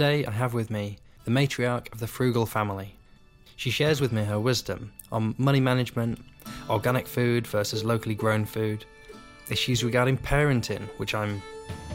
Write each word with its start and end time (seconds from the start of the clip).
Today 0.00 0.24
I 0.24 0.30
have 0.30 0.54
with 0.54 0.70
me 0.70 0.96
the 1.26 1.30
matriarch 1.30 1.92
of 1.92 2.00
the 2.00 2.06
frugal 2.06 2.46
family. 2.46 2.94
She 3.56 3.68
shares 3.68 4.00
with 4.00 4.12
me 4.12 4.24
her 4.24 4.40
wisdom 4.40 4.94
on 5.12 5.34
money 5.36 5.60
management, 5.60 6.24
organic 6.70 7.06
food 7.06 7.46
versus 7.46 7.84
locally 7.84 8.14
grown 8.14 8.46
food, 8.46 8.86
issues 9.50 9.84
regarding 9.84 10.16
parenting, 10.16 10.88
which 10.96 11.14
I'm 11.14 11.42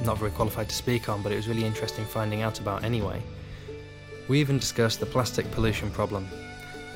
not 0.04 0.20
very 0.20 0.30
qualified 0.30 0.70
to 0.70 0.76
speak 0.76 1.10
on, 1.10 1.24
but 1.24 1.32
it 1.32 1.36
was 1.36 1.48
really 1.48 1.66
interesting 1.66 2.06
finding 2.06 2.44
out 2.44 2.60
about 2.60 2.84
anyway. 2.84 3.24
We 4.28 4.40
even 4.40 4.60
discussed 4.60 5.00
the 5.00 5.08
plastic 5.08 5.50
pollution 5.50 5.90
problem, 5.90 6.28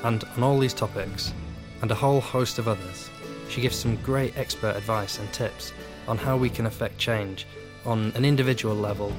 and 0.04 0.24
on 0.38 0.44
all 0.44 0.60
these 0.60 0.76
topics, 0.76 1.34
and 1.82 1.90
a 1.90 1.96
whole 1.96 2.22
host 2.22 2.60
of 2.60 2.68
others, 2.68 3.10
she 3.50 3.62
gives 3.62 3.76
some 3.76 3.96
great 4.04 4.38
expert 4.38 4.76
advice 4.76 5.18
and 5.18 5.34
tips 5.34 5.74
on 6.08 6.20
how 6.20 6.38
we 6.38 6.52
can 6.52 6.68
affect 6.68 7.00
change 7.00 7.48
on 7.84 8.12
an 8.14 8.26
individual 8.26 8.76
level, 8.76 9.12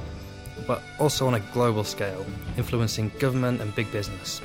but 0.66 0.82
also 0.98 1.26
on 1.26 1.34
a 1.34 1.40
global 1.52 1.84
scale, 1.84 2.24
influencing 2.56 3.10
government 3.18 3.60
and 3.60 3.74
big 3.74 3.90
business. 3.92 4.40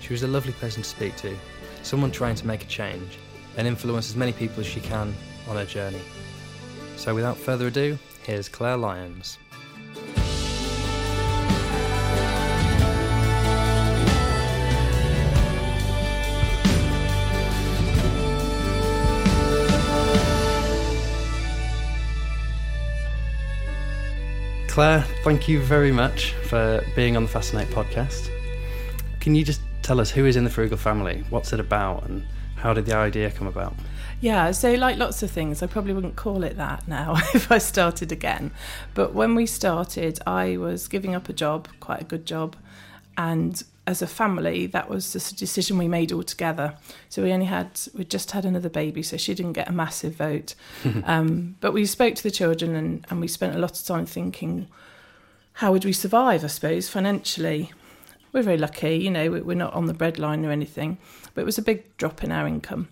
She 0.00 0.12
was 0.12 0.22
a 0.22 0.28
lovely 0.28 0.52
person 0.52 0.82
to 0.82 0.88
speak 0.88 1.16
to, 1.16 1.36
someone 1.82 2.10
trying 2.10 2.34
to 2.36 2.46
make 2.46 2.62
a 2.62 2.66
change 2.66 3.18
and 3.56 3.66
influence 3.66 4.08
as 4.08 4.16
many 4.16 4.32
people 4.32 4.60
as 4.60 4.66
she 4.66 4.80
can 4.80 5.14
on 5.48 5.56
her 5.56 5.64
journey. 5.64 6.00
So, 6.96 7.14
without 7.14 7.36
further 7.36 7.66
ado, 7.68 7.98
here's 8.22 8.48
Claire 8.48 8.76
Lyons. 8.76 9.38
Claire, 24.72 25.02
thank 25.22 25.48
you 25.48 25.60
very 25.60 25.92
much 25.92 26.32
for 26.32 26.82
being 26.96 27.14
on 27.14 27.24
the 27.24 27.28
Fascinate 27.28 27.68
podcast. 27.68 28.30
Can 29.20 29.34
you 29.34 29.44
just 29.44 29.60
tell 29.82 30.00
us 30.00 30.10
who 30.10 30.24
is 30.24 30.34
in 30.34 30.44
the 30.44 30.50
Frugal 30.50 30.78
family? 30.78 31.24
What's 31.28 31.52
it 31.52 31.60
about? 31.60 32.08
And 32.08 32.24
how 32.56 32.72
did 32.72 32.86
the 32.86 32.96
idea 32.96 33.30
come 33.30 33.46
about? 33.46 33.74
Yeah, 34.22 34.50
so 34.52 34.72
like 34.72 34.96
lots 34.96 35.22
of 35.22 35.30
things, 35.30 35.62
I 35.62 35.66
probably 35.66 35.92
wouldn't 35.92 36.16
call 36.16 36.42
it 36.42 36.56
that 36.56 36.88
now 36.88 37.16
if 37.34 37.52
I 37.52 37.58
started 37.58 38.12
again. 38.12 38.50
But 38.94 39.12
when 39.12 39.34
we 39.34 39.44
started, 39.44 40.18
I 40.26 40.56
was 40.56 40.88
giving 40.88 41.14
up 41.14 41.28
a 41.28 41.34
job, 41.34 41.68
quite 41.80 42.00
a 42.00 42.04
good 42.04 42.24
job, 42.24 42.56
and 43.18 43.62
as 43.86 44.00
a 44.00 44.06
family, 44.06 44.66
that 44.66 44.88
was 44.88 45.12
the 45.12 45.34
decision 45.34 45.76
we 45.76 45.88
made 45.88 46.12
all 46.12 46.22
together. 46.22 46.76
So 47.08 47.22
we 47.22 47.32
only 47.32 47.46
had 47.46 47.80
we 47.94 48.04
just 48.04 48.30
had 48.30 48.44
another 48.44 48.68
baby, 48.68 49.02
so 49.02 49.16
she 49.16 49.34
didn't 49.34 49.54
get 49.54 49.68
a 49.68 49.72
massive 49.72 50.14
vote. 50.14 50.54
um, 51.04 51.56
but 51.60 51.72
we 51.72 51.84
spoke 51.86 52.14
to 52.14 52.22
the 52.22 52.30
children, 52.30 52.74
and, 52.76 53.04
and 53.10 53.20
we 53.20 53.28
spent 53.28 53.56
a 53.56 53.58
lot 53.58 53.78
of 53.78 53.84
time 53.84 54.06
thinking, 54.06 54.68
how 55.54 55.72
would 55.72 55.84
we 55.84 55.92
survive? 55.92 56.44
I 56.44 56.46
suppose 56.46 56.88
financially, 56.88 57.72
we're 58.32 58.42
very 58.42 58.58
lucky. 58.58 58.96
You 58.96 59.10
know, 59.10 59.30
we're 59.30 59.56
not 59.56 59.74
on 59.74 59.86
the 59.86 59.94
breadline 59.94 60.46
or 60.46 60.50
anything, 60.50 60.98
but 61.34 61.42
it 61.42 61.44
was 61.44 61.58
a 61.58 61.62
big 61.62 61.96
drop 61.96 62.22
in 62.22 62.30
our 62.30 62.46
income. 62.46 62.88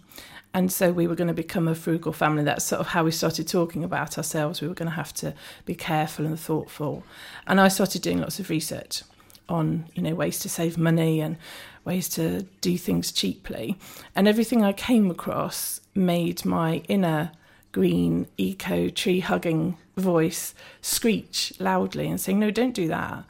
And 0.53 0.73
so 0.73 0.91
we 0.91 1.07
were 1.07 1.15
going 1.15 1.29
to 1.29 1.35
become 1.35 1.69
a 1.69 1.77
frugal 1.77 2.13
family. 2.13 2.43
That's 2.43 2.65
sort 2.65 2.81
of 2.81 2.89
how 2.89 3.05
we 3.05 3.13
started 3.13 3.47
talking 3.47 3.85
about 3.85 4.19
ourselves. 4.19 4.61
We 4.61 4.67
were 4.67 4.75
going 4.75 4.91
to 4.91 4.97
have 4.97 5.15
to 5.15 5.33
be 5.65 5.77
careful 5.77 6.27
and 6.27 6.39
thoughtful. 6.39 7.05
And 7.47 7.61
I 7.61 7.69
started 7.69 8.03
doing 8.03 8.21
lots 8.21 8.41
of 8.41 8.51
research 8.51 9.03
on 9.51 9.87
you 9.95 10.03
know 10.03 10.15
ways 10.15 10.39
to 10.41 10.49
save 10.49 10.79
money 10.79 11.21
and 11.21 11.37
ways 11.85 12.09
to 12.11 12.43
do 12.61 12.79
things 12.79 13.13
cheaply. 13.13 13.77
And 14.15 14.29
everything 14.29 14.63
i 14.63 14.73
came 14.73 15.11
across 15.11 15.81
made 15.95 16.45
my 16.45 16.83
inner 16.89 17.33
green 17.73 18.27
eco 18.37 18.89
tree 18.89 19.21
hugging 19.21 19.77
voice 19.97 20.55
screech 20.81 21.53
loudly 21.59 22.09
and 22.09 22.21
saying 22.21 22.39
no 22.39 22.51
don't 22.51 22.75
do 22.75 22.89
that. 22.89 23.25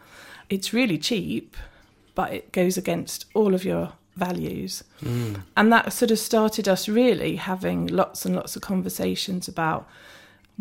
It's 0.48 0.72
really 0.72 0.98
cheap 0.98 1.56
but 2.14 2.32
it 2.32 2.52
goes 2.52 2.76
against 2.76 3.24
all 3.34 3.54
of 3.54 3.64
your 3.64 3.92
values. 4.16 4.84
Mm. 5.00 5.42
and 5.56 5.72
that 5.72 5.92
sort 5.92 6.10
of 6.10 6.18
started 6.18 6.68
us 6.68 6.88
really 6.88 7.36
having 7.36 7.86
lots 7.86 8.26
and 8.26 8.36
lots 8.36 8.56
of 8.56 8.62
conversations 8.62 9.48
about 9.48 9.88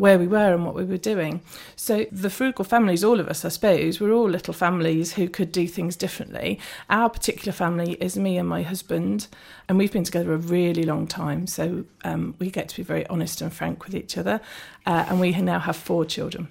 where 0.00 0.18
we 0.18 0.26
were 0.26 0.54
and 0.54 0.64
what 0.64 0.74
we 0.74 0.84
were 0.84 0.96
doing. 0.96 1.42
So 1.76 2.06
the 2.10 2.30
frugal 2.30 2.64
families, 2.64 3.04
all 3.04 3.20
of 3.20 3.28
us, 3.28 3.44
I 3.44 3.48
suppose, 3.50 4.00
we're 4.00 4.12
all 4.12 4.28
little 4.28 4.54
families 4.54 5.12
who 5.12 5.28
could 5.28 5.52
do 5.52 5.68
things 5.68 5.94
differently. 5.94 6.58
Our 6.88 7.10
particular 7.10 7.52
family 7.52 7.92
is 8.00 8.16
me 8.16 8.38
and 8.38 8.48
my 8.48 8.62
husband, 8.62 9.28
and 9.68 9.76
we've 9.76 9.92
been 9.92 10.04
together 10.04 10.32
a 10.32 10.38
really 10.38 10.84
long 10.84 11.06
time. 11.06 11.46
So 11.46 11.84
um, 12.02 12.34
we 12.38 12.50
get 12.50 12.70
to 12.70 12.76
be 12.76 12.82
very 12.82 13.06
honest 13.08 13.42
and 13.42 13.52
frank 13.52 13.84
with 13.84 13.94
each 13.94 14.16
other. 14.16 14.40
Uh, 14.86 15.04
and 15.08 15.20
we 15.20 15.32
now 15.32 15.58
have 15.58 15.76
four 15.76 16.04
children 16.04 16.48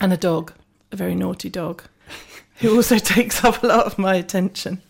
and 0.00 0.12
a 0.12 0.16
dog, 0.16 0.52
a 0.92 0.96
very 0.96 1.14
naughty 1.14 1.50
dog, 1.50 1.82
who 2.56 2.76
also 2.76 2.98
takes 3.16 3.44
up 3.44 3.62
a 3.62 3.66
lot 3.66 3.86
of 3.86 3.98
my 3.98 4.14
attention. 4.14 4.80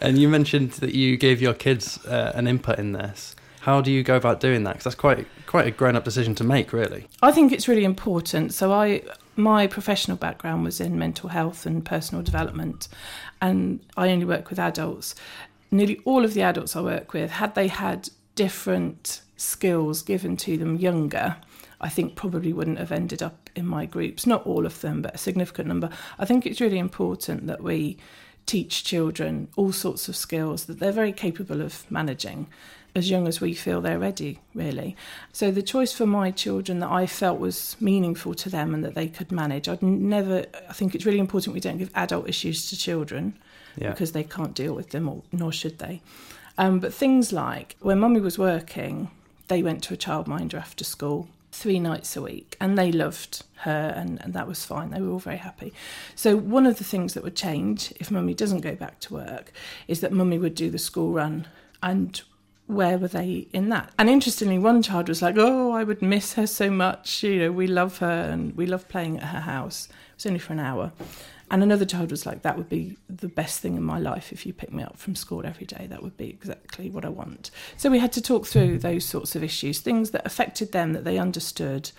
And 0.00 0.18
you 0.18 0.28
mentioned 0.28 0.72
that 0.72 0.94
you 0.94 1.16
gave 1.16 1.40
your 1.40 1.54
kids 1.54 2.04
uh, 2.04 2.32
an 2.34 2.46
input 2.46 2.78
in 2.78 2.92
this. 2.92 3.33
How 3.64 3.80
do 3.80 3.90
you 3.90 4.02
go 4.02 4.16
about 4.16 4.40
doing 4.40 4.64
that? 4.64 4.72
Because 4.72 4.84
that's 4.84 4.94
quite 4.94 5.26
quite 5.46 5.66
a 5.66 5.70
grown 5.70 5.96
up 5.96 6.04
decision 6.04 6.34
to 6.34 6.44
make, 6.44 6.74
really. 6.74 7.08
I 7.22 7.32
think 7.32 7.50
it's 7.50 7.66
really 7.66 7.84
important. 7.84 8.52
So 8.52 8.74
I 8.74 9.00
my 9.36 9.66
professional 9.66 10.18
background 10.18 10.64
was 10.64 10.82
in 10.82 10.98
mental 10.98 11.30
health 11.30 11.64
and 11.64 11.82
personal 11.82 12.22
development, 12.22 12.88
and 13.40 13.80
I 13.96 14.10
only 14.10 14.26
work 14.26 14.50
with 14.50 14.58
adults. 14.58 15.14
Nearly 15.70 15.98
all 16.04 16.26
of 16.26 16.34
the 16.34 16.42
adults 16.42 16.76
I 16.76 16.82
work 16.82 17.14
with, 17.14 17.30
had 17.30 17.54
they 17.54 17.68
had 17.68 18.10
different 18.34 19.22
skills 19.38 20.02
given 20.02 20.36
to 20.36 20.58
them 20.58 20.76
younger, 20.76 21.36
I 21.80 21.88
think 21.88 22.16
probably 22.16 22.52
wouldn't 22.52 22.78
have 22.78 22.92
ended 22.92 23.22
up 23.22 23.48
in 23.56 23.66
my 23.66 23.86
groups. 23.86 24.26
Not 24.26 24.46
all 24.46 24.66
of 24.66 24.82
them, 24.82 25.00
but 25.00 25.14
a 25.14 25.18
significant 25.18 25.68
number. 25.68 25.88
I 26.18 26.26
think 26.26 26.44
it's 26.44 26.60
really 26.60 26.78
important 26.78 27.46
that 27.46 27.62
we 27.62 27.96
teach 28.44 28.84
children 28.84 29.48
all 29.56 29.72
sorts 29.72 30.06
of 30.06 30.16
skills 30.16 30.66
that 30.66 30.80
they're 30.80 30.92
very 30.92 31.12
capable 31.12 31.62
of 31.62 31.90
managing 31.90 32.46
as 32.94 33.10
young 33.10 33.26
as 33.26 33.40
we 33.40 33.54
feel 33.54 33.80
they're 33.80 33.98
ready, 33.98 34.40
really. 34.54 34.96
So 35.32 35.50
the 35.50 35.62
choice 35.62 35.92
for 35.92 36.06
my 36.06 36.30
children 36.30 36.78
that 36.78 36.90
I 36.90 37.06
felt 37.06 37.40
was 37.40 37.76
meaningful 37.80 38.34
to 38.34 38.48
them 38.48 38.72
and 38.72 38.84
that 38.84 38.94
they 38.94 39.08
could 39.08 39.32
manage, 39.32 39.68
I'd 39.68 39.82
never, 39.82 40.46
I 40.68 40.72
think 40.72 40.94
it's 40.94 41.04
really 41.04 41.18
important 41.18 41.54
we 41.54 41.60
don't 41.60 41.78
give 41.78 41.90
adult 41.94 42.28
issues 42.28 42.70
to 42.70 42.76
children 42.76 43.36
yeah. 43.76 43.90
because 43.90 44.12
they 44.12 44.22
can't 44.22 44.54
deal 44.54 44.74
with 44.74 44.90
them, 44.90 45.08
or, 45.08 45.22
nor 45.32 45.52
should 45.52 45.78
they. 45.78 46.02
Um, 46.56 46.78
but 46.78 46.94
things 46.94 47.32
like 47.32 47.76
when 47.80 47.98
mummy 47.98 48.20
was 48.20 48.38
working, 48.38 49.10
they 49.48 49.62
went 49.62 49.82
to 49.84 49.94
a 49.94 49.96
childminder 49.96 50.54
after 50.54 50.84
school 50.84 51.28
three 51.50 51.78
nights 51.78 52.16
a 52.16 52.22
week 52.22 52.56
and 52.60 52.76
they 52.76 52.90
loved 52.90 53.44
her 53.58 53.92
and, 53.96 54.20
and 54.22 54.34
that 54.34 54.48
was 54.48 54.64
fine 54.64 54.90
they 54.90 55.00
were 55.00 55.10
all 55.10 55.20
very 55.20 55.36
happy 55.36 55.72
so 56.16 56.36
one 56.36 56.66
of 56.66 56.78
the 56.78 56.84
things 56.84 57.14
that 57.14 57.22
would 57.22 57.36
change 57.36 57.92
if 58.00 58.10
mummy 58.10 58.34
doesn't 58.34 58.60
go 58.60 58.74
back 58.74 58.98
to 58.98 59.14
work 59.14 59.52
is 59.86 60.00
that 60.00 60.10
mummy 60.10 60.36
would 60.36 60.56
do 60.56 60.68
the 60.68 60.78
school 60.78 61.12
run 61.12 61.46
and 61.80 62.22
where 62.66 62.98
were 62.98 63.08
they 63.08 63.46
in 63.52 63.68
that? 63.68 63.92
And 63.98 64.08
interestingly, 64.08 64.58
one 64.58 64.82
child 64.82 65.08
was 65.08 65.20
like, 65.20 65.36
"Oh, 65.36 65.72
I 65.72 65.84
would 65.84 66.00
miss 66.00 66.34
her 66.34 66.46
so 66.46 66.70
much. 66.70 67.22
You 67.22 67.38
know, 67.38 67.52
we 67.52 67.66
love 67.66 67.98
her 67.98 68.28
and 68.30 68.56
we 68.56 68.66
love 68.66 68.88
playing 68.88 69.18
at 69.18 69.28
her 69.28 69.40
house." 69.40 69.88
It 69.88 70.16
was 70.16 70.26
only 70.26 70.38
for 70.38 70.52
an 70.54 70.60
hour. 70.60 70.92
And 71.50 71.62
another 71.62 71.84
child 71.84 72.10
was 72.10 72.24
like, 72.24 72.42
"That 72.42 72.56
would 72.56 72.70
be 72.70 72.96
the 73.08 73.28
best 73.28 73.60
thing 73.60 73.76
in 73.76 73.82
my 73.82 73.98
life 73.98 74.32
if 74.32 74.46
you 74.46 74.52
pick 74.52 74.72
me 74.72 74.82
up 74.82 74.96
from 74.96 75.14
school 75.14 75.44
every 75.44 75.66
day. 75.66 75.86
That 75.88 76.02
would 76.02 76.16
be 76.16 76.28
exactly 76.28 76.88
what 76.88 77.04
I 77.04 77.10
want." 77.10 77.50
So 77.76 77.90
we 77.90 77.98
had 77.98 78.12
to 78.12 78.22
talk 78.22 78.46
through 78.46 78.78
those 78.78 79.04
sorts 79.04 79.36
of 79.36 79.44
issues, 79.44 79.80
things 79.80 80.10
that 80.12 80.26
affected 80.26 80.72
them 80.72 80.94
that 80.94 81.04
they 81.04 81.18
understood. 81.18 81.90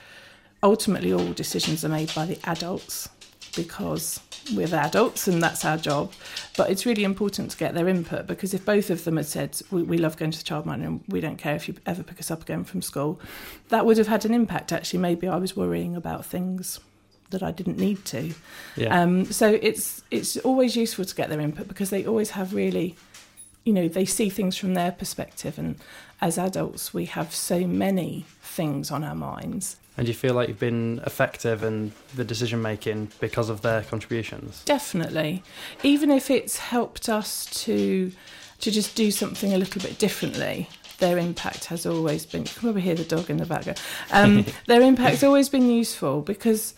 Ultimately, 0.63 1.13
all 1.13 1.31
decisions 1.33 1.85
are 1.85 1.89
made 1.89 2.11
by 2.15 2.25
the 2.25 2.39
adults 2.43 3.09
because 3.55 4.19
we're 4.53 4.73
adults 4.75 5.27
and 5.27 5.41
that's 5.41 5.65
our 5.65 5.77
job. 5.77 6.11
But 6.57 6.69
it's 6.69 6.85
really 6.85 7.03
important 7.03 7.51
to 7.51 7.57
get 7.57 7.73
their 7.73 7.87
input 7.87 8.27
because 8.27 8.53
if 8.53 8.65
both 8.65 8.89
of 8.89 9.03
them 9.03 9.17
had 9.17 9.25
said, 9.25 9.59
we, 9.71 9.83
we 9.83 9.97
love 9.97 10.17
going 10.17 10.31
to 10.31 10.37
the 10.37 10.43
childminder 10.43 10.85
and 10.85 11.03
we 11.07 11.21
don't 11.21 11.37
care 11.37 11.55
if 11.55 11.67
you 11.67 11.75
ever 11.85 12.03
pick 12.03 12.19
us 12.19 12.29
up 12.29 12.41
again 12.41 12.63
from 12.63 12.81
school, 12.81 13.19
that 13.69 13.85
would 13.85 13.97
have 13.97 14.07
had 14.07 14.25
an 14.25 14.33
impact 14.33 14.71
actually. 14.71 14.99
Maybe 14.99 15.27
I 15.27 15.37
was 15.37 15.55
worrying 15.55 15.95
about 15.95 16.25
things 16.25 16.79
that 17.31 17.41
I 17.41 17.51
didn't 17.51 17.77
need 17.77 18.05
to. 18.05 18.33
Yeah. 18.75 19.01
Um, 19.01 19.25
so 19.25 19.57
it's 19.61 20.03
it's 20.11 20.37
always 20.37 20.75
useful 20.75 21.05
to 21.05 21.15
get 21.15 21.29
their 21.29 21.39
input 21.39 21.67
because 21.67 21.89
they 21.89 22.05
always 22.05 22.31
have 22.31 22.53
really, 22.53 22.95
you 23.63 23.73
know, 23.73 23.87
they 23.87 24.05
see 24.05 24.29
things 24.29 24.57
from 24.57 24.73
their 24.73 24.91
perspective. 24.91 25.57
And 25.57 25.77
as 26.21 26.37
adults, 26.37 26.93
we 26.93 27.05
have 27.05 27.33
so 27.33 27.65
many 27.65 28.25
things 28.41 28.91
on 28.91 29.03
our 29.03 29.15
minds 29.15 29.77
and 29.97 30.05
do 30.05 30.11
you 30.11 30.17
feel 30.17 30.33
like 30.33 30.49
you've 30.49 30.59
been 30.59 31.01
effective 31.05 31.63
in 31.63 31.91
the 32.15 32.23
decision 32.23 32.61
making 32.61 33.11
because 33.19 33.49
of 33.49 33.61
their 33.61 33.83
contributions? 33.83 34.63
Definitely. 34.65 35.43
Even 35.83 36.11
if 36.11 36.29
it's 36.29 36.57
helped 36.57 37.09
us 37.09 37.45
to 37.63 38.11
to 38.59 38.71
just 38.71 38.95
do 38.95 39.11
something 39.11 39.53
a 39.53 39.57
little 39.57 39.81
bit 39.81 39.99
differently, 39.99 40.69
their 40.99 41.17
impact 41.17 41.65
has 41.65 41.85
always 41.85 42.25
been. 42.25 42.41
You 42.41 42.47
can 42.47 42.61
probably 42.61 42.81
hear 42.81 42.95
the 42.95 43.03
dog 43.03 43.29
in 43.29 43.37
the 43.37 43.45
background. 43.45 43.81
Um, 44.11 44.45
their 44.67 44.81
impact's 44.81 45.23
always 45.23 45.49
been 45.49 45.69
useful 45.69 46.21
because 46.21 46.73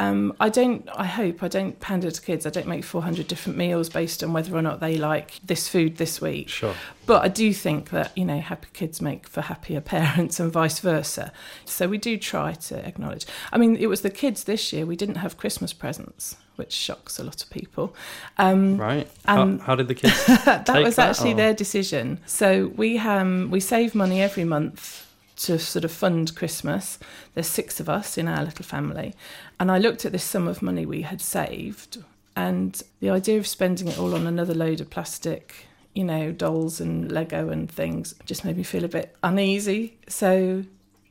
Um, 0.00 0.34
I 0.40 0.48
don't. 0.48 0.88
I 0.94 1.04
hope 1.04 1.42
I 1.42 1.48
don't 1.48 1.78
pander 1.78 2.10
to 2.10 2.20
kids. 2.22 2.46
I 2.46 2.50
don't 2.50 2.66
make 2.66 2.84
400 2.84 3.28
different 3.28 3.58
meals 3.58 3.88
based 3.88 4.22
on 4.24 4.32
whether 4.32 4.56
or 4.56 4.62
not 4.62 4.80
they 4.80 4.96
like 4.96 5.40
this 5.44 5.68
food 5.68 5.96
this 5.98 6.20
week. 6.20 6.48
Sure. 6.48 6.74
But 7.06 7.22
I 7.24 7.28
do 7.28 7.52
think 7.52 7.90
that 7.90 8.16
you 8.16 8.24
know 8.24 8.40
happy 8.40 8.68
kids 8.72 9.02
make 9.02 9.28
for 9.28 9.42
happier 9.42 9.80
parents 9.96 10.40
and 10.40 10.50
vice 10.50 10.78
versa. 10.80 11.32
So 11.64 11.86
we 11.88 11.98
do 11.98 12.16
try 12.16 12.54
to 12.54 12.86
acknowledge. 12.86 13.26
I 13.52 13.58
mean, 13.58 13.76
it 13.76 13.86
was 13.88 14.00
the 14.00 14.10
kids 14.10 14.44
this 14.44 14.72
year. 14.72 14.86
We 14.86 14.96
didn't 14.96 15.16
have 15.16 15.36
Christmas 15.36 15.72
presents, 15.74 16.36
which 16.56 16.72
shocks 16.72 17.18
a 17.18 17.24
lot 17.24 17.42
of 17.42 17.50
people. 17.50 17.94
Um, 18.38 18.78
Right. 18.78 19.08
and- 19.26 19.60
how, 19.60 19.66
how 19.66 19.74
did 19.74 19.88
the 19.88 19.94
kids? 19.94 20.26
that 20.46 20.68
was 20.82 20.98
actually 20.98 21.34
their 21.34 21.52
decision. 21.54 22.20
So 22.26 22.72
we 22.76 22.98
um, 22.98 23.50
we 23.50 23.60
save 23.60 23.94
money 23.94 24.22
every 24.22 24.44
month 24.44 25.06
to 25.44 25.58
sort 25.58 25.84
of 25.84 25.92
fund 25.92 26.34
Christmas. 26.34 26.98
There's 27.34 27.46
six 27.46 27.80
of 27.80 27.88
us 27.88 28.18
in 28.18 28.28
our 28.28 28.44
little 28.44 28.64
family, 28.64 29.14
and 29.58 29.70
I 29.70 29.78
looked 29.78 30.04
at 30.04 30.12
this 30.12 30.24
sum 30.24 30.48
of 30.48 30.62
money 30.62 30.86
we 30.86 31.02
had 31.02 31.20
saved, 31.20 32.02
and 32.36 32.82
the 33.00 33.10
idea 33.10 33.38
of 33.38 33.46
spending 33.46 33.88
it 33.88 33.98
all 33.98 34.14
on 34.14 34.26
another 34.26 34.54
load 34.54 34.80
of 34.80 34.90
plastic, 34.90 35.66
you 35.94 36.04
know, 36.04 36.32
dolls 36.32 36.80
and 36.80 37.10
Lego 37.10 37.48
and 37.48 37.70
things, 37.70 38.14
just 38.24 38.44
made 38.44 38.56
me 38.56 38.62
feel 38.62 38.84
a 38.84 38.88
bit 38.88 39.16
uneasy. 39.22 39.98
So 40.08 40.64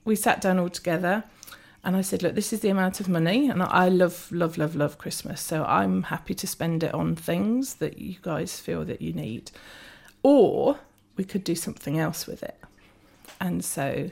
we 0.05 0.15
sat 0.15 0.41
down 0.41 0.59
all 0.59 0.69
together. 0.69 1.23
And 1.81 1.95
I 1.95 2.01
said, 2.01 2.21
look, 2.21 2.35
this 2.35 2.51
is 2.51 2.59
the 2.59 2.67
amount 2.67 2.99
of 2.99 3.07
money, 3.07 3.49
and 3.49 3.63
I 3.63 3.87
love, 3.87 4.29
love, 4.33 4.57
love, 4.57 4.75
love 4.75 4.97
Christmas. 4.97 5.39
So 5.39 5.63
I'm 5.63 6.03
happy 6.03 6.35
to 6.35 6.45
spend 6.45 6.83
it 6.83 6.93
on 6.93 7.15
things 7.15 7.75
that 7.75 7.99
you 7.99 8.17
guys 8.21 8.59
feel 8.59 8.83
that 8.83 9.01
you 9.01 9.13
need. 9.13 9.51
Or 10.21 10.79
we 11.15 11.23
could 11.23 11.45
do 11.45 11.55
something 11.55 11.97
else 11.97 12.27
with 12.27 12.43
it. 12.43 12.59
And 13.39 13.63
so 13.63 14.11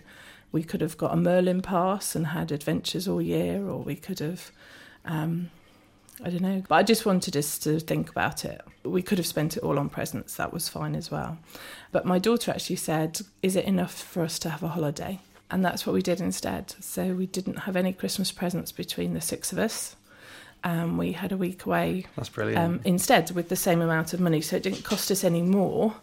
we 0.51 0.63
could 0.63 0.81
have 0.81 0.97
got 0.97 1.13
a 1.13 1.17
Merlin 1.17 1.61
pass 1.61 2.15
and 2.15 2.27
had 2.27 2.51
adventures 2.51 3.07
all 3.07 3.21
year, 3.21 3.67
or 3.67 3.79
we 3.79 3.95
could 3.95 4.19
have, 4.19 4.51
um, 5.05 5.51
I 6.23 6.29
don't 6.29 6.41
know. 6.41 6.63
But 6.67 6.75
I 6.75 6.83
just 6.83 7.05
wanted 7.05 7.35
us 7.35 7.57
to 7.59 7.79
think 7.79 8.09
about 8.09 8.45
it. 8.45 8.61
We 8.83 9.01
could 9.01 9.17
have 9.17 9.27
spent 9.27 9.57
it 9.57 9.63
all 9.63 9.77
on 9.77 9.89
presents, 9.89 10.35
that 10.35 10.53
was 10.53 10.69
fine 10.69 10.95
as 10.95 11.11
well. 11.11 11.37
But 11.91 12.05
my 12.05 12.19
daughter 12.19 12.51
actually 12.51 12.77
said, 12.77 13.19
Is 13.41 13.55
it 13.55 13.65
enough 13.65 13.93
for 13.93 14.23
us 14.23 14.39
to 14.39 14.49
have 14.49 14.63
a 14.63 14.69
holiday? 14.69 15.19
And 15.49 15.63
that's 15.63 15.85
what 15.85 15.93
we 15.93 16.01
did 16.01 16.19
instead. 16.19 16.75
So 16.81 17.13
we 17.13 17.25
didn't 17.25 17.59
have 17.59 17.75
any 17.75 17.93
Christmas 17.93 18.31
presents 18.31 18.71
between 18.71 19.13
the 19.13 19.21
six 19.21 19.51
of 19.51 19.57
us. 19.57 19.95
Um, 20.63 20.97
we 20.97 21.13
had 21.13 21.31
a 21.31 21.37
week 21.37 21.65
away 21.65 22.05
That's 22.15 22.29
brilliant. 22.29 22.57
um, 22.57 22.81
instead 22.83 23.31
with 23.31 23.47
the 23.47 23.55
same 23.55 23.81
amount 23.81 24.13
of 24.13 24.19
money. 24.19 24.41
So 24.41 24.57
it 24.57 24.63
didn't 24.63 24.83
cost 24.83 25.11
us 25.11 25.23
any 25.23 25.41
more. 25.41 25.95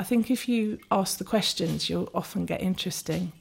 I 0.00 0.02
think 0.02 0.30
if 0.30 0.48
you 0.48 0.78
ask 0.90 1.18
the 1.18 1.24
questions, 1.24 1.90
you'll 1.90 2.08
often 2.14 2.46
get 2.46 2.62
interesting 2.62 3.32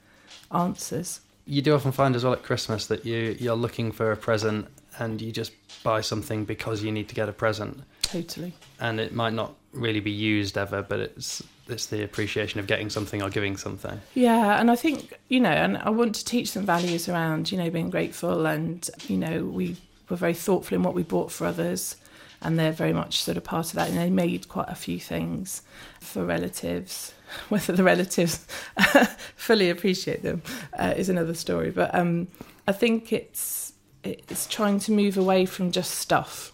answers. 0.51 1.21
you 1.45 1.61
do 1.61 1.73
often 1.73 1.93
find 1.93 2.15
as 2.17 2.23
well 2.25 2.33
at 2.33 2.43
Christmas 2.43 2.87
that 2.87 3.05
you 3.05 3.37
you're 3.39 3.55
looking 3.65 3.93
for 3.93 4.11
a 4.11 4.17
present 4.17 4.67
and 4.99 5.21
you 5.21 5.31
just 5.31 5.53
buy 5.83 6.01
something 6.01 6.43
because 6.43 6.83
you 6.83 6.91
need 6.91 7.07
to 7.07 7.15
get 7.15 7.29
a 7.29 7.31
present, 7.31 7.81
Totally. 8.01 8.51
and 8.81 8.99
it 8.99 9.13
might 9.13 9.31
not 9.41 9.53
really 9.71 10.01
be 10.01 10.11
used 10.11 10.57
ever, 10.57 10.81
but 10.81 10.99
it's 10.99 11.41
it's 11.69 11.85
the 11.85 12.03
appreciation 12.03 12.59
of 12.59 12.67
getting 12.67 12.89
something 12.89 13.21
or 13.23 13.29
giving 13.29 13.55
something. 13.55 14.01
Yeah, 14.13 14.59
and 14.59 14.69
I 14.69 14.75
think, 14.75 15.13
you 15.29 15.39
know, 15.39 15.51
and 15.65 15.77
I 15.77 15.91
want 15.91 16.13
to 16.15 16.25
teach 16.25 16.51
them 16.53 16.65
values 16.65 17.07
around, 17.07 17.51
you 17.51 17.57
know, 17.57 17.69
being 17.69 17.89
grateful 17.91 18.45
and, 18.47 18.89
you 19.07 19.17
know, 19.17 19.45
we 19.45 19.77
were 20.09 20.17
very 20.17 20.33
thoughtful 20.33 20.75
in 20.75 20.83
what 20.83 20.95
we 20.95 21.03
bought 21.03 21.31
for 21.31 21.45
others 21.47 21.95
and 22.41 22.57
they're 22.57 22.71
very 22.71 22.93
much 22.93 23.21
sort 23.23 23.37
of 23.37 23.43
part 23.43 23.67
of 23.67 23.73
that 23.73 23.89
and 23.89 23.97
they 23.97 24.09
made 24.09 24.47
quite 24.47 24.69
a 24.69 24.75
few 24.75 24.99
things 24.99 25.61
for 25.99 26.23
relatives. 26.25 27.13
Whether 27.49 27.73
the 27.73 27.83
relatives 27.83 28.45
fully 29.35 29.69
appreciate 29.69 30.23
them 30.23 30.41
uh, 30.77 30.93
is 30.97 31.09
another 31.09 31.33
story, 31.35 31.69
but 31.71 31.93
um, 31.93 32.27
I 32.67 32.71
think 32.71 33.13
it's 33.13 33.73
it's 34.03 34.47
trying 34.47 34.79
to 34.79 34.91
move 34.91 35.17
away 35.17 35.45
from 35.45 35.71
just 35.71 35.91
stuff. 35.95 36.51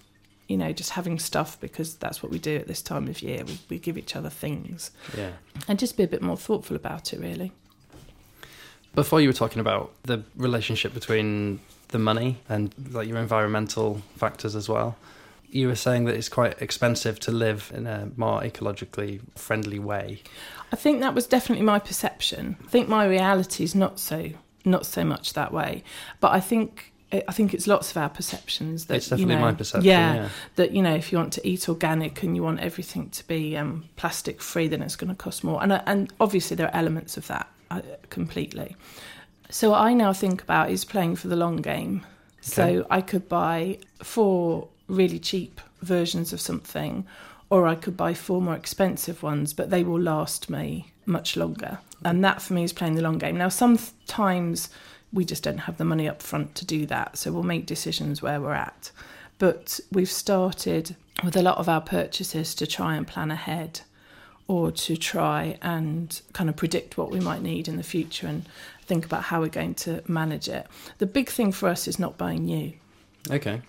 You 0.47 0.57
know, 0.57 0.73
just 0.73 0.91
having 0.91 1.17
stuff 1.17 1.59
because 1.59 1.95
that's 1.95 2.21
what 2.21 2.31
we 2.31 2.37
do 2.39 2.55
at 2.57 2.67
this 2.67 2.81
time 2.81 3.07
of 3.07 3.21
year. 3.21 3.43
We, 3.45 3.59
we 3.69 3.79
give 3.79 3.97
each 3.97 4.15
other 4.15 4.29
things 4.29 4.91
Yeah. 5.17 5.31
and 5.67 5.79
just 5.79 5.97
be 5.97 6.03
a 6.03 6.07
bit 6.07 6.21
more 6.21 6.37
thoughtful 6.37 6.75
about 6.75 7.13
it, 7.13 7.19
really. 7.19 7.51
Before 8.93 9.19
you 9.19 9.27
were 9.29 9.33
talking 9.33 9.59
about 9.59 9.91
the 10.03 10.23
relationship 10.35 10.93
between 10.93 11.59
the 11.89 11.99
money 11.99 12.37
and 12.47 12.73
like 12.91 13.07
your 13.07 13.17
environmental 13.17 14.01
factors 14.17 14.55
as 14.55 14.69
well. 14.69 14.95
You 15.49 15.67
were 15.67 15.75
saying 15.75 16.05
that 16.05 16.15
it's 16.15 16.29
quite 16.29 16.61
expensive 16.61 17.19
to 17.21 17.31
live 17.31 17.71
in 17.73 17.87
a 17.87 18.09
more 18.17 18.41
ecologically 18.41 19.21
friendly 19.35 19.79
way. 19.79 20.21
I 20.71 20.75
think 20.75 20.99
that 21.01 21.13
was 21.13 21.27
definitely 21.27 21.63
my 21.65 21.79
perception. 21.79 22.57
I 22.65 22.67
think 22.69 22.89
my 22.89 23.05
reality 23.05 23.63
is 23.63 23.75
not 23.75 23.99
so 23.99 24.31
not 24.65 24.85
so 24.85 25.05
much 25.05 25.33
that 25.33 25.53
way, 25.53 25.83
but 26.19 26.31
I 26.31 26.39
think 26.39 26.91
I 27.11 27.31
think 27.31 27.53
it's 27.53 27.67
lots 27.67 27.91
of 27.91 27.97
our 27.97 28.09
perceptions 28.09 28.85
that 28.85 28.95
It's 28.95 29.07
definitely 29.07 29.35
you 29.35 29.39
know, 29.39 29.45
my 29.45 29.53
perception. 29.53 29.85
Yeah, 29.87 30.15
Yeah. 30.15 30.29
that 30.55 30.71
you 30.71 30.81
know 30.81 30.95
if 30.95 31.11
you 31.11 31.17
want 31.17 31.33
to 31.33 31.47
eat 31.47 31.69
organic 31.69 32.23
and 32.23 32.35
you 32.35 32.43
want 32.43 32.59
everything 32.59 33.09
to 33.11 33.27
be 33.27 33.55
um, 33.55 33.85
plastic 33.95 34.41
free, 34.41 34.67
then 34.67 34.81
it's 34.81 34.95
going 34.95 35.09
to 35.09 35.15
cost 35.15 35.43
more. 35.43 35.61
And 35.61 35.71
uh, 35.71 35.81
and 35.85 36.11
obviously 36.19 36.55
there 36.55 36.67
are 36.67 36.75
elements 36.75 37.15
of 37.15 37.27
that 37.27 37.47
uh, 37.71 37.81
completely. 38.09 38.75
So 39.49 39.69
what 39.69 39.81
I 39.81 39.93
now 39.93 40.11
think 40.11 40.41
about 40.41 40.71
is 40.71 40.83
playing 40.83 41.15
for 41.17 41.27
the 41.27 41.35
long 41.35 41.57
game. 41.57 42.05
So 42.41 42.85
I 42.91 43.01
could 43.01 43.27
buy 43.27 43.79
four 44.03 44.67
really 44.87 45.19
cheap 45.19 45.61
versions 45.81 46.33
of 46.33 46.41
something, 46.41 47.05
or 47.49 47.67
I 47.67 47.75
could 47.75 47.95
buy 47.95 48.13
four 48.13 48.41
more 48.41 48.55
expensive 48.55 49.23
ones, 49.23 49.53
but 49.53 49.69
they 49.69 49.83
will 49.83 49.99
last 49.99 50.49
me 50.49 50.91
much 51.05 51.37
longer. 51.37 51.79
And 52.03 52.23
that 52.23 52.41
for 52.41 52.53
me 52.53 52.63
is 52.63 52.73
playing 52.73 52.95
the 52.95 53.01
long 53.01 53.17
game. 53.17 53.37
Now, 53.37 53.49
sometimes 53.49 54.69
we 55.13 55.25
just 55.25 55.43
don't 55.43 55.59
have 55.59 55.77
the 55.77 55.85
money 55.85 56.07
up 56.07 56.21
front 56.21 56.55
to 56.55 56.65
do 56.65 56.85
that, 56.87 57.17
so 57.17 57.31
we'll 57.31 57.43
make 57.43 57.65
decisions 57.65 58.21
where 58.21 58.41
we're 58.41 58.53
at. 58.53 58.91
But 59.37 59.79
we've 59.91 60.11
started 60.11 60.95
with 61.23 61.35
a 61.35 61.41
lot 61.41 61.57
of 61.57 61.69
our 61.69 61.81
purchases 61.81 62.55
to 62.55 62.67
try 62.67 62.95
and 62.95 63.07
plan 63.07 63.31
ahead 63.31 63.81
or 64.47 64.71
to 64.71 64.95
try 64.95 65.57
and 65.61 66.21
kind 66.33 66.49
of 66.49 66.55
predict 66.55 66.97
what 66.97 67.09
we 67.09 67.19
might 67.19 67.41
need 67.41 67.67
in 67.67 67.77
the 67.77 67.83
future 67.83 68.27
and 68.27 68.45
think 68.83 69.05
about 69.05 69.23
how 69.23 69.41
we're 69.41 69.49
going 69.49 69.73
to 69.73 70.03
manage 70.07 70.47
it. 70.47 70.67
The 70.99 71.07
big 71.07 71.29
thing 71.29 71.51
for 71.51 71.67
us 71.67 71.87
is 71.87 71.97
not 71.97 72.17
buying 72.17 72.45
new. 72.45 72.73
Okay. 73.31 73.61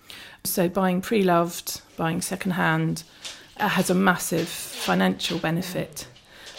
So 0.43 0.69
buying 0.69 1.01
pre-loved, 1.01 1.81
buying 1.97 2.21
second-hand 2.21 3.03
uh, 3.57 3.69
has 3.69 3.89
a 3.89 3.95
massive 3.95 4.47
financial 4.47 5.39
benefit 5.39 6.07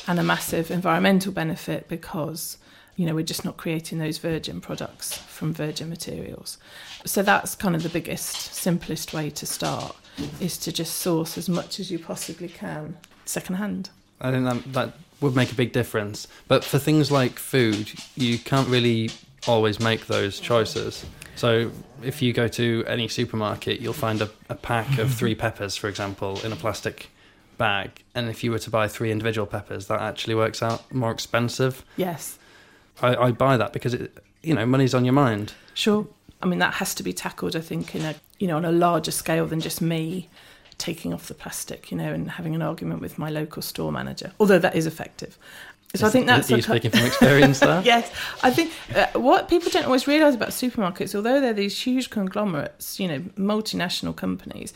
and 0.06 0.18
a 0.18 0.22
massive 0.22 0.70
environmental 0.70 1.32
benefit 1.32 1.88
because 1.88 2.58
you 2.96 3.06
know 3.06 3.14
we're 3.14 3.24
just 3.24 3.44
not 3.44 3.56
creating 3.56 3.98
those 3.98 4.18
virgin 4.18 4.60
products 4.60 5.16
from 5.16 5.52
virgin 5.52 5.88
materials. 5.88 6.58
So 7.04 7.22
that's 7.22 7.54
kind 7.54 7.76
of 7.76 7.82
the 7.82 7.88
biggest, 7.88 8.54
simplest 8.54 9.12
way 9.12 9.30
to 9.30 9.46
start 9.46 9.94
is 10.40 10.58
to 10.58 10.72
just 10.72 10.96
source 10.96 11.38
as 11.38 11.48
much 11.48 11.78
as 11.78 11.90
you 11.90 11.98
possibly 11.98 12.48
can 12.48 12.96
second-hand. 13.24 13.90
I 14.20 14.32
think 14.32 14.44
that 14.44 14.72
that 14.72 14.92
would 15.20 15.36
make 15.36 15.52
a 15.52 15.54
big 15.54 15.72
difference. 15.72 16.26
But 16.48 16.64
for 16.64 16.78
things 16.78 17.10
like 17.10 17.38
food, 17.38 17.92
you 18.16 18.38
can't 18.38 18.68
really 18.68 19.10
always 19.46 19.78
make 19.78 20.06
those 20.06 20.40
choices. 20.40 21.04
So 21.38 21.70
if 22.02 22.20
you 22.20 22.32
go 22.32 22.48
to 22.48 22.84
any 22.88 23.06
supermarket, 23.06 23.80
you'll 23.80 23.92
find 23.92 24.20
a, 24.20 24.28
a 24.48 24.56
pack 24.56 24.98
of 24.98 25.14
three 25.14 25.34
peppers, 25.44 25.76
for 25.76 25.88
example, 25.88 26.40
in 26.44 26.52
a 26.52 26.56
plastic 26.56 27.10
bag. 27.58 28.02
And 28.12 28.28
if 28.28 28.42
you 28.42 28.50
were 28.50 28.58
to 28.58 28.70
buy 28.70 28.88
three 28.88 29.12
individual 29.12 29.46
peppers, 29.46 29.86
that 29.86 30.00
actually 30.00 30.34
works 30.34 30.64
out 30.64 30.92
more 30.92 31.12
expensive. 31.12 31.84
Yes, 31.96 32.40
I, 33.00 33.14
I 33.14 33.30
buy 33.30 33.56
that 33.56 33.72
because 33.72 33.94
it, 33.94 34.18
you 34.42 34.52
know, 34.52 34.66
money's 34.66 34.94
on 34.94 35.04
your 35.04 35.14
mind. 35.14 35.52
Sure. 35.74 36.08
I 36.42 36.46
mean, 36.46 36.58
that 36.58 36.74
has 36.74 36.92
to 36.96 37.04
be 37.04 37.12
tackled, 37.12 37.54
I 37.54 37.60
think, 37.60 37.94
in 37.94 38.02
a 38.02 38.16
you 38.40 38.48
know 38.48 38.56
on 38.56 38.64
a 38.64 38.72
larger 38.72 39.12
scale 39.12 39.46
than 39.46 39.60
just 39.60 39.80
me 39.80 40.28
taking 40.76 41.12
off 41.12 41.28
the 41.28 41.34
plastic, 41.34 41.92
you 41.92 41.96
know, 41.96 42.12
and 42.12 42.32
having 42.32 42.56
an 42.56 42.62
argument 42.62 43.00
with 43.00 43.16
my 43.16 43.30
local 43.30 43.62
store 43.62 43.92
manager. 43.92 44.32
Although 44.40 44.60
that 44.60 44.74
is 44.74 44.86
effective. 44.86 45.38
So 45.94 46.04
I 46.04 46.08
Is- 46.08 46.12
think 46.12 46.26
that's 46.26 46.50
you 46.50 46.60
speaking 46.60 46.90
from 46.90 47.06
experience 47.06 47.60
there? 47.60 47.82
yes. 47.84 48.12
I 48.42 48.50
think 48.50 48.72
uh, 48.94 49.18
what 49.18 49.48
people 49.48 49.70
don't 49.70 49.86
always 49.86 50.06
realise 50.06 50.34
about 50.34 50.50
supermarkets, 50.50 51.14
although 51.14 51.40
they're 51.40 51.54
these 51.54 51.80
huge 51.80 52.10
conglomerates, 52.10 53.00
you 53.00 53.08
know, 53.08 53.20
multinational 53.38 54.14
companies, 54.14 54.74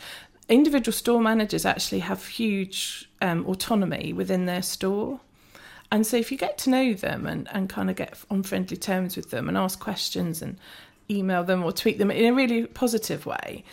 individual 0.49 0.93
store 0.93 1.21
managers 1.21 1.65
actually 1.65 1.99
have 1.99 2.25
huge 2.25 3.09
um, 3.21 3.45
autonomy 3.45 4.11
within 4.11 4.45
their 4.45 4.61
store. 4.63 5.19
And 5.91 6.07
so 6.07 6.17
if 6.17 6.31
you 6.31 6.37
get 6.37 6.57
to 6.59 6.71
know 6.71 6.93
them 6.95 7.27
and, 7.27 7.47
and 7.51 7.69
kind 7.69 7.91
of 7.91 7.95
get 7.95 8.17
on 8.31 8.41
friendly 8.41 8.77
terms 8.77 9.15
with 9.15 9.29
them 9.29 9.47
and 9.47 9.55
ask 9.55 9.79
questions 9.79 10.41
and 10.41 10.57
email 11.09 11.43
them 11.43 11.63
or 11.63 11.71
tweet 11.71 11.99
them 11.99 12.09
in 12.09 12.25
a 12.25 12.35
really 12.35 12.65
positive 12.65 13.27
way, 13.27 13.63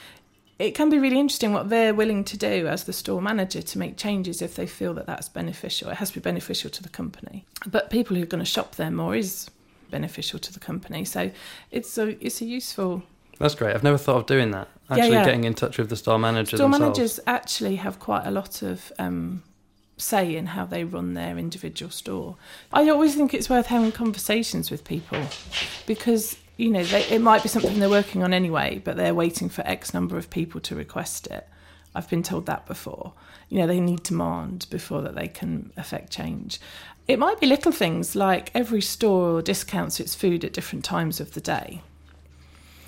it 0.61 0.75
can 0.75 0.91
be 0.91 0.99
really 0.99 1.19
interesting 1.19 1.55
what 1.55 1.71
they're 1.71 1.95
willing 1.95 2.23
to 2.25 2.37
do 2.37 2.67
as 2.67 2.85
the 2.85 2.93
store 2.93 3.23
manager 3.23 3.63
to 3.63 3.79
make 3.79 3.97
changes 3.97 4.43
if 4.43 4.57
they 4.57 4.67
feel 4.67 4.93
that 4.93 5.07
that's 5.07 5.29
beneficial. 5.29 5.89
It 5.89 5.97
has 5.97 6.11
to 6.11 6.17
be 6.17 6.21
beneficial 6.21 6.69
to 6.71 6.83
the 6.83 6.91
company. 6.91 7.47
But 7.67 7.89
people 7.89 8.15
who 8.15 8.23
are 8.23 8.27
going 8.27 8.45
to 8.45 8.51
shop 8.51 8.77
there 8.77 8.91
more 8.91 9.17
is 9.17 9.51
beneficial 9.91 10.39
to 10.39 10.53
the 10.53 10.61
company. 10.61 11.07
So 11.07 11.31
it's 11.71 11.97
a 11.97 12.25
it's 12.25 12.43
a 12.43 12.45
useful 12.45 13.03
That's 13.39 13.55
great. 13.55 13.75
I've 13.75 13.83
never 13.83 13.97
thought 13.97 14.17
of 14.17 14.27
doing 14.27 14.51
that. 14.51 14.69
Actually 14.91 15.13
yeah. 15.13 15.25
getting 15.25 15.45
in 15.45 15.55
touch 15.55 15.79
with 15.79 15.89
the 15.89 15.97
store 15.97 16.19
manager 16.19 16.59
store 16.59 16.69
themselves. 16.69 16.99
managers 16.99 17.21
actually 17.27 17.77
have 17.77 17.99
quite 17.99 18.27
a 18.27 18.31
lot 18.31 18.61
of 18.61 18.93
um, 18.99 19.43
say 19.97 20.37
in 20.37 20.47
how 20.47 20.67
they 20.67 20.85
run 20.85 21.15
their 21.15 21.39
individual 21.39 21.91
store. 21.91 22.37
I 22.71 22.89
always 22.91 23.15
think 23.15 23.33
it's 23.33 23.49
worth 23.49 23.67
having 23.67 23.93
conversations 23.93 24.71
with 24.71 24.85
people 24.85 25.23
because 25.87 26.37
you 26.61 26.71
know, 26.71 26.85
they, 26.85 27.05
it 27.07 27.23
might 27.23 27.43
be 27.43 27.49
something 27.49 27.79
they're 27.79 27.89
working 27.89 28.23
on 28.23 28.35
anyway, 28.35 28.83
but 28.85 28.97
they're 28.97 29.15
waiting 29.15 29.49
for 29.49 29.67
X 29.67 29.95
number 29.95 30.19
of 30.19 30.29
people 30.29 30.61
to 30.61 30.77
request 30.77 31.27
it. 31.29 31.49
I've 31.95 32.09
been 32.09 32.23
told 32.23 32.47
that 32.47 32.67
before. 32.67 33.15
You 33.49 33.59
know, 33.59 33.67
they 33.67 33.81
need 33.81 34.03
demand 34.03 34.67
before 34.71 35.01
that 35.03 35.15
they 35.15 35.27
can 35.27 35.73
affect 35.77 36.13
change. 36.13 36.61
It 37.09 37.19
might 37.19 37.41
be 37.41 37.47
little 37.47 37.73
things 37.73 38.15
like 38.15 38.51
every 38.55 38.83
store 38.83 39.43
discounts 39.43 39.99
its 39.99 40.15
food 40.15 40.45
at 40.45 40.53
different 40.53 40.85
times 40.85 41.19
of 41.19 41.33
the 41.33 41.41
day. 41.41 41.81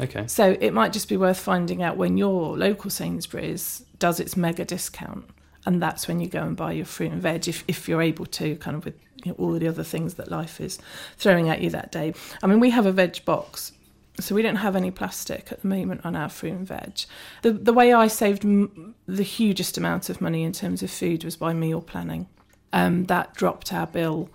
Okay. 0.01 0.27
So 0.27 0.57
it 0.61 0.73
might 0.73 0.93
just 0.93 1.09
be 1.09 1.17
worth 1.17 1.39
finding 1.39 1.83
out 1.83 1.97
when 1.97 2.17
your 2.17 2.57
local 2.57 2.91
Sainsbury's 2.91 3.85
does 3.99 4.21
its 4.21 4.37
mega 4.37 4.65
discount. 4.65 5.25
And 5.65 5.81
that's 5.81 6.09
when 6.09 6.21
you 6.21 6.29
go 6.29 6.43
and 6.43 6.57
buy 6.57 6.73
your 6.73 6.87
fruit 6.87 7.13
and 7.13 7.23
veg 7.23 7.49
if, 7.49 7.65
if 7.69 7.89
you're 7.89 8.03
able 8.03 8.27
to, 8.27 8.57
kind 8.57 8.77
of 8.77 8.85
with 8.85 8.95
you 9.25 9.31
know, 9.31 9.37
all 9.39 9.53
the 9.53 9.69
other 9.69 9.85
things 9.85 10.15
that 10.15 10.31
life 10.31 10.61
is 10.61 10.79
throwing 11.17 11.49
at 11.49 11.61
you 11.61 11.71
that 11.71 11.93
day. 11.93 12.15
I 12.43 12.47
mean, 12.47 12.61
we 12.61 12.71
have 12.71 12.87
a 12.87 12.93
veg 12.93 13.25
box, 13.25 13.73
so 14.19 14.35
we 14.35 14.43
don't 14.43 14.57
have 14.57 14.75
any 14.75 14.91
plastic 14.91 15.53
at 15.53 15.63
the 15.63 15.69
moment 15.69 16.05
on 16.05 16.17
our 16.17 16.29
fruit 16.29 16.53
and 16.53 16.67
veg. 16.67 17.03
The, 17.43 17.53
the 17.53 17.73
way 17.73 17.93
I 17.93 18.09
saved 18.09 18.45
m- 18.45 18.95
the 19.07 19.23
hugest 19.23 19.79
amount 19.79 20.11
of 20.11 20.21
money 20.21 20.43
in 20.43 20.53
terms 20.53 20.83
of 20.83 20.91
food 20.91 21.25
was 21.25 21.37
by 21.37 21.53
meal 21.53 21.81
planning. 21.81 22.27
Um, 22.73 23.05
that 23.05 23.35
dropped 23.35 23.73
our 23.73 23.87
bill 23.87 24.31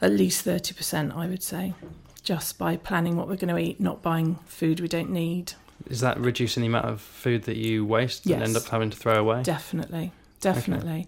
at 0.00 0.12
least 0.12 0.44
30%, 0.44 1.16
I 1.16 1.26
would 1.26 1.42
say, 1.42 1.72
just 2.22 2.58
by 2.58 2.76
planning 2.76 3.16
what 3.16 3.26
we're 3.26 3.36
going 3.36 3.54
to 3.54 3.58
eat, 3.58 3.80
not 3.80 4.02
buying 4.02 4.36
food 4.44 4.80
we 4.80 4.88
don't 4.88 5.10
need. 5.10 5.54
Is 5.88 6.00
that 6.00 6.18
reducing 6.18 6.62
the 6.62 6.66
amount 6.68 6.86
of 6.86 7.00
food 7.00 7.44
that 7.44 7.56
you 7.56 7.84
waste 7.84 8.26
Yes. 8.26 8.36
and 8.36 8.44
end 8.44 8.56
up 8.56 8.66
having 8.68 8.90
to 8.90 8.96
throw 8.96 9.18
away? 9.18 9.42
Definitely, 9.42 10.12
definitely. 10.40 11.06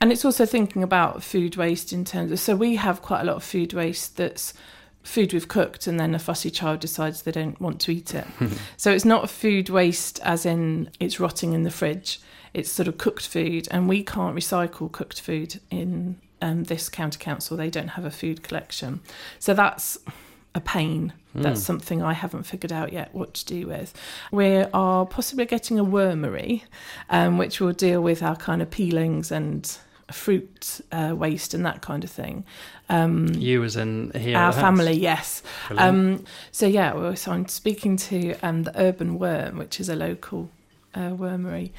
And 0.00 0.12
it's 0.12 0.24
also 0.24 0.46
thinking 0.46 0.82
about 0.82 1.22
food 1.22 1.56
waste 1.56 1.92
in 1.92 2.04
terms 2.04 2.30
of 2.30 2.38
so 2.38 2.54
we 2.54 2.76
have 2.76 3.02
quite 3.02 3.22
a 3.22 3.24
lot 3.24 3.36
of 3.36 3.42
food 3.44 3.72
waste 3.72 4.16
that's 4.16 4.54
food 5.02 5.32
we've 5.32 5.48
cooked 5.48 5.86
and 5.86 5.98
then 5.98 6.14
a 6.14 6.18
fussy 6.18 6.50
child 6.50 6.80
decides 6.80 7.22
they 7.22 7.32
don't 7.32 7.60
want 7.60 7.80
to 7.80 7.90
eat 7.92 8.14
it. 8.14 8.26
so 8.76 8.92
it's 8.92 9.04
not 9.04 9.30
food 9.30 9.68
waste 9.70 10.20
as 10.22 10.44
in 10.46 10.90
it's 11.00 11.18
rotting 11.18 11.52
in 11.52 11.62
the 11.62 11.70
fridge. 11.70 12.20
It's 12.54 12.70
sort 12.70 12.88
of 12.88 12.98
cooked 12.98 13.26
food 13.26 13.68
and 13.70 13.88
we 13.88 14.02
can't 14.04 14.36
recycle 14.36 14.90
cooked 14.90 15.20
food 15.20 15.60
in 15.70 16.16
um, 16.42 16.64
this 16.64 16.88
county 16.88 17.18
council. 17.18 17.56
They 17.56 17.70
don't 17.70 17.88
have 17.88 18.04
a 18.04 18.10
food 18.10 18.42
collection. 18.42 19.00
So 19.38 19.54
that's 19.54 19.98
a 20.58 20.60
pain. 20.60 21.12
That's 21.34 21.62
something 21.62 22.02
I 22.02 22.14
haven't 22.14 22.42
figured 22.44 22.72
out 22.72 22.92
yet 22.92 23.14
what 23.14 23.32
to 23.34 23.44
do 23.46 23.68
with. 23.68 23.94
We 24.32 24.56
are 24.74 25.06
possibly 25.06 25.44
getting 25.44 25.78
a 25.78 25.84
wormery, 25.84 26.62
um, 27.10 27.38
which 27.38 27.60
will 27.60 27.72
deal 27.72 28.02
with 28.02 28.24
our 28.24 28.34
kind 28.34 28.60
of 28.60 28.70
peelings 28.70 29.30
and 29.30 29.70
fruit 30.10 30.80
uh, 30.90 31.14
waste 31.16 31.54
and 31.54 31.64
that 31.64 31.80
kind 31.80 32.02
of 32.02 32.10
thing. 32.10 32.44
Um, 32.88 33.28
You 33.34 33.62
as 33.62 33.76
in 33.76 34.10
here. 34.16 34.36
our 34.36 34.52
family, 34.52 34.94
yes. 34.94 35.42
Um, 35.76 36.24
so 36.50 36.66
yeah, 36.66 36.92
well, 36.94 37.14
so 37.14 37.30
I'm 37.30 37.46
speaking 37.46 37.96
to 37.98 38.34
um, 38.42 38.64
the 38.64 38.72
Urban 38.80 39.16
Worm, 39.18 39.58
which 39.58 39.78
is 39.78 39.88
a 39.88 39.94
local 39.94 40.50
uh, 40.92 41.10
wormery 41.10 41.70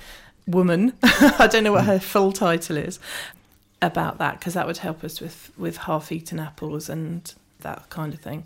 woman. 0.48 0.94
I 1.04 1.48
don't 1.52 1.66
know 1.66 1.74
what 1.74 1.84
her 1.86 2.00
full 2.00 2.32
title 2.32 2.78
is 2.78 2.98
about 3.82 4.20
that 4.20 4.40
because 4.40 4.54
that 4.54 4.68
would 4.68 4.78
help 4.78 5.04
us 5.04 5.20
with 5.20 5.52
with 5.58 5.78
half-eaten 5.78 6.40
apples 6.40 6.88
and 6.90 7.34
that 7.62 7.90
kind 7.90 8.14
of 8.14 8.20
thing. 8.20 8.46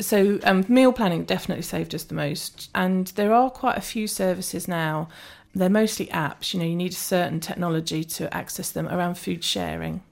So 0.00 0.38
um, 0.44 0.64
meal 0.68 0.92
planning 0.92 1.24
definitely 1.24 1.62
saved 1.62 1.94
us 1.94 2.04
the 2.04 2.14
most, 2.14 2.70
and 2.74 3.08
there 3.08 3.32
are 3.32 3.50
quite 3.50 3.76
a 3.76 3.82
few 3.82 4.06
services 4.06 4.68
now. 4.68 5.08
They're 5.54 5.68
mostly 5.68 6.06
apps. 6.06 6.54
You 6.54 6.60
know, 6.60 6.66
you 6.66 6.76
need 6.76 6.92
a 6.92 6.96
certain 6.96 7.40
technology 7.40 8.04
to 8.04 8.32
access 8.32 8.70
them 8.70 8.86
around 8.88 9.16
food 9.16 9.42
sharing. 9.42 10.02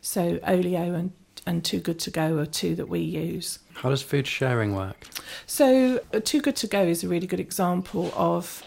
So 0.00 0.38
Olio 0.46 0.94
and 0.94 1.12
and 1.46 1.64
Too 1.64 1.80
Good 1.80 1.98
to 2.00 2.10
Go 2.10 2.38
are 2.38 2.46
two 2.46 2.74
that 2.76 2.88
we 2.88 3.00
use. 3.00 3.58
How 3.74 3.90
does 3.90 4.02
food 4.02 4.26
sharing 4.26 4.74
work? 4.74 5.06
So, 5.46 6.00
uh, 6.12 6.20
Too 6.20 6.40
Good 6.40 6.56
to 6.56 6.66
Go 6.66 6.82
is 6.82 7.02
a 7.02 7.08
really 7.08 7.26
good 7.26 7.40
example 7.40 8.12
of 8.14 8.62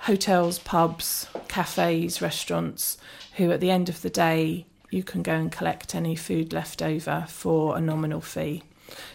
hotels, 0.00 0.58
pubs, 0.60 1.28
cafes, 1.48 2.22
restaurants 2.22 2.98
who, 3.36 3.50
at 3.50 3.60
the 3.60 3.70
end 3.70 3.88
of 3.88 4.02
the 4.02 4.10
day, 4.10 4.66
you 4.90 5.02
can 5.02 5.22
go 5.22 5.34
and 5.34 5.50
collect 5.50 5.94
any 5.94 6.16
food 6.16 6.52
left 6.52 6.82
over 6.82 7.26
for 7.28 7.76
a 7.76 7.80
nominal 7.80 8.20
fee. 8.20 8.62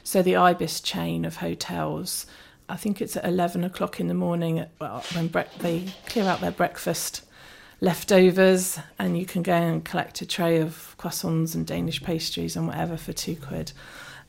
So, 0.03 0.21
the 0.21 0.35
Ibis 0.35 0.81
chain 0.81 1.25
of 1.25 1.37
hotels, 1.37 2.25
I 2.67 2.75
think 2.75 3.01
it's 3.01 3.15
at 3.15 3.25
11 3.25 3.63
o'clock 3.63 3.99
in 3.99 4.07
the 4.07 4.13
morning 4.13 4.65
well, 4.79 5.03
when 5.13 5.27
bre- 5.27 5.41
they 5.59 5.85
clear 6.07 6.25
out 6.25 6.41
their 6.41 6.51
breakfast 6.51 7.23
leftovers, 7.79 8.79
and 8.99 9.17
you 9.17 9.25
can 9.25 9.43
go 9.43 9.53
and 9.53 9.83
collect 9.83 10.21
a 10.21 10.25
tray 10.25 10.59
of 10.59 10.95
croissants 10.99 11.55
and 11.55 11.65
Danish 11.65 12.03
pastries 12.03 12.55
and 12.55 12.67
whatever 12.67 12.97
for 12.97 13.13
two 13.13 13.35
quid 13.35 13.71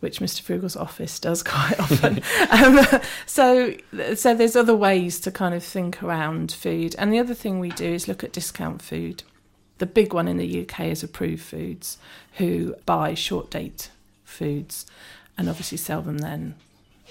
which 0.03 0.19
Mr. 0.19 0.41
Frugal's 0.41 0.75
office 0.75 1.21
does 1.21 1.43
quite 1.45 1.79
often. 1.79 2.21
um, 2.51 3.01
so, 3.25 3.73
so 4.17 4.35
there's 4.35 4.57
other 4.57 4.75
ways 4.75 5.21
to 5.21 5.31
kind 5.31 5.55
of 5.55 5.63
think 5.63 6.03
around 6.03 6.51
food. 6.51 6.97
And 6.99 7.13
the 7.13 7.21
other 7.21 7.35
thing 7.35 7.61
we 7.61 7.71
do 7.71 7.87
is 7.87 8.09
look 8.09 8.25
at 8.25 8.33
discount 8.33 8.83
food. 8.83 9.23
The 9.79 9.87
big 9.87 10.13
one 10.13 10.29
in 10.29 10.37
the 10.37 10.63
UK 10.63 10.81
is 10.87 11.03
Approved 11.03 11.43
Foods, 11.43 11.99
who 12.35 12.75
buy 12.87 13.15
short 13.15 13.51
date 13.51 13.91
foods 14.25 14.87
and 15.37 15.49
obviously 15.49 15.79
sell 15.79 16.03
them 16.03 16.19
then 16.19 16.55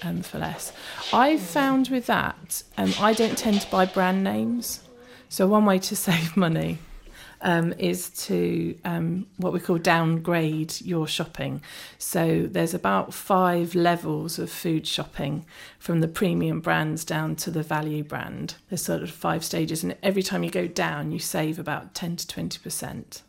um, 0.02 0.22
for 0.22 0.38
less. 0.38 0.72
I've 1.12 1.40
found 1.40 1.88
with 1.88 2.06
that, 2.06 2.62
um, 2.76 2.92
I 2.98 3.12
don't 3.12 3.36
tend 3.36 3.60
to 3.60 3.70
buy 3.70 3.86
brand 3.86 4.24
names. 4.24 4.80
So 5.28 5.46
one 5.46 5.64
way 5.64 5.78
to 5.80 5.96
save 6.08 6.36
money 6.36 6.78
um, 7.42 7.74
is 7.78 8.08
to 8.10 8.76
um, 8.84 9.26
what 9.36 9.52
we 9.52 9.60
call 9.60 9.78
downgrade 9.78 10.80
your 10.80 11.06
shopping. 11.06 11.62
So 11.98 12.46
there's 12.50 12.74
about 12.74 13.12
five 13.12 13.74
levels 13.74 14.38
of 14.38 14.50
food 14.50 14.86
shopping 14.86 15.44
from 15.78 16.00
the 16.00 16.08
premium 16.08 16.60
brands 16.60 17.04
down 17.04 17.36
to 17.36 17.50
the 17.50 17.62
value 17.62 18.04
brand. 18.04 18.54
There's 18.68 18.82
sort 18.82 19.02
of 19.02 19.10
five 19.10 19.44
stages, 19.44 19.82
and 19.82 19.96
every 20.02 20.22
time 20.22 20.44
you 20.44 20.50
go 20.50 20.66
down, 20.66 21.12
you 21.12 21.18
save 21.18 21.58
about 21.58 21.94
10 21.94 22.16
to 22.16 22.26
20%. 22.26 23.22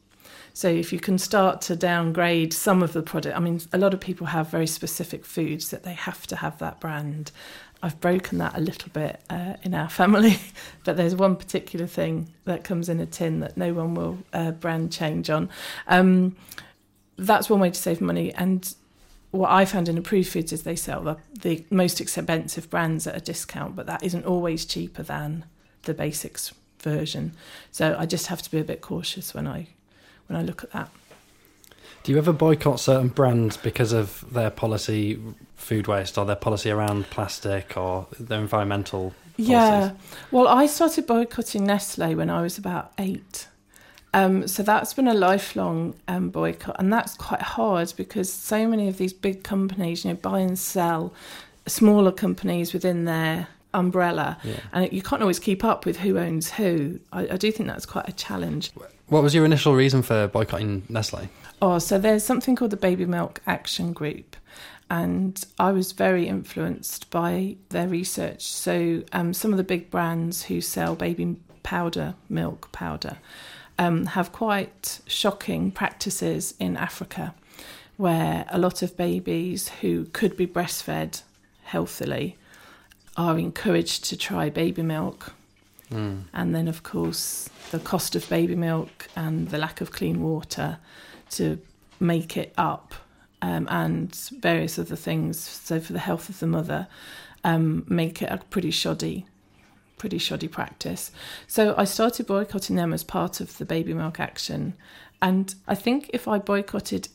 So 0.56 0.68
if 0.68 0.94
you 0.94 1.00
can 1.00 1.18
start 1.18 1.62
to 1.62 1.76
downgrade 1.76 2.54
some 2.54 2.84
of 2.84 2.94
the 2.94 3.02
product, 3.02 3.36
I 3.36 3.40
mean, 3.40 3.60
a 3.74 3.80
lot 3.80 3.94
of 3.94 4.00
people 4.00 4.28
have 4.28 4.50
very 4.50 4.68
specific 4.68 5.26
foods 5.26 5.70
that 5.72 5.84
they 5.84 5.94
have 5.94 6.28
to 6.28 6.36
have 6.36 6.60
that 6.60 6.80
brand. 6.80 7.32
I've 7.84 8.00
broken 8.00 8.38
that 8.38 8.58
a 8.58 8.62
little 8.62 8.90
bit 8.94 9.20
uh, 9.30 9.56
in 9.62 9.74
our 9.74 9.90
family, 10.02 10.40
but 10.86 10.96
there's 10.96 11.16
one 11.16 11.36
particular 11.36 11.86
thing 11.86 12.30
that 12.46 12.64
comes 12.64 12.88
in 12.88 13.00
a 13.02 13.06
tin 13.06 13.42
that 13.42 13.58
no 13.58 13.74
one 13.74 13.94
will 13.94 14.18
uh, 14.32 14.52
brand 14.52 14.92
change 14.92 15.30
on. 15.30 15.50
Um, 15.88 16.38
that's 17.18 17.50
one 17.50 17.60
way 17.60 17.70
to 17.70 17.80
save 17.80 18.00
money. 18.00 18.34
And 18.34 18.74
what 19.32 19.52
I 19.52 19.66
found 19.66 19.90
in 19.90 19.98
approved 19.98 20.30
foods 20.30 20.54
is 20.54 20.64
they 20.64 20.78
sell 20.78 21.02
the, 21.02 21.18
the 21.42 21.66
most 21.70 22.00
expensive 22.00 22.70
brands 22.70 23.06
at 23.06 23.18
a 23.18 23.22
discount, 23.22 23.76
but 23.76 23.86
that 23.88 24.02
isn't 24.02 24.26
always 24.26 24.64
cheaper 24.64 25.04
than 25.04 25.44
the 25.82 25.94
basics 25.94 26.54
version. 26.80 27.34
So 27.70 27.98
I 28.00 28.06
just 28.06 28.28
have 28.28 28.42
to 28.44 28.50
be 28.50 28.60
a 28.60 28.64
bit 28.64 28.80
cautious 28.80 29.34
when 29.34 29.46
I 29.46 29.68
when 30.28 30.40
I 30.40 30.44
look 30.44 30.64
at 30.64 30.72
that. 30.72 30.90
Do 32.04 32.12
you 32.12 32.18
ever 32.18 32.32
boycott 32.32 32.80
certain 32.80 33.10
brands 33.10 33.58
because 33.58 33.92
of 33.92 34.26
their 34.32 34.50
policy, 34.50 35.20
food 35.64 35.88
waste, 35.88 36.18
or 36.18 36.26
their 36.26 36.36
policy 36.36 36.70
around 36.70 37.10
plastic, 37.10 37.76
or 37.78 38.08
their 38.20 38.40
environmental? 38.40 39.14
policies? 39.36 39.50
Yeah. 39.50 39.92
Well, 40.32 40.48
I 40.48 40.68
started 40.68 41.08
boycotting 41.08 41.66
Nestle 41.66 42.16
when 42.16 42.30
I 42.30 42.42
was 42.42 42.58
about 42.58 42.92
eight. 43.00 43.48
Um, 44.16 44.48
so 44.48 44.62
that's 44.62 44.94
been 44.94 45.08
a 45.08 45.14
lifelong 45.16 45.96
um, 46.08 46.30
boycott, 46.30 46.76
and 46.78 46.94
that's 46.94 47.16
quite 47.16 47.42
hard 47.42 47.92
because 47.98 48.32
so 48.32 48.68
many 48.68 48.88
of 48.88 48.98
these 49.00 49.12
big 49.14 49.44
companies, 49.44 50.06
you 50.06 50.12
know, 50.12 50.18
buy 50.18 50.40
and 50.40 50.60
sell 50.60 51.14
smaller 51.66 52.12
companies 52.12 52.74
within 52.74 53.06
their 53.06 53.48
umbrella, 53.74 54.38
Yeah. 54.44 54.60
and 54.72 54.94
you 54.94 55.02
can't 55.02 55.24
always 55.24 55.40
keep 55.40 55.64
up 55.64 55.84
with 55.88 55.98
who 55.98 56.20
owns 56.20 56.52
who. 56.52 57.00
I, 57.12 57.22
I 57.30 57.38
do 57.38 57.52
think 57.52 57.68
that's 57.68 57.88
quite 57.88 58.08
a 58.08 58.12
challenge. 58.12 58.70
What 59.08 59.24
was 59.24 59.34
your 59.34 59.46
initial 59.46 59.74
reason 59.74 60.04
for 60.04 60.28
boycotting 60.28 60.84
Nestle? 60.90 61.28
Oh, 61.60 61.80
so 61.80 61.98
there's 61.98 62.24
something 62.24 62.56
called 62.56 62.70
the 62.72 62.78
Baby 62.78 63.06
Milk 63.08 63.42
Action 63.48 63.94
Group, 63.94 64.36
and 64.90 65.44
I 65.58 65.72
was 65.72 65.92
very 65.92 66.28
influenced 66.28 67.10
by 67.10 67.56
their 67.70 67.88
research. 67.88 68.44
So, 68.44 69.04
um, 69.12 69.34
some 69.34 69.52
of 69.52 69.58
the 69.58 69.64
big 69.64 69.90
brands 69.90 70.44
who 70.44 70.62
sell 70.62 70.96
baby 70.96 71.38
powder, 71.64 72.16
milk 72.30 72.72
powder, 72.72 73.18
um, 73.80 74.06
have 74.08 74.32
quite 74.32 75.00
shocking 75.08 75.72
practices 75.72 76.54
in 76.60 76.78
Africa 76.78 77.34
where 77.98 78.46
a 78.50 78.58
lot 78.58 78.82
of 78.82 78.98
babies 78.98 79.70
who 79.82 80.06
could 80.14 80.36
be 80.36 80.48
breastfed 80.48 81.22
healthily 81.64 82.38
are 83.16 83.38
encouraged 83.38 84.04
to 84.06 84.18
try 84.18 84.50
baby 84.50 84.82
milk. 84.82 85.34
Mm. 85.92 86.24
And 86.34 86.56
then, 86.56 86.68
of 86.68 86.82
course, 86.84 87.50
the 87.72 87.80
cost 87.80 88.16
of 88.16 88.28
baby 88.30 88.56
milk 88.56 89.08
and 89.16 89.50
the 89.50 89.58
lack 89.58 89.82
of 89.82 89.92
clean 89.92 90.22
water 90.22 90.80
to 91.32 91.60
make 92.00 92.36
it 92.36 92.54
up, 92.58 92.96
um, 93.44 93.68
and 93.70 94.16
various 94.40 94.80
other 94.80 94.96
things. 94.96 95.38
So, 95.38 95.82
for 95.82 95.92
the 95.92 96.00
health 96.00 96.30
of 96.30 96.40
the 96.40 96.48
mother, 96.48 96.88
um, 97.44 97.86
make 97.90 98.22
it 98.22 98.32
a 98.32 98.38
pretty 98.38 98.72
shoddy, 98.72 99.26
pretty 99.98 100.18
shoddy 100.18 100.48
practice. 100.48 101.12
So, 101.46 101.76
I 101.78 101.84
started 101.84 102.26
boycotting 102.26 102.78
them 102.78 102.94
as 102.94 103.04
part 103.04 103.42
of 103.42 103.58
the 103.58 103.66
baby 103.66 103.94
milk 103.94 104.18
action. 104.18 104.76
And 105.22 105.54
I 105.68 105.76
think 105.76 106.10
if 106.14 106.26
I 106.26 106.38
boycotted 106.40 107.10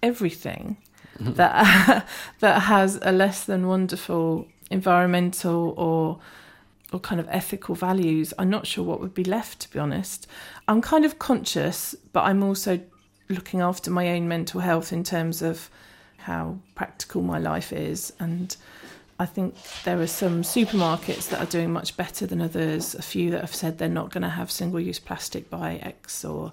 everything, 0.00 0.76
that 1.20 2.06
that 2.38 2.62
has 2.62 3.00
a 3.02 3.10
less 3.10 3.44
than 3.44 3.66
wonderful 3.66 4.46
environmental 4.70 5.74
or 5.76 6.20
or 6.92 7.00
kind 7.00 7.20
of 7.20 7.26
ethical 7.30 7.74
values, 7.74 8.32
I'm 8.38 8.50
not 8.50 8.68
sure 8.68 8.84
what 8.84 9.00
would 9.00 9.14
be 9.14 9.24
left, 9.24 9.58
to 9.62 9.72
be 9.72 9.80
honest. 9.80 10.28
I'm 10.68 10.80
kind 10.80 11.04
of 11.04 11.18
conscious, 11.18 11.96
but 12.12 12.22
I'm 12.22 12.44
also 12.44 12.78
looking 13.28 13.60
after 13.60 13.90
my 13.90 14.10
own 14.10 14.28
mental 14.28 14.60
health 14.60 14.92
in 14.92 15.04
terms 15.04 15.42
of 15.42 15.70
how 16.18 16.58
practical 16.74 17.22
my 17.22 17.38
life 17.38 17.72
is. 17.72 18.12
And 18.18 18.56
I 19.18 19.26
think 19.26 19.54
there 19.84 20.00
are 20.00 20.06
some 20.06 20.42
supermarkets 20.42 21.28
that 21.30 21.40
are 21.40 21.46
doing 21.46 21.72
much 21.72 21.96
better 21.96 22.26
than 22.26 22.40
others, 22.40 22.94
a 22.94 23.02
few 23.02 23.30
that 23.30 23.40
have 23.40 23.54
said 23.54 23.78
they're 23.78 23.88
not 23.88 24.10
going 24.10 24.22
to 24.22 24.30
have 24.30 24.50
single 24.50 24.80
use 24.80 24.98
plastic 24.98 25.48
by 25.50 25.76
X 25.76 26.24
or 26.24 26.52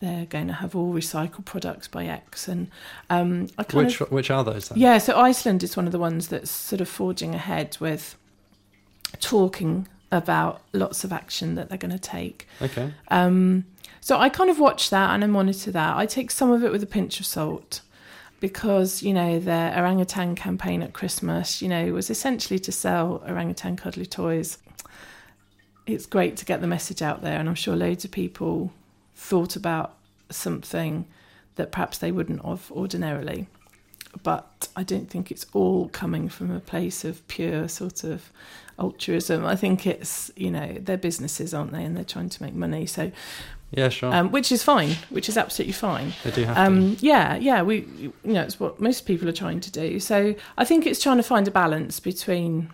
they're 0.00 0.26
going 0.26 0.46
to 0.46 0.54
have 0.54 0.74
all 0.74 0.92
recycled 0.92 1.44
products 1.44 1.86
by 1.86 2.06
X. 2.06 2.48
And 2.48 2.68
um, 3.10 3.48
I 3.58 3.64
kind 3.64 3.86
which 3.86 4.00
of, 4.00 4.10
which 4.10 4.30
are 4.30 4.42
those? 4.42 4.70
Then? 4.70 4.78
Yeah, 4.78 4.98
so 4.98 5.18
Iceland 5.18 5.62
is 5.62 5.76
one 5.76 5.86
of 5.86 5.92
the 5.92 5.98
ones 5.98 6.28
that's 6.28 6.50
sort 6.50 6.80
of 6.80 6.88
forging 6.88 7.34
ahead 7.34 7.76
with 7.80 8.16
talking 9.20 9.86
about 10.10 10.62
lots 10.72 11.04
of 11.04 11.12
action 11.12 11.54
that 11.54 11.68
they're 11.68 11.78
going 11.78 11.92
to 11.92 11.98
take. 11.98 12.48
Okay. 12.60 12.92
Um, 13.08 13.66
so 14.00 14.18
I 14.18 14.28
kind 14.28 14.50
of 14.50 14.58
watch 14.58 14.90
that 14.90 15.10
and 15.10 15.22
I 15.22 15.26
monitor 15.26 15.70
that. 15.70 15.96
I 15.96 16.06
take 16.06 16.30
some 16.30 16.50
of 16.50 16.64
it 16.64 16.72
with 16.72 16.82
a 16.82 16.86
pinch 16.86 17.20
of 17.20 17.26
salt 17.26 17.82
because, 18.40 19.02
you 19.02 19.12
know, 19.12 19.38
their 19.38 19.76
orangutan 19.76 20.34
campaign 20.34 20.82
at 20.82 20.94
Christmas, 20.94 21.60
you 21.60 21.68
know, 21.68 21.92
was 21.92 22.08
essentially 22.08 22.58
to 22.60 22.72
sell 22.72 23.22
orangutan 23.28 23.76
cuddly 23.76 24.06
toys. 24.06 24.58
It's 25.86 26.06
great 26.06 26.36
to 26.38 26.44
get 26.44 26.60
the 26.60 26.66
message 26.66 27.02
out 27.02 27.22
there, 27.22 27.38
and 27.38 27.48
I'm 27.48 27.54
sure 27.54 27.76
loads 27.76 28.04
of 28.04 28.10
people 28.10 28.72
thought 29.14 29.56
about 29.56 29.94
something 30.30 31.06
that 31.56 31.72
perhaps 31.72 31.98
they 31.98 32.12
wouldn't 32.12 32.44
have 32.44 32.70
ordinarily. 32.70 33.48
But 34.22 34.68
I 34.74 34.82
don't 34.82 35.10
think 35.10 35.30
it's 35.30 35.46
all 35.52 35.88
coming 35.88 36.28
from 36.28 36.50
a 36.50 36.60
place 36.60 37.04
of 37.04 37.26
pure 37.28 37.68
sort 37.68 38.02
of 38.02 38.30
altruism. 38.78 39.44
I 39.44 39.56
think 39.56 39.86
it's, 39.86 40.30
you 40.36 40.50
know, 40.50 40.76
they're 40.80 40.96
businesses, 40.96 41.52
aren't 41.52 41.72
they? 41.72 41.84
And 41.84 41.96
they're 41.96 42.04
trying 42.04 42.30
to 42.30 42.42
make 42.42 42.54
money. 42.54 42.86
So 42.86 43.12
yeah, 43.70 43.88
sure. 43.88 44.12
Um, 44.12 44.32
which 44.32 44.50
is 44.50 44.62
fine, 44.64 44.96
which 45.10 45.28
is 45.28 45.36
absolutely 45.36 45.72
fine. 45.72 46.12
They 46.24 46.30
do 46.32 46.44
have 46.44 46.56
um, 46.56 46.96
to. 46.96 47.06
Yeah, 47.06 47.36
yeah. 47.36 47.62
We, 47.62 47.86
you 47.98 48.12
know, 48.24 48.42
it's 48.42 48.58
what 48.58 48.80
most 48.80 49.06
people 49.06 49.28
are 49.28 49.32
trying 49.32 49.60
to 49.60 49.70
do. 49.70 50.00
So 50.00 50.34
I 50.58 50.64
think 50.64 50.86
it's 50.86 51.00
trying 51.00 51.18
to 51.18 51.22
find 51.22 51.46
a 51.46 51.52
balance 51.52 52.00
between, 52.00 52.70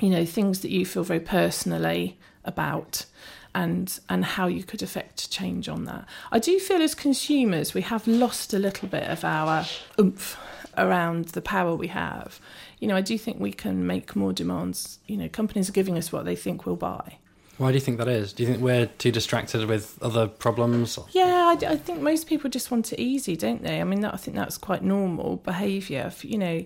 you 0.00 0.10
know, 0.10 0.24
things 0.26 0.60
that 0.60 0.70
you 0.70 0.84
feel 0.84 1.02
very 1.02 1.20
personally 1.20 2.18
about, 2.44 3.06
and 3.54 3.98
and 4.08 4.24
how 4.24 4.46
you 4.46 4.64
could 4.64 4.82
affect 4.82 5.30
change 5.30 5.68
on 5.68 5.84
that. 5.86 6.06
I 6.30 6.38
do 6.38 6.58
feel 6.58 6.82
as 6.82 6.94
consumers 6.94 7.72
we 7.72 7.82
have 7.82 8.06
lost 8.06 8.52
a 8.52 8.58
little 8.58 8.88
bit 8.88 9.04
of 9.04 9.24
our 9.24 9.64
oomph 9.98 10.38
around 10.76 11.26
the 11.26 11.42
power 11.42 11.74
we 11.74 11.88
have. 11.88 12.40
You 12.80 12.88
know, 12.88 12.96
I 12.96 13.02
do 13.02 13.16
think 13.16 13.38
we 13.40 13.52
can 13.52 13.86
make 13.86 14.16
more 14.16 14.32
demands. 14.32 14.98
You 15.06 15.16
know, 15.16 15.28
companies 15.28 15.68
are 15.68 15.72
giving 15.72 15.96
us 15.96 16.12
what 16.12 16.24
they 16.24 16.36
think 16.36 16.66
we'll 16.66 16.76
buy. 16.76 17.18
Why 17.62 17.70
do 17.70 17.74
you 17.74 17.80
think 17.80 17.98
that 17.98 18.08
is? 18.08 18.32
Do 18.32 18.42
you 18.42 18.48
think 18.48 18.60
we're 18.60 18.86
too 18.86 19.12
distracted 19.12 19.68
with 19.68 19.96
other 20.02 20.26
problems? 20.26 20.98
Yeah, 21.12 21.54
I, 21.56 21.66
I 21.66 21.76
think 21.76 22.00
most 22.00 22.26
people 22.26 22.50
just 22.50 22.72
want 22.72 22.92
it 22.92 23.00
easy, 23.00 23.36
don't 23.36 23.62
they? 23.62 23.80
I 23.80 23.84
mean, 23.84 24.00
that, 24.00 24.12
I 24.12 24.16
think 24.16 24.36
that's 24.36 24.58
quite 24.58 24.82
normal 24.82 25.36
behaviour. 25.36 26.12
You 26.22 26.38
know, 26.38 26.64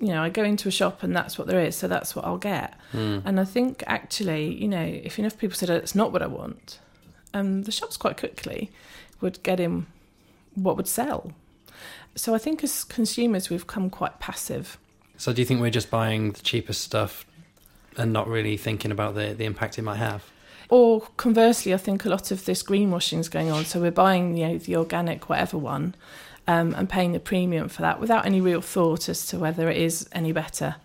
you 0.00 0.06
know, 0.06 0.22
I 0.22 0.30
go 0.30 0.44
into 0.44 0.66
a 0.66 0.70
shop 0.70 1.02
and 1.02 1.14
that's 1.14 1.36
what 1.36 1.48
there 1.48 1.60
is, 1.60 1.76
so 1.76 1.86
that's 1.86 2.16
what 2.16 2.24
I'll 2.24 2.38
get. 2.38 2.78
Mm. 2.94 3.22
And 3.26 3.38
I 3.38 3.44
think 3.44 3.84
actually, 3.86 4.54
you 4.54 4.68
know, 4.68 4.82
if 4.82 5.18
enough 5.18 5.36
people 5.36 5.54
said 5.54 5.68
it's 5.68 5.94
not 5.94 6.12
what 6.12 6.22
I 6.22 6.26
want, 6.28 6.78
um, 7.34 7.64
the 7.64 7.70
shops 7.70 7.98
quite 7.98 8.16
quickly 8.16 8.70
would 9.20 9.42
get 9.42 9.60
in 9.60 9.86
what 10.54 10.78
would 10.78 10.88
sell. 10.88 11.32
So 12.14 12.34
I 12.34 12.38
think 12.38 12.64
as 12.64 12.84
consumers, 12.84 13.50
we've 13.50 13.66
come 13.66 13.90
quite 13.90 14.18
passive. 14.18 14.78
So 15.18 15.34
do 15.34 15.42
you 15.42 15.46
think 15.46 15.60
we're 15.60 15.68
just 15.68 15.90
buying 15.90 16.32
the 16.32 16.40
cheapest 16.40 16.80
stuff 16.80 17.26
and 17.98 18.14
not 18.14 18.28
really 18.28 18.56
thinking 18.56 18.90
about 18.90 19.14
the, 19.14 19.34
the 19.34 19.44
impact 19.44 19.78
it 19.78 19.82
might 19.82 19.96
have? 19.96 20.24
Or 20.68 21.00
conversely, 21.16 21.72
I 21.72 21.78
think 21.78 22.04
a 22.04 22.08
lot 22.08 22.30
of 22.30 22.44
this 22.44 22.62
greenwashing 22.62 23.18
is 23.18 23.28
going 23.28 23.50
on. 23.50 23.64
So 23.64 23.80
we're 23.80 23.90
buying 23.90 24.36
you 24.36 24.48
know, 24.48 24.58
the 24.58 24.76
organic 24.76 25.28
whatever 25.28 25.56
one 25.56 25.94
um, 26.46 26.74
and 26.74 26.88
paying 26.88 27.12
the 27.12 27.20
premium 27.20 27.68
for 27.68 27.82
that 27.82 28.00
without 28.00 28.26
any 28.26 28.40
real 28.40 28.60
thought 28.60 29.08
as 29.08 29.26
to 29.28 29.38
whether 29.38 29.68
it 29.68 29.76
is 29.76 30.08
any 30.12 30.32
better. 30.32 30.76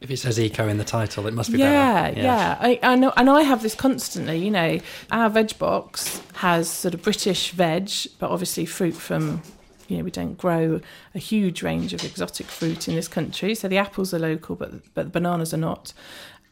If 0.00 0.10
it 0.10 0.16
says 0.16 0.40
eco 0.40 0.66
in 0.66 0.78
the 0.78 0.84
title, 0.84 1.28
it 1.28 1.34
must 1.34 1.52
be 1.52 1.58
yeah, 1.58 2.10
better. 2.10 2.20
Yeah, 2.20 2.24
yeah. 2.24 2.56
I, 2.60 2.80
I 2.82 2.96
know, 2.96 3.12
and 3.16 3.30
I 3.30 3.42
have 3.42 3.62
this 3.62 3.76
constantly. 3.76 4.36
You 4.38 4.50
know, 4.50 4.80
our 5.12 5.30
veg 5.30 5.56
box 5.58 6.20
has 6.34 6.68
sort 6.68 6.94
of 6.94 7.02
British 7.02 7.52
veg, 7.52 7.88
but 8.18 8.30
obviously 8.30 8.66
fruit 8.66 8.94
from. 8.94 9.42
You 9.88 9.98
know, 9.98 10.04
we 10.04 10.10
don't 10.10 10.38
grow 10.38 10.80
a 11.14 11.18
huge 11.18 11.62
range 11.62 11.92
of 11.92 12.02
exotic 12.02 12.46
fruit 12.46 12.88
in 12.88 12.94
this 12.94 13.08
country, 13.08 13.54
so 13.54 13.68
the 13.68 13.76
apples 13.76 14.14
are 14.14 14.18
local, 14.18 14.56
but 14.56 14.72
but 14.94 15.04
the 15.04 15.10
bananas 15.10 15.52
are 15.52 15.58
not 15.58 15.92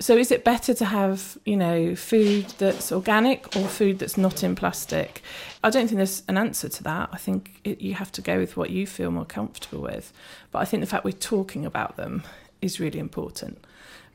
so 0.00 0.16
is 0.16 0.30
it 0.30 0.44
better 0.44 0.72
to 0.74 0.84
have 0.86 1.38
you 1.44 1.56
know 1.56 1.94
food 1.94 2.46
that's 2.58 2.90
organic 2.90 3.54
or 3.54 3.68
food 3.68 3.98
that's 3.98 4.16
not 4.16 4.42
in 4.42 4.56
plastic? 4.56 5.22
I 5.62 5.70
don't 5.70 5.86
think 5.86 5.98
there's 5.98 6.22
an 6.26 6.38
answer 6.38 6.68
to 6.68 6.82
that. 6.84 7.10
I 7.12 7.18
think 7.18 7.60
it, 7.64 7.80
you 7.80 7.94
have 7.94 8.10
to 8.12 8.22
go 8.22 8.38
with 8.38 8.56
what 8.56 8.70
you 8.70 8.86
feel 8.86 9.10
more 9.10 9.26
comfortable 9.26 9.82
with. 9.82 10.12
But 10.50 10.60
i 10.60 10.64
think 10.64 10.80
the 10.80 10.86
fact 10.86 11.04
we're 11.04 11.12
talking 11.12 11.66
about 11.66 11.96
them 11.96 12.22
is 12.60 12.80
really 12.80 12.98
important 12.98 13.62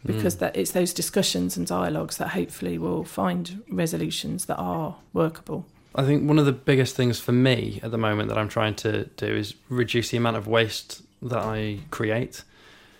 because 0.06 0.36
mm. 0.36 0.40
that 0.40 0.56
it's 0.56 0.72
those 0.72 0.94
discussions 0.94 1.58
and 1.58 1.66
dialogues 1.66 2.18
that 2.18 2.30
hopefully 2.30 2.78
will 2.78 3.04
find 3.04 3.64
resolutions 3.70 4.46
that 4.46 4.58
are 4.58 4.96
workable. 5.14 5.66
I 5.96 6.04
think 6.04 6.28
one 6.28 6.38
of 6.38 6.46
the 6.46 6.52
biggest 6.52 6.96
things 6.96 7.20
for 7.20 7.32
me 7.32 7.80
at 7.82 7.92
the 7.92 7.98
moment 7.98 8.30
that 8.30 8.38
I'm 8.38 8.50
trying 8.50 8.76
to 8.76 9.06
do 9.18 9.28
is 9.28 9.56
reduce 9.70 10.10
the 10.10 10.18
amount 10.18 10.38
of 10.38 10.46
waste 10.46 11.02
that 11.22 11.40
I 11.40 11.80
create. 11.90 12.44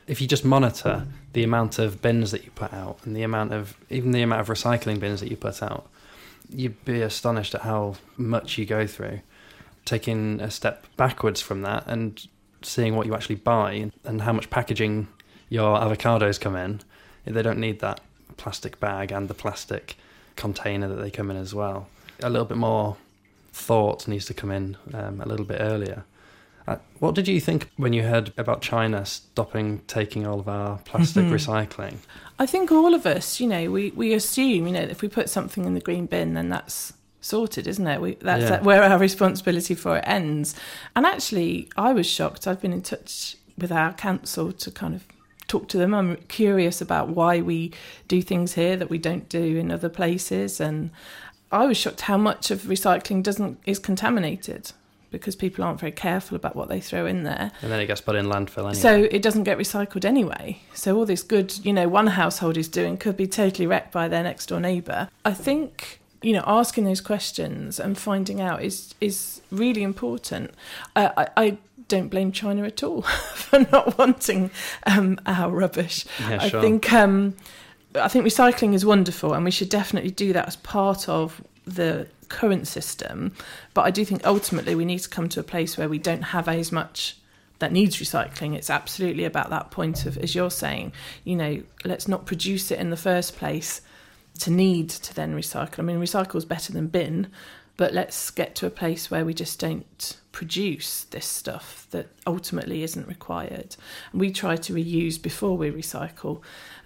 If 0.08 0.22
you 0.22 0.28
just 0.28 0.46
monitor 0.46 1.06
the 1.36 1.44
amount 1.44 1.78
of 1.80 2.02
bins 2.02 2.32
that 2.32 2.46
you 2.46 2.52
put 2.52 2.74
out 2.74 2.98
and 3.04 3.14
the 3.14 3.22
amount 3.22 3.52
of 3.52 3.76
even 3.90 4.12
the 4.12 4.22
amount 4.22 4.40
of 4.40 4.48
recycling 4.48 5.02
bins 5.02 5.20
that 5.20 5.30
you 5.30 5.36
put 5.36 5.62
out, 5.62 5.86
you'd 6.50 6.84
be 6.86 7.02
astonished 7.02 7.54
at 7.54 7.62
how 7.62 7.96
much 8.16 8.58
you 8.58 8.66
go 8.66 8.88
through. 8.88 9.20
Taking 9.84 10.40
a 10.40 10.50
step 10.50 10.88
backwards 10.96 11.42
from 11.42 11.62
that 11.64 11.84
and 11.88 12.26
seeing 12.62 12.96
what 12.96 13.06
you 13.06 13.14
actually 13.14 13.36
buy 13.36 13.92
and 14.06 14.22
how 14.22 14.32
much 14.32 14.50
packaging 14.50 15.10
your 15.50 15.78
avocados 15.78 16.40
come 16.40 16.56
in, 16.56 16.80
they 17.26 17.42
don't 17.42 17.60
need 17.60 17.82
that 17.82 18.00
plastic 18.38 18.80
bag 18.80 19.12
and 19.12 19.28
the 19.28 19.34
plastic 19.34 19.98
container 20.38 20.88
that 20.88 21.02
they 21.02 21.12
come 21.12 21.30
in 21.30 21.36
as 21.36 21.54
well. 21.54 21.90
A 22.24 22.30
little 22.30 22.46
bit 22.46 22.58
more 22.58 22.96
thought 23.52 24.08
needs 24.08 24.26
to 24.28 24.34
come 24.34 24.52
in 24.52 24.78
um, 24.94 25.20
a 25.20 25.26
little 25.26 25.46
bit 25.46 25.60
earlier. 25.60 26.06
Uh, 26.68 26.78
what 27.00 27.14
did 27.14 27.28
you 27.28 27.40
think 27.40 27.70
when 27.78 27.94
you 27.94 28.04
heard 28.04 28.34
about 28.38 28.62
China 28.62 29.06
stopping 29.06 29.82
taking 29.88 30.26
all 30.26 30.40
of 30.40 30.48
our 30.48 30.80
plastic 30.80 31.26
mm-hmm. 31.26 31.34
recycling? 31.34 31.98
I 32.40 32.46
think 32.46 32.72
all 32.72 32.94
of 32.94 33.06
us, 33.06 33.40
you 33.40 33.48
know, 33.48 33.70
we, 33.70 33.92
we 33.92 34.14
assume, 34.14 34.66
you 34.68 34.74
know, 34.74 34.82
if 34.82 35.02
we 35.02 35.08
put 35.08 35.30
something 35.30 35.66
in 35.66 35.74
the 35.74 35.80
green 35.80 36.08
bin, 36.08 36.34
then 36.34 36.50
that's 36.50 36.94
sorted, 37.22 37.68
isn't 37.68 37.86
it? 37.86 38.02
We, 38.02 38.16
that's 38.16 38.50
yeah. 38.50 38.62
where 38.62 38.84
our 38.84 38.98
responsibility 38.98 39.76
for 39.76 39.98
it 39.98 40.04
ends. 40.08 40.56
And 40.96 41.06
actually, 41.06 41.70
I 41.78 41.94
was 41.94 42.08
shocked. 42.08 42.48
I've 42.48 42.62
been 42.62 42.74
in 42.74 42.82
touch 42.82 43.38
with 43.58 43.72
our 43.72 43.94
council 43.94 44.52
to 44.52 44.72
kind 44.72 44.96
of 44.96 45.06
talk 45.48 45.68
to 45.70 45.78
them. 45.78 45.94
I'm 45.94 46.16
curious 46.28 46.82
about 46.82 47.10
why 47.10 47.42
we 47.42 47.74
do 48.08 48.22
things 48.22 48.54
here 48.54 48.76
that 48.76 48.90
we 48.90 48.98
don't 48.98 49.30
do 49.30 49.58
in 49.58 49.72
other 49.72 49.90
places. 49.90 50.60
And 50.60 50.90
I 51.52 51.68
was 51.68 51.78
shocked 51.78 52.02
how 52.02 52.18
much 52.18 52.50
of 52.50 52.64
recycling 52.64 53.22
doesn't 53.22 53.60
is 53.66 53.78
contaminated 53.78 54.72
because 55.20 55.36
people 55.36 55.64
aren't 55.64 55.80
very 55.80 55.92
careful 55.92 56.36
about 56.36 56.56
what 56.56 56.70
they 56.70 56.80
throw 56.80 57.06
in 57.06 57.24
there. 57.24 57.52
And 57.62 57.72
then 57.72 57.80
it 57.80 57.88
gets 57.88 58.02
put 58.02 58.16
in 58.16 58.26
landfill 58.26 58.60
anyway. 58.60 58.74
So 58.74 59.08
it 59.12 59.22
doesn't 59.22 59.44
get 59.44 59.58
recycled 59.58 60.06
anyway. 60.06 60.60
So 60.74 60.96
all 60.96 61.06
this 61.06 61.24
good, 61.24 61.66
you 61.66 61.74
know, 61.74 61.88
one 61.88 62.08
household 62.08 62.58
is 62.58 62.68
doing 62.68 62.98
could 62.98 63.18
be 63.18 63.28
totally 63.28 63.68
wrecked 63.68 63.92
by 63.92 64.08
their 64.08 64.24
next 64.24 64.48
door 64.48 64.60
neighbour. 64.60 65.10
I 65.24 65.34
think 65.34 66.02
you 66.22 66.34
know 66.34 66.44
asking 66.48 66.86
those 66.86 67.02
questions 67.02 67.80
and 67.80 67.98
finding 67.98 68.42
out 68.42 68.64
is 68.64 68.96
is 69.00 69.42
really 69.52 69.84
important. 69.84 70.52
Uh, 70.96 71.10
I, 71.16 71.28
I 71.38 71.58
don't 71.88 72.10
blame 72.10 72.32
China 72.32 72.64
at 72.64 72.84
all 72.84 73.02
for 73.36 73.60
not 73.72 73.98
wanting 73.98 74.50
um, 74.86 75.20
our 75.26 75.52
rubbish. 75.52 76.06
Yeah, 76.22 76.40
I 76.42 76.50
think 76.50 76.92
um, 76.92 77.36
I 77.94 78.08
think 78.08 78.26
recycling 78.26 78.74
is 78.74 78.86
wonderful, 78.86 79.34
and 79.34 79.46
we 79.46 79.52
should 79.52 79.70
definitely 79.70 80.12
do 80.12 80.34
that 80.34 80.48
as 80.48 80.56
part 80.56 81.08
of 81.08 81.42
the 81.66 82.08
current 82.30 82.68
system. 82.68 83.34
But 83.74 83.86
I 83.86 83.92
do 83.92 84.06
think 84.06 84.26
ultimately 84.26 84.76
we 84.76 84.86
need 84.86 85.00
to 85.00 85.10
come 85.10 85.30
to 85.30 85.40
a 85.40 85.44
place 85.44 85.78
where 85.78 85.90
we 85.90 86.00
don't 86.00 86.22
have 86.22 86.48
as 86.48 86.72
much 86.72 87.18
that 87.60 87.72
needs 87.72 87.98
recycling. 87.98 88.56
It's 88.56 88.70
absolutely 88.70 89.24
about 89.24 89.50
that 89.50 89.72
point 89.72 90.06
of, 90.06 90.18
as 90.18 90.36
you're 90.36 90.52
saying, 90.52 90.92
you 91.24 91.36
know, 91.36 91.64
let's 91.84 92.08
not 92.08 92.26
produce 92.26 92.72
it 92.72 92.80
in 92.80 92.90
the 92.90 92.98
first 92.98 93.38
place 93.38 93.82
to 94.40 94.52
need 94.52 94.90
to 94.90 95.14
then 95.14 95.36
recycle. 95.36 95.80
I 95.80 95.84
mean, 95.84 96.00
recycle 96.00 96.36
is 96.36 96.46
better 96.46 96.74
than 96.74 96.88
bin, 96.88 97.28
but 97.78 97.94
let's 97.94 98.30
get 98.32 98.56
to 98.56 98.66
a 98.66 98.70
place 98.70 99.10
where 99.10 99.26
we 99.26 99.34
just 99.34 99.60
don't 99.60 100.18
produce 100.32 101.06
this 101.06 101.26
stuff 101.26 101.88
that 101.92 102.08
ultimately 102.28 102.84
isn't 102.84 103.08
required. 103.08 103.76
And 104.12 104.20
we 104.20 104.32
try 104.32 104.58
to 104.58 104.74
reuse 104.74 105.22
before 105.22 105.58
we 105.58 105.72
recycle 105.72 106.42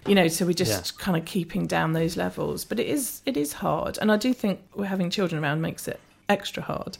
you 0.06 0.14
know 0.14 0.28
so 0.28 0.46
we're 0.46 0.52
just 0.52 0.92
yeah. 0.98 1.04
kind 1.04 1.16
of 1.16 1.24
keeping 1.24 1.66
down 1.66 1.92
those 1.92 2.16
levels 2.16 2.64
but 2.64 2.80
it 2.80 2.86
is 2.86 3.20
it 3.26 3.36
is 3.36 3.54
hard 3.54 3.98
and 3.98 4.10
i 4.10 4.16
do 4.16 4.32
think 4.32 4.60
we're 4.74 4.86
having 4.86 5.10
children 5.10 5.42
around 5.42 5.60
makes 5.60 5.86
it 5.86 6.00
extra 6.28 6.62
hard 6.62 6.96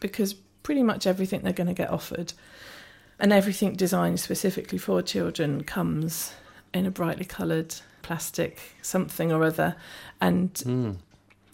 because 0.00 0.34
pretty 0.62 0.82
much 0.82 1.06
everything 1.06 1.40
they're 1.42 1.52
going 1.52 1.66
to 1.66 1.72
get 1.74 1.90
offered 1.90 2.32
and 3.18 3.32
everything 3.32 3.74
designed 3.74 4.18
specifically 4.20 4.78
for 4.78 5.00
children 5.02 5.62
comes 5.64 6.34
in 6.74 6.86
a 6.86 6.90
brightly 6.90 7.24
coloured 7.24 7.74
plastic 8.02 8.58
something 8.82 9.30
or 9.30 9.44
other, 9.44 9.76
and 10.20 10.52
Mm. 10.54 10.96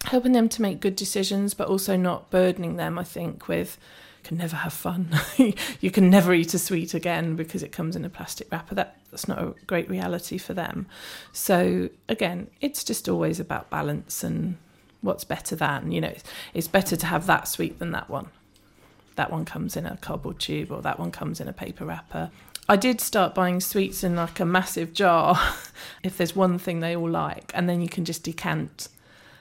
helping 0.04 0.32
them 0.32 0.48
to 0.48 0.62
make 0.62 0.80
good 0.80 0.96
decisions, 0.96 1.52
but 1.54 1.68
also 1.68 1.96
not 1.96 2.30
burdening 2.30 2.76
them. 2.76 2.98
I 2.98 3.04
think 3.04 3.48
with 3.48 3.76
can 4.28 4.36
never 4.36 4.56
have 4.56 4.74
fun. 4.74 5.08
you 5.80 5.90
can 5.90 6.10
never 6.10 6.34
eat 6.34 6.52
a 6.52 6.58
sweet 6.58 6.92
again 6.92 7.34
because 7.34 7.62
it 7.62 7.72
comes 7.72 7.96
in 7.96 8.04
a 8.04 8.10
plastic 8.10 8.52
wrapper. 8.52 8.74
That 8.74 8.98
that's 9.10 9.26
not 9.26 9.38
a 9.38 9.54
great 9.66 9.88
reality 9.88 10.36
for 10.36 10.52
them. 10.52 10.86
So 11.32 11.88
again, 12.10 12.50
it's 12.60 12.84
just 12.84 13.08
always 13.08 13.40
about 13.40 13.70
balance 13.70 14.22
and 14.22 14.58
what's 15.00 15.24
better 15.24 15.56
than. 15.56 15.92
You 15.92 16.02
know, 16.02 16.08
it's, 16.08 16.24
it's 16.52 16.68
better 16.68 16.94
to 16.94 17.06
have 17.06 17.26
that 17.26 17.48
sweet 17.48 17.78
than 17.78 17.92
that 17.92 18.10
one. 18.10 18.28
That 19.16 19.32
one 19.32 19.46
comes 19.46 19.78
in 19.78 19.86
a 19.86 19.96
cardboard 19.96 20.38
tube, 20.38 20.70
or 20.70 20.82
that 20.82 21.00
one 21.00 21.10
comes 21.10 21.40
in 21.40 21.48
a 21.48 21.54
paper 21.54 21.86
wrapper. 21.86 22.30
I 22.68 22.76
did 22.76 23.00
start 23.00 23.34
buying 23.34 23.60
sweets 23.60 24.04
in 24.04 24.14
like 24.14 24.40
a 24.40 24.44
massive 24.44 24.92
jar 24.92 25.40
if 26.02 26.18
there's 26.18 26.36
one 26.36 26.58
thing 26.58 26.80
they 26.80 26.94
all 26.94 27.08
like, 27.08 27.50
and 27.54 27.66
then 27.66 27.80
you 27.80 27.88
can 27.88 28.04
just 28.04 28.24
decant. 28.24 28.88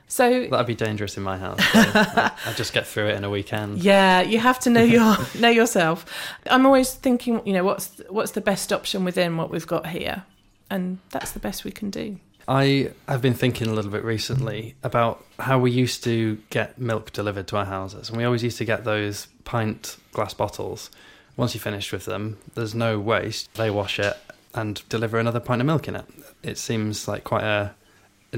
So 0.07 0.47
That'd 0.47 0.67
be 0.67 0.75
dangerous 0.75 1.17
in 1.17 1.23
my 1.23 1.37
house. 1.37 1.59
so 1.59 1.79
I, 1.83 2.31
I 2.45 2.53
just 2.53 2.73
get 2.73 2.87
through 2.87 3.07
it 3.07 3.15
in 3.15 3.23
a 3.23 3.29
weekend. 3.29 3.79
yeah, 3.83 4.21
you 4.21 4.39
have 4.39 4.59
to 4.61 4.69
know 4.69 4.83
your 4.83 5.17
know 5.39 5.49
yourself. 5.49 6.05
I'm 6.49 6.65
always 6.65 6.93
thinking, 6.93 7.41
you 7.45 7.53
know, 7.53 7.63
what's 7.63 8.01
what's 8.09 8.31
the 8.31 8.41
best 8.41 8.71
option 8.71 9.03
within 9.03 9.35
what 9.37 9.49
we've 9.49 9.67
got 9.67 9.87
here, 9.87 10.23
and 10.69 10.99
that's 11.09 11.31
the 11.31 11.39
best 11.39 11.65
we 11.65 11.71
can 11.71 11.89
do. 11.89 12.19
I 12.47 12.91
have 13.09 13.21
been 13.21 13.33
thinking 13.33 13.67
a 13.67 13.73
little 13.73 13.91
bit 13.91 14.05
recently 14.05 14.75
about 14.81 15.25
how 15.39 15.59
we 15.59 15.69
used 15.69 16.05
to 16.05 16.41
get 16.49 16.79
milk 16.79 17.11
delivered 17.11 17.47
to 17.47 17.57
our 17.57 17.65
houses, 17.65 18.07
and 18.07 18.17
we 18.17 18.23
always 18.23 18.43
used 18.43 18.57
to 18.59 18.65
get 18.65 18.85
those 18.85 19.27
pint 19.43 19.97
glass 20.13 20.33
bottles. 20.33 20.89
Once 21.35 21.53
you 21.53 21.59
finished 21.59 21.91
with 21.91 22.05
them, 22.05 22.37
there's 22.55 22.73
no 22.73 22.97
waste. 22.99 23.53
They 23.55 23.69
wash 23.69 23.99
it 23.99 24.15
and 24.55 24.81
deliver 24.87 25.19
another 25.19 25.41
pint 25.41 25.61
of 25.61 25.67
milk 25.67 25.87
in 25.89 25.95
it. 25.97 26.05
It 26.41 26.57
seems 26.57 27.07
like 27.07 27.25
quite 27.25 27.43
a 27.43 27.75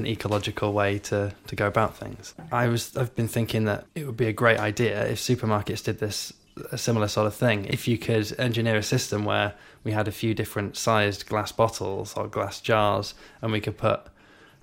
an 0.00 0.06
ecological 0.06 0.72
way 0.72 0.98
to, 0.98 1.32
to 1.46 1.56
go 1.56 1.66
about 1.66 1.96
things. 1.96 2.34
I 2.50 2.68
was 2.68 2.96
I've 2.96 3.14
been 3.14 3.28
thinking 3.28 3.64
that 3.64 3.86
it 3.94 4.06
would 4.06 4.16
be 4.16 4.26
a 4.26 4.32
great 4.32 4.58
idea 4.58 5.06
if 5.06 5.18
supermarkets 5.18 5.84
did 5.84 5.98
this 5.98 6.32
a 6.72 6.78
similar 6.78 7.08
sort 7.08 7.26
of 7.26 7.34
thing. 7.34 7.66
If 7.66 7.86
you 7.88 7.96
could 7.96 8.38
engineer 8.38 8.76
a 8.76 8.82
system 8.82 9.24
where 9.24 9.54
we 9.84 9.92
had 9.92 10.08
a 10.08 10.12
few 10.12 10.34
different 10.34 10.76
sized 10.76 11.26
glass 11.26 11.52
bottles 11.52 12.14
or 12.16 12.26
glass 12.26 12.60
jars 12.60 13.14
and 13.40 13.52
we 13.52 13.60
could 13.60 13.78
put 13.78 14.00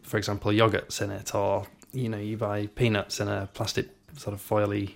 for 0.04 0.18
example 0.18 0.52
yogurts 0.52 1.02
in 1.02 1.12
it 1.12 1.34
or 1.36 1.68
you 1.92 2.10
know 2.10 2.18
you 2.18 2.38
buy 2.38 2.68
peanuts 2.68 3.20
in 3.20 3.28
a 3.28 3.50
plastic 3.54 3.90
sort 4.16 4.34
of 4.34 4.42
foily 4.42 4.94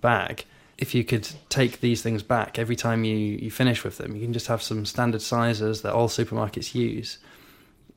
bag 0.00 0.44
if 0.78 0.94
you 0.94 1.04
could 1.04 1.26
take 1.48 1.80
these 1.80 2.02
things 2.02 2.22
back 2.22 2.58
every 2.58 2.76
time 2.76 3.04
you, 3.04 3.16
you 3.16 3.50
finish 3.50 3.82
with 3.82 3.98
them 3.98 4.14
you 4.14 4.22
can 4.22 4.32
just 4.32 4.46
have 4.46 4.62
some 4.62 4.84
standard 4.84 5.22
sizes 5.22 5.82
that 5.82 5.92
all 5.92 6.08
supermarkets 6.08 6.74
use 6.74 7.18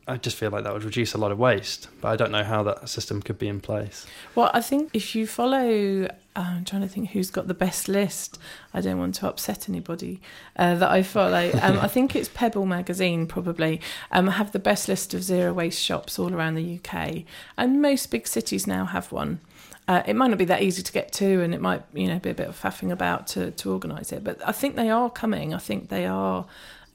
I 0.10 0.18
just 0.18 0.38
feel 0.38 0.50
like 0.50 0.64
that 0.64 0.74
would 0.74 0.84
reduce 0.84 1.14
a 1.14 1.20
lot 1.20 1.32
of 1.32 1.38
waste, 1.38 1.88
but 2.02 2.08
I 2.08 2.16
don't 2.16 2.32
know 2.32 2.44
how 2.44 2.64
that 2.64 2.90
system 2.90 3.22
could 3.22 3.38
be 3.38 3.48
in 3.48 3.62
place. 3.62 4.08
Well, 4.34 4.50
I 4.56 4.62
think 4.62 4.90
if 4.94 5.14
you 5.14 5.28
follow, 5.28 6.06
uh, 6.06 6.08
I'm 6.36 6.66
trying 6.66 6.82
to 6.82 6.88
think 6.88 7.12
who's 7.12 7.30
got 7.30 7.48
the 7.48 7.54
best 7.54 7.88
list. 7.88 8.40
I 8.74 8.82
don't 8.82 8.98
want 8.98 9.14
to 9.16 9.28
upset 9.28 9.70
anybody 9.70 10.20
uh, 10.56 10.76
that 10.76 10.90
I 10.90 11.04
follow. 11.04 11.52
Um, 11.62 11.78
I 11.78 11.88
think 11.88 12.16
it's 12.16 12.30
Pebble 12.30 12.66
magazine 12.66 13.28
probably 13.28 13.82
um, 14.12 14.28
have 14.28 14.54
the 14.54 14.60
best 14.60 14.88
list 14.88 15.14
of 15.14 15.22
zero 15.22 15.54
waste 15.54 15.82
shops 15.84 16.18
all 16.18 16.34
around 16.34 16.56
the 16.56 16.80
UK, 16.80 17.26
and 17.58 17.82
most 17.82 18.10
big 18.10 18.28
cities 18.28 18.66
now 18.66 18.86
have 18.86 19.12
one. 19.12 19.42
Uh, 19.90 20.04
it 20.06 20.16
might 20.16 20.28
not 20.28 20.38
be 20.38 20.46
that 20.46 20.62
easy 20.64 20.82
to 20.82 20.92
get 20.92 21.12
to, 21.14 21.42
and 21.42 21.54
it 21.54 21.60
might 21.60 21.84
you 21.94 22.08
know 22.08 22.18
be 22.18 22.30
a 22.30 22.34
bit 22.34 22.48
of 22.48 22.60
faffing 22.60 22.92
about 22.92 23.28
to 23.28 23.52
to 23.52 23.72
organise 23.72 24.12
it. 24.12 24.24
But 24.24 24.40
I 24.48 24.54
think 24.54 24.76
they 24.76 24.90
are 24.90 25.10
coming. 25.10 25.54
I 25.54 25.58
think 25.58 25.90
they 25.90 26.06
are. 26.06 26.46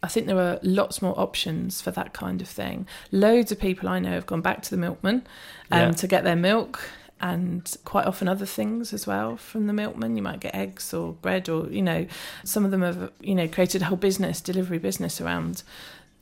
I 0.05 0.09
think 0.09 0.27
there 0.27 0.39
are 0.39 0.59
lots 0.63 1.01
more 1.01 1.19
options 1.19 1.81
for 1.81 1.91
that 1.93 2.13
kind 2.13 2.43
of 2.43 2.49
thing. 2.49 2.87
Loads 3.11 3.51
of 3.53 3.59
people 3.59 3.89
I 3.89 3.99
know 3.99 4.11
have 4.11 4.27
gone 4.27 4.43
back 4.43 4.61
to 4.63 4.71
the 4.71 4.77
milkman 4.77 5.27
um, 5.71 5.81
Yeah. 5.81 5.91
to 5.93 6.07
get 6.07 6.25
their 6.25 6.37
milk 6.37 6.91
and 7.21 7.75
quite 7.85 8.05
often 8.07 8.29
other 8.29 8.45
things 8.45 8.93
as 8.93 9.07
well 9.07 9.39
from 9.39 9.67
the 9.67 9.73
milkman. 9.73 10.15
You 10.17 10.23
might 10.23 10.41
get 10.41 10.55
eggs 10.55 10.93
or 10.93 11.15
bread, 11.15 11.49
or 11.49 11.67
you 11.71 11.81
know, 11.81 12.07
some 12.45 12.67
of 12.67 12.71
them 12.71 12.83
have 12.83 13.11
you 13.21 13.35
know 13.35 13.49
created 13.49 13.81
a 13.81 13.87
whole 13.87 13.97
business, 13.97 14.43
delivery 14.43 14.79
business 14.79 15.21
around 15.23 15.63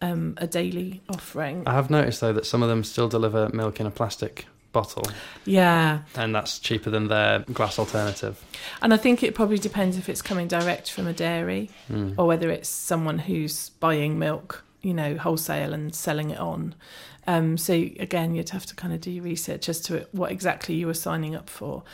um, 0.01 0.35
a 0.37 0.47
daily 0.47 1.01
offering. 1.09 1.65
I 1.67 1.73
have 1.73 1.91
noticed 1.91 2.21
though 2.21 2.33
that 2.35 2.47
some 2.47 2.63
of 2.63 2.69
them 2.69 2.85
still 2.85 3.09
deliver 3.09 3.49
milk 3.53 3.81
in 3.81 3.87
a 3.87 3.91
plastic 3.91 4.47
bottle, 4.73 5.05
Yeah, 5.45 6.01
and 6.17 6.35
that's 6.35 6.59
cheaper 6.59 6.91
than 6.91 7.09
their 7.09 7.41
glass 7.41 7.79
alternative. 7.79 8.43
and 8.81 8.93
I 8.93 8.97
think 8.97 9.23
it 9.23 9.35
probably 9.35 9.59
depends 9.59 9.97
if 9.99 10.09
it's 10.09 10.23
coming 10.23 10.49
direct 10.49 10.91
from 10.91 11.07
a 11.07 11.13
dairy 11.13 11.71
Mm. 11.91 12.15
or 12.19 12.27
whether 12.27 12.51
it's 12.51 12.69
someone 12.69 13.19
who's 13.21 13.69
buying 13.81 14.19
milk, 14.19 14.65
you 14.81 14.95
know, 14.95 15.17
wholesale 15.17 15.73
and 15.73 15.95
selling 15.95 16.31
it 16.31 16.39
on. 16.39 16.75
Um, 17.27 17.57
so 17.57 17.73
again, 17.75 18.35
you'd 18.35 18.49
have 18.51 18.67
to 18.67 18.75
kind 18.75 18.93
of 18.93 19.01
do 19.01 19.11
your 19.11 19.25
research 19.25 19.69
as 19.69 19.81
to 19.83 20.07
what 20.13 20.33
exactly 20.33 20.75
you 20.75 20.87
were 20.89 20.95
signing 20.95 21.35
up 21.37 21.49
for. 21.49 21.85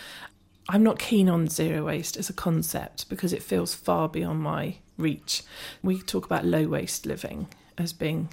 I'm 0.71 0.83
not 0.83 0.99
keen 0.99 1.29
on 1.29 1.49
zero 1.49 1.85
waste 1.87 2.17
as 2.17 2.31
a 2.31 2.33
concept 2.35 3.09
because 3.09 3.33
it 3.33 3.43
feels 3.43 3.75
far 3.75 4.09
beyond 4.09 4.41
my 4.41 4.77
reach. 4.97 5.43
We 5.83 6.01
talk 6.01 6.25
about 6.27 6.45
low 6.45 6.67
waste 6.69 7.07
living 7.07 7.49
as 7.77 7.93
being 7.93 8.29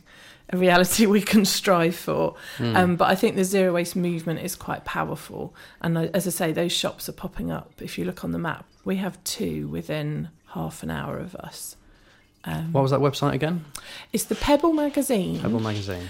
a 0.49 0.57
reality 0.57 1.05
we 1.17 1.21
can 1.21 1.45
strive 1.45 1.95
for. 1.95 2.35
Mm. 2.57 2.75
Um, 2.75 2.95
but 2.95 3.09
I 3.09 3.15
think 3.15 3.35
the 3.35 3.43
zero 3.43 3.73
waste 3.73 3.95
movement 3.95 4.39
is 4.41 4.55
quite 4.55 4.85
powerful. 4.85 5.55
And 5.81 5.97
as 5.97 6.27
I 6.27 6.31
say, 6.31 6.51
those 6.51 6.71
shops 6.71 7.09
are 7.09 7.13
popping 7.13 7.51
up. 7.51 7.73
If 7.81 7.97
you 7.97 8.05
look 8.05 8.23
on 8.23 8.31
the 8.31 8.39
map, 8.39 8.65
we 8.83 8.97
have 8.97 9.23
two 9.23 9.67
within 9.67 10.29
half 10.53 10.83
an 10.83 10.89
hour 10.89 11.17
of 11.17 11.35
us. 11.35 11.75
Um, 12.45 12.71
What 12.71 12.81
was 12.81 12.91
that 12.91 12.99
website 12.99 13.33
again? 13.33 13.65
it's 14.13 14.25
the 14.25 14.35
Pebble 14.35 14.73
magazine. 14.73 15.39
Pebble 15.39 15.59
magazine. 15.59 16.09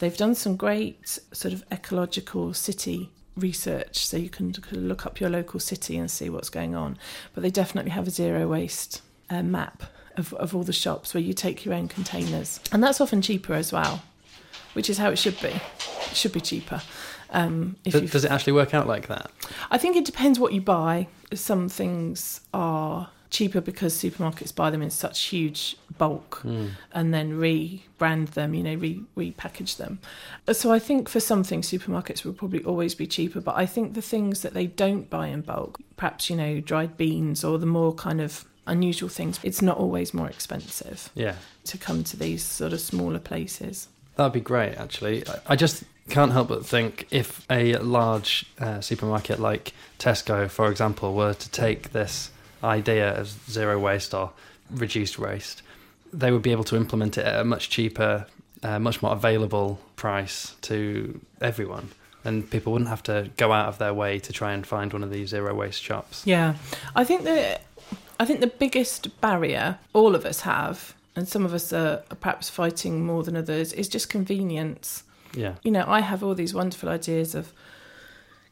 They've 0.00 0.16
done 0.16 0.34
some 0.34 0.56
great 0.56 1.06
sort 1.32 1.52
of 1.52 1.62
ecological 1.70 2.54
city 2.54 3.10
research, 3.36 4.04
so 4.06 4.16
you 4.16 4.30
can 4.30 4.54
look 4.72 5.06
up 5.06 5.20
your 5.20 5.30
local 5.30 5.60
city 5.60 5.96
and 5.96 6.10
see 6.10 6.28
what's 6.30 6.48
going 6.48 6.74
on. 6.74 6.98
But 7.34 7.42
they 7.42 7.50
definitely 7.50 7.90
have 7.92 8.08
a 8.08 8.10
zero 8.10 8.48
waste 8.48 9.02
uh, 9.28 9.42
map 9.42 9.84
of, 10.20 10.32
of 10.34 10.54
all 10.54 10.62
the 10.62 10.72
shops 10.72 11.12
where 11.14 11.22
you 11.22 11.32
take 11.34 11.64
your 11.64 11.74
own 11.74 11.88
containers, 11.88 12.60
and 12.70 12.82
that's 12.82 13.00
often 13.00 13.20
cheaper 13.22 13.54
as 13.54 13.72
well, 13.72 14.02
which 14.74 14.88
is 14.88 14.98
how 14.98 15.10
it 15.10 15.18
should 15.18 15.40
be. 15.40 15.48
It 16.10 16.14
should 16.14 16.32
be 16.32 16.40
cheaper. 16.40 16.80
Um, 17.30 17.76
if 17.84 17.92
Does, 17.92 18.10
does 18.10 18.24
it 18.24 18.30
actually 18.30 18.52
work 18.54 18.74
out 18.74 18.86
like 18.86 19.06
that? 19.08 19.30
I 19.70 19.78
think 19.78 19.96
it 19.96 20.04
depends 20.04 20.38
what 20.38 20.52
you 20.52 20.60
buy. 20.60 21.06
Some 21.32 21.68
things 21.68 22.40
are 22.52 23.08
cheaper 23.30 23.60
because 23.60 23.94
supermarkets 23.94 24.52
buy 24.52 24.70
them 24.70 24.82
in 24.82 24.90
such 24.90 25.26
huge 25.26 25.76
bulk 25.98 26.40
Mm. 26.44 26.70
and 26.92 27.14
then 27.14 27.38
rebrand 27.38 28.30
them, 28.30 28.54
you 28.54 28.62
know, 28.64 28.74
re 28.74 29.00
repackage 29.16 29.76
them. 29.76 30.00
So 30.52 30.72
I 30.72 30.80
think 30.80 31.08
for 31.08 31.20
some 31.20 31.44
things 31.44 31.70
supermarkets 31.70 32.24
will 32.24 32.32
probably 32.32 32.64
always 32.64 32.96
be 32.96 33.06
cheaper, 33.06 33.40
but 33.40 33.54
I 33.56 33.66
think 33.66 33.94
the 33.94 34.02
things 34.02 34.42
that 34.42 34.52
they 34.54 34.66
don't 34.66 35.08
buy 35.08 35.28
in 35.28 35.42
bulk, 35.42 35.78
perhaps, 35.96 36.28
you 36.28 36.34
know, 36.34 36.58
dried 36.60 36.96
beans 36.96 37.44
or 37.44 37.58
the 37.58 37.66
more 37.66 37.94
kind 37.94 38.20
of 38.20 38.44
unusual 38.66 39.08
things, 39.08 39.38
it's 39.42 39.62
not 39.62 39.76
always 39.78 40.12
more 40.14 40.28
expensive 40.28 41.10
Yeah, 41.14 41.36
to 41.64 41.78
come 41.78 42.04
to 42.04 42.16
these 42.16 42.42
sort 42.44 42.72
of 42.72 42.80
smaller 42.80 43.18
places. 43.18 43.88
that'd 44.16 44.32
be 44.32 44.40
great. 44.40 44.74
Actually, 44.76 45.24
I- 45.46 45.56
just 45.56 45.84
can't 46.08 46.32
help 46.32 46.48
but 46.48 46.66
think 46.66 47.06
if 47.10 47.44
a 47.50 47.76
large 47.76 48.44
uh, 48.58 48.80
supermarket 48.80 49.38
like 49.38 49.72
Tesco, 49.98 50.48
for 50.50 50.70
example, 50.70 51.14
were 51.14 51.34
to 51.34 51.50
take 51.50 51.92
this 51.92 52.30
idea 52.64 53.16
of 53.18 53.28
zero 53.48 53.78
waste 53.78 54.12
or 54.12 54.32
reduced 54.70 55.18
waste, 55.18 55.62
they 56.12 56.30
would 56.32 56.42
be 56.42 56.50
able 56.52 56.64
to 56.64 56.76
implement 56.76 57.16
it 57.16 57.24
at 57.24 57.40
a 57.40 57.44
much 57.44 57.70
cheaper, 57.70 58.26
uh, 58.62 58.78
much 58.78 59.00
more 59.02 59.12
available 59.12 59.78
price 59.96 60.54
to 60.62 61.20
everyone. 61.40 61.90
And 62.24 62.50
people 62.50 62.72
wouldn't 62.72 62.90
have 62.90 63.02
to 63.04 63.30
go 63.36 63.52
out 63.52 63.68
of 63.68 63.78
their 63.78 63.94
way 63.94 64.18
to 64.18 64.32
try 64.32 64.52
and 64.52 64.66
find 64.66 64.92
one 64.92 65.02
of 65.04 65.10
these 65.10 65.28
zero 65.30 65.54
waste 65.54 65.80
shops. 65.82 66.22
Yeah, 66.26 66.56
I 66.94 67.04
think 67.04 67.22
the 67.24 67.58
I 68.20 68.26
think 68.26 68.40
the 68.40 68.46
biggest 68.46 69.18
barrier 69.22 69.78
all 69.94 70.14
of 70.14 70.26
us 70.26 70.42
have, 70.42 70.94
and 71.16 71.26
some 71.26 71.46
of 71.46 71.54
us 71.54 71.72
are, 71.72 72.02
are 72.10 72.16
perhaps 72.16 72.50
fighting 72.50 73.02
more 73.04 73.22
than 73.22 73.34
others, 73.34 73.72
is 73.72 73.88
just 73.88 74.10
convenience. 74.10 75.04
Yeah. 75.34 75.54
You 75.62 75.70
know, 75.70 75.84
I 75.88 76.00
have 76.00 76.22
all 76.22 76.34
these 76.34 76.52
wonderful 76.52 76.90
ideas 76.90 77.34
of 77.34 77.54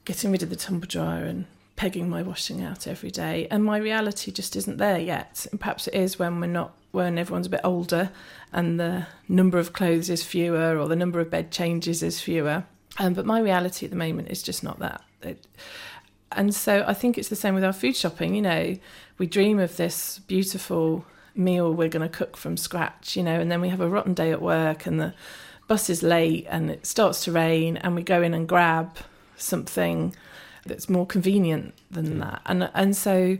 getting 0.07 0.33
rid 0.33 0.43
of 0.43 0.49
the 0.49 0.57
tumble 0.57 0.89
dryer 0.89 1.25
and 1.25 1.45
pegging 1.77 2.09
my 2.09 2.23
washing 2.23 2.63
out 2.65 2.87
every 2.87 3.11
day, 3.11 3.47
and 3.51 3.63
my 3.63 3.77
reality 3.77 4.33
just 4.33 4.57
isn't 4.57 4.79
there 4.79 4.99
yet. 4.99 5.47
And 5.51 5.61
perhaps 5.61 5.87
it 5.87 5.95
is 5.95 6.19
when 6.19 6.41
we're 6.41 6.47
not 6.47 6.73
when 6.91 7.19
everyone's 7.19 7.47
a 7.47 7.51
bit 7.51 7.61
older 7.63 8.11
and 8.51 8.81
the 8.81 9.07
number 9.29 9.59
of 9.59 9.75
clothes 9.75 10.09
is 10.09 10.25
fewer 10.25 10.79
or 10.79 10.89
the 10.89 10.97
number 10.97 11.21
of 11.21 11.31
bed 11.31 11.51
changes 11.51 12.03
is 12.03 12.19
fewer. 12.19 12.65
Um, 12.99 13.13
but 13.13 13.27
my 13.27 13.41
reality 13.41 13.85
at 13.85 13.91
the 13.91 13.99
moment 13.99 14.31
is 14.31 14.43
just 14.43 14.65
not 14.65 14.79
that. 14.79 15.05
It, 15.21 15.47
and 16.33 16.55
so 16.55 16.85
I 16.87 16.95
think 16.95 17.17
it's 17.19 17.29
the 17.29 17.37
same 17.37 17.55
with 17.55 17.65
our 17.65 17.73
food 17.73 17.97
shopping. 17.97 18.35
You 18.35 18.43
know, 18.43 18.77
we 19.19 19.27
dream 19.27 19.59
of 19.59 19.77
this 19.77 20.21
beautiful 20.21 21.05
meal 21.35 21.73
we're 21.73 21.89
going 21.89 22.09
to 22.09 22.15
cook 22.17 22.37
from 22.37 22.57
scratch, 22.57 23.17
you 23.17 23.23
know, 23.23 23.39
and 23.41 23.51
then 23.51 23.61
we 23.61 23.69
have 23.69 23.81
a 23.81 23.89
rotten 23.89 24.15
day 24.15 24.33
at 24.33 24.43
work 24.43 24.87
and 24.87 25.01
the 25.01 25.15
bus 25.69 25.89
is 25.89 26.03
late 26.03 26.47
and 26.51 26.71
it 26.71 26.85
starts 26.87 27.25
to 27.25 27.33
rain 27.33 27.77
and 27.77 27.95
we 27.95 28.03
go 28.03 28.23
in 28.23 28.35
and 28.35 28.49
grab 28.49 28.97
something 29.37 30.15
that's 30.67 30.89
more 30.89 31.07
convenient 31.07 31.75
than 31.91 32.07
Mm. 32.17 32.21
that. 32.21 32.43
And 32.47 32.71
and 32.75 32.97
so 32.97 33.39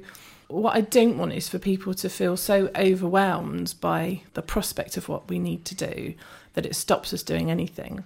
what 0.49 0.77
I 0.77 0.81
don't 0.81 1.19
want 1.19 1.33
is 1.35 1.49
for 1.49 1.59
people 1.59 1.93
to 1.95 2.09
feel 2.09 2.37
so 2.37 2.71
overwhelmed 2.75 3.75
by 3.81 4.23
the 4.35 4.43
prospect 4.43 4.97
of 4.97 5.09
what 5.09 5.29
we 5.29 5.39
need 5.39 5.65
to 5.67 5.75
do 5.75 6.15
that 6.55 6.65
it 6.65 6.75
stops 6.75 7.13
us 7.13 7.23
doing 7.23 7.51
anything. 7.51 8.05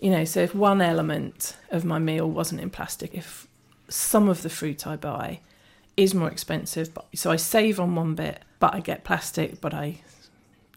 You 0.00 0.10
know, 0.10 0.24
so 0.24 0.40
if 0.40 0.54
one 0.54 0.80
element 0.82 1.56
of 1.70 1.84
my 1.84 1.98
meal 1.98 2.28
wasn't 2.28 2.60
in 2.60 2.70
plastic, 2.70 3.14
if 3.14 3.46
some 3.88 4.28
of 4.28 4.42
the 4.42 4.50
fruit 4.50 4.86
I 4.86 4.96
buy 4.96 5.40
is 5.96 6.14
more 6.14 6.28
expensive, 6.28 6.92
but 6.92 7.06
so 7.14 7.30
I 7.30 7.36
save 7.36 7.78
on 7.78 7.94
one 7.94 8.14
bit, 8.14 8.42
but 8.58 8.74
I 8.74 8.80
get 8.80 9.04
plastic, 9.04 9.60
but 9.60 9.72
I 9.72 10.00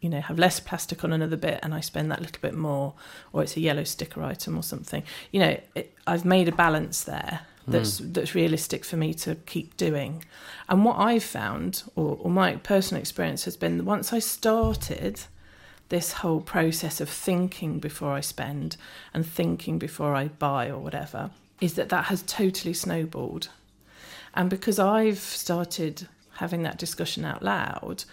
you 0.02 0.10
know 0.10 0.22
have 0.22 0.38
less 0.38 0.60
plastic 0.60 1.04
on 1.04 1.12
another 1.12 1.38
bit 1.38 1.60
and 1.64 1.74
I 1.74 1.80
spend 1.80 2.12
that 2.12 2.22
little 2.22 2.42
bit 2.42 2.54
more 2.54 2.94
or 3.34 3.44
it's 3.44 3.58
a 3.58 3.60
yellow 3.60 3.84
sticker 3.84 4.24
item 4.24 4.58
or 4.58 4.64
something 4.64 5.04
you 5.32 5.40
know 5.40 5.60
it, 5.76 5.94
I've 6.06 6.26
made 6.26 6.48
a 6.48 6.52
balance 6.52 7.04
there 7.04 7.42
that's 7.68 8.00
mm. 8.00 8.14
that's 8.14 8.36
realistic 8.36 8.86
for 8.86 8.98
me 8.98 9.14
to 9.16 9.36
keep 9.36 9.76
doing 9.76 10.24
and 10.70 10.86
what 10.86 10.98
I've 10.98 11.24
found 11.24 11.84
or, 11.96 12.18
or 12.22 12.30
my 12.30 12.56
personal 12.58 13.02
experience 13.02 13.46
has 13.46 13.58
been 13.58 13.86
once 13.86 14.14
I 14.14 14.20
started 14.20 15.22
this 15.90 16.14
whole 16.14 16.42
process 16.42 17.00
of 17.02 17.10
thinking 17.10 17.80
before 17.80 18.12
I 18.12 18.20
spend 18.20 18.78
and 19.14 19.26
thinking 19.26 19.80
before 19.80 20.14
I 20.16 20.28
buy 20.28 20.70
or 20.70 20.80
whatever 20.80 21.32
is 21.60 21.74
that 21.74 21.90
that 21.90 22.06
has 22.06 22.24
totally 22.24 22.74
snowballed 22.74 23.50
and 24.34 24.50
because 24.50 24.78
I've 24.80 25.20
started 25.20 26.08
having 26.36 26.64
that 26.64 26.78
discussion 26.78 27.26
out 27.26 27.42
loud 27.42 28.04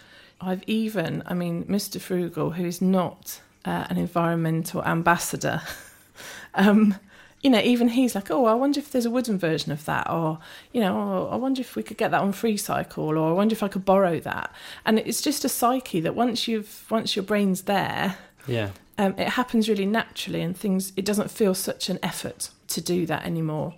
I've 0.41 0.63
even, 0.67 1.23
I 1.25 1.33
mean, 1.33 1.65
Mr. 1.65 1.99
Frugal, 1.99 2.51
who 2.51 2.65
is 2.65 2.81
not 2.81 3.41
uh, 3.63 3.87
an 3.89 3.97
environmental 3.97 4.83
ambassador, 4.83 5.61
um, 6.53 6.95
you 7.41 7.49
know, 7.49 7.59
even 7.59 7.89
he's 7.89 8.15
like, 8.15 8.31
oh, 8.31 8.45
I 8.45 8.53
wonder 8.53 8.79
if 8.79 8.91
there's 8.91 9.05
a 9.05 9.11
wooden 9.11 9.37
version 9.37 9.71
of 9.71 9.85
that, 9.85 10.09
or 10.09 10.39
you 10.71 10.81
know, 10.81 10.97
oh, 10.97 11.29
I 11.31 11.35
wonder 11.35 11.61
if 11.61 11.75
we 11.75 11.83
could 11.83 11.97
get 11.97 12.11
that 12.11 12.21
on 12.21 12.33
FreeCycle, 12.33 12.97
or 12.97 13.17
I 13.17 13.31
wonder 13.31 13.53
if 13.53 13.61
I 13.61 13.67
could 13.67 13.85
borrow 13.85 14.19
that. 14.21 14.51
And 14.83 14.99
it's 14.99 15.21
just 15.21 15.45
a 15.45 15.49
psyche 15.49 15.99
that 16.01 16.15
once 16.15 16.47
you've 16.47 16.85
once 16.89 17.15
your 17.15 17.23
brain's 17.23 17.63
there, 17.63 18.17
yeah, 18.47 18.71
um, 18.97 19.15
it 19.17 19.29
happens 19.29 19.67
really 19.69 19.85
naturally, 19.85 20.41
and 20.41 20.55
things. 20.55 20.93
It 20.95 21.05
doesn't 21.05 21.31
feel 21.31 21.53
such 21.53 21.89
an 21.89 21.99
effort 22.01 22.49
to 22.69 22.81
do 22.81 23.05
that 23.05 23.25
anymore. 23.25 23.75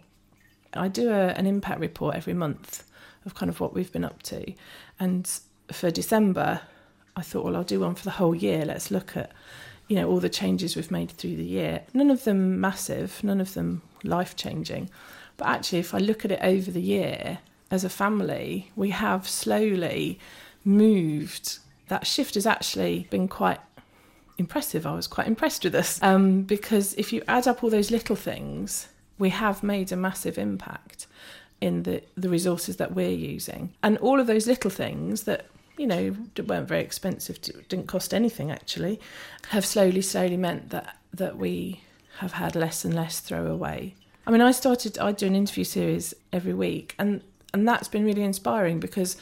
I 0.74 0.88
do 0.88 1.10
a, 1.10 1.30
an 1.30 1.46
impact 1.46 1.80
report 1.80 2.16
every 2.16 2.34
month 2.34 2.84
of 3.26 3.34
kind 3.36 3.50
of 3.50 3.60
what 3.60 3.74
we've 3.74 3.92
been 3.92 4.06
up 4.06 4.22
to, 4.24 4.54
and 5.00 5.30
for 5.72 5.92
December, 5.92 6.62
I 7.16 7.22
thought, 7.22 7.44
well, 7.44 7.56
I'll 7.56 7.64
do 7.64 7.80
one 7.80 7.96
for 7.96 8.04
the 8.04 8.12
whole 8.12 8.36
year. 8.36 8.64
Let's 8.64 8.92
look 8.92 9.18
at, 9.18 9.32
you 9.88 9.96
know, 9.96 10.08
all 10.08 10.20
the 10.20 10.30
changes 10.30 10.76
we've 10.76 10.92
made 10.92 11.12
through 11.12 11.36
the 11.36 11.44
year. 11.44 11.82
None 11.94 12.12
of 12.12 12.24
them 12.24 12.62
massive, 12.62 13.24
none 13.24 13.42
of 13.42 13.54
them 13.54 13.82
life 14.04 14.36
changing. 14.36 14.90
But 15.36 15.48
actually, 15.48 15.80
if 15.80 15.94
I 15.94 15.98
look 15.98 16.26
at 16.26 16.32
it 16.32 16.40
over 16.42 16.72
the 16.72 16.82
year, 16.82 17.40
as 17.70 17.84
a 17.84 17.90
family, 17.90 18.72
we 18.76 18.92
have 18.92 19.28
slowly 19.28 20.20
moved. 20.64 21.60
That 21.90 22.08
shift 22.08 22.36
has 22.36 22.46
actually 22.46 23.08
been 23.10 23.28
quite 23.28 23.60
impressive. 24.38 24.86
I 24.86 24.94
was 24.94 25.08
quite 25.08 25.28
impressed 25.28 25.64
with 25.64 25.74
this 25.74 26.02
um, 26.02 26.44
because 26.44 26.94
if 26.96 27.12
you 27.12 27.22
add 27.28 27.48
up 27.48 27.64
all 27.64 27.70
those 27.70 27.92
little 27.92 28.16
things, 28.16 28.88
we 29.18 29.30
have 29.30 29.64
made 29.64 29.92
a 29.92 29.96
massive 29.96 30.38
impact 30.38 31.08
in 31.60 31.84
the, 31.84 32.04
the 32.16 32.30
resources 32.30 32.78
that 32.78 32.94
we're 32.94 33.10
using. 33.10 33.74
And 33.82 33.98
all 33.98 34.20
of 34.20 34.28
those 34.28 34.46
little 34.46 34.70
things 34.70 35.24
that 35.24 35.48
you 35.78 35.88
know, 35.88 36.16
weren't 36.46 36.68
very 36.68 36.82
expensive, 36.82 37.40
didn't 37.42 37.88
cost 37.88 38.14
anything 38.14 38.52
actually, 38.52 39.00
have 39.50 39.66
slowly, 39.66 40.02
slowly 40.02 40.38
meant 40.38 40.72
that 40.72 40.98
that 41.14 41.38
we 41.38 41.82
have 42.18 42.34
had 42.34 42.56
less 42.56 42.84
and 42.84 42.94
less 42.94 43.20
throwaway. 43.20 43.94
I 44.26 44.32
mean, 44.32 44.42
I 44.42 44.52
started, 44.52 44.98
I 44.98 45.12
do 45.12 45.28
an 45.28 45.36
interview 45.36 45.64
series 45.64 46.14
every 46.34 46.54
week, 46.54 46.96
and 47.00 47.22
and 47.54 47.68
that's 47.68 47.88
been 47.88 48.06
really 48.06 48.24
inspiring 48.24 48.80
because 48.80 49.18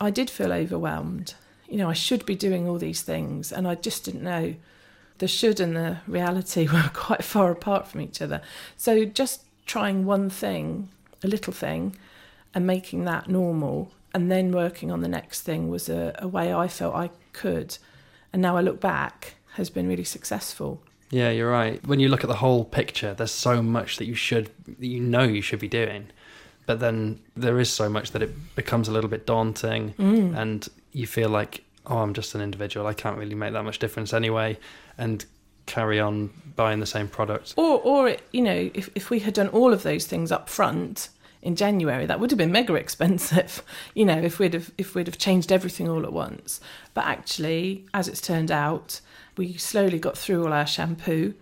I 0.00 0.10
did 0.10 0.30
feel 0.30 0.52
overwhelmed. 0.52 1.34
You 1.70 1.78
know, 1.78 1.88
I 1.88 1.94
should 1.94 2.26
be 2.26 2.34
doing 2.34 2.68
all 2.68 2.78
these 2.78 3.02
things, 3.02 3.52
and 3.52 3.66
I 3.66 3.74
just 3.76 4.04
didn't 4.04 4.22
know. 4.22 4.54
The 5.18 5.28
should 5.28 5.60
and 5.60 5.76
the 5.76 5.98
reality 6.06 6.66
were 6.72 6.90
quite 6.92 7.24
far 7.24 7.50
apart 7.50 7.88
from 7.88 8.00
each 8.00 8.20
other. 8.20 8.42
So 8.76 9.04
just 9.04 9.42
trying 9.66 10.04
one 10.04 10.30
thing, 10.30 10.88
a 11.22 11.28
little 11.28 11.52
thing, 11.52 11.96
and 12.54 12.66
making 12.66 13.04
that 13.04 13.28
normal 13.28 13.92
and 14.12 14.30
then 14.30 14.52
working 14.52 14.90
on 14.90 15.00
the 15.00 15.08
next 15.08 15.42
thing 15.42 15.68
was 15.68 15.88
a, 15.88 16.14
a 16.18 16.28
way 16.28 16.52
I 16.52 16.68
felt 16.68 16.94
I 16.94 17.10
could. 17.32 17.78
And 18.32 18.42
now 18.42 18.56
I 18.56 18.60
look 18.60 18.80
back, 18.80 19.34
has 19.54 19.70
been 19.70 19.88
really 19.88 20.04
successful. 20.04 20.82
Yeah, 21.10 21.30
you're 21.30 21.50
right. 21.50 21.84
When 21.86 22.00
you 22.00 22.08
look 22.08 22.22
at 22.22 22.28
the 22.28 22.36
whole 22.36 22.64
picture, 22.64 23.14
there's 23.14 23.32
so 23.32 23.62
much 23.62 23.96
that 23.96 24.06
you 24.06 24.14
should, 24.14 24.50
that 24.66 24.86
you 24.86 25.00
know, 25.00 25.22
you 25.22 25.42
should 25.42 25.58
be 25.58 25.68
doing, 25.68 26.08
but 26.70 26.78
then 26.78 27.18
there 27.36 27.58
is 27.58 27.68
so 27.68 27.88
much 27.88 28.12
that 28.12 28.22
it 28.22 28.54
becomes 28.54 28.86
a 28.86 28.92
little 28.92 29.10
bit 29.10 29.26
daunting, 29.26 29.92
mm. 29.98 30.36
and 30.36 30.68
you 30.92 31.04
feel 31.04 31.28
like, 31.28 31.64
oh, 31.84 31.98
I'm 31.98 32.14
just 32.14 32.32
an 32.36 32.40
individual. 32.40 32.86
I 32.86 32.92
can't 32.92 33.18
really 33.18 33.34
make 33.34 33.54
that 33.54 33.64
much 33.64 33.80
difference 33.80 34.14
anyway, 34.14 34.56
and 34.96 35.24
carry 35.66 35.98
on 35.98 36.30
buying 36.54 36.78
the 36.78 36.86
same 36.86 37.08
product. 37.08 37.54
Or, 37.56 37.80
or 37.80 38.16
you 38.30 38.42
know, 38.42 38.70
if 38.72 38.88
if 38.94 39.10
we 39.10 39.18
had 39.18 39.34
done 39.34 39.48
all 39.48 39.72
of 39.72 39.82
those 39.82 40.06
things 40.06 40.30
up 40.30 40.48
front, 40.48 41.08
in 41.42 41.56
January. 41.56 42.06
That 42.06 42.20
would 42.20 42.30
have 42.30 42.38
been 42.38 42.52
mega 42.52 42.74
expensive, 42.74 43.64
you 43.94 44.04
know, 44.04 44.18
if 44.18 44.38
we'd 44.38 44.54
have 44.54 44.70
if 44.78 44.94
we'd 44.94 45.08
have 45.08 45.18
changed 45.18 45.50
everything 45.50 45.88
all 45.88 46.04
at 46.04 46.12
once. 46.12 46.60
But 46.94 47.06
actually, 47.06 47.84
as 47.92 48.06
it's 48.06 48.20
turned 48.20 48.52
out, 48.52 49.00
we 49.36 49.54
slowly 49.56 49.98
got 49.98 50.16
through 50.16 50.44
all 50.44 50.52
our 50.52 50.68
shampoo 50.68 51.34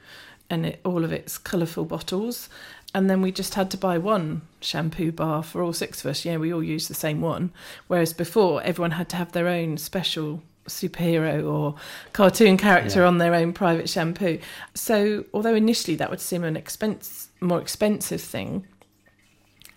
and 0.48 0.64
it, 0.64 0.80
all 0.84 1.04
of 1.04 1.12
its 1.12 1.36
colourful 1.36 1.84
bottles. 1.84 2.48
And 2.94 3.10
then 3.10 3.20
we 3.20 3.32
just 3.32 3.54
had 3.54 3.70
to 3.72 3.76
buy 3.76 3.98
one 3.98 4.42
shampoo 4.60 5.12
bar 5.12 5.42
for 5.42 5.62
all 5.62 5.72
six 5.72 6.04
of 6.04 6.10
us. 6.10 6.24
Yeah, 6.24 6.38
we 6.38 6.52
all 6.52 6.62
used 6.62 6.88
the 6.88 6.94
same 6.94 7.20
one. 7.20 7.52
Whereas 7.86 8.12
before, 8.12 8.62
everyone 8.62 8.92
had 8.92 9.08
to 9.10 9.16
have 9.16 9.32
their 9.32 9.46
own 9.46 9.76
special 9.76 10.42
superhero 10.66 11.50
or 11.50 11.74
cartoon 12.12 12.56
character 12.56 13.00
yeah. 13.00 13.06
on 13.06 13.18
their 13.18 13.34
own 13.34 13.52
private 13.52 13.88
shampoo. 13.88 14.38
So, 14.74 15.24
although 15.32 15.54
initially 15.54 15.96
that 15.96 16.10
would 16.10 16.20
seem 16.20 16.44
an 16.44 16.56
expense, 16.56 17.28
more 17.40 17.60
expensive 17.60 18.20
thing, 18.20 18.66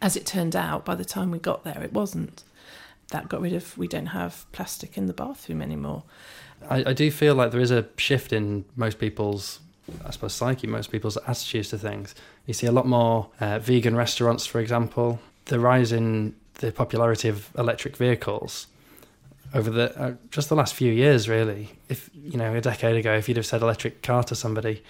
as 0.01 0.15
it 0.15 0.25
turned 0.25 0.55
out, 0.55 0.85
by 0.85 0.95
the 0.95 1.05
time 1.05 1.31
we 1.31 1.39
got 1.39 1.63
there, 1.63 1.81
it 1.83 1.93
wasn't. 1.93 2.43
That 3.09 3.29
got 3.29 3.41
rid 3.41 3.53
of, 3.53 3.77
we 3.77 3.87
don't 3.87 4.07
have 4.07 4.45
plastic 4.51 4.97
in 4.97 5.07
the 5.07 5.13
bathroom 5.13 5.61
anymore. 5.61 6.03
I, 6.69 6.83
I 6.87 6.93
do 6.93 7.11
feel 7.11 7.35
like 7.35 7.51
there 7.51 7.61
is 7.61 7.71
a 7.71 7.87
shift 7.97 8.31
in 8.31 8.65
most 8.75 8.99
people's, 8.99 9.59
I 10.05 10.11
suppose, 10.11 10.33
psyche, 10.33 10.67
most 10.67 10.91
people's 10.91 11.17
attitudes 11.27 11.69
to 11.69 11.77
things. 11.77 12.15
You 12.45 12.53
see 12.53 12.67
a 12.67 12.71
lot 12.71 12.87
more 12.87 13.29
uh, 13.39 13.59
vegan 13.59 13.95
restaurants, 13.95 14.45
for 14.45 14.59
example. 14.59 15.19
The 15.45 15.59
rise 15.59 15.91
in 15.91 16.35
the 16.55 16.71
popularity 16.71 17.27
of 17.27 17.49
electric 17.57 17.97
vehicles 17.97 18.67
over 19.53 19.69
the 19.69 19.99
uh, 19.99 20.13
just 20.29 20.49
the 20.49 20.55
last 20.55 20.73
few 20.73 20.91
years, 20.91 21.27
really. 21.27 21.71
If 21.89 22.09
you 22.13 22.37
know, 22.37 22.53
a 22.53 22.61
decade 22.61 22.95
ago, 22.95 23.13
if 23.15 23.27
you'd 23.27 23.37
have 23.37 23.45
said 23.45 23.61
electric 23.61 24.01
car 24.01 24.23
to 24.25 24.35
somebody, 24.35 24.83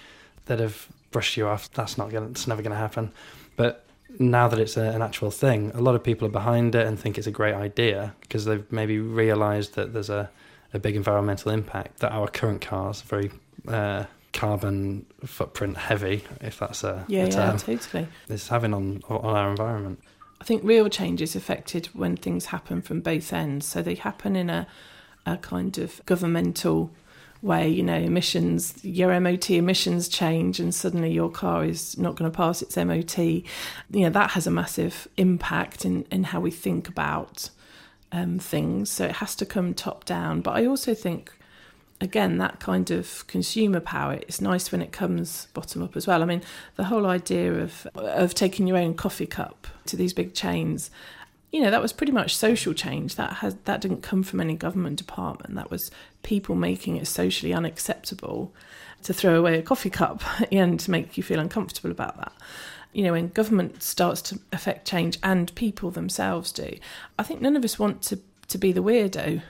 they'd 0.46 0.60
have 0.60 0.88
brushed 1.10 1.36
you 1.36 1.48
off. 1.48 1.70
That's 1.72 1.98
not 1.98 2.10
going. 2.10 2.30
It's 2.30 2.46
never 2.46 2.62
going 2.62 2.72
to 2.72 2.78
happen. 2.78 3.12
But 3.56 3.84
now 4.18 4.48
that 4.48 4.58
it's 4.58 4.76
a, 4.76 4.82
an 4.82 5.02
actual 5.02 5.30
thing, 5.30 5.72
a 5.74 5.80
lot 5.80 5.94
of 5.94 6.02
people 6.02 6.26
are 6.26 6.30
behind 6.30 6.74
it 6.74 6.86
and 6.86 6.98
think 6.98 7.18
it's 7.18 7.26
a 7.26 7.32
great 7.32 7.54
idea 7.54 8.14
because 8.20 8.44
they've 8.44 8.70
maybe 8.70 8.98
realised 8.98 9.74
that 9.74 9.92
there's 9.92 10.10
a, 10.10 10.30
a 10.72 10.78
big 10.78 10.96
environmental 10.96 11.50
impact 11.50 11.98
that 12.00 12.12
our 12.12 12.28
current 12.28 12.60
cars 12.60 13.00
very 13.02 13.30
uh, 13.68 14.04
carbon 14.32 15.06
footprint 15.24 15.76
heavy, 15.76 16.24
if 16.40 16.58
that's 16.58 16.84
a, 16.84 17.04
yeah, 17.08 17.24
a 17.24 17.30
term, 17.30 17.50
yeah, 17.50 17.56
totally. 17.56 18.08
It's 18.28 18.48
having 18.48 18.74
on 18.74 19.02
on 19.08 19.36
our 19.36 19.50
environment. 19.50 20.00
I 20.40 20.44
think 20.44 20.64
real 20.64 20.88
change 20.88 21.22
is 21.22 21.36
affected 21.36 21.86
when 21.92 22.16
things 22.16 22.46
happen 22.46 22.82
from 22.82 23.00
both 23.00 23.32
ends. 23.32 23.66
So 23.66 23.82
they 23.82 23.94
happen 23.94 24.34
in 24.36 24.50
a 24.50 24.66
a 25.26 25.36
kind 25.36 25.78
of 25.78 26.04
governmental 26.06 26.90
way, 27.42 27.68
you 27.68 27.82
know, 27.82 27.96
emissions, 27.96 28.82
your 28.84 29.18
MOT 29.20 29.50
emissions 29.50 30.08
change 30.08 30.60
and 30.60 30.74
suddenly 30.74 31.12
your 31.12 31.30
car 31.30 31.64
is 31.64 31.98
not 31.98 32.14
going 32.14 32.30
to 32.30 32.36
pass 32.36 32.62
its 32.62 32.76
MOT, 32.76 33.18
you 33.18 33.44
know, 33.90 34.10
that 34.10 34.30
has 34.30 34.46
a 34.46 34.50
massive 34.50 35.08
impact 35.16 35.84
in, 35.84 36.04
in 36.10 36.24
how 36.24 36.40
we 36.40 36.50
think 36.50 36.88
about 36.88 37.50
um, 38.12 38.38
things. 38.38 38.90
So 38.90 39.06
it 39.06 39.16
has 39.16 39.34
to 39.36 39.46
come 39.46 39.74
top 39.74 40.04
down. 40.04 40.40
But 40.40 40.52
I 40.52 40.66
also 40.66 40.94
think, 40.94 41.32
again, 42.02 42.38
that 42.38 42.60
kind 42.60 42.90
of 42.90 43.26
consumer 43.26 43.80
power, 43.80 44.14
it's 44.14 44.40
nice 44.40 44.72
when 44.72 44.82
it 44.82 44.92
comes 44.92 45.48
bottom 45.54 45.82
up 45.82 45.96
as 45.96 46.06
well. 46.06 46.22
I 46.22 46.26
mean, 46.26 46.42
the 46.76 46.84
whole 46.84 47.06
idea 47.06 47.52
of, 47.54 47.86
of 47.94 48.34
taking 48.34 48.66
your 48.66 48.76
own 48.76 48.94
coffee 48.94 49.26
cup 49.26 49.66
to 49.86 49.96
these 49.96 50.12
big 50.12 50.34
chains 50.34 50.90
you 51.52 51.60
know 51.60 51.70
that 51.70 51.82
was 51.82 51.92
pretty 51.92 52.12
much 52.12 52.34
social 52.34 52.72
change. 52.72 53.16
That 53.16 53.34
has 53.34 53.56
that 53.64 53.82
didn't 53.82 54.02
come 54.02 54.22
from 54.22 54.40
any 54.40 54.56
government 54.56 54.96
department. 54.96 55.54
That 55.54 55.70
was 55.70 55.90
people 56.22 56.54
making 56.54 56.96
it 56.96 57.06
socially 57.06 57.52
unacceptable 57.52 58.52
to 59.02 59.12
throw 59.12 59.38
away 59.38 59.58
a 59.58 59.62
coffee 59.62 59.90
cup 59.90 60.22
and 60.52 60.80
to 60.80 60.90
make 60.90 61.16
you 61.16 61.22
feel 61.22 61.38
uncomfortable 61.38 61.90
about 61.90 62.16
that. 62.16 62.32
You 62.92 63.04
know 63.04 63.12
when 63.12 63.28
government 63.28 63.82
starts 63.82 64.22
to 64.22 64.40
affect 64.52 64.88
change 64.88 65.18
and 65.22 65.54
people 65.54 65.90
themselves 65.90 66.52
do 66.52 66.76
i 67.18 67.22
think 67.22 67.40
none 67.40 67.56
of 67.56 67.64
us 67.64 67.78
want 67.78 68.02
to 68.02 68.18
to 68.52 68.58
be 68.58 68.72
the 68.72 68.82
weirdo 68.82 69.42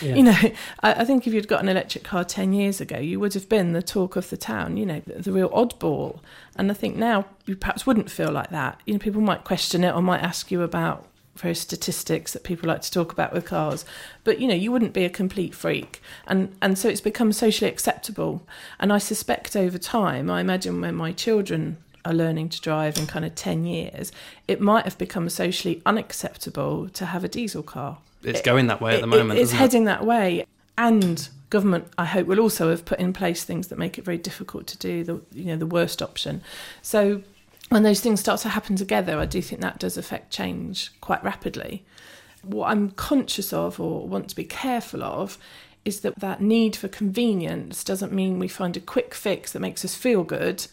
yeah. 0.00 0.14
you 0.14 0.22
know 0.22 0.36
I, 0.82 0.94
I, 0.94 1.04
think 1.04 1.26
if 1.26 1.32
you'd 1.32 1.48
got 1.48 1.62
an 1.62 1.68
electric 1.68 2.04
car 2.04 2.24
10 2.24 2.52
years 2.52 2.80
ago 2.80 2.98
you 2.98 3.20
would 3.20 3.34
have 3.34 3.48
been 3.48 3.72
the 3.72 3.82
talk 3.82 4.16
of 4.16 4.30
the 4.30 4.36
town 4.36 4.76
you 4.76 4.84
know 4.84 5.00
the, 5.06 5.22
the 5.22 5.32
real 5.32 5.50
oddball 5.50 6.20
and 6.56 6.70
i 6.70 6.74
think 6.74 6.96
now 6.96 7.26
you 7.46 7.56
perhaps 7.56 7.86
wouldn't 7.86 8.10
feel 8.10 8.32
like 8.32 8.50
that 8.50 8.80
you 8.86 8.92
know 8.92 8.98
people 8.98 9.20
might 9.20 9.44
question 9.44 9.84
it 9.84 9.94
or 9.94 10.02
might 10.02 10.22
ask 10.22 10.50
you 10.50 10.62
about 10.62 11.06
various 11.38 11.60
statistics 11.60 12.32
that 12.32 12.42
people 12.42 12.68
like 12.68 12.82
to 12.82 12.90
talk 12.90 13.12
about 13.12 13.32
with 13.32 13.44
cars. 13.44 13.84
But 14.24 14.40
you 14.40 14.48
know, 14.48 14.54
you 14.54 14.72
wouldn't 14.72 14.92
be 14.92 15.04
a 15.04 15.10
complete 15.10 15.54
freak, 15.54 16.02
and 16.26 16.54
and 16.60 16.76
so 16.76 16.88
it's 16.88 17.00
become 17.00 17.32
socially 17.32 17.70
acceptable. 17.70 18.46
And 18.78 18.92
I 18.92 18.98
suspect 18.98 19.56
over 19.56 19.78
time, 19.78 20.30
I 20.30 20.40
imagine 20.40 20.80
when 20.80 20.96
my 20.96 21.12
children 21.12 21.78
are 22.04 22.14
learning 22.14 22.48
to 22.48 22.60
drive 22.60 22.96
in 22.96 23.06
kind 23.06 23.24
of 23.24 23.34
10 23.34 23.66
years, 23.66 24.12
it 24.46 24.60
might 24.60 24.84
have 24.84 24.96
become 24.96 25.28
socially 25.28 25.82
unacceptable 25.84 26.88
to 26.88 27.06
have 27.06 27.24
a 27.24 27.28
diesel 27.28 27.62
car. 27.62 27.98
It's 28.22 28.42
going 28.42 28.66
that 28.68 28.80
way 28.80 28.94
at 28.94 29.00
the 29.00 29.06
moment. 29.06 29.38
It, 29.38 29.42
it's 29.42 29.52
heading 29.52 29.84
that 29.84 30.04
way. 30.04 30.46
And 30.76 31.28
government, 31.50 31.88
I 31.96 32.04
hope, 32.04 32.26
will 32.26 32.40
also 32.40 32.70
have 32.70 32.84
put 32.84 32.98
in 32.98 33.12
place 33.12 33.44
things 33.44 33.68
that 33.68 33.78
make 33.78 33.98
it 33.98 34.04
very 34.04 34.18
difficult 34.18 34.66
to 34.68 34.78
do 34.78 35.04
the 35.04 35.20
you 35.32 35.46
know 35.46 35.56
the 35.56 35.66
worst 35.66 36.02
option. 36.02 36.42
So 36.82 37.22
when 37.68 37.82
those 37.82 38.00
things 38.00 38.20
start 38.20 38.40
to 38.40 38.48
happen 38.48 38.76
together, 38.76 39.18
I 39.18 39.26
do 39.26 39.42
think 39.42 39.60
that 39.60 39.78
does 39.78 39.96
affect 39.96 40.32
change 40.32 40.90
quite 41.00 41.22
rapidly. 41.22 41.84
What 42.42 42.70
I'm 42.70 42.90
conscious 42.92 43.52
of 43.52 43.80
or 43.80 44.06
want 44.06 44.28
to 44.30 44.36
be 44.36 44.44
careful 44.44 45.02
of 45.02 45.38
is 45.84 46.00
that 46.00 46.18
that 46.20 46.40
need 46.40 46.76
for 46.76 46.88
convenience 46.88 47.82
doesn't 47.82 48.12
mean 48.12 48.38
we 48.38 48.48
find 48.48 48.76
a 48.76 48.80
quick 48.80 49.14
fix 49.14 49.52
that 49.52 49.60
makes 49.60 49.84
us 49.84 49.94
feel 49.94 50.22
good 50.22 50.66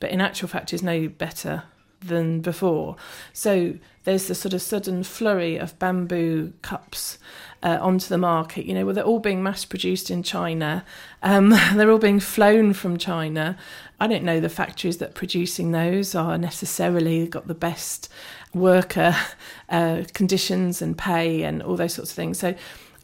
but 0.00 0.10
in 0.10 0.20
actual 0.20 0.48
fact 0.48 0.72
is 0.72 0.82
no 0.82 1.08
better 1.08 1.62
than 2.04 2.40
before. 2.40 2.96
So 3.32 3.74
there's 4.04 4.26
the 4.26 4.34
sort 4.34 4.54
of 4.54 4.62
sudden 4.62 5.04
flurry 5.04 5.56
of 5.56 5.78
bamboo 5.78 6.52
cups 6.62 7.18
uh, 7.62 7.78
onto 7.80 8.08
the 8.08 8.18
market. 8.18 8.66
You 8.66 8.74
know, 8.74 8.84
well, 8.84 8.94
they're 8.94 9.04
all 9.04 9.20
being 9.20 9.42
mass 9.42 9.64
produced 9.64 10.10
in 10.10 10.22
China. 10.22 10.84
Um, 11.22 11.50
they're 11.74 11.90
all 11.90 11.98
being 11.98 12.20
flown 12.20 12.72
from 12.72 12.96
China. 12.96 13.56
I 14.00 14.06
don't 14.08 14.24
know 14.24 14.40
the 14.40 14.48
factories 14.48 14.98
that 14.98 15.10
are 15.10 15.14
producing 15.14 15.70
those 15.70 16.14
are 16.14 16.36
necessarily 16.36 17.26
got 17.28 17.46
the 17.46 17.54
best 17.54 18.08
worker 18.52 19.14
uh, 19.68 20.02
conditions 20.12 20.82
and 20.82 20.98
pay 20.98 21.42
and 21.42 21.62
all 21.62 21.76
those 21.76 21.94
sorts 21.94 22.10
of 22.10 22.16
things. 22.16 22.38
So 22.38 22.54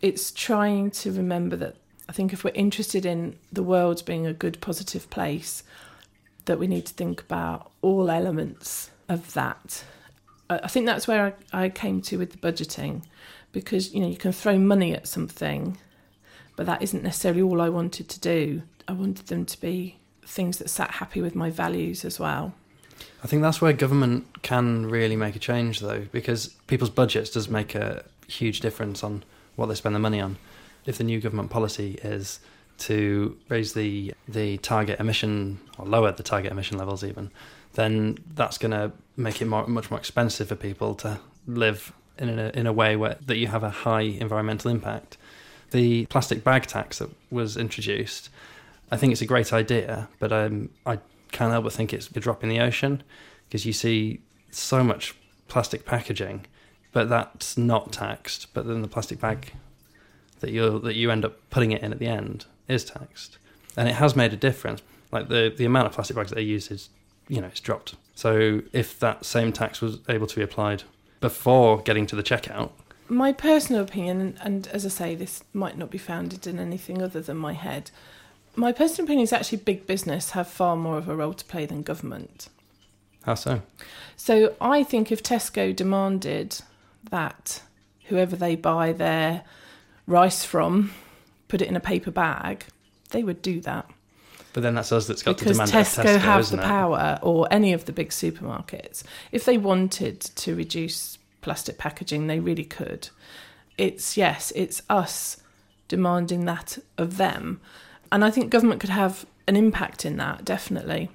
it's 0.02 0.30
trying 0.30 0.90
to 0.92 1.12
remember 1.12 1.56
that 1.56 1.76
I 2.08 2.12
think 2.12 2.32
if 2.32 2.42
we're 2.42 2.50
interested 2.54 3.04
in 3.04 3.36
the 3.52 3.62
world 3.62 4.04
being 4.06 4.26
a 4.26 4.32
good, 4.32 4.60
positive 4.60 5.10
place, 5.10 5.62
that 6.48 6.58
we 6.58 6.66
need 6.66 6.84
to 6.86 6.94
think 6.94 7.20
about 7.20 7.70
all 7.80 8.10
elements 8.10 8.90
of 9.08 9.32
that. 9.34 9.84
I 10.50 10.66
think 10.66 10.86
that's 10.86 11.06
where 11.06 11.36
I, 11.52 11.64
I 11.64 11.68
came 11.68 12.00
to 12.02 12.18
with 12.18 12.32
the 12.32 12.38
budgeting, 12.38 13.04
because 13.52 13.94
you 13.94 14.00
know 14.00 14.08
you 14.08 14.16
can 14.16 14.32
throw 14.32 14.58
money 14.58 14.94
at 14.94 15.06
something, 15.06 15.78
but 16.56 16.66
that 16.66 16.82
isn't 16.82 17.02
necessarily 17.02 17.42
all 17.42 17.60
I 17.60 17.68
wanted 17.68 18.08
to 18.08 18.20
do. 18.20 18.62
I 18.88 18.92
wanted 18.92 19.26
them 19.26 19.44
to 19.44 19.60
be 19.60 19.98
things 20.24 20.58
that 20.58 20.68
sat 20.68 20.92
happy 20.92 21.20
with 21.20 21.34
my 21.34 21.50
values 21.50 22.04
as 22.04 22.18
well. 22.18 22.54
I 23.22 23.26
think 23.26 23.42
that's 23.42 23.60
where 23.60 23.72
government 23.72 24.42
can 24.42 24.86
really 24.86 25.16
make 25.16 25.36
a 25.36 25.38
change, 25.38 25.80
though, 25.80 26.06
because 26.12 26.48
people's 26.66 26.90
budgets 26.90 27.30
does 27.30 27.48
make 27.48 27.74
a 27.74 28.04
huge 28.26 28.60
difference 28.60 29.04
on 29.04 29.24
what 29.56 29.66
they 29.66 29.74
spend 29.74 29.94
their 29.94 30.00
money 30.00 30.20
on. 30.20 30.36
If 30.86 30.98
the 30.98 31.04
new 31.04 31.20
government 31.20 31.50
policy 31.50 31.98
is 32.02 32.40
to 32.78 33.36
raise 33.48 33.72
the 33.74 34.14
the 34.26 34.58
target 34.58 35.00
emission 35.00 35.60
or 35.78 35.86
lower 35.86 36.12
the 36.12 36.22
target 36.22 36.52
emission 36.52 36.78
levels 36.78 37.04
even, 37.04 37.30
then 37.74 38.18
that's 38.34 38.58
going 38.58 38.70
to 38.70 38.92
make 39.16 39.42
it 39.42 39.46
more, 39.46 39.66
much 39.66 39.90
more 39.90 39.98
expensive 39.98 40.48
for 40.48 40.56
people 40.56 40.94
to 40.96 41.18
live 41.46 41.92
in 42.18 42.38
a, 42.38 42.50
in 42.54 42.66
a 42.66 42.72
way 42.72 42.96
where 42.96 43.16
that 43.26 43.36
you 43.36 43.46
have 43.48 43.62
a 43.62 43.70
high 43.70 44.00
environmental 44.00 44.70
impact. 44.70 45.16
The 45.70 46.06
plastic 46.06 46.42
bag 46.44 46.66
tax 46.66 46.98
that 46.98 47.10
was 47.30 47.56
introduced, 47.56 48.30
I 48.90 48.96
think 48.96 49.12
it's 49.12 49.20
a 49.22 49.26
great 49.26 49.52
idea, 49.52 50.08
but 50.18 50.32
um, 50.32 50.70
I 50.86 50.98
can't 51.30 51.52
help 51.52 51.64
but 51.64 51.72
think 51.72 51.92
it's 51.92 52.10
a 52.10 52.20
drop 52.20 52.42
in 52.42 52.48
the 52.48 52.60
ocean 52.60 53.02
because 53.48 53.66
you 53.66 53.72
see 53.72 54.20
so 54.50 54.82
much 54.82 55.14
plastic 55.46 55.84
packaging, 55.84 56.46
but 56.92 57.08
that's 57.08 57.58
not 57.58 57.92
taxed. 57.92 58.48
But 58.54 58.66
then 58.66 58.82
the 58.82 58.88
plastic 58.88 59.20
bag 59.20 59.52
that 60.40 60.50
you 60.50 60.78
that 60.80 60.94
you 60.94 61.10
end 61.10 61.24
up 61.24 61.38
putting 61.50 61.72
it 61.72 61.82
in 61.82 61.92
at 61.92 61.98
the 61.98 62.06
end 62.06 62.46
is 62.68 62.84
taxed, 62.84 63.38
and 63.76 63.88
it 63.88 63.94
has 63.94 64.14
made 64.14 64.32
a 64.32 64.36
difference. 64.36 64.82
Like 65.10 65.28
the 65.28 65.52
the 65.54 65.64
amount 65.64 65.86
of 65.86 65.92
plastic 65.92 66.16
bags 66.16 66.30
that 66.30 66.36
they 66.36 66.42
use 66.42 66.70
is, 66.70 66.90
you 67.28 67.40
know, 67.40 67.48
it's 67.48 67.60
dropped. 67.60 67.94
So 68.14 68.62
if 68.72 68.98
that 69.00 69.24
same 69.24 69.52
tax 69.52 69.80
was 69.80 70.00
able 70.08 70.26
to 70.26 70.36
be 70.36 70.42
applied 70.42 70.82
before 71.20 71.80
getting 71.80 72.06
to 72.06 72.16
the 72.16 72.22
checkout, 72.22 72.70
my 73.08 73.32
personal 73.32 73.82
opinion, 73.82 74.38
and 74.42 74.66
as 74.68 74.84
I 74.84 74.90
say, 74.90 75.14
this 75.14 75.42
might 75.52 75.78
not 75.78 75.90
be 75.90 75.98
founded 75.98 76.46
in 76.46 76.58
anything 76.58 77.02
other 77.02 77.20
than 77.20 77.36
my 77.36 77.54
head. 77.54 77.90
My 78.54 78.72
personal 78.72 79.06
opinion 79.06 79.24
is 79.24 79.32
actually 79.32 79.58
big 79.58 79.86
business 79.86 80.30
have 80.30 80.48
far 80.48 80.76
more 80.76 80.98
of 80.98 81.08
a 81.08 81.16
role 81.16 81.32
to 81.34 81.44
play 81.44 81.64
than 81.64 81.82
government. 81.82 82.48
How 83.22 83.34
so? 83.34 83.62
So 84.16 84.54
I 84.60 84.82
think 84.82 85.10
if 85.10 85.22
Tesco 85.22 85.74
demanded 85.74 86.60
that 87.10 87.62
whoever 88.04 88.36
they 88.36 88.56
buy 88.56 88.92
their 88.92 89.44
rice 90.06 90.44
from 90.44 90.92
put 91.48 91.62
it 91.62 91.68
in 91.68 91.76
a 91.76 91.80
paper 91.80 92.10
bag, 92.10 92.64
they 93.10 93.22
would 93.22 93.42
do 93.42 93.60
that. 93.62 93.88
But 94.52 94.62
then 94.62 94.74
that's 94.74 94.92
us 94.92 95.06
that's 95.06 95.22
got 95.22 95.38
because 95.38 95.58
to 95.58 95.64
demand 95.64 95.70
Tesco, 95.70 96.04
Tesco 96.04 96.18
have 96.18 96.50
the 96.50 96.58
it? 96.58 96.62
power, 96.62 97.18
or 97.22 97.46
any 97.50 97.72
of 97.72 97.84
the 97.84 97.92
big 97.92 98.10
supermarkets. 98.10 99.02
If 99.30 99.44
they 99.44 99.58
wanted 99.58 100.20
to 100.20 100.54
reduce 100.54 101.18
plastic 101.40 101.78
packaging, 101.78 102.26
they 102.26 102.40
really 102.40 102.64
could. 102.64 103.10
It's 103.76 104.16
yes, 104.16 104.52
it's 104.56 104.82
us 104.88 105.38
demanding 105.86 106.44
that 106.46 106.78
of 106.96 107.18
them, 107.18 107.60
and 108.10 108.24
I 108.24 108.30
think 108.30 108.50
government 108.50 108.80
could 108.80 108.90
have 108.90 109.26
an 109.46 109.56
impact 109.56 110.04
in 110.04 110.16
that 110.16 110.44
definitely. 110.44 111.10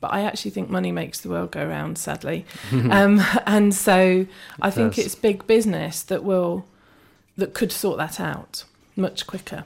But 0.00 0.12
I 0.12 0.20
actually 0.20 0.50
think 0.50 0.68
money 0.68 0.92
makes 0.92 1.20
the 1.20 1.30
world 1.30 1.50
go 1.50 1.66
round, 1.66 1.96
sadly, 1.96 2.44
um, 2.72 3.22
and 3.46 3.74
so 3.74 4.26
I 4.60 4.70
think 4.70 4.98
it's 4.98 5.14
big 5.14 5.46
business 5.46 6.02
that 6.02 6.22
will 6.22 6.66
that 7.36 7.54
could 7.54 7.72
sort 7.72 7.96
that 7.98 8.20
out 8.20 8.64
much 8.96 9.26
quicker. 9.26 9.64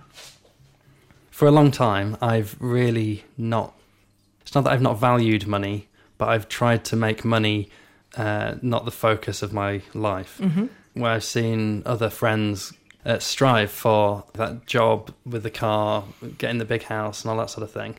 For 1.31 1.47
a 1.47 1.51
long 1.51 1.71
time, 1.71 2.17
I've 2.21 2.57
really 2.59 3.25
not. 3.37 3.75
It's 4.43 4.55
not 4.55 4.65
that 4.65 4.73
I've 4.73 4.83
not 4.83 4.99
valued 4.99 5.47
money, 5.47 5.89
but 6.17 6.29
I've 6.29 6.49
tried 6.49 6.85
to 6.87 6.97
make 6.97 7.25
money 7.25 7.69
uh, 8.17 8.57
not 8.63 8.85
the 8.85 8.91
focus 8.91 9.43
of 9.43 9.53
my 9.53 9.83
life. 9.95 10.39
hmm 10.39 10.67
Where 10.95 11.13
I've 11.13 11.25
seen 11.25 11.83
other 11.87 12.11
friends 12.11 12.73
uh, 13.07 13.19
strive 13.19 13.71
for 13.71 14.25
that 14.35 14.67
job 14.67 15.15
with 15.25 15.43
the 15.43 15.51
car, 15.51 16.05
getting 16.39 16.59
the 16.59 16.65
big 16.65 16.85
house, 16.85 17.23
and 17.23 17.31
all 17.31 17.37
that 17.39 17.51
sort 17.51 17.63
of 17.63 17.71
thing. 17.71 17.99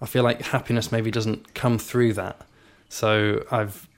I 0.00 0.06
feel 0.06 0.22
like 0.22 0.40
happiness 0.42 0.90
maybe 0.90 1.10
doesn't 1.10 1.54
come 1.54 1.78
through 1.78 2.14
that. 2.14 2.40
So 2.88 3.44
I've 3.50 3.88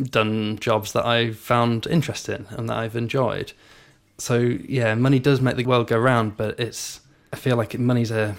done 0.00 0.58
jobs 0.60 0.92
that 0.92 1.04
I 1.04 1.32
found 1.32 1.86
interesting 1.86 2.46
and 2.50 2.68
that 2.68 2.76
I've 2.76 2.94
enjoyed. 2.94 3.52
So 4.18 4.38
yeah, 4.38 4.94
money 4.94 5.18
does 5.18 5.40
make 5.40 5.56
the 5.56 5.64
world 5.64 5.88
go 5.88 5.98
round, 5.98 6.36
but 6.36 6.58
it's 6.58 7.00
I 7.32 7.36
feel 7.36 7.56
like 7.56 7.78
money's 7.78 8.10
a 8.10 8.36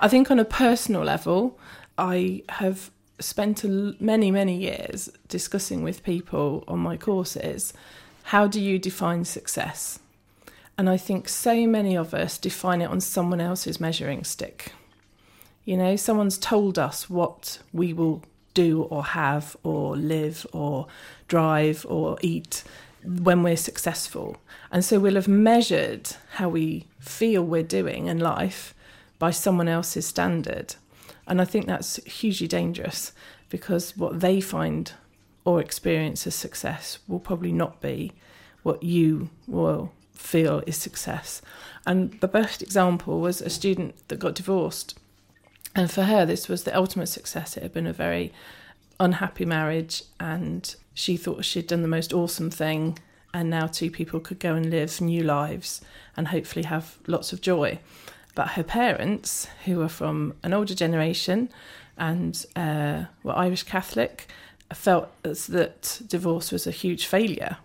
I 0.00 0.08
think 0.08 0.30
on 0.30 0.38
a 0.38 0.44
personal 0.44 1.02
level, 1.02 1.58
I 1.98 2.42
have 2.48 2.90
spent 3.18 3.64
many, 4.00 4.30
many 4.30 4.56
years 4.56 5.10
discussing 5.28 5.82
with 5.82 6.02
people 6.02 6.64
on 6.68 6.78
my 6.78 6.96
courses 6.96 7.72
how 8.28 8.46
do 8.46 8.60
you 8.60 8.78
define 8.78 9.24
success? 9.24 9.98
And 10.78 10.88
I 10.88 10.96
think 10.96 11.28
so 11.28 11.66
many 11.66 11.94
of 11.94 12.14
us 12.14 12.38
define 12.38 12.80
it 12.80 12.86
on 12.86 13.00
someone 13.00 13.40
else's 13.40 13.78
measuring 13.78 14.24
stick. 14.24 14.72
You 15.64 15.76
know, 15.76 15.96
someone's 15.96 16.38
told 16.38 16.78
us 16.78 17.10
what 17.10 17.58
we 17.72 17.92
will 17.92 18.22
do 18.54 18.82
or 18.84 19.04
have 19.04 19.56
or 19.62 19.96
live 19.96 20.46
or 20.52 20.86
drive 21.28 21.84
or 21.88 22.16
eat 22.22 22.64
when 23.04 23.42
we're 23.42 23.56
successful. 23.56 24.36
And 24.70 24.84
so 24.84 24.98
we'll 24.98 25.14
have 25.14 25.28
measured 25.28 26.10
how 26.34 26.48
we 26.48 26.86
feel 26.98 27.44
we're 27.44 27.62
doing 27.62 28.06
in 28.06 28.18
life 28.18 28.74
by 29.18 29.30
someone 29.30 29.68
else's 29.68 30.06
standard. 30.06 30.76
And 31.26 31.40
I 31.40 31.44
think 31.44 31.66
that's 31.66 32.02
hugely 32.04 32.48
dangerous 32.48 33.12
because 33.48 33.96
what 33.96 34.20
they 34.20 34.40
find 34.40 34.92
or 35.44 35.60
experience 35.60 36.26
as 36.26 36.34
success 36.34 36.98
will 37.06 37.20
probably 37.20 37.52
not 37.52 37.80
be 37.80 38.12
what 38.62 38.82
you 38.82 39.30
will 39.46 39.92
feel 40.14 40.62
is 40.66 40.76
success. 40.76 41.42
And 41.86 42.18
the 42.20 42.28
best 42.28 42.62
example 42.62 43.20
was 43.20 43.40
a 43.40 43.50
student 43.50 44.08
that 44.08 44.18
got 44.18 44.34
divorced. 44.34 44.98
And 45.76 45.90
for 45.90 46.04
her, 46.04 46.24
this 46.24 46.48
was 46.48 46.64
the 46.64 46.76
ultimate 46.76 47.08
success. 47.08 47.56
It 47.56 47.62
had 47.62 47.72
been 47.72 47.86
a 47.86 47.92
very 47.92 48.32
unhappy 48.98 49.44
marriage, 49.44 50.04
and 50.20 50.74
she 50.94 51.16
thought 51.16 51.44
she'd 51.44 51.66
done 51.66 51.82
the 51.82 51.88
most 51.88 52.12
awesome 52.12 52.50
thing. 52.50 52.98
And 53.34 53.50
now 53.50 53.66
two 53.66 53.90
people 53.90 54.20
could 54.20 54.38
go 54.38 54.54
and 54.54 54.70
live 54.70 55.00
new 55.00 55.24
lives 55.24 55.80
and 56.16 56.28
hopefully 56.28 56.64
have 56.66 56.98
lots 57.08 57.32
of 57.32 57.40
joy. 57.40 57.80
But 58.36 58.50
her 58.50 58.62
parents, 58.62 59.48
who 59.64 59.78
were 59.78 59.88
from 59.88 60.34
an 60.44 60.52
older 60.52 60.74
generation 60.74 61.50
and 61.98 62.46
uh, 62.54 63.04
were 63.24 63.36
Irish 63.36 63.64
Catholic, 63.64 64.28
felt 64.72 65.10
as 65.24 65.48
that 65.48 66.00
divorce 66.06 66.52
was 66.52 66.66
a 66.66 66.70
huge 66.70 67.06
failure. 67.06 67.58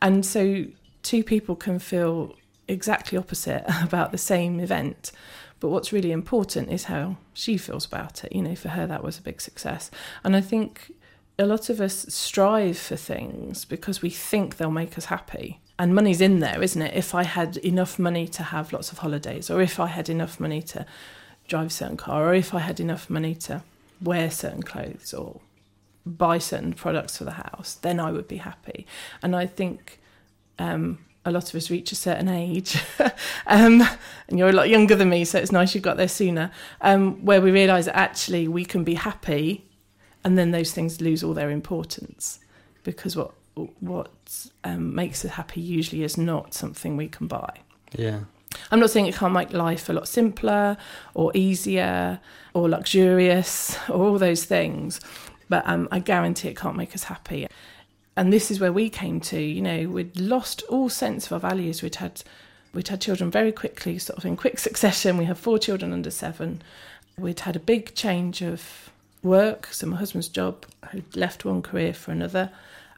And 0.00 0.24
so 0.24 0.66
two 1.02 1.24
people 1.24 1.56
can 1.56 1.78
feel 1.78 2.34
exactly 2.68 3.16
opposite 3.18 3.64
about 3.82 4.12
the 4.12 4.18
same 4.18 4.60
event. 4.60 5.12
But 5.60 5.68
what's 5.68 5.92
really 5.92 6.12
important 6.12 6.70
is 6.70 6.84
how 6.84 7.16
she 7.32 7.56
feels 7.56 7.86
about 7.86 8.24
it. 8.24 8.32
You 8.32 8.42
know, 8.42 8.54
for 8.54 8.68
her, 8.68 8.86
that 8.86 9.02
was 9.02 9.18
a 9.18 9.22
big 9.22 9.40
success. 9.40 9.90
And 10.22 10.36
I 10.36 10.40
think 10.40 10.92
a 11.38 11.46
lot 11.46 11.68
of 11.68 11.80
us 11.80 12.06
strive 12.08 12.78
for 12.78 12.96
things 12.96 13.64
because 13.64 14.02
we 14.02 14.10
think 14.10 14.56
they'll 14.56 14.70
make 14.70 14.96
us 14.96 15.06
happy. 15.06 15.60
And 15.78 15.94
money's 15.94 16.20
in 16.20 16.38
there, 16.38 16.62
isn't 16.62 16.80
it? 16.80 16.94
If 16.94 17.14
I 17.14 17.24
had 17.24 17.56
enough 17.58 17.98
money 17.98 18.28
to 18.28 18.42
have 18.44 18.72
lots 18.72 18.92
of 18.92 18.98
holidays, 18.98 19.50
or 19.50 19.60
if 19.60 19.80
I 19.80 19.88
had 19.88 20.08
enough 20.08 20.38
money 20.38 20.62
to 20.62 20.86
drive 21.48 21.66
a 21.66 21.70
certain 21.70 21.96
car, 21.96 22.28
or 22.28 22.34
if 22.34 22.54
I 22.54 22.60
had 22.60 22.78
enough 22.78 23.10
money 23.10 23.34
to 23.34 23.62
wear 24.00 24.30
certain 24.30 24.62
clothes 24.62 25.12
or 25.12 25.40
buy 26.06 26.38
certain 26.38 26.72
products 26.72 27.18
for 27.18 27.24
the 27.24 27.32
house, 27.32 27.74
then 27.74 27.98
I 27.98 28.12
would 28.12 28.28
be 28.28 28.36
happy. 28.36 28.86
And 29.22 29.34
I 29.34 29.46
think 29.46 30.00
um, 30.60 30.98
a 31.24 31.32
lot 31.32 31.48
of 31.48 31.54
us 31.56 31.70
reach 31.70 31.90
a 31.90 31.96
certain 31.96 32.28
age, 32.28 32.80
um, 33.48 33.82
and 34.28 34.38
you're 34.38 34.50
a 34.50 34.52
lot 34.52 34.68
younger 34.68 34.94
than 34.94 35.08
me, 35.08 35.24
so 35.24 35.38
it's 35.38 35.50
nice 35.50 35.74
you 35.74 35.80
got 35.80 35.96
there 35.96 36.06
sooner, 36.06 36.52
um, 36.82 37.24
where 37.24 37.40
we 37.40 37.50
realise 37.50 37.86
that 37.86 37.96
actually 37.96 38.46
we 38.46 38.64
can 38.64 38.84
be 38.84 38.94
happy, 38.94 39.64
and 40.24 40.38
then 40.38 40.50
those 40.50 40.72
things 40.72 41.00
lose 41.00 41.22
all 41.22 41.34
their 41.34 41.50
importance 41.50 42.40
because 42.82 43.16
what 43.16 43.32
what 43.80 44.10
um, 44.64 44.94
makes 44.94 45.24
us 45.24 45.32
happy 45.32 45.60
usually 45.60 46.02
is 46.02 46.18
not 46.18 46.54
something 46.54 46.96
we 46.96 47.08
can 47.08 47.28
buy. 47.28 47.60
Yeah. 47.96 48.20
I'm 48.70 48.80
not 48.80 48.90
saying 48.90 49.06
it 49.06 49.14
can't 49.14 49.32
make 49.32 49.52
life 49.52 49.88
a 49.88 49.92
lot 49.92 50.08
simpler 50.08 50.76
or 51.14 51.30
easier 51.34 52.20
or 52.52 52.68
luxurious 52.68 53.76
or 53.88 54.06
all 54.06 54.18
those 54.18 54.44
things, 54.44 55.00
but 55.48 55.66
um, 55.66 55.88
I 55.90 55.98
guarantee 55.98 56.48
it 56.48 56.56
can't 56.56 56.76
make 56.76 56.94
us 56.94 57.04
happy. 57.04 57.46
And 58.16 58.32
this 58.32 58.50
is 58.50 58.60
where 58.60 58.72
we 58.72 58.90
came 58.90 59.20
to. 59.20 59.40
You 59.40 59.62
know, 59.62 59.88
we'd 59.88 60.18
lost 60.18 60.62
all 60.68 60.88
sense 60.88 61.26
of 61.26 61.32
our 61.32 61.50
values. 61.50 61.82
We'd 61.82 61.96
had 61.96 62.22
we'd 62.72 62.88
had 62.88 63.00
children 63.00 63.30
very 63.30 63.52
quickly, 63.52 63.98
sort 63.98 64.18
of 64.18 64.24
in 64.24 64.36
quick 64.36 64.58
succession. 64.68 65.16
We 65.16 65.24
have 65.26 65.38
four 65.38 65.58
children 65.58 65.92
under 65.92 66.10
seven. 66.10 66.62
We'd 67.18 67.40
had 67.40 67.56
a 67.56 67.60
big 67.60 67.94
change 67.94 68.42
of 68.42 68.90
work. 69.24 69.68
So 69.72 69.86
my 69.86 69.96
husband's 69.96 70.28
job 70.28 70.66
had 70.82 71.16
left 71.16 71.44
one 71.44 71.62
career 71.62 71.94
for 71.94 72.12
another. 72.12 72.50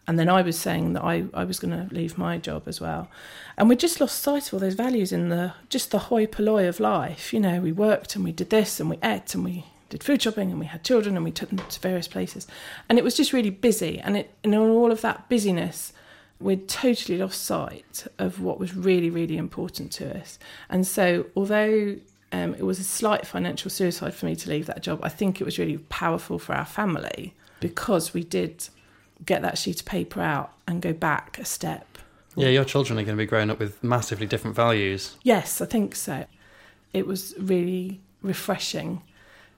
And 0.09 0.18
then 0.18 0.29
I 0.29 0.43
was 0.43 0.57
saying 0.59 0.93
that 0.93 1.03
I, 1.03 1.24
I 1.35 1.45
was 1.45 1.59
going 1.59 1.72
to 1.72 1.93
leave 1.93 2.16
my 2.16 2.39
job 2.39 2.64
as 2.66 2.81
well. 2.81 3.09
And 3.57 3.68
we 3.68 3.74
just 3.74 4.01
lost 4.01 4.20
sight 4.20 4.47
of 4.47 4.55
all 4.55 4.61
those 4.61 4.74
values 4.74 5.11
in 5.11 5.31
the 5.31 5.55
just 5.68 5.91
the 5.91 5.99
hoi 5.99 6.27
polloi 6.27 6.68
of 6.68 6.79
life. 6.79 7.33
You 7.33 7.41
know, 7.41 7.61
we 7.61 7.72
worked 7.72 8.14
and 8.14 8.24
we 8.24 8.33
did 8.33 8.51
this 8.51 8.79
and 8.79 8.89
we 8.89 8.99
ate 9.03 9.35
and 9.35 9.45
we 9.45 9.64
did 9.89 10.05
food 10.05 10.22
shopping 10.22 10.51
and 10.51 10.61
we 10.61 10.66
had 10.66 10.85
children 10.85 11.16
and 11.16 11.24
we 11.24 11.33
took 11.33 11.49
them 11.49 11.59
to 11.59 11.81
various 11.81 12.07
places. 12.07 12.47
And 12.89 12.99
it 12.99 13.05
was 13.05 13.16
just 13.16 13.33
really 13.33 13.51
busy. 13.51 13.99
And 13.99 14.16
it 14.16 14.31
and 14.45 14.55
all 14.55 14.93
of 14.93 15.01
that 15.01 15.29
busyness, 15.29 15.93
we'd 16.39 16.68
totally 16.68 17.18
lost 17.18 17.43
sight 17.45 18.07
of 18.18 18.41
what 18.41 18.61
was 18.61 18.77
really, 18.77 19.11
really 19.11 19.37
important 19.37 19.91
to 19.93 20.20
us. 20.20 20.39
And 20.68 20.87
so 20.87 21.27
although 21.35 21.97
um, 22.33 22.55
it 22.55 22.64
was 22.64 22.79
a 22.79 22.85
slight 22.85 23.27
financial 23.27 23.70
suicide 23.70 24.14
for 24.14 24.27
me 24.27 24.37
to 24.37 24.51
leave 24.51 24.66
that 24.66 24.83
job, 24.83 25.01
I 25.03 25.09
think 25.09 25.41
it 25.41 25.45
was 25.45 25.59
really 25.59 25.79
powerful 25.79 26.39
for 26.39 26.55
our 26.55 26.64
family 26.64 27.35
because 27.61 28.12
we 28.12 28.24
did 28.24 28.68
get 29.24 29.43
that 29.43 29.59
sheet 29.59 29.81
of 29.81 29.87
paper 29.87 30.20
out 30.20 30.53
and 30.66 30.83
go 30.83 30.93
back 30.93 31.39
a 31.39 31.45
step. 31.45 31.99
Yeah, 32.35 32.49
your 32.49 32.64
children 32.64 32.99
are 32.99 33.03
going 33.03 33.16
to 33.16 33.22
be 33.22 33.27
growing 33.27 33.51
up 33.51 33.59
with 33.59 33.83
massively 33.83 34.27
different 34.27 34.55
values. 34.57 35.16
Yes, 35.22 35.61
I 35.61 35.66
think 35.66 35.95
so. 35.95 36.27
It 36.93 37.07
was 37.07 37.35
really 37.39 38.01
refreshing 38.22 39.03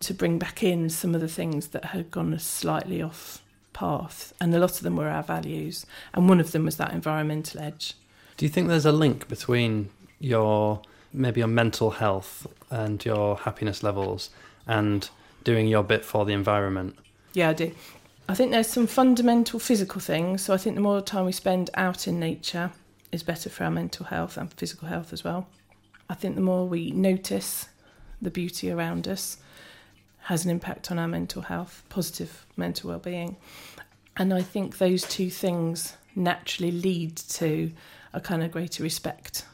to 0.00 0.14
bring 0.14 0.38
back 0.38 0.62
in 0.62 0.88
some 0.90 1.14
of 1.14 1.20
the 1.20 1.28
things 1.28 1.68
that 1.68 1.86
had 1.86 2.10
gone 2.10 2.38
slightly 2.38 3.02
off 3.02 3.42
path, 3.72 4.32
and 4.40 4.54
a 4.54 4.58
lot 4.58 4.72
of 4.72 4.82
them 4.82 4.96
were 4.96 5.08
our 5.08 5.22
values, 5.22 5.86
and 6.14 6.28
one 6.28 6.38
of 6.38 6.52
them 6.52 6.64
was 6.64 6.76
that 6.76 6.92
environmental 6.92 7.60
edge. 7.60 7.94
Do 8.36 8.44
you 8.44 8.50
think 8.50 8.68
there's 8.68 8.86
a 8.86 8.92
link 8.92 9.26
between 9.26 9.90
your 10.20 10.82
maybe 11.12 11.40
your 11.40 11.48
mental 11.48 11.90
health 11.90 12.46
and 12.70 13.04
your 13.04 13.36
happiness 13.36 13.82
levels 13.82 14.30
and 14.66 15.08
doing 15.44 15.66
your 15.68 15.82
bit 15.82 16.04
for 16.04 16.24
the 16.24 16.32
environment? 16.32 16.96
Yeah, 17.32 17.50
I 17.50 17.52
do. 17.52 17.72
I 18.28 18.34
think 18.34 18.50
there's 18.50 18.68
some 18.68 18.86
fundamental 18.86 19.58
physical 19.58 20.00
things. 20.00 20.42
So 20.42 20.52
I 20.52 20.58
think 20.58 20.74
the 20.74 20.82
more 20.82 21.00
time 21.00 21.24
we 21.24 21.32
spend 21.32 21.70
out 21.74 22.06
in 22.06 22.20
nature 22.20 22.72
is 23.10 23.22
better 23.22 23.48
for 23.48 23.64
our 23.64 23.70
mental 23.70 24.06
health 24.06 24.36
and 24.36 24.52
physical 24.52 24.88
health 24.88 25.12
as 25.12 25.24
well. 25.24 25.48
I 26.10 26.14
think 26.14 26.34
the 26.34 26.42
more 26.42 26.66
we 26.66 26.90
notice 26.90 27.68
the 28.20 28.30
beauty 28.30 28.70
around 28.70 29.08
us 29.08 29.38
has 30.24 30.44
an 30.44 30.50
impact 30.50 30.90
on 30.90 30.98
our 30.98 31.08
mental 31.08 31.42
health, 31.42 31.82
positive 31.88 32.44
mental 32.56 32.90
well-being. 32.90 33.36
And 34.16 34.34
I 34.34 34.42
think 34.42 34.76
those 34.76 35.02
two 35.02 35.30
things 35.30 35.96
naturally 36.14 36.72
lead 36.72 37.16
to 37.16 37.72
a 38.12 38.20
kind 38.20 38.42
of 38.42 38.50
greater 38.50 38.82
respect 38.82 39.44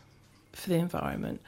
for 0.53 0.71
the 0.71 0.77
environment. 0.77 1.41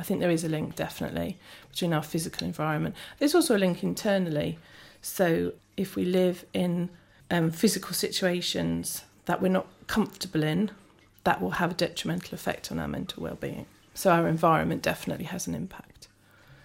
I 0.00 0.02
think 0.02 0.20
there 0.20 0.30
is 0.30 0.44
a 0.44 0.48
link 0.48 0.76
definitely 0.76 1.36
between 1.70 1.92
our 1.92 2.02
physical 2.02 2.46
environment. 2.46 2.94
There's 3.18 3.34
also 3.34 3.54
a 3.54 3.58
link 3.58 3.82
internally. 3.82 4.58
So 5.02 5.52
if 5.76 5.94
we 5.94 6.06
live 6.06 6.46
in 6.54 6.88
um, 7.30 7.50
physical 7.50 7.92
situations 7.92 9.04
that 9.26 9.42
we're 9.42 9.48
not 9.48 9.66
comfortable 9.88 10.42
in, 10.42 10.70
that 11.24 11.42
will 11.42 11.50
have 11.50 11.72
a 11.72 11.74
detrimental 11.74 12.34
effect 12.34 12.72
on 12.72 12.78
our 12.78 12.88
mental 12.88 13.22
well-being. 13.22 13.66
So 13.92 14.10
our 14.10 14.26
environment 14.26 14.80
definitely 14.80 15.26
has 15.26 15.46
an 15.46 15.54
impact 15.54 16.08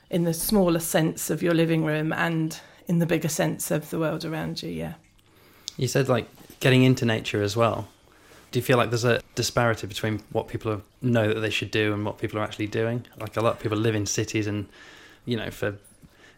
in 0.09 0.23
the 0.23 0.33
smaller 0.33 0.79
sense 0.79 1.29
of 1.29 1.43
your 1.43 1.53
living 1.53 1.83
room 1.83 2.13
and 2.13 2.57
in 2.87 2.99
the 2.99 3.05
bigger 3.05 3.27
sense 3.27 3.69
of 3.69 3.89
the 3.89 3.99
world 3.99 4.23
around 4.23 4.63
you. 4.63 4.69
Yeah. 4.69 4.93
You 5.75 5.89
said 5.89 6.07
like 6.07 6.29
getting 6.61 6.83
into 6.83 7.03
nature 7.03 7.41
as 7.41 7.57
well. 7.57 7.89
Do 8.55 8.59
you 8.59 8.63
feel 8.63 8.77
like 8.77 8.89
there's 8.89 9.03
a 9.03 9.19
disparity 9.35 9.85
between 9.85 10.21
what 10.31 10.47
people 10.47 10.81
know 11.01 11.33
that 11.33 11.41
they 11.41 11.49
should 11.49 11.71
do 11.71 11.93
and 11.93 12.05
what 12.05 12.19
people 12.19 12.39
are 12.39 12.41
actually 12.41 12.67
doing? 12.67 13.05
Like 13.19 13.35
a 13.35 13.41
lot 13.41 13.55
of 13.55 13.59
people 13.59 13.77
live 13.77 13.95
in 13.95 14.05
cities 14.05 14.47
and, 14.47 14.69
you 15.25 15.35
know, 15.35 15.51
for 15.51 15.75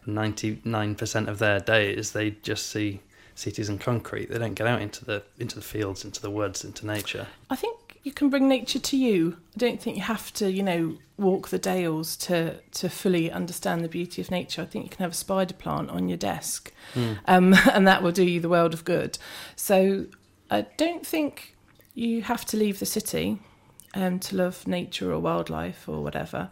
99% 0.08 1.28
of 1.28 1.38
their 1.38 1.60
days 1.60 2.14
they 2.14 2.32
just 2.32 2.72
see 2.72 3.02
cities 3.36 3.70
and 3.70 3.80
concrete. 3.80 4.32
They 4.32 4.40
don't 4.40 4.56
get 4.56 4.66
out 4.66 4.82
into 4.82 5.06
the 5.06 5.22
into 5.38 5.54
the 5.58 5.62
fields 5.62 6.04
into 6.04 6.20
the 6.20 6.32
woods 6.32 6.66
into 6.66 6.88
nature. 6.88 7.28
I 7.52 7.56
think 7.56 8.00
you 8.02 8.12
can 8.12 8.32
bring 8.32 8.50
nature 8.50 8.80
to 8.80 8.98
you. 8.98 9.38
I 9.56 9.60
don't 9.60 9.80
think 9.80 9.98
you 9.98 10.02
have 10.02 10.34
to 10.34 10.52
you 10.52 10.64
know 10.64 10.98
walk 11.18 11.50
the 11.50 11.60
dales 11.60 12.18
to 12.18 12.56
to 12.80 12.90
fully 12.90 13.32
understand 13.32 13.84
the 13.84 13.90
beauty 13.90 14.24
of 14.24 14.32
nature. 14.32 14.64
I 14.64 14.66
think 14.66 14.86
you 14.86 14.90
can 14.90 15.04
have 15.04 15.12
a 15.12 15.16
spider 15.16 15.54
plant 15.54 15.92
on 15.92 16.10
your 16.10 16.18
desk 16.18 16.74
mm. 16.96 17.20
um, 17.28 17.54
and 17.72 17.86
that 17.86 18.02
will 18.02 18.12
do 18.12 18.24
you 18.24 18.40
the 18.40 18.50
world 18.50 18.74
of 18.74 18.86
good. 18.86 19.20
So 19.56 20.08
i 20.50 20.62
don't 20.78 21.06
think 21.06 21.57
you 21.98 22.22
have 22.22 22.46
to 22.46 22.58
leave 22.58 22.80
the 22.80 22.86
city 22.86 23.40
um, 23.96 24.20
to 24.20 24.36
love 24.36 24.68
nature 24.68 25.12
or 25.12 25.20
wildlife 25.20 25.88
or 25.88 26.04
whatever 26.04 26.50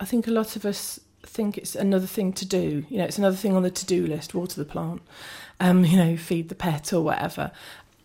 i 0.00 0.04
think 0.04 0.26
a 0.26 0.30
lot 0.30 0.56
of 0.56 0.64
us 0.64 1.00
think 1.22 1.58
it's 1.58 1.74
another 1.74 2.06
thing 2.06 2.32
to 2.34 2.46
do. 2.46 2.84
You 2.88 2.98
know, 2.98 3.04
it's 3.04 3.18
another 3.18 3.36
thing 3.36 3.54
on 3.54 3.62
the 3.62 3.70
to-do 3.70 4.06
list: 4.06 4.34
water 4.34 4.56
the 4.56 4.64
plant, 4.64 5.02
um, 5.58 5.84
you 5.90 5.96
know, 5.96 6.16
feed 6.16 6.48
the 6.48 6.54
pet 6.54 6.92
or 6.92 7.02
whatever. 7.02 7.52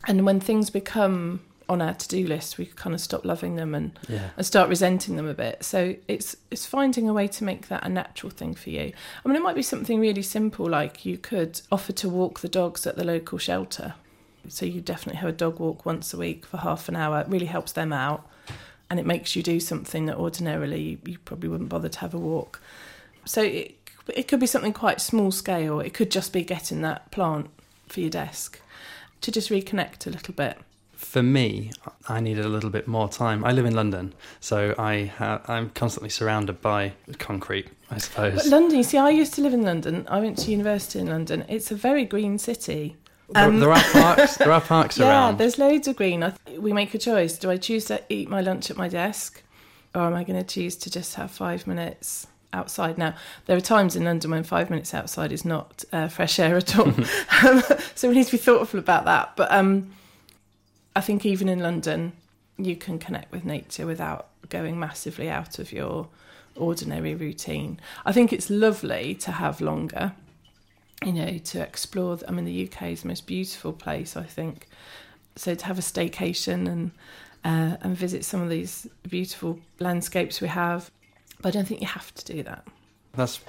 And 0.07 0.25
when 0.25 0.39
things 0.39 0.69
become 0.69 1.41
on 1.67 1.81
our 1.81 1.95
to-do 1.95 2.27
list, 2.27 2.59
we 2.59 2.67
kind 2.67 2.93
of 2.93 3.01
stop 3.01 3.25
loving 3.25 3.55
them 3.55 3.73
and 3.73 3.97
yeah. 4.07 4.29
and 4.37 4.45
start 4.45 4.69
resenting 4.69 5.15
them 5.15 5.27
a 5.27 5.33
bit. 5.33 5.63
So 5.63 5.95
it's 6.07 6.35
it's 6.51 6.65
finding 6.65 7.09
a 7.09 7.13
way 7.13 7.27
to 7.27 7.43
make 7.43 7.67
that 7.69 7.85
a 7.85 7.89
natural 7.89 8.29
thing 8.29 8.53
for 8.53 8.69
you. 8.69 8.91
I 9.23 9.27
mean, 9.27 9.35
it 9.35 9.41
might 9.41 9.55
be 9.55 9.63
something 9.63 9.99
really 9.99 10.21
simple, 10.21 10.69
like 10.69 11.05
you 11.05 11.17
could 11.17 11.61
offer 11.71 11.91
to 11.93 12.09
walk 12.09 12.41
the 12.41 12.49
dogs 12.49 12.85
at 12.85 12.95
the 12.95 13.03
local 13.03 13.37
shelter. 13.37 13.95
So 14.49 14.65
you 14.65 14.81
definitely 14.81 15.19
have 15.19 15.29
a 15.29 15.33
dog 15.33 15.59
walk 15.59 15.85
once 15.85 16.13
a 16.13 16.17
week 16.17 16.45
for 16.45 16.57
half 16.57 16.89
an 16.89 16.95
hour. 16.95 17.21
It 17.21 17.27
really 17.27 17.45
helps 17.45 17.71
them 17.71 17.93
out, 17.93 18.27
and 18.89 18.99
it 18.99 19.05
makes 19.05 19.35
you 19.35 19.43
do 19.43 19.59
something 19.59 20.05
that 20.05 20.17
ordinarily 20.17 20.99
you 21.05 21.17
probably 21.19 21.49
wouldn't 21.49 21.69
bother 21.69 21.89
to 21.89 21.99
have 21.99 22.13
a 22.13 22.19
walk. 22.19 22.61
So 23.25 23.41
it, 23.41 23.75
it 24.13 24.27
could 24.27 24.39
be 24.39 24.47
something 24.47 24.73
quite 24.73 25.01
small 25.01 25.31
scale. 25.31 25.79
It 25.79 25.93
could 25.93 26.11
just 26.11 26.31
be 26.33 26.43
getting 26.43 26.81
that 26.81 27.11
plant 27.11 27.49
for 27.87 27.99
your 27.99 28.09
desk 28.09 28.61
to 29.21 29.31
just 29.31 29.49
reconnect 29.49 30.07
a 30.07 30.09
little 30.09 30.33
bit. 30.33 30.57
For 30.93 31.21
me, 31.21 31.71
I 32.07 32.19
needed 32.21 32.45
a 32.45 32.49
little 32.49 32.69
bit 32.69 32.87
more 32.87 33.09
time. 33.09 33.43
I 33.43 33.51
live 33.51 33.65
in 33.65 33.75
London, 33.75 34.13
so 34.39 34.73
I 34.77 35.05
ha- 35.05 35.41
I'm 35.47 35.69
constantly 35.71 36.09
surrounded 36.09 36.61
by 36.61 36.93
concrete. 37.19 37.67
I 37.91 37.97
suppose. 37.97 38.35
But 38.35 38.45
London, 38.47 38.77
you 38.77 38.83
see, 38.83 38.97
I 38.97 39.09
used 39.09 39.33
to 39.35 39.41
live 39.41 39.53
in 39.53 39.63
London. 39.63 40.07
I 40.09 40.19
went 40.19 40.37
to 40.39 40.51
university 40.51 40.99
in 40.99 41.07
London. 41.07 41.45
It's 41.47 41.69
a 41.69 41.75
very 41.75 42.05
green 42.05 42.37
city. 42.37 42.95
Um, 43.33 43.59
there, 43.59 43.69
there, 43.69 43.71
are 43.71 43.83
parks. 43.91 44.37
There 44.37 44.51
are 44.51 44.61
parks 44.61 44.97
yeah, 44.99 45.09
around. 45.09 45.33
Yeah, 45.33 45.37
there's 45.37 45.57
loads 45.57 45.87
of 45.87 45.95
green. 45.95 46.21
Th- 46.21 46.59
we 46.59 46.73
make 46.73 46.93
a 46.93 46.99
choice. 46.99 47.37
Do 47.37 47.49
I 47.49 47.57
choose 47.57 47.85
to 47.85 48.01
eat 48.09 48.29
my 48.29 48.41
lunch 48.41 48.69
at 48.69 48.77
my 48.77 48.87
desk, 48.87 49.41
or 49.93 50.01
am 50.01 50.13
I 50.13 50.23
going 50.23 50.39
to 50.39 50.45
choose 50.45 50.75
to 50.77 50.91
just 50.91 51.15
have 51.15 51.31
five 51.31 51.65
minutes 51.65 52.27
outside. 52.55 52.97
Now, 52.97 53.15
there 53.45 53.57
are 53.57 53.61
times 53.61 53.95
in 53.95 54.05
London 54.05 54.31
when 54.31 54.43
five 54.43 54.69
minutes 54.69 54.93
outside 54.93 55.31
is 55.31 55.45
not 55.45 55.83
uh, 55.91 56.07
fresh 56.07 56.39
air 56.39 56.57
at 56.57 56.77
all. 56.77 56.87
um, 57.45 57.61
so 57.93 58.07
we 58.07 58.15
need 58.15 58.25
to 58.25 58.31
be 58.31 58.37
thoughtful 58.37 58.79
about 58.79 59.05
that. 59.05 59.35
But 59.35 59.51
um, 59.51 59.91
I 60.95 61.01
think 61.01 61.25
even 61.25 61.49
in 61.49 61.59
London, 61.59 62.13
you 62.57 62.75
can 62.75 62.97
connect 62.97 63.31
with 63.31 63.45
nature 63.45 63.85
without 63.85 64.29
going 64.49 64.79
massively 64.79 65.29
out 65.29 65.59
of 65.59 65.71
your 65.71 66.07
ordinary 66.55 67.13
routine. 67.13 67.79
I 68.05 68.13
think 68.13 68.31
it's 68.31 68.49
lovely 68.49 69.13
to 69.15 69.31
have 69.33 69.59
longer, 69.59 70.13
you 71.05 71.13
know, 71.13 71.37
to 71.37 71.61
explore. 71.61 72.19
I 72.27 72.31
mean, 72.31 72.45
the 72.45 72.67
UK 72.67 72.91
is 72.91 73.03
the 73.03 73.07
most 73.07 73.25
beautiful 73.27 73.71
place, 73.71 74.17
I 74.17 74.23
think. 74.23 74.67
So 75.37 75.55
to 75.55 75.65
have 75.65 75.77
a 75.77 75.81
staycation 75.81 76.67
and 76.67 76.91
uh, 77.43 77.77
and 77.81 77.95
visit 77.95 78.25
some 78.25 78.41
of 78.41 78.49
these 78.49 78.87
beautiful 79.07 79.59
landscapes 79.79 80.41
we 80.41 80.47
have 80.47 80.89
but 81.41 81.49
I 81.49 81.59
don't 81.59 81.67
think 81.67 81.81
you 81.81 81.87
have 81.87 82.13
to 82.15 82.33
do 82.33 82.43
that. 82.43 82.65
That's 83.13 83.39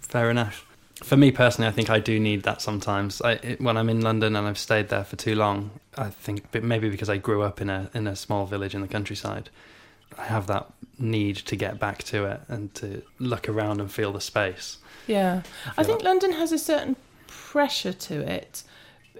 fair 0.00 0.30
enough. 0.30 0.66
For 1.02 1.16
me 1.16 1.30
personally, 1.30 1.68
I 1.68 1.72
think 1.72 1.90
I 1.90 2.00
do 2.00 2.18
need 2.18 2.42
that 2.42 2.62
sometimes. 2.62 3.20
I, 3.20 3.32
it, 3.32 3.60
when 3.60 3.76
I'm 3.76 3.88
in 3.88 4.00
London 4.00 4.34
and 4.34 4.46
I've 4.46 4.58
stayed 4.58 4.88
there 4.88 5.04
for 5.04 5.16
too 5.16 5.34
long, 5.34 5.70
I 5.96 6.08
think 6.08 6.50
but 6.52 6.62
maybe 6.62 6.88
because 6.88 7.10
I 7.10 7.18
grew 7.18 7.42
up 7.42 7.60
in 7.60 7.68
a 7.68 7.90
in 7.94 8.06
a 8.06 8.16
small 8.16 8.46
village 8.46 8.74
in 8.74 8.80
the 8.80 8.88
countryside, 8.88 9.50
I 10.18 10.24
have 10.24 10.46
that 10.46 10.70
need 10.98 11.36
to 11.36 11.56
get 11.56 11.78
back 11.78 12.02
to 12.04 12.24
it 12.24 12.40
and 12.48 12.74
to 12.74 13.02
look 13.18 13.48
around 13.48 13.80
and 13.80 13.90
feel 13.90 14.12
the 14.12 14.20
space. 14.20 14.78
Yeah, 15.06 15.42
I, 15.66 15.82
feel 15.82 15.84
think 15.84 15.98
like- 15.98 16.04
London 16.04 16.32
has 16.32 16.52
a 16.52 16.58
certain 16.58 16.96
pressure 17.56 17.94
to 17.94 18.20
it 18.20 18.62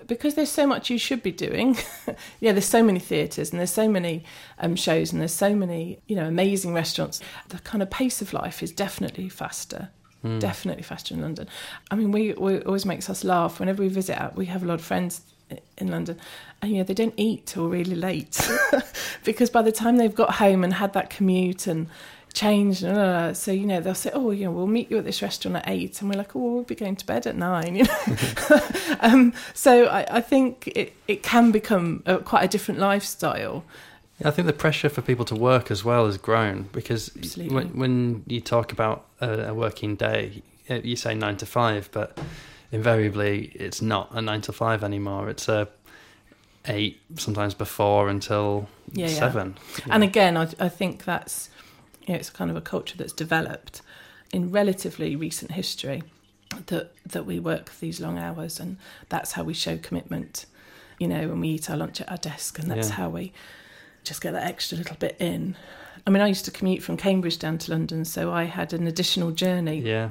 because 0.07 0.35
there's 0.35 0.53
so 0.53 0.67
much 0.67 0.91
you 0.91 0.99
should 0.99 1.23
be 1.23 1.33
doing. 1.33 1.75
yeah, 2.41 2.53
there's 2.53 2.67
so 2.67 2.83
many 2.83 2.99
theatres 2.99 3.51
and 3.51 3.59
there's 3.59 3.71
so 3.73 3.89
many 3.89 4.25
um, 4.59 4.77
shows 4.77 5.11
and 5.11 5.23
there's 5.23 5.33
so 5.33 5.55
many 5.55 6.01
you 6.07 6.15
know 6.15 6.27
amazing 6.27 6.75
restaurants. 6.75 7.19
The 7.49 7.59
kind 7.61 7.83
of 7.83 7.89
pace 7.89 8.21
of 8.21 8.35
life 8.35 8.63
is 8.63 8.73
definitely 8.73 9.31
faster. 9.31 9.89
Mm. 10.23 10.39
Definitely 10.39 10.83
faster 10.83 11.15
in 11.15 11.23
London. 11.23 11.49
I 11.91 11.95
mean, 11.95 12.13
we, 12.13 12.35
we 12.35 12.57
it 12.57 12.67
always 12.67 12.85
makes 12.85 13.09
us 13.09 13.25
laugh 13.25 13.59
whenever 13.59 13.83
we 13.83 13.89
visit. 13.89 14.21
out- 14.21 14.37
We 14.37 14.47
have 14.47 14.63
a 14.63 14.67
lot 14.67 14.81
of 14.81 14.85
friends 14.85 15.23
in 15.79 15.89
London, 15.91 16.19
and 16.61 16.73
you 16.73 16.77
know 16.79 16.85
they 16.85 16.99
don't 17.03 17.15
eat 17.17 17.47
till 17.47 17.69
really 17.71 17.95
late 17.95 18.37
because 19.25 19.49
by 19.49 19.63
the 19.63 19.73
time 19.73 19.97
they've 19.97 20.21
got 20.23 20.33
home 20.35 20.63
and 20.63 20.75
had 20.75 20.93
that 20.93 21.09
commute 21.09 21.67
and 21.67 21.87
changed, 22.37 22.85
and, 22.85 22.97
uh, 22.97 23.35
so 23.35 23.51
you 23.51 23.67
know 23.67 23.81
they'll 23.81 23.95
say, 23.95 24.11
"Oh, 24.13 24.31
you 24.31 24.45
know, 24.45 24.53
we'll 24.53 24.67
meet 24.67 24.91
you 24.91 24.99
at 24.99 25.05
this 25.05 25.23
restaurant 25.23 25.57
at 25.57 25.65
8. 25.69 26.01
and 26.01 26.11
we're 26.11 26.19
like, 26.19 26.37
"Oh, 26.37 26.55
well, 26.55 26.63
be 26.63 26.75
going 26.75 26.95
to 26.97 27.07
bed 27.07 27.27
at 27.27 27.35
nine. 27.37 27.75
You 27.75 27.85
know, 27.85 28.61
um, 29.01 29.33
so 29.55 29.87
I, 29.87 30.07
I 30.19 30.21
think 30.21 30.69
it 30.77 30.95
it 31.09 31.23
can 31.23 31.51
become 31.51 32.03
a, 32.07 32.19
quite 32.19 32.45
a 32.45 32.49
different 32.49 32.79
lifestyle. 32.79 33.65
I 34.25 34.31
think 34.31 34.47
the 34.47 34.53
pressure 34.55 34.89
for 34.89 35.03
people 35.03 35.25
to 35.27 35.35
work 35.35 35.71
as 35.71 35.85
well 35.85 36.07
has 36.07 36.17
grown 36.17 36.69
because 36.73 37.11
when, 37.37 37.69
when 37.77 38.25
you 38.27 38.41
talk 38.41 38.73
about 38.73 39.05
a, 39.21 39.49
a 39.49 39.55
working 39.55 39.95
day, 39.95 40.43
you 40.69 40.97
say 40.97 41.15
nine 41.15 41.37
to 41.39 41.47
five, 41.47 41.91
but 41.93 42.19
invariably 42.73 43.53
it's 43.55 43.83
not 43.83 44.09
a 44.13 44.23
nine 44.23 44.41
to 44.43 44.53
five 44.53 44.83
anymore. 44.83 45.29
It's 45.29 45.49
a 45.49 45.69
eight, 46.67 47.01
sometimes 47.17 47.53
before 47.55 48.09
until 48.09 48.69
Yeah, 48.93 49.09
yeah. 49.09 49.19
seven. 49.19 49.57
And 49.91 50.03
again, 50.03 50.37
I, 50.37 50.49
I 50.59 50.69
think 50.71 51.05
that's 51.05 51.51
it's 52.15 52.31
kind 52.31 52.51
of 52.51 52.57
a 52.57 52.61
culture 52.61 52.97
that's 52.97 53.13
developed 53.13 53.83
in 54.33 54.51
relatively 54.51 55.17
recent 55.17 55.53
history 55.53 56.03
that 56.67 56.93
that 57.05 57.27
we 57.27 57.39
work 57.41 57.73
these 57.81 58.01
long 58.01 58.19
hours, 58.19 58.61
and 58.61 58.77
that's 59.09 59.33
how 59.33 59.43
we 59.43 59.55
show 59.55 59.77
commitment. 59.79 60.47
You 60.99 61.09
know, 61.09 61.29
when 61.29 61.41
we 61.41 61.49
eat 61.49 61.69
our 61.71 61.77
lunch 61.77 62.01
at 62.01 62.11
our 62.11 62.17
desk, 62.17 62.59
and 62.59 62.71
that's 62.71 62.89
Yeah. 62.89 62.95
how 62.95 63.09
we 63.11 63.33
just 64.05 64.21
get 64.23 64.33
that 64.33 64.47
extra 64.47 64.79
little 64.79 64.97
bit 64.97 65.17
in. 65.19 65.57
I 66.07 66.11
mean, 66.11 66.23
I 66.23 66.29
used 66.29 66.45
to 66.45 66.51
commute 66.51 66.83
from 66.83 66.97
Cambridge 66.97 67.39
down 67.39 67.59
to 67.59 67.71
London, 67.73 68.05
so 68.05 68.33
I 68.33 68.45
had 68.45 68.73
an 68.73 68.87
additional 68.87 69.33
journey. 69.33 69.81
yeah, 69.81 70.11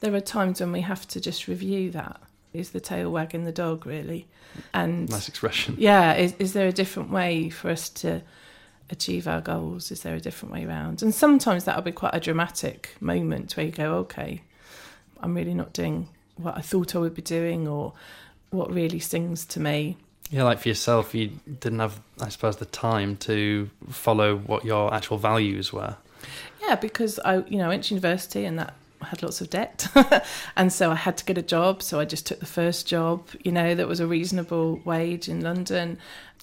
There 0.00 0.14
are 0.14 0.20
times 0.20 0.60
when 0.60 0.70
we 0.72 0.82
have 0.82 1.08
to 1.08 1.20
just 1.20 1.48
review 1.48 1.90
that. 1.92 2.20
Is 2.52 2.70
the 2.70 2.80
tail 2.80 3.10
wagging 3.10 3.44
the 3.46 3.52
dog, 3.52 3.86
really? 3.86 4.28
And 4.72 5.08
nice 5.08 5.28
expression. 5.28 5.74
yeah, 5.78 6.14
is, 6.14 6.34
is 6.38 6.52
there 6.52 6.68
a 6.68 6.72
different 6.72 7.10
way 7.10 7.48
for 7.50 7.70
us 7.70 7.88
to 7.90 8.20
achieve 8.90 9.26
our 9.26 9.40
goals? 9.40 9.90
Is 9.90 10.02
there 10.02 10.14
a 10.14 10.20
different 10.20 10.52
way 10.52 10.64
around? 10.64 11.02
And 11.02 11.14
sometimes 11.14 11.64
that'll 11.64 11.82
be 11.82 11.92
quite 11.92 12.14
a 12.14 12.20
dramatic 12.20 12.94
moment 13.00 13.56
where 13.56 13.66
you 13.66 13.72
go, 13.72 13.94
okay, 13.96 14.42
I'm 15.20 15.34
really 15.34 15.54
not 15.54 15.72
doing 15.72 16.08
what 16.36 16.56
I 16.56 16.60
thought 16.60 16.94
I 16.94 16.98
would 16.98 17.14
be 17.14 17.22
doing 17.22 17.68
or 17.68 17.92
what 18.50 18.72
really 18.72 18.98
stings 18.98 19.44
to 19.46 19.60
me. 19.60 19.96
Yeah, 20.30 20.44
like 20.44 20.58
for 20.58 20.68
yourself, 20.68 21.14
you 21.14 21.38
didn't 21.60 21.80
have, 21.80 22.00
I 22.20 22.28
suppose, 22.28 22.56
the 22.56 22.64
time 22.64 23.16
to 23.18 23.70
follow 23.90 24.36
what 24.36 24.64
your 24.64 24.92
actual 24.92 25.18
values 25.18 25.72
were. 25.72 25.96
Yeah, 26.62 26.76
because 26.76 27.18
I, 27.24 27.38
you 27.46 27.58
know, 27.58 27.66
I 27.66 27.68
went 27.68 27.84
to 27.84 27.94
university 27.94 28.44
and 28.44 28.58
that 28.58 28.74
I 29.04 29.08
had 29.08 29.22
lots 29.22 29.40
of 29.40 29.50
debt, 29.50 29.86
and 30.56 30.72
so 30.72 30.90
I 30.90 30.94
had 30.94 31.16
to 31.18 31.24
get 31.24 31.38
a 31.38 31.42
job. 31.42 31.82
So 31.82 32.00
I 32.00 32.04
just 32.04 32.26
took 32.26 32.40
the 32.40 32.46
first 32.46 32.86
job, 32.86 33.28
you 33.42 33.52
know, 33.52 33.74
that 33.74 33.86
was 33.86 34.00
a 34.00 34.06
reasonable 34.06 34.80
wage 34.84 35.28
in 35.28 35.40
London, 35.40 35.98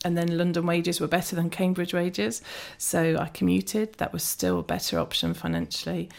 and 0.06 0.18
then 0.18 0.38
London 0.38 0.66
wages 0.66 1.02
were 1.02 1.08
better 1.08 1.36
than 1.36 1.50
Cambridge 1.50 1.94
wages, 1.94 2.42
so 2.78 3.18
I 3.20 3.28
commuted. 3.28 3.94
That 3.96 4.14
was 4.14 4.24
still 4.24 4.60
a 4.60 4.64
better 4.64 5.00
option 5.00 5.34
financially, 5.34 6.10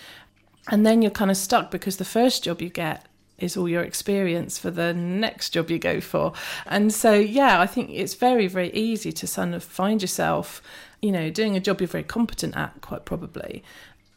and 0.68 0.84
then 0.84 1.02
you're 1.02 1.10
kind 1.10 1.30
of 1.30 1.36
stuck 1.36 1.70
because 1.70 1.96
the 1.96 2.04
first 2.04 2.44
job 2.44 2.60
you 2.60 2.68
get 2.68 3.06
is 3.42 3.56
all 3.56 3.68
your 3.68 3.82
experience 3.82 4.58
for 4.58 4.70
the 4.70 4.94
next 4.94 5.50
job 5.50 5.70
you 5.70 5.78
go 5.78 6.00
for. 6.00 6.32
And 6.66 6.92
so, 6.92 7.14
yeah, 7.14 7.60
I 7.60 7.66
think 7.66 7.90
it's 7.90 8.14
very, 8.14 8.46
very 8.46 8.70
easy 8.70 9.12
to 9.12 9.26
sort 9.26 9.52
of 9.52 9.64
find 9.64 10.00
yourself, 10.00 10.62
you 11.00 11.10
know, 11.12 11.30
doing 11.30 11.56
a 11.56 11.60
job 11.60 11.80
you're 11.80 11.88
very 11.88 12.04
competent 12.04 12.56
at, 12.56 12.80
quite 12.80 13.04
probably. 13.04 13.64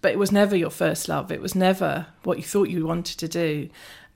But 0.01 0.11
it 0.11 0.19
was 0.19 0.31
never 0.31 0.55
your 0.55 0.69
first 0.69 1.09
love. 1.09 1.31
It 1.31 1.41
was 1.41 1.55
never 1.55 2.07
what 2.23 2.37
you 2.37 2.43
thought 2.43 2.69
you 2.69 2.85
wanted 2.85 3.17
to 3.19 3.27
do. 3.27 3.69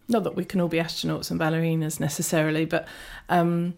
Not 0.08 0.24
that 0.24 0.36
we 0.36 0.46
can 0.46 0.62
all 0.62 0.68
be 0.68 0.78
astronauts 0.78 1.32
and 1.32 1.40
ballerinas 1.40 2.00
necessarily, 2.00 2.66
but 2.66 2.88
um, 3.30 3.76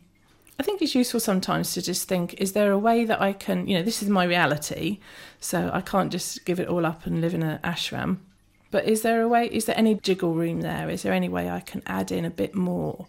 I 0.59 0.63
think 0.63 0.81
it's 0.81 0.95
useful 0.95 1.19
sometimes 1.19 1.73
to 1.73 1.81
just 1.81 2.07
think 2.07 2.35
is 2.35 2.53
there 2.53 2.71
a 2.71 2.77
way 2.77 3.03
that 3.05 3.21
I 3.21 3.33
can, 3.33 3.67
you 3.67 3.77
know, 3.77 3.83
this 3.83 4.01
is 4.03 4.09
my 4.09 4.23
reality, 4.25 4.99
so 5.39 5.69
I 5.73 5.81
can't 5.81 6.11
just 6.11 6.45
give 6.45 6.59
it 6.59 6.67
all 6.67 6.85
up 6.85 7.05
and 7.05 7.19
live 7.21 7.33
in 7.33 7.43
an 7.43 7.59
ashram. 7.63 8.17
But 8.71 8.85
is 8.87 9.01
there 9.01 9.21
a 9.21 9.27
way, 9.27 9.47
is 9.47 9.65
there 9.65 9.77
any 9.77 9.95
jiggle 9.95 10.33
room 10.33 10.61
there? 10.61 10.89
Is 10.89 11.03
there 11.03 11.13
any 11.13 11.27
way 11.27 11.49
I 11.49 11.59
can 11.59 11.81
add 11.85 12.11
in 12.11 12.23
a 12.23 12.29
bit 12.29 12.55
more 12.55 13.07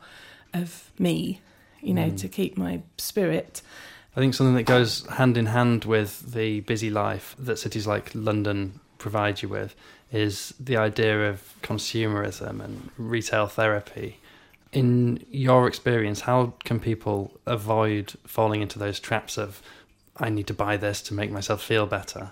of 0.53 0.91
me, 0.99 1.41
you 1.81 1.95
know, 1.95 2.11
Mm. 2.11 2.19
to 2.21 2.29
keep 2.29 2.57
my 2.59 2.83
spirit? 2.99 3.63
I 4.17 4.21
think 4.21 4.35
something 4.35 4.57
that 4.57 4.65
goes 4.65 5.07
hand 5.07 5.37
in 5.37 5.47
hand 5.47 5.85
with 5.85 6.33
the 6.33 6.61
busy 6.61 6.91
life 6.91 7.37
that 7.39 7.59
cities 7.59 7.87
like 7.87 8.11
London 8.15 8.81
provide 9.03 9.43
you 9.43 9.49
with 9.49 9.75
is 10.11 10.55
the 10.59 10.77
idea 10.77 11.29
of 11.29 11.55
consumerism 11.63 12.63
and 12.65 12.91
retail 12.97 13.47
therapy. 13.47 14.19
In 14.73 15.25
your 15.31 15.67
experience, 15.69 16.21
how 16.23 16.55
can 16.65 16.81
people 16.81 17.33
avoid 17.47 18.15
falling 18.27 18.63
into 18.63 18.79
those 18.79 19.01
traps 19.01 19.37
of, 19.37 19.61
I 20.17 20.31
need 20.31 20.47
to 20.47 20.55
buy 20.55 20.77
this 20.77 21.03
to 21.03 21.15
make 21.15 21.31
myself 21.31 21.63
feel 21.63 21.87
better? 21.87 22.31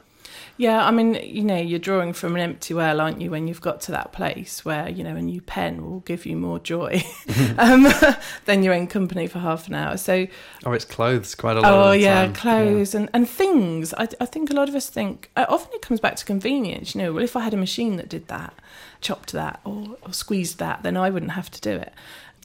Yeah, 0.56 0.84
I 0.84 0.90
mean, 0.90 1.14
you 1.14 1.42
know, 1.42 1.56
you're 1.56 1.78
drawing 1.78 2.12
from 2.12 2.34
an 2.34 2.42
empty 2.42 2.74
well, 2.74 3.00
aren't 3.00 3.20
you, 3.20 3.30
when 3.30 3.48
you've 3.48 3.60
got 3.60 3.80
to 3.82 3.92
that 3.92 4.12
place 4.12 4.64
where, 4.64 4.88
you 4.88 5.02
know, 5.02 5.16
a 5.16 5.22
new 5.22 5.40
pen 5.40 5.82
will 5.82 6.00
give 6.00 6.26
you 6.26 6.36
more 6.36 6.58
joy 6.58 7.02
um, 7.58 7.86
than 8.44 8.62
your 8.62 8.74
own 8.74 8.86
company 8.86 9.26
for 9.26 9.38
half 9.38 9.68
an 9.68 9.74
hour. 9.74 9.96
So, 9.96 10.26
oh, 10.66 10.72
it's 10.72 10.84
clothes 10.84 11.34
quite 11.34 11.56
a 11.56 11.60
lot 11.60 11.88
oh, 11.88 11.92
yeah, 11.92 12.26
time. 12.26 12.34
clothes 12.34 12.94
and, 12.94 13.08
and 13.14 13.28
things. 13.28 13.94
I, 13.94 14.08
I 14.20 14.26
think 14.26 14.50
a 14.50 14.54
lot 14.54 14.68
of 14.68 14.74
us 14.74 14.88
think, 14.88 15.30
uh, 15.36 15.46
often 15.48 15.72
it 15.74 15.82
comes 15.82 16.00
back 16.00 16.16
to 16.16 16.24
convenience. 16.24 16.94
You 16.94 17.02
know, 17.02 17.12
well, 17.12 17.24
if 17.24 17.36
I 17.36 17.40
had 17.40 17.54
a 17.54 17.58
machine 17.58 17.96
that 17.96 18.08
did 18.08 18.28
that, 18.28 18.54
chopped 19.00 19.32
that, 19.32 19.60
or, 19.64 19.96
or 20.02 20.12
squeezed 20.12 20.58
that, 20.58 20.82
then 20.82 20.96
I 20.96 21.10
wouldn't 21.10 21.32
have 21.32 21.50
to 21.52 21.60
do 21.60 21.70
it. 21.70 21.94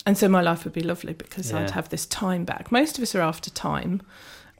And 0.05 0.17
so 0.17 0.29
my 0.29 0.41
life 0.41 0.63
would 0.63 0.73
be 0.73 0.81
lovely 0.83 1.13
because 1.13 1.51
I'd 1.51 1.71
have 1.71 1.89
this 1.89 2.05
time 2.05 2.45
back. 2.45 2.71
Most 2.71 2.97
of 2.97 3.01
us 3.01 3.15
are 3.15 3.21
after 3.21 3.49
time. 3.49 4.03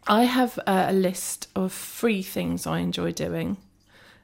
I 0.08 0.26
have 0.26 0.60
a 0.68 0.94
list 0.94 1.48
of 1.56 1.72
free 1.72 2.22
things 2.22 2.68
I 2.68 2.80
enjoy 2.80 3.12
doing. 3.12 3.58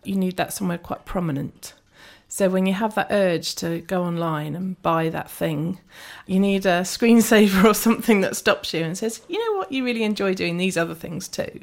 You 0.03 0.15
need 0.15 0.37
that 0.37 0.53
somewhere 0.53 0.77
quite 0.77 1.05
prominent. 1.05 1.73
So 2.27 2.49
when 2.49 2.65
you 2.65 2.73
have 2.73 2.95
that 2.95 3.07
urge 3.09 3.55
to 3.55 3.81
go 3.81 4.03
online 4.03 4.55
and 4.55 4.81
buy 4.81 5.09
that 5.09 5.29
thing, 5.29 5.79
you 6.27 6.39
need 6.39 6.65
a 6.65 6.81
screensaver 6.81 7.63
or 7.69 7.73
something 7.73 8.21
that 8.21 8.37
stops 8.37 8.73
you 8.73 8.83
and 8.83 8.97
says, 8.97 9.21
you 9.27 9.39
know 9.39 9.57
what, 9.57 9.71
you 9.71 9.83
really 9.83 10.03
enjoy 10.03 10.33
doing 10.35 10.57
these 10.57 10.77
other 10.77 10.95
things 10.95 11.27
too. 11.27 11.61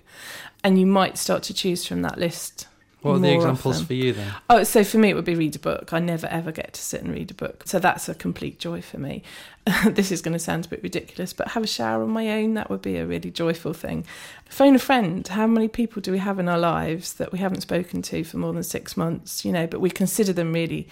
And 0.64 0.78
you 0.78 0.84
might 0.86 1.16
start 1.16 1.44
to 1.44 1.54
choose 1.54 1.86
from 1.86 2.02
that 2.02 2.18
list. 2.18 2.66
What 3.02 3.12
are 3.12 3.18
the 3.20 3.32
examples 3.32 3.76
often. 3.76 3.86
for 3.86 3.94
you 3.94 4.12
then? 4.12 4.34
Oh, 4.50 4.64
so 4.64 4.82
for 4.82 4.98
me, 4.98 5.10
it 5.10 5.14
would 5.14 5.24
be 5.24 5.36
read 5.36 5.54
a 5.54 5.60
book. 5.60 5.92
I 5.92 6.00
never 6.00 6.26
ever 6.26 6.50
get 6.50 6.72
to 6.72 6.80
sit 6.80 7.02
and 7.02 7.12
read 7.12 7.30
a 7.30 7.34
book. 7.34 7.62
So 7.66 7.78
that's 7.78 8.08
a 8.08 8.14
complete 8.14 8.58
joy 8.58 8.82
for 8.82 8.98
me. 8.98 9.22
this 9.86 10.10
is 10.10 10.20
going 10.20 10.32
to 10.32 10.38
sound 10.38 10.66
a 10.66 10.68
bit 10.68 10.82
ridiculous, 10.82 11.32
but 11.32 11.48
have 11.48 11.62
a 11.62 11.68
shower 11.68 12.02
on 12.02 12.10
my 12.10 12.28
own, 12.28 12.54
that 12.54 12.70
would 12.70 12.82
be 12.82 12.96
a 12.96 13.06
really 13.06 13.30
joyful 13.30 13.72
thing. 13.72 14.04
Phone 14.48 14.74
a 14.74 14.78
friend. 14.80 15.26
How 15.28 15.46
many 15.46 15.68
people 15.68 16.02
do 16.02 16.10
we 16.10 16.18
have 16.18 16.38
in 16.38 16.48
our 16.48 16.58
lives 16.58 17.14
that 17.14 17.30
we 17.30 17.38
haven't 17.38 17.60
spoken 17.60 18.02
to 18.02 18.24
for 18.24 18.38
more 18.38 18.52
than 18.52 18.64
six 18.64 18.96
months, 18.96 19.44
you 19.44 19.52
know, 19.52 19.66
but 19.66 19.80
we 19.80 19.90
consider 19.90 20.32
them 20.32 20.52
really 20.52 20.88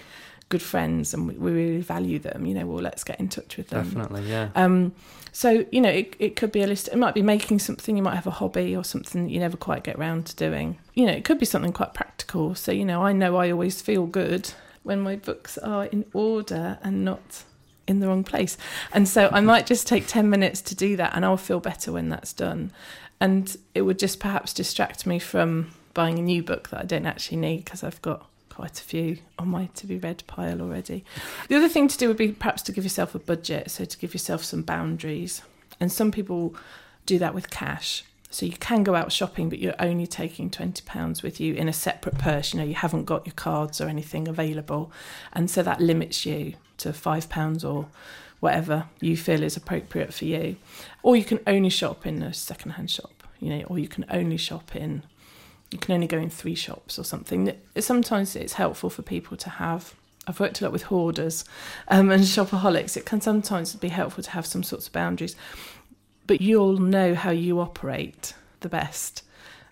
good 0.49 0.61
friends 0.61 1.13
and 1.13 1.27
we, 1.27 1.33
we 1.35 1.51
really 1.51 1.81
value 1.81 2.19
them, 2.19 2.45
you 2.45 2.53
know, 2.53 2.65
well, 2.65 2.81
let's 2.81 3.03
get 3.03 3.19
in 3.19 3.27
touch 3.27 3.57
with 3.57 3.67
them. 3.69 3.83
Definitely, 3.83 4.29
yeah. 4.29 4.49
Um, 4.55 4.93
so 5.31 5.65
you 5.71 5.81
know, 5.81 5.89
it 5.89 6.15
it 6.19 6.35
could 6.35 6.51
be 6.51 6.63
a 6.63 6.67
list. 6.67 6.87
It 6.87 6.97
might 6.97 7.13
be 7.13 7.21
making 7.21 7.59
something. 7.59 7.95
You 7.95 8.03
might 8.03 8.15
have 8.15 8.27
a 8.27 8.31
hobby 8.31 8.75
or 8.75 8.83
something 8.83 9.25
that 9.25 9.31
you 9.31 9.39
never 9.39 9.57
quite 9.57 9.83
get 9.83 9.99
round 9.99 10.25
to 10.27 10.35
doing. 10.35 10.79
You 10.93 11.05
know, 11.05 11.13
it 11.13 11.25
could 11.25 11.37
be 11.37 11.45
something 11.45 11.73
quite 11.73 11.93
practical. 11.93 12.55
So 12.55 12.71
you 12.71 12.85
know, 12.85 13.03
I 13.03 13.13
know 13.13 13.35
I 13.35 13.51
always 13.51 13.81
feel 13.81 14.07
good 14.07 14.51
when 14.83 14.99
my 14.99 15.15
books 15.15 15.57
are 15.57 15.85
in 15.85 16.05
order 16.13 16.79
and 16.81 17.05
not 17.05 17.43
in 17.87 17.99
the 17.99 18.07
wrong 18.07 18.23
place. 18.23 18.57
And 18.93 19.07
so 19.07 19.29
I 19.31 19.41
might 19.41 19.67
just 19.67 19.85
take 19.85 20.07
ten 20.07 20.29
minutes 20.29 20.61
to 20.61 20.75
do 20.75 20.95
that, 20.95 21.15
and 21.15 21.23
I'll 21.23 21.37
feel 21.37 21.59
better 21.59 21.91
when 21.91 22.09
that's 22.09 22.33
done. 22.33 22.71
And 23.19 23.55
it 23.75 23.81
would 23.81 23.99
just 23.99 24.19
perhaps 24.19 24.53
distract 24.53 25.05
me 25.05 25.19
from 25.19 25.71
buying 25.93 26.19
a 26.19 26.21
new 26.21 26.41
book 26.41 26.69
that 26.69 26.81
I 26.81 26.85
don't 26.85 27.05
actually 27.05 27.37
need 27.37 27.65
because 27.65 27.83
I've 27.83 28.01
got 28.01 28.27
quite 28.57 28.79
a 28.79 28.83
few 28.83 29.19
on 29.37 29.47
my 29.49 29.67
to 29.75 29.85
be 29.85 29.99
read 29.99 30.23
pile 30.25 30.61
already. 30.61 31.05
The 31.47 31.57
other 31.57 31.69
thing 31.69 31.87
to 31.87 31.97
do 31.97 32.07
would 32.07 32.17
be 32.17 32.31
perhaps 32.31 32.63
to 32.63 32.71
give 32.71 32.83
yourself 32.83 33.13
a 33.13 33.19
budget, 33.19 33.69
so 33.69 33.85
to 33.85 33.97
give 33.99 34.15
yourself 34.15 34.43
some 34.43 34.63
boundaries. 34.63 35.43
And 35.79 35.91
some 35.91 36.11
people 36.11 36.55
do 37.05 37.19
that 37.19 37.35
with 37.35 37.51
cash. 37.51 38.03
So 38.31 38.47
you 38.47 38.57
can 38.57 38.81
go 38.81 38.95
out 38.95 39.11
shopping, 39.11 39.47
but 39.47 39.59
you're 39.59 39.75
only 39.79 40.07
taking 40.07 40.49
twenty 40.49 40.81
pounds 40.83 41.21
with 41.21 41.39
you 41.39 41.53
in 41.53 41.69
a 41.69 41.73
separate 41.73 42.17
purse. 42.17 42.51
You 42.51 42.59
know, 42.59 42.65
you 42.65 42.73
haven't 42.73 43.05
got 43.05 43.27
your 43.27 43.35
cards 43.35 43.79
or 43.79 43.87
anything 43.89 44.27
available, 44.27 44.91
and 45.33 45.51
so 45.51 45.61
that 45.61 45.79
limits 45.79 46.25
you 46.25 46.55
to 46.77 46.93
five 46.93 47.29
pounds 47.29 47.63
or 47.63 47.87
whatever 48.39 48.85
you 48.99 49.15
feel 49.17 49.43
is 49.43 49.55
appropriate 49.55 50.15
for 50.15 50.25
you. 50.25 50.55
Or 51.03 51.15
you 51.15 51.23
can 51.23 51.41
only 51.45 51.69
shop 51.69 52.07
in 52.07 52.23
a 52.23 52.33
second-hand 52.33 52.89
shop. 52.89 53.23
You 53.39 53.49
know, 53.51 53.63
or 53.69 53.77
you 53.77 53.87
can 53.87 54.05
only 54.09 54.37
shop 54.37 54.75
in. 54.75 55.03
You 55.71 55.77
can 55.77 55.93
only 55.93 56.07
go 56.07 56.17
in 56.17 56.29
three 56.29 56.55
shops 56.55 56.97
or 56.97 57.03
something. 57.03 57.51
Sometimes 57.77 58.35
it's 58.35 58.53
helpful 58.53 58.89
for 58.89 59.01
people 59.01 59.35
to 59.37 59.49
have 59.49 59.95
I've 60.27 60.39
worked 60.39 60.59
a 60.59 60.65
lot 60.65 60.73
with 60.73 60.83
hoarders 60.83 61.45
um, 61.87 62.11
and 62.11 62.23
shopaholics. 62.23 62.97
It 62.97 63.05
can 63.05 63.21
sometimes 63.21 63.73
be 63.75 63.87
helpful 63.87 64.23
to 64.23 64.31
have 64.31 64.45
some 64.45 64.61
sorts 64.61 64.87
of 64.87 64.93
boundaries, 64.93 65.35
but 66.27 66.41
you'll 66.41 66.77
know 66.77 67.15
how 67.15 67.31
you 67.31 67.59
operate 67.59 68.33
the 68.59 68.69
best. 68.69 69.23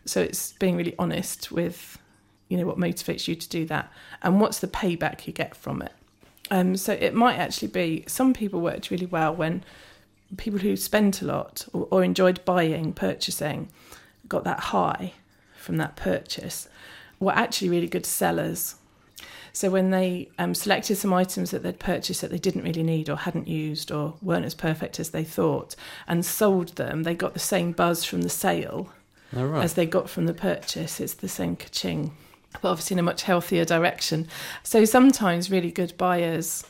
So 0.06 0.22
it's 0.22 0.54
being 0.54 0.78
really 0.78 0.96
honest 0.98 1.52
with, 1.52 1.98
you 2.48 2.58
know, 2.58 2.66
what 2.66 2.78
motivates 2.78 3.28
you 3.28 3.36
to 3.36 3.50
do 3.50 3.66
that 3.66 3.92
and 4.22 4.40
what's 4.40 4.60
the 4.60 4.68
payback 4.68 5.28
you 5.28 5.34
get 5.34 5.56
from 5.56 5.82
it. 5.82 5.92
Um, 6.52 6.78
so 6.78 6.94
it 6.94 7.14
might 7.14 7.38
actually 7.38 7.70
be 7.70 8.06
some 8.08 8.34
people 8.34 8.62
worked 8.62 8.92
really 8.92 9.08
well 9.08 9.36
when 9.36 9.64
people 10.38 10.60
who 10.60 10.76
spent 10.76 11.22
a 11.22 11.26
lot 11.26 11.66
or, 11.74 11.88
or 11.90 12.04
enjoyed 12.04 12.46
buying, 12.46 12.94
purchasing, 12.94 13.70
got 14.28 14.44
that 14.44 14.60
high 14.60 15.14
from 15.66 15.78
that 15.78 15.96
purchase, 15.96 16.70
were 17.20 17.34
actually 17.34 17.70
really 17.70 17.88
good 17.88 18.06
sellers 18.06 18.76
so 19.56 19.70
when 19.70 19.92
they 19.92 20.28
um, 20.38 20.54
selected 20.54 20.98
some 20.98 21.14
items 21.14 21.52
that 21.52 21.64
they'd 21.64 21.80
purchased 21.80 22.20
that 22.20 22.30
they 22.30 22.38
didn't 22.38 22.64
really 22.64 22.84
need 22.84 23.10
or 23.10 23.16
hadn't 23.16 23.48
used 23.48 23.90
or 23.90 24.16
weren't 24.22 24.44
as 24.44 24.54
perfect 24.54 25.00
as 25.00 25.12
they 25.12 25.24
thought 25.24 25.78
and 26.10 26.26
sold 26.26 26.76
them, 26.76 27.04
they 27.04 27.16
got 27.16 27.34
the 27.34 27.40
same 27.40 27.72
buzz 27.72 28.04
from 28.04 28.22
the 28.22 28.30
sale 28.30 28.92
oh, 29.34 29.46
right. 29.46 29.64
as 29.64 29.76
they 29.76 29.86
got 29.86 30.10
from 30.10 30.26
the 30.26 30.34
purchase. 30.34 31.00
It's 31.00 31.14
the 31.14 31.30
same 31.30 31.56
kaching, 31.56 32.12
but 32.62 32.70
obviously 32.70 32.96
in 32.96 33.00
a 33.00 33.04
much 33.04 33.24
healthier 33.24 33.64
direction. 33.64 34.28
So 34.64 34.84
sometimes 34.84 35.50
really 35.50 35.72
good 35.72 35.98
buyers 35.98 36.66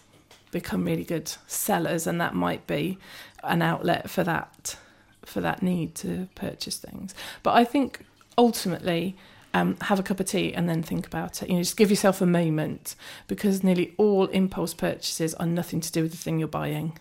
become 0.52 0.86
really 0.86 1.04
good 1.04 1.32
sellers, 1.48 2.06
and 2.06 2.22
that 2.22 2.36
might 2.36 2.68
be 2.68 3.00
an 3.43 3.64
outlet 3.64 4.12
for 4.12 4.24
that 4.24 4.78
for 5.26 5.41
that 5.41 5.64
need 5.64 5.96
to 5.96 6.30
purchase 6.36 6.78
things. 6.78 7.16
But 7.41 7.56
I 7.56 7.64
think 7.64 8.06
ultimately 8.38 9.15
um, 9.55 9.77
have 9.81 9.99
a 9.99 10.03
cup 10.03 10.19
of 10.19 10.25
tea 10.25 10.53
and 10.53 10.67
then 10.67 10.83
think 10.83 11.07
about 11.07 11.41
it. 11.41 11.49
You 11.49 11.55
know, 11.55 11.61
just 11.61 11.77
give 11.77 11.89
yourself 11.89 12.21
a 12.21 12.25
moment 12.25 12.95
because 13.27 13.63
nearly 13.63 13.93
all 13.97 14.25
impulse 14.27 14.73
purchases 14.73 15.33
are 15.36 15.45
nothing 15.45 15.79
to 15.79 15.91
do 15.91 16.01
with 16.03 16.11
the 16.11 16.17
thing 16.17 16.39
you're 16.39 16.47
buying. 16.47 16.99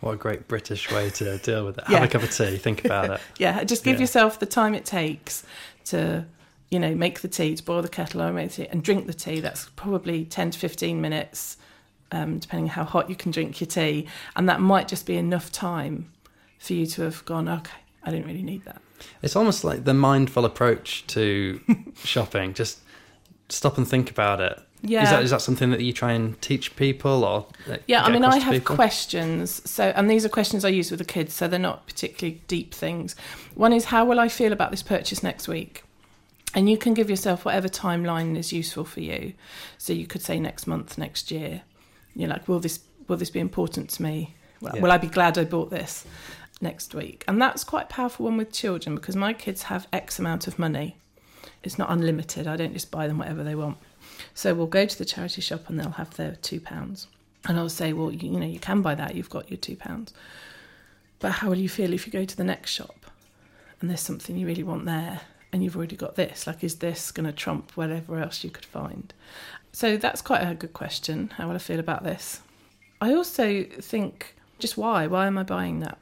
What 0.00 0.12
a 0.12 0.16
great 0.16 0.46
British 0.46 0.90
way 0.90 1.10
to 1.10 1.38
deal 1.42 1.66
with 1.66 1.78
it. 1.78 1.84
Yeah. 1.88 1.98
Have 1.98 2.08
a 2.08 2.12
cup 2.12 2.22
of 2.22 2.30
tea, 2.30 2.56
think 2.58 2.84
about 2.84 3.10
it. 3.10 3.20
yeah, 3.38 3.64
just 3.64 3.82
give 3.82 3.96
yeah. 3.96 4.02
yourself 4.02 4.38
the 4.38 4.46
time 4.46 4.74
it 4.74 4.84
takes 4.84 5.44
to, 5.86 6.24
you 6.70 6.78
know, 6.78 6.94
make 6.94 7.20
the 7.20 7.28
tea, 7.28 7.56
to 7.56 7.62
boil 7.62 7.82
the 7.82 7.88
kettle 7.88 8.22
or 8.22 8.32
make 8.32 8.50
the 8.50 8.64
tea 8.64 8.68
and 8.70 8.84
drink 8.84 9.08
the 9.08 9.14
tea. 9.14 9.40
That's 9.40 9.68
probably 9.74 10.24
10 10.24 10.52
to 10.52 10.58
15 10.60 11.00
minutes, 11.00 11.56
um, 12.12 12.38
depending 12.38 12.66
on 12.66 12.70
how 12.70 12.84
hot 12.84 13.10
you 13.10 13.16
can 13.16 13.32
drink 13.32 13.60
your 13.60 13.66
tea. 13.66 14.06
And 14.36 14.48
that 14.48 14.60
might 14.60 14.86
just 14.86 15.06
be 15.06 15.16
enough 15.16 15.50
time 15.50 16.12
for 16.60 16.74
you 16.74 16.86
to 16.86 17.02
have 17.02 17.24
gone, 17.24 17.48
okay, 17.48 17.78
I 18.04 18.12
didn't 18.12 18.26
really 18.26 18.42
need 18.42 18.64
that. 18.64 18.80
It's 19.22 19.36
almost 19.36 19.64
like 19.64 19.84
the 19.84 19.94
mindful 19.94 20.44
approach 20.44 21.06
to 21.08 21.60
shopping. 22.04 22.54
Just 22.54 22.80
stop 23.48 23.78
and 23.78 23.86
think 23.88 24.10
about 24.10 24.40
it. 24.40 24.58
Yeah. 24.82 25.02
Is 25.02 25.10
that 25.10 25.22
is 25.24 25.30
that 25.30 25.42
something 25.42 25.70
that 25.70 25.82
you 25.82 25.92
try 25.92 26.12
and 26.12 26.40
teach 26.40 26.74
people 26.76 27.24
or 27.24 27.46
Yeah, 27.86 28.02
I 28.02 28.10
mean 28.10 28.24
I 28.24 28.38
have 28.38 28.54
people? 28.54 28.76
questions. 28.76 29.60
So 29.70 29.92
and 29.94 30.08
these 30.10 30.24
are 30.24 30.30
questions 30.30 30.64
I 30.64 30.70
use 30.70 30.90
with 30.90 30.98
the 30.98 31.04
kids, 31.04 31.34
so 31.34 31.48
they're 31.48 31.58
not 31.58 31.86
particularly 31.86 32.40
deep 32.48 32.72
things. 32.72 33.14
One 33.54 33.72
is 33.74 33.86
how 33.86 34.04
will 34.06 34.18
I 34.18 34.28
feel 34.28 34.52
about 34.52 34.70
this 34.70 34.82
purchase 34.82 35.22
next 35.22 35.48
week? 35.48 35.84
And 36.54 36.68
you 36.68 36.78
can 36.78 36.94
give 36.94 37.08
yourself 37.10 37.44
whatever 37.44 37.68
timeline 37.68 38.36
is 38.36 38.52
useful 38.52 38.84
for 38.84 39.00
you. 39.00 39.34
So 39.78 39.92
you 39.92 40.06
could 40.06 40.22
say 40.22 40.40
next 40.40 40.66
month, 40.66 40.98
next 40.98 41.30
year. 41.30 41.62
You're 42.16 42.30
like, 42.30 42.48
will 42.48 42.58
this 42.60 42.80
will 43.06 43.18
this 43.18 43.30
be 43.30 43.40
important 43.40 43.90
to 43.90 44.02
me? 44.02 44.34
Well, 44.62 44.72
yeah. 44.74 44.82
Will 44.82 44.92
I 44.92 44.98
be 44.98 45.08
glad 45.08 45.36
I 45.36 45.44
bought 45.44 45.70
this? 45.70 46.06
Next 46.60 46.94
week. 46.94 47.24
And 47.26 47.40
that's 47.40 47.64
quite 47.64 47.88
powerful 47.88 48.26
one 48.26 48.36
with 48.36 48.52
children 48.52 48.94
because 48.94 49.16
my 49.16 49.32
kids 49.32 49.64
have 49.64 49.88
X 49.92 50.18
amount 50.18 50.46
of 50.46 50.58
money. 50.58 50.96
It's 51.62 51.78
not 51.78 51.90
unlimited. 51.90 52.46
I 52.46 52.56
don't 52.56 52.72
just 52.72 52.90
buy 52.90 53.06
them 53.06 53.18
whatever 53.18 53.44
they 53.44 53.54
want. 53.54 53.78
So 54.34 54.54
we'll 54.54 54.66
go 54.66 54.86
to 54.86 54.98
the 54.98 55.04
charity 55.04 55.40
shop 55.40 55.68
and 55.68 55.78
they'll 55.78 55.90
have 55.90 56.16
their 56.16 56.36
two 56.36 56.60
pounds. 56.60 57.06
And 57.46 57.58
I'll 57.58 57.68
say, 57.68 57.92
well, 57.92 58.10
you, 58.12 58.30
you 58.30 58.40
know, 58.40 58.46
you 58.46 58.58
can 58.58 58.82
buy 58.82 58.94
that. 58.94 59.14
You've 59.14 59.30
got 59.30 59.50
your 59.50 59.58
two 59.58 59.76
pounds. 59.76 60.12
But 61.18 61.32
how 61.32 61.48
will 61.48 61.58
you 61.58 61.68
feel 61.68 61.92
if 61.92 62.06
you 62.06 62.12
go 62.12 62.24
to 62.24 62.36
the 62.36 62.44
next 62.44 62.70
shop 62.70 63.06
and 63.80 63.88
there's 63.88 64.00
something 64.00 64.36
you 64.36 64.46
really 64.46 64.62
want 64.62 64.84
there 64.84 65.20
and 65.52 65.62
you've 65.62 65.76
already 65.76 65.96
got 65.96 66.16
this? 66.16 66.46
Like, 66.46 66.64
is 66.64 66.76
this 66.76 67.10
going 67.10 67.26
to 67.26 67.32
trump 67.32 67.72
whatever 67.76 68.18
else 68.18 68.42
you 68.44 68.50
could 68.50 68.64
find? 68.64 69.12
So 69.72 69.96
that's 69.96 70.22
quite 70.22 70.40
a 70.40 70.54
good 70.54 70.72
question. 70.72 71.32
How 71.36 71.48
will 71.48 71.54
I 71.54 71.58
feel 71.58 71.78
about 71.78 72.04
this? 72.04 72.40
I 73.00 73.14
also 73.14 73.64
think, 73.64 74.34
just 74.58 74.76
why? 74.76 75.06
Why 75.06 75.26
am 75.26 75.38
I 75.38 75.42
buying 75.42 75.80
that? 75.80 75.98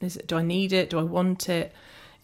Is 0.00 0.16
it 0.16 0.26
do 0.26 0.36
I 0.36 0.42
need 0.42 0.72
it? 0.72 0.90
Do 0.90 0.98
I 0.98 1.02
want 1.02 1.48
it? 1.48 1.72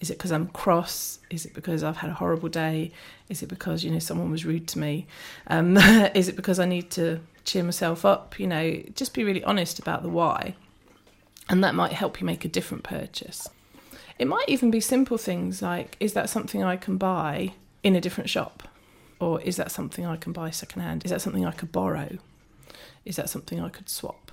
Is 0.00 0.10
it 0.10 0.18
because 0.18 0.32
I'm 0.32 0.48
cross? 0.48 1.20
Is 1.30 1.46
it 1.46 1.54
because 1.54 1.84
I've 1.84 1.98
had 1.98 2.10
a 2.10 2.14
horrible 2.14 2.48
day? 2.48 2.90
Is 3.28 3.42
it 3.42 3.48
because 3.48 3.84
you 3.84 3.90
know 3.90 4.00
someone 4.00 4.30
was 4.30 4.44
rude 4.44 4.66
to 4.68 4.78
me? 4.78 5.06
Um, 5.46 5.76
is 6.14 6.28
it 6.28 6.36
because 6.36 6.58
I 6.58 6.64
need 6.64 6.90
to 6.92 7.20
cheer 7.44 7.62
myself 7.62 8.04
up? 8.04 8.38
You 8.38 8.48
know, 8.48 8.82
just 8.94 9.14
be 9.14 9.24
really 9.24 9.44
honest 9.44 9.78
about 9.78 10.02
the 10.02 10.08
why, 10.08 10.56
and 11.48 11.62
that 11.62 11.74
might 11.74 11.92
help 11.92 12.20
you 12.20 12.26
make 12.26 12.44
a 12.44 12.48
different 12.48 12.82
purchase. 12.82 13.48
It 14.18 14.26
might 14.26 14.48
even 14.48 14.70
be 14.70 14.80
simple 14.80 15.18
things 15.18 15.62
like, 15.62 15.96
is 15.98 16.12
that 16.14 16.28
something 16.28 16.62
I 16.62 16.76
can 16.76 16.96
buy 16.96 17.54
in 17.82 17.96
a 17.96 18.00
different 18.00 18.28
shop? 18.28 18.64
Or 19.20 19.40
is 19.40 19.56
that 19.56 19.70
something 19.70 20.04
I 20.04 20.16
can 20.16 20.32
buy 20.32 20.50
secondhand? 20.50 21.04
Is 21.04 21.12
that 21.12 21.22
something 21.22 21.46
I 21.46 21.52
could 21.52 21.70
borrow? 21.70 22.18
Is 23.04 23.16
that 23.16 23.30
something 23.30 23.60
I 23.60 23.68
could 23.68 23.88
swap? 23.88 24.31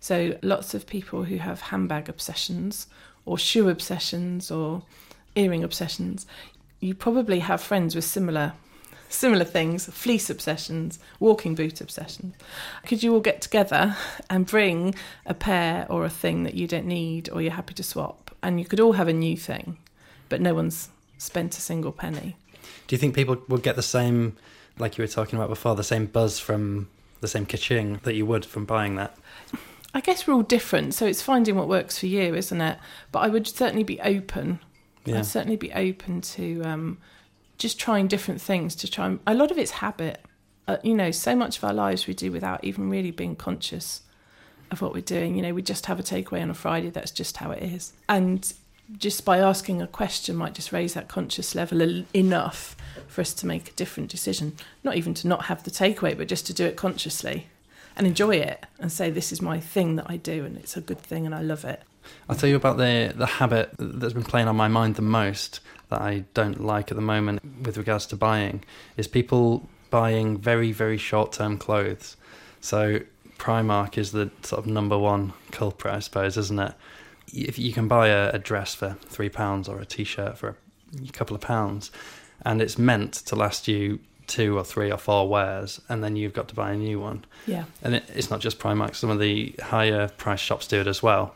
So 0.00 0.38
lots 0.42 0.74
of 0.74 0.86
people 0.86 1.24
who 1.24 1.36
have 1.38 1.60
handbag 1.60 2.08
obsessions 2.08 2.86
or 3.24 3.38
shoe 3.38 3.68
obsessions 3.68 4.50
or 4.50 4.82
earring 5.36 5.62
obsessions, 5.62 6.26
you 6.80 6.94
probably 6.94 7.40
have 7.40 7.60
friends 7.60 7.94
with 7.94 8.04
similar 8.04 8.54
similar 9.10 9.44
things, 9.44 9.86
fleece 9.86 10.30
obsessions, 10.30 10.98
walking 11.18 11.54
boot 11.54 11.80
obsessions. 11.80 12.34
Could 12.86 13.02
you 13.02 13.12
all 13.12 13.20
get 13.20 13.42
together 13.42 13.96
and 14.30 14.46
bring 14.46 14.94
a 15.26 15.34
pair 15.34 15.86
or 15.90 16.04
a 16.04 16.10
thing 16.10 16.44
that 16.44 16.54
you 16.54 16.66
don't 16.66 16.86
need 16.86 17.28
or 17.28 17.42
you're 17.42 17.52
happy 17.52 17.74
to 17.74 17.82
swap? 17.82 18.30
And 18.42 18.58
you 18.58 18.64
could 18.64 18.80
all 18.80 18.92
have 18.92 19.08
a 19.08 19.12
new 19.12 19.36
thing, 19.36 19.76
but 20.28 20.40
no 20.40 20.54
one's 20.54 20.88
spent 21.18 21.58
a 21.58 21.60
single 21.60 21.92
penny. 21.92 22.36
Do 22.86 22.94
you 22.94 22.98
think 22.98 23.14
people 23.14 23.36
would 23.48 23.62
get 23.62 23.76
the 23.76 23.82
same, 23.82 24.36
like 24.78 24.96
you 24.96 25.02
were 25.02 25.08
talking 25.08 25.38
about 25.38 25.48
before, 25.48 25.74
the 25.74 25.84
same 25.84 26.06
buzz 26.06 26.38
from 26.38 26.88
the 27.20 27.28
same 27.28 27.46
kaching 27.46 28.00
that 28.02 28.14
you 28.14 28.24
would 28.24 28.46
from 28.46 28.64
buying 28.64 28.94
that? 28.96 29.16
I 29.92 30.00
guess 30.00 30.26
we're 30.26 30.34
all 30.34 30.42
different, 30.42 30.94
so 30.94 31.06
it's 31.06 31.22
finding 31.22 31.56
what 31.56 31.68
works 31.68 31.98
for 31.98 32.06
you, 32.06 32.34
isn't 32.34 32.60
it? 32.60 32.78
But 33.10 33.20
I 33.20 33.28
would 33.28 33.46
certainly 33.46 33.82
be 33.82 34.00
open. 34.00 34.60
Yeah. 35.04 35.18
I'd 35.18 35.26
certainly 35.26 35.56
be 35.56 35.72
open 35.72 36.20
to 36.20 36.62
um, 36.62 36.98
just 37.58 37.78
trying 37.78 38.06
different 38.06 38.40
things 38.40 38.74
to 38.76 38.90
try. 38.90 39.06
And, 39.06 39.20
a 39.26 39.34
lot 39.34 39.50
of 39.50 39.58
it's 39.58 39.72
habit. 39.72 40.20
Uh, 40.68 40.76
you 40.84 40.94
know, 40.94 41.10
so 41.10 41.34
much 41.34 41.58
of 41.58 41.64
our 41.64 41.72
lives 41.72 42.06
we 42.06 42.14
do 42.14 42.30
without 42.30 42.62
even 42.62 42.88
really 42.90 43.10
being 43.10 43.34
conscious 43.34 44.02
of 44.70 44.80
what 44.80 44.92
we're 44.92 45.00
doing. 45.00 45.34
You 45.34 45.42
know, 45.42 45.54
we 45.54 45.62
just 45.62 45.86
have 45.86 45.98
a 45.98 46.02
takeaway 46.04 46.42
on 46.42 46.50
a 46.50 46.54
Friday. 46.54 46.90
That's 46.90 47.10
just 47.10 47.38
how 47.38 47.50
it 47.50 47.62
is. 47.62 47.92
And 48.08 48.52
just 48.96 49.24
by 49.24 49.38
asking 49.38 49.82
a 49.82 49.88
question 49.88 50.36
might 50.36 50.54
just 50.54 50.70
raise 50.70 50.94
that 50.94 51.08
conscious 51.08 51.56
level 51.56 52.04
enough 52.14 52.76
for 53.08 53.20
us 53.20 53.34
to 53.34 53.46
make 53.46 53.70
a 53.70 53.72
different 53.72 54.10
decision. 54.10 54.56
Not 54.84 54.96
even 54.96 55.14
to 55.14 55.26
not 55.26 55.46
have 55.46 55.64
the 55.64 55.70
takeaway, 55.72 56.16
but 56.16 56.28
just 56.28 56.46
to 56.46 56.54
do 56.54 56.66
it 56.66 56.76
consciously 56.76 57.48
and 58.00 58.06
enjoy 58.06 58.34
it 58.34 58.64
and 58.78 58.90
say 58.90 59.10
this 59.10 59.30
is 59.30 59.42
my 59.42 59.60
thing 59.60 59.96
that 59.96 60.06
I 60.08 60.16
do 60.16 60.46
and 60.46 60.56
it's 60.56 60.74
a 60.74 60.80
good 60.80 61.00
thing 61.00 61.26
and 61.26 61.34
I 61.34 61.42
love 61.42 61.66
it. 61.66 61.82
I'll 62.30 62.36
tell 62.36 62.48
you 62.48 62.56
about 62.56 62.78
the 62.78 63.12
the 63.14 63.26
habit 63.26 63.72
that's 63.78 64.14
been 64.14 64.24
playing 64.24 64.48
on 64.48 64.56
my 64.56 64.68
mind 64.68 64.94
the 64.94 65.02
most 65.02 65.60
that 65.90 66.00
I 66.00 66.24
don't 66.32 66.64
like 66.64 66.90
at 66.90 66.96
the 66.96 67.02
moment 67.02 67.42
with 67.62 67.76
regards 67.76 68.06
to 68.06 68.16
buying 68.16 68.64
is 68.96 69.06
people 69.06 69.68
buying 69.90 70.38
very 70.38 70.72
very 70.72 70.96
short 70.96 71.32
term 71.32 71.58
clothes. 71.58 72.16
So 72.62 73.00
Primark 73.36 73.98
is 73.98 74.12
the 74.12 74.30
sort 74.42 74.60
of 74.60 74.66
number 74.66 74.96
one 74.96 75.34
culprit, 75.50 75.92
I 75.92 75.98
suppose, 75.98 76.38
isn't 76.38 76.58
it? 76.58 76.72
If 77.34 77.58
you 77.58 77.74
can 77.74 77.86
buy 77.86 78.08
a, 78.08 78.30
a 78.30 78.38
dress 78.38 78.74
for 78.74 78.96
three 79.08 79.28
pounds 79.28 79.68
or 79.68 79.78
a 79.78 79.84
t-shirt 79.84 80.38
for 80.38 80.56
a 81.06 81.12
couple 81.12 81.36
of 81.36 81.42
pounds, 81.42 81.90
and 82.46 82.62
it's 82.62 82.78
meant 82.78 83.12
to 83.12 83.36
last 83.36 83.68
you 83.68 84.00
two 84.30 84.56
or 84.56 84.64
three 84.64 84.90
or 84.90 84.96
four 84.96 85.28
wears, 85.28 85.80
and 85.88 86.02
then 86.02 86.16
you've 86.16 86.32
got 86.32 86.48
to 86.48 86.54
buy 86.54 86.70
a 86.72 86.76
new 86.76 86.98
one. 86.98 87.24
Yeah. 87.46 87.64
And 87.82 87.96
it, 87.96 88.04
it's 88.14 88.30
not 88.30 88.40
just 88.40 88.58
Primark; 88.58 88.94
some 88.94 89.10
of 89.10 89.18
the 89.18 89.54
higher 89.60 90.08
price 90.08 90.40
shops 90.40 90.66
do 90.66 90.80
it 90.80 90.86
as 90.86 91.02
well. 91.02 91.34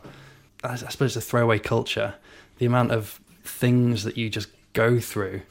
I, 0.63 0.73
I 0.73 0.75
suppose 0.75 1.13
the 1.13 1.21
throwaway 1.21 1.59
culture, 1.59 2.15
the 2.57 2.65
amount 2.65 2.91
of 2.91 3.19
things 3.43 4.03
that 4.05 4.17
you 4.17 4.29
just 4.29 4.49
go 4.73 4.99
through 4.99 5.41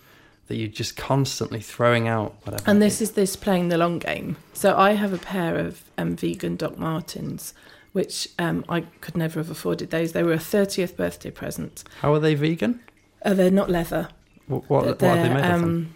that 0.49 0.57
you're 0.57 0.69
just 0.69 0.97
constantly 0.97 1.61
throwing 1.61 2.07
out 2.07 2.35
whatever. 2.43 2.63
And 2.69 2.83
this 2.83 3.01
is 3.01 3.13
this 3.13 3.37
playing 3.37 3.69
the 3.69 3.79
long 3.79 3.99
game. 3.99 4.37
So 4.53 4.77
I 4.77 4.93
have 4.93 5.13
a 5.13 5.19
pair 5.19 5.57
of 5.57 5.83
um, 5.97 6.17
vegan 6.17 6.57
Doc 6.57 6.79
Martens, 6.79 7.55
which 7.93 8.29
um, 8.39 8.65
I 8.69 8.83
could 9.01 9.17
never 9.17 9.41
have 9.41 9.51
afforded 9.51 9.91
those. 9.91 10.13
They 10.13 10.23
were 10.23 10.35
a 10.35 10.39
30th 10.39 10.97
birthday 10.97 11.31
present. 11.31 11.85
How 12.01 12.13
are 12.13 12.19
they 12.19 12.35
vegan? 12.35 12.81
Uh, 13.25 13.33
they're 13.35 13.51
not 13.51 13.71
leather. 13.71 14.09
What, 14.47 14.69
what, 14.69 14.85
what 14.85 15.03
are 15.03 15.23
they 15.23 15.29
made 15.29 15.45
of? 15.45 15.63
um, 15.63 15.95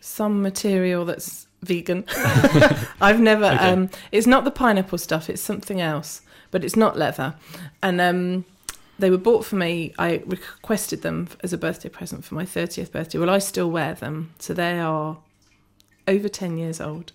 Some 0.00 0.42
material 0.42 1.04
that's 1.04 1.46
vegan. 1.62 2.04
I've 3.00 3.20
never. 3.20 3.46
Okay. 3.46 3.70
Um, 3.70 3.90
it's 4.12 4.26
not 4.26 4.44
the 4.44 4.50
pineapple 4.50 4.98
stuff. 4.98 5.30
It's 5.30 5.42
something 5.42 5.80
else, 5.80 6.22
but 6.50 6.64
it's 6.64 6.76
not 6.76 6.98
leather. 6.98 7.34
And 7.82 8.00
um, 8.00 8.44
they 8.98 9.10
were 9.10 9.18
bought 9.18 9.44
for 9.44 9.56
me. 9.56 9.94
I 9.98 10.22
requested 10.26 11.02
them 11.02 11.28
as 11.42 11.52
a 11.52 11.58
birthday 11.58 11.88
present 11.88 12.24
for 12.24 12.34
my 12.34 12.44
thirtieth 12.44 12.92
birthday. 12.92 13.18
Well, 13.18 13.30
I 13.30 13.38
still 13.38 13.70
wear 13.70 13.94
them, 13.94 14.32
so 14.38 14.54
they 14.54 14.78
are 14.78 15.18
over 16.08 16.28
ten 16.28 16.58
years 16.58 16.80
old, 16.80 17.12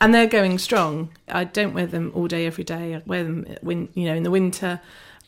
and 0.00 0.14
they're 0.14 0.26
going 0.26 0.58
strong. 0.58 1.10
I 1.28 1.44
don't 1.44 1.74
wear 1.74 1.86
them 1.86 2.12
all 2.14 2.28
day, 2.28 2.46
every 2.46 2.64
day. 2.64 2.94
I 2.96 3.02
wear 3.06 3.24
them 3.24 3.46
when 3.62 3.88
you 3.94 4.04
know 4.04 4.14
in 4.14 4.22
the 4.22 4.30
winter, 4.30 4.80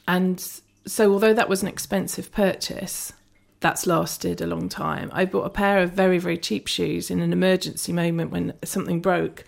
and 0.07 0.45
so 0.87 1.13
although 1.13 1.35
that 1.35 1.49
was 1.49 1.63
an 1.63 1.69
expensive 1.69 2.33
purchase, 2.33 3.13
that's 3.61 3.87
lasted 3.87 4.41
a 4.41 4.47
long 4.47 4.69
time. 4.69 5.11
I 5.13 5.27
bought 5.27 5.45
a 5.45 5.51
pair 5.51 5.79
of 5.79 5.93
very, 5.93 6.19
very 6.19 6.39
cheap 6.39 6.67
shoes 6.67 7.11
in 7.11 7.21
an 7.21 7.33
emergency 7.33 7.93
moment 7.93 8.31
when 8.31 8.55
something 8.65 9.01
broke, 9.01 9.45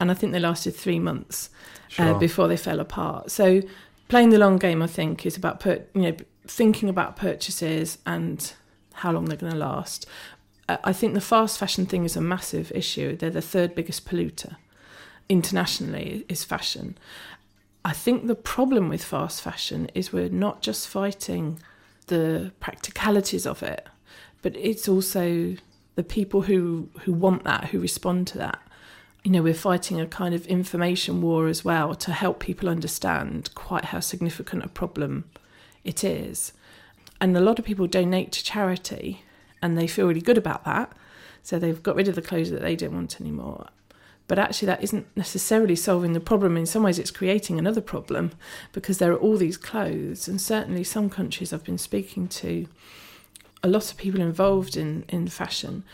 and 0.00 0.10
I 0.10 0.14
think 0.14 0.32
they 0.32 0.40
lasted 0.40 0.74
three 0.74 1.00
months 1.00 1.50
uh, 1.98 2.14
before 2.14 2.48
they 2.48 2.56
fell 2.56 2.80
apart. 2.80 3.30
So, 3.30 3.62
playing 4.08 4.30
the 4.30 4.38
long 4.38 4.56
game, 4.56 4.82
I 4.82 4.86
think, 4.86 5.26
is 5.26 5.36
about 5.36 5.60
put 5.60 5.88
you 5.94 6.02
know 6.02 6.16
thinking 6.46 6.88
about 6.88 7.16
purchases 7.16 7.98
and 8.06 8.52
how 8.94 9.12
long 9.12 9.24
they're 9.24 9.36
going 9.36 9.52
to 9.52 9.58
last. 9.58 10.06
Uh, 10.68 10.76
I 10.84 10.92
think 10.92 11.14
the 11.14 11.20
fast 11.20 11.58
fashion 11.58 11.86
thing 11.86 12.04
is 12.04 12.16
a 12.16 12.20
massive 12.20 12.70
issue. 12.72 13.16
They're 13.16 13.30
the 13.30 13.42
third 13.42 13.74
biggest 13.74 14.06
polluter 14.06 14.56
internationally 15.28 16.24
is 16.28 16.44
fashion. 16.44 16.96
I 17.84 17.92
think 17.92 18.26
the 18.26 18.34
problem 18.34 18.88
with 18.88 19.04
fast 19.04 19.42
fashion 19.42 19.88
is 19.94 20.12
we're 20.12 20.28
not 20.28 20.62
just 20.62 20.88
fighting 20.88 21.60
the 22.06 22.52
practicalities 22.60 23.46
of 23.46 23.62
it, 23.62 23.86
but 24.42 24.56
it's 24.56 24.88
also 24.88 25.56
the 25.96 26.04
people 26.04 26.42
who 26.42 26.88
who 27.00 27.12
want 27.12 27.44
that, 27.44 27.66
who 27.66 27.80
respond 27.80 28.26
to 28.28 28.38
that. 28.38 28.60
You 29.24 29.32
know, 29.32 29.42
we're 29.42 29.54
fighting 29.54 30.00
a 30.00 30.06
kind 30.06 30.34
of 30.34 30.46
information 30.46 31.20
war 31.20 31.48
as 31.48 31.64
well 31.64 31.94
to 31.96 32.12
help 32.12 32.38
people 32.38 32.68
understand 32.68 33.50
quite 33.54 33.86
how 33.86 33.98
significant 33.98 34.64
a 34.64 34.68
problem 34.68 35.24
it 35.82 36.04
is. 36.04 36.52
And 37.20 37.36
a 37.36 37.40
lot 37.40 37.58
of 37.58 37.64
people 37.64 37.86
donate 37.86 38.30
to 38.32 38.44
charity 38.44 39.24
and 39.60 39.76
they 39.76 39.86
feel 39.86 40.06
really 40.06 40.20
good 40.20 40.38
about 40.38 40.64
that. 40.64 40.92
So 41.42 41.58
they've 41.58 41.82
got 41.82 41.96
rid 41.96 42.08
of 42.08 42.14
the 42.14 42.22
clothes 42.22 42.50
that 42.50 42.60
they 42.60 42.76
don't 42.76 42.94
want 42.94 43.20
anymore. 43.20 43.68
But 44.28 44.38
actually, 44.38 44.66
that 44.66 44.82
isn't 44.82 45.06
necessarily 45.16 45.76
solving 45.76 46.12
the 46.12 46.20
problem. 46.20 46.56
In 46.56 46.66
some 46.66 46.82
ways, 46.82 46.98
it's 46.98 47.10
creating 47.10 47.58
another 47.58 47.80
problem 47.80 48.32
because 48.72 48.98
there 48.98 49.12
are 49.12 49.16
all 49.16 49.36
these 49.36 49.56
clothes. 49.56 50.26
And 50.26 50.40
certainly, 50.40 50.82
some 50.82 51.08
countries 51.08 51.52
I've 51.52 51.64
been 51.64 51.78
speaking 51.78 52.26
to, 52.28 52.66
a 53.62 53.68
lot 53.68 53.90
of 53.90 53.96
people 53.96 54.20
involved 54.20 54.76
in, 54.76 55.04
in 55.08 55.28
fashion 55.28 55.84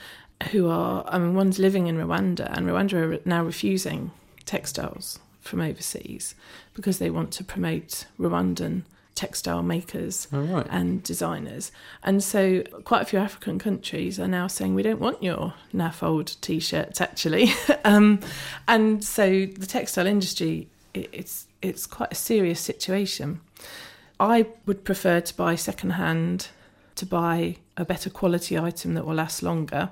who 0.50 0.68
are, 0.68 1.04
I 1.06 1.18
mean, 1.18 1.34
one's 1.34 1.58
living 1.58 1.86
in 1.86 1.96
Rwanda, 1.96 2.50
and 2.56 2.66
Rwanda 2.66 2.94
are 2.94 3.20
now 3.24 3.44
refusing 3.44 4.10
textiles 4.44 5.18
from 5.40 5.60
overseas 5.60 6.34
because 6.74 6.98
they 6.98 7.10
want 7.10 7.32
to 7.32 7.44
promote 7.44 8.06
Rwandan 8.18 8.82
textile 9.14 9.62
makers 9.62 10.28
right. 10.30 10.66
and 10.70 11.02
designers. 11.02 11.72
And 12.02 12.22
so 12.22 12.62
quite 12.84 13.02
a 13.02 13.04
few 13.04 13.18
African 13.18 13.58
countries 13.58 14.18
are 14.18 14.28
now 14.28 14.46
saying 14.46 14.74
we 14.74 14.82
don't 14.82 15.00
want 15.00 15.22
your 15.22 15.54
NAFOLD 15.74 16.40
t-shirts 16.40 17.00
actually. 17.00 17.52
um, 17.84 18.20
and 18.66 19.04
so 19.04 19.46
the 19.46 19.66
textile 19.66 20.06
industry 20.06 20.68
it, 20.94 21.08
it's 21.12 21.46
it's 21.60 21.86
quite 21.86 22.12
a 22.12 22.16
serious 22.16 22.60
situation. 22.60 23.40
I 24.18 24.46
would 24.66 24.84
prefer 24.84 25.20
to 25.20 25.36
buy 25.36 25.54
secondhand 25.54 26.48
to 26.96 27.06
buy 27.06 27.56
a 27.76 27.84
better 27.84 28.10
quality 28.10 28.58
item 28.58 28.94
that 28.94 29.06
will 29.06 29.14
last 29.14 29.42
longer 29.42 29.90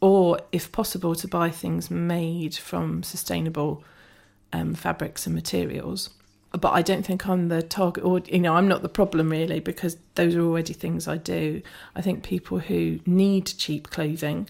or 0.00 0.40
if 0.52 0.72
possible 0.72 1.14
to 1.14 1.28
buy 1.28 1.50
things 1.50 1.90
made 1.90 2.54
from 2.54 3.02
sustainable 3.02 3.82
um, 4.52 4.74
fabrics 4.74 5.26
and 5.26 5.34
materials 5.34 6.10
but 6.52 6.72
I 6.72 6.82
don't 6.82 7.04
think 7.04 7.28
I'm 7.28 7.48
the 7.48 7.62
target 7.62 8.04
or 8.04 8.20
you 8.20 8.40
know 8.40 8.54
I'm 8.54 8.66
not 8.66 8.82
the 8.82 8.88
problem 8.88 9.30
really 9.30 9.60
because 9.60 9.96
those 10.16 10.34
are 10.34 10.42
already 10.42 10.72
things 10.72 11.06
I 11.06 11.16
do. 11.16 11.62
I 11.94 12.02
think 12.02 12.24
people 12.24 12.58
who 12.58 13.00
need 13.06 13.46
cheap 13.46 13.90
clothing 13.90 14.48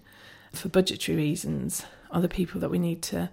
for 0.53 0.69
budgetary 0.69 1.17
reasons 1.17 1.85
are 2.11 2.21
the 2.21 2.29
people 2.29 2.61
that 2.61 2.71
we 2.71 2.79
need 2.79 3.03
to 3.03 3.31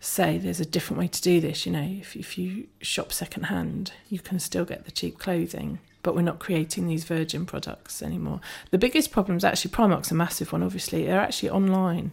say 0.00 0.38
there's 0.38 0.60
a 0.60 0.66
different 0.66 0.98
way 1.00 1.08
to 1.08 1.22
do 1.22 1.40
this. 1.40 1.64
You 1.64 1.72
know, 1.72 1.82
if 2.00 2.16
if 2.16 2.36
you 2.36 2.66
shop 2.80 3.12
secondhand, 3.12 3.92
you 4.08 4.18
can 4.18 4.40
still 4.40 4.64
get 4.64 4.84
the 4.84 4.90
cheap 4.90 5.18
clothing, 5.18 5.78
but 6.02 6.14
we're 6.14 6.22
not 6.22 6.40
creating 6.40 6.86
these 6.86 7.04
virgin 7.04 7.46
products 7.46 8.02
anymore. 8.02 8.40
The 8.70 8.78
biggest 8.78 9.12
problem 9.12 9.36
is 9.36 9.44
actually 9.44 9.70
Primark's 9.70 10.10
a 10.10 10.14
massive 10.14 10.52
one. 10.52 10.62
Obviously, 10.62 11.04
they're 11.04 11.20
actually 11.20 11.50
online. 11.50 12.12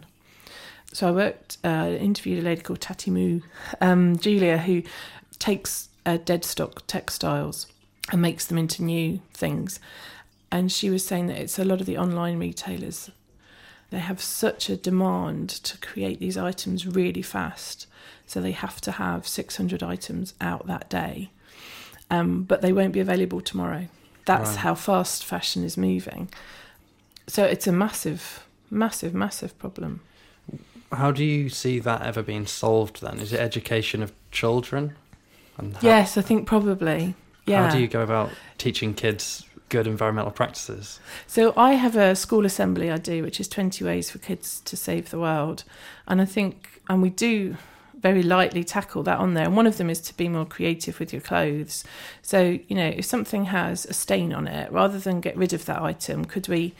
So 0.92 1.08
I 1.08 1.10
worked, 1.10 1.58
uh, 1.64 1.96
interviewed 1.98 2.38
a 2.38 2.46
lady 2.46 2.60
called 2.60 2.80
Tati 2.80 3.10
Moo, 3.10 3.40
um, 3.80 4.16
Julia, 4.16 4.58
who 4.58 4.84
takes 5.38 5.88
uh, 6.06 6.18
dead 6.24 6.44
stock 6.44 6.86
textiles 6.86 7.66
and 8.12 8.20
makes 8.20 8.46
them 8.46 8.58
into 8.58 8.82
new 8.82 9.20
things. 9.32 9.80
And 10.50 10.70
she 10.70 10.90
was 10.90 11.04
saying 11.04 11.26
that 11.28 11.38
it's 11.38 11.58
a 11.58 11.64
lot 11.64 11.80
of 11.80 11.86
the 11.86 11.98
online 11.98 12.38
retailers. 12.38 13.10
They 13.90 13.98
have 13.98 14.20
such 14.20 14.68
a 14.68 14.76
demand 14.76 15.48
to 15.50 15.78
create 15.78 16.20
these 16.20 16.36
items 16.36 16.86
really 16.86 17.22
fast. 17.22 17.86
So 18.26 18.40
they 18.40 18.52
have 18.52 18.80
to 18.82 18.92
have 18.92 19.26
600 19.26 19.82
items 19.82 20.34
out 20.40 20.66
that 20.66 20.88
day. 20.88 21.30
Um, 22.10 22.42
but 22.44 22.62
they 22.62 22.72
won't 22.72 22.92
be 22.92 23.00
available 23.00 23.40
tomorrow. 23.40 23.88
That's 24.26 24.50
Right. 24.50 24.58
how 24.58 24.74
fast 24.74 25.24
fashion 25.24 25.64
is 25.64 25.76
moving. 25.76 26.28
So 27.26 27.44
it's 27.44 27.66
a 27.66 27.72
massive, 27.72 28.46
massive, 28.70 29.14
massive 29.14 29.58
problem. 29.58 30.00
How 30.92 31.10
do 31.10 31.24
you 31.24 31.48
see 31.48 31.78
that 31.80 32.02
ever 32.02 32.22
being 32.22 32.46
solved 32.46 33.00
then? 33.00 33.18
Is 33.18 33.32
it 33.32 33.40
education 33.40 34.02
of 34.02 34.12
children? 34.30 34.94
And 35.58 35.76
how, 35.76 35.88
Yes, 35.88 36.16
I 36.16 36.22
think 36.22 36.46
probably. 36.46 37.14
Yeah. 37.46 37.68
How 37.68 37.74
do 37.74 37.80
you 37.80 37.88
go 37.88 38.02
about 38.02 38.30
teaching 38.58 38.94
kids 38.94 39.46
good 39.68 39.86
environmental 39.86 40.30
practices? 40.30 41.00
So 41.26 41.52
I 41.56 41.72
have 41.72 41.96
a 41.96 42.16
school 42.16 42.46
assembly 42.46 42.90
I 42.90 42.96
do, 42.96 43.22
which 43.22 43.40
is 43.40 43.48
20 43.48 43.84
ways 43.84 44.10
for 44.10 44.18
kids 44.18 44.60
to 44.62 44.76
save 44.76 45.10
the 45.10 45.18
world. 45.18 45.64
And 46.06 46.20
I 46.20 46.24
think, 46.24 46.80
and 46.88 47.02
we 47.02 47.10
do 47.10 47.56
very 48.04 48.22
lightly 48.22 48.64
tackle 48.64 49.02
that 49.02 49.18
on 49.18 49.34
there. 49.34 49.46
And 49.46 49.56
one 49.56 49.66
of 49.66 49.78
them 49.78 49.88
is 49.88 50.00
to 50.02 50.16
be 50.16 50.28
more 50.28 50.44
creative 50.44 51.00
with 51.00 51.12
your 51.12 51.22
clothes. 51.22 51.84
So, 52.20 52.58
you 52.68 52.76
know, 52.76 52.88
if 52.88 53.04
something 53.04 53.46
has 53.46 53.86
a 53.86 53.94
stain 53.94 54.32
on 54.32 54.46
it, 54.46 54.70
rather 54.70 54.98
than 54.98 55.20
get 55.20 55.36
rid 55.36 55.52
of 55.52 55.64
that 55.64 55.80
item, 55.80 56.24
could 56.24 56.46
we 56.48 56.74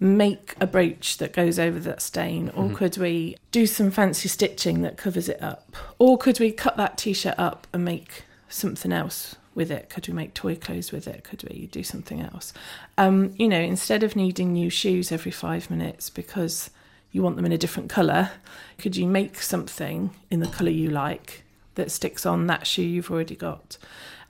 make 0.00 0.54
a 0.60 0.66
brooch 0.66 1.18
that 1.18 1.32
goes 1.32 1.58
over 1.58 1.78
that 1.80 2.00
stain? 2.00 2.48
Or 2.50 2.64
Mhm. 2.70 2.74
could 2.74 2.96
we 2.98 3.36
do 3.52 3.66
some 3.66 3.90
fancy 3.90 4.28
stitching 4.28 4.80
that 4.82 4.96
covers 4.96 5.28
it 5.28 5.40
up? 5.42 5.76
Or 5.98 6.16
could 6.16 6.40
we 6.40 6.50
cut 6.52 6.76
that 6.78 6.96
t 6.98 7.12
shirt 7.12 7.34
up 7.38 7.66
and 7.72 7.84
make 7.84 8.24
something 8.48 8.92
else 8.92 9.36
with 9.54 9.70
it? 9.70 9.90
Could 9.90 10.08
we 10.08 10.14
make 10.14 10.32
toy 10.32 10.56
clothes 10.56 10.90
with 10.90 11.06
it? 11.06 11.22
Could 11.24 11.44
we 11.48 11.66
do 11.70 11.82
something 11.82 12.20
else? 12.20 12.52
Um, 12.96 13.34
you 13.36 13.46
know, 13.46 13.60
instead 13.60 14.02
of 14.02 14.16
needing 14.16 14.52
new 14.54 14.70
shoes 14.70 15.12
every 15.12 15.32
five 15.32 15.70
minutes 15.70 16.08
because 16.08 16.70
you 17.12 17.22
want 17.22 17.36
them 17.36 17.44
in 17.44 17.52
a 17.52 17.58
different 17.58 17.90
colour, 17.90 18.30
could 18.78 18.96
you 18.96 19.06
make 19.06 19.42
something 19.42 20.10
in 20.30 20.40
the 20.40 20.46
colour 20.46 20.70
you 20.70 20.88
like 20.88 21.42
that 21.74 21.90
sticks 21.90 22.24
on 22.24 22.46
that 22.46 22.66
shoe 22.66 22.82
you've 22.82 23.10
already 23.10 23.36
got? 23.36 23.76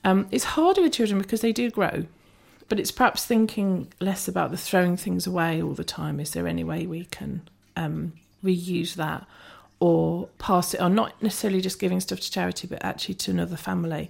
Um, 0.02 0.26
it's 0.30 0.44
harder 0.44 0.80
with 0.82 0.94
children 0.94 1.20
because 1.20 1.42
they 1.42 1.52
do 1.52 1.70
grow, 1.70 2.06
but 2.70 2.78
it's 2.78 2.92
perhaps 2.92 3.26
thinking 3.26 3.92
less 4.00 4.28
about 4.28 4.52
the 4.52 4.56
throwing 4.56 4.96
things 4.96 5.26
away 5.26 5.60
all 5.60 5.74
the 5.74 5.84
time. 5.84 6.20
Is 6.20 6.30
there 6.30 6.46
any 6.46 6.62
way 6.62 6.86
we 6.86 7.04
can 7.06 7.42
um, 7.76 8.12
reuse 8.44 8.94
that 8.94 9.26
or 9.80 10.28
pass 10.38 10.72
it 10.72 10.80
on? 10.80 10.94
Not 10.94 11.20
necessarily 11.20 11.60
just 11.60 11.80
giving 11.80 11.98
stuff 11.98 12.20
to 12.20 12.30
charity, 12.30 12.68
but 12.68 12.82
actually 12.84 13.16
to 13.16 13.32
another 13.32 13.56
family. 13.56 14.08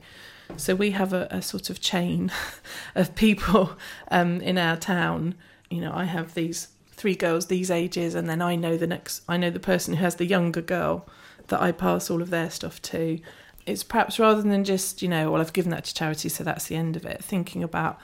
So 0.59 0.75
we 0.75 0.91
have 0.91 1.15
a, 1.15 1.27
a 1.31 1.41
sort 1.41 1.71
of 1.71 1.81
chain 1.81 2.31
of 2.95 3.15
people 3.15 3.79
um, 4.11 4.43
in 4.43 4.59
our 4.59 4.77
town. 4.77 5.37
You 5.71 5.81
know, 5.81 5.93
I 5.95 6.05
have 6.05 6.35
these 6.35 6.69
three 6.93 7.15
girls 7.15 7.47
these 7.47 7.71
ages, 7.71 8.15
and 8.15 8.29
then 8.29 8.43
I 8.43 8.57
know 8.57 8.77
the 8.77 8.87
next. 8.87 9.23
I 9.27 9.39
know 9.39 9.49
the 9.49 9.59
person 9.59 9.95
who 9.95 10.05
has 10.05 10.17
the 10.17 10.27
younger 10.27 10.61
girl 10.61 11.09
that 11.49 11.63
I 11.63 11.73
pass 11.73 12.11
all 12.11 12.21
of 12.21 12.29
their 12.29 12.51
stuff 12.51 12.83
to. 12.83 13.21
It's 13.65 13.85
perhaps 13.85 14.19
rather 14.19 14.43
than 14.43 14.65
just 14.65 15.01
you 15.01 15.09
know, 15.09 15.31
well, 15.31 15.41
I've 15.41 15.55
given 15.55 15.71
that 15.71 15.85
to 15.85 15.95
charity, 15.95 16.29
so 16.29 16.45
that's 16.45 16.67
the 16.67 16.77
end 16.77 16.95
of 16.95 17.07
it. 17.07 17.25
Thinking 17.25 17.63
about 17.63 17.99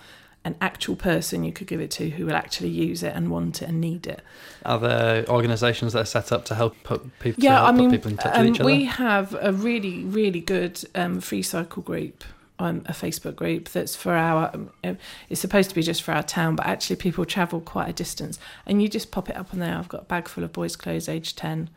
an 0.46 0.54
actual 0.60 0.96
person 0.96 1.42
you 1.44 1.52
could 1.52 1.66
give 1.66 1.80
it 1.86 1.90
to 1.90 2.08
who 2.10 2.24
will 2.26 2.36
actually 2.44 2.68
use 2.88 3.02
it 3.02 3.12
and 3.16 3.30
want 3.30 3.60
it 3.62 3.68
and 3.68 3.80
need 3.80 4.06
it. 4.06 4.20
Are 4.64 4.78
there 4.78 5.26
organisations 5.28 5.92
that 5.92 6.02
are 6.02 6.12
set 6.18 6.30
up 6.32 6.44
to 6.46 6.54
help 6.54 6.74
put 6.84 7.00
people, 7.18 7.40
to 7.40 7.44
Yeah, 7.46 7.56
help 7.56 7.68
I 7.68 7.72
mean, 7.72 7.90
put 7.90 7.96
people 7.96 8.10
in 8.12 8.16
touch 8.16 8.34
um, 8.36 8.44
with 8.46 8.54
each 8.54 8.60
other? 8.60 8.66
we 8.72 8.84
have 8.84 9.36
a 9.40 9.52
really, 9.52 10.04
really 10.04 10.40
good 10.40 10.74
um, 10.94 11.20
free 11.20 11.42
cycle 11.42 11.82
group 11.82 12.22
on 12.58 12.74
a 12.86 12.92
Facebook 12.92 13.36
group 13.36 13.68
that's 13.70 13.94
for 13.96 14.14
our. 14.14 14.50
Um, 14.54 14.70
uh, 14.84 14.94
it's 15.28 15.40
supposed 15.40 15.68
to 15.70 15.74
be 15.74 15.82
just 15.82 16.02
for 16.02 16.12
our 16.12 16.22
town, 16.22 16.56
but 16.56 16.64
actually 16.66 16.96
people 16.96 17.24
travel 17.26 17.60
quite 17.60 17.88
a 17.88 17.92
distance, 17.92 18.38
and 18.66 18.80
you 18.80 18.88
just 18.88 19.10
pop 19.10 19.28
it 19.28 19.36
up 19.36 19.52
on 19.52 19.58
there. 19.60 19.76
I've 19.76 19.88
got 19.88 20.02
a 20.02 20.04
bag 20.04 20.28
full 20.28 20.44
of 20.44 20.52
boys' 20.52 20.76
clothes, 20.76 21.08
age 21.08 21.36
ten, 21.36 21.68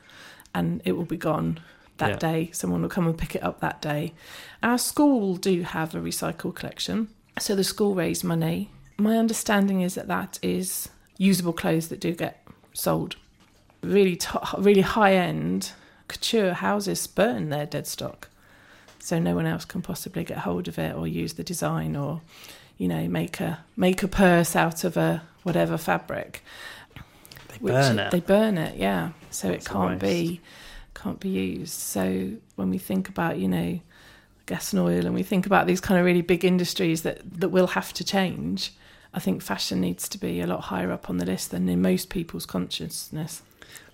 and 0.54 0.82
it 0.86 0.94
will 0.94 1.06
be 1.06 1.18
gone 1.18 1.60
that 1.98 2.12
Yeah. 2.12 2.16
day. 2.18 2.50
Someone 2.54 2.82
will 2.84 2.90
come 2.90 3.08
and 3.08 3.18
pick 3.18 3.36
it 3.36 3.44
up 3.44 3.60
that 3.60 3.82
day. 3.82 4.14
Our 4.64 4.78
school 4.78 5.36
do 5.36 5.64
have 5.64 5.96
a 5.96 6.00
recycle 6.00 6.56
collection, 6.56 7.10
so 7.40 7.56
the 7.56 7.64
school 7.64 7.96
raised 7.96 8.24
money 8.24 8.70
my 9.00 9.18
understanding 9.18 9.82
is 9.82 9.96
that 9.96 10.08
that 10.08 10.38
is 10.42 10.90
usable 11.18 11.54
clothes 11.54 11.88
that 11.88 12.00
do 12.00 12.14
get 12.14 12.46
sold. 12.74 13.16
Really, 13.82 14.20
really 14.58 14.82
high 14.82 15.14
end 15.14 15.72
couture 16.08 16.54
houses 16.54 17.08
burn 17.08 17.50
their 17.50 17.66
dead 17.66 17.88
stock, 17.88 18.30
so 19.00 19.20
no 19.20 19.36
one 19.36 19.46
else 19.46 19.64
can 19.64 19.82
possibly 19.82 20.24
get 20.24 20.40
hold 20.40 20.68
of 20.68 20.78
it 20.78 20.96
or 20.96 21.08
use 21.08 21.34
the 21.34 21.44
design 21.44 21.96
or, 21.96 22.22
you 22.78 22.88
know, 22.88 23.08
make 23.08 23.40
a 23.40 23.64
make 23.78 24.04
a 24.04 24.08
purse 24.08 24.56
out 24.56 24.84
of 24.84 24.98
a 24.98 25.24
whatever 25.44 25.78
fabric. 25.78 26.44
They 27.48 27.58
Which 27.60 27.74
burn 27.74 28.00
it. 28.00 28.12
They 28.12 28.20
burn 28.20 28.58
it, 28.58 28.78
yeah. 28.78 29.12
So 29.30 29.48
That's 29.48 29.66
it 29.66 29.70
can't 29.70 30.00
be 30.00 30.42
can't 30.94 31.20
be 31.22 31.30
used. 31.30 31.74
So 31.74 32.32
when 32.56 32.70
we 32.70 32.78
think 32.78 33.08
about, 33.08 33.38
you 33.38 33.48
know, 33.48 33.80
gas 34.50 34.74
and 34.74 34.82
oil 34.82 35.06
and 35.06 35.14
we 35.14 35.24
think 35.24 35.46
about 35.46 35.68
these 35.68 35.80
kind 35.80 36.00
of 36.00 36.06
really 36.06 36.22
big 36.22 36.44
industries 36.44 37.04
that, 37.04 37.22
that 37.40 37.50
will 37.50 37.68
have 37.68 37.94
to 37.94 38.04
change, 38.04 38.74
I 39.14 39.20
think 39.20 39.42
fashion 39.42 39.80
needs 39.80 40.10
to 40.10 40.18
be 40.18 40.42
a 40.42 40.48
lot 40.48 40.62
higher 40.62 40.92
up 40.92 41.10
on 41.10 41.18
the 41.18 41.26
list 41.26 41.52
than 41.52 41.70
in 41.70 41.82
most 41.82 42.10
people's 42.10 42.46
consciousness. 42.46 43.44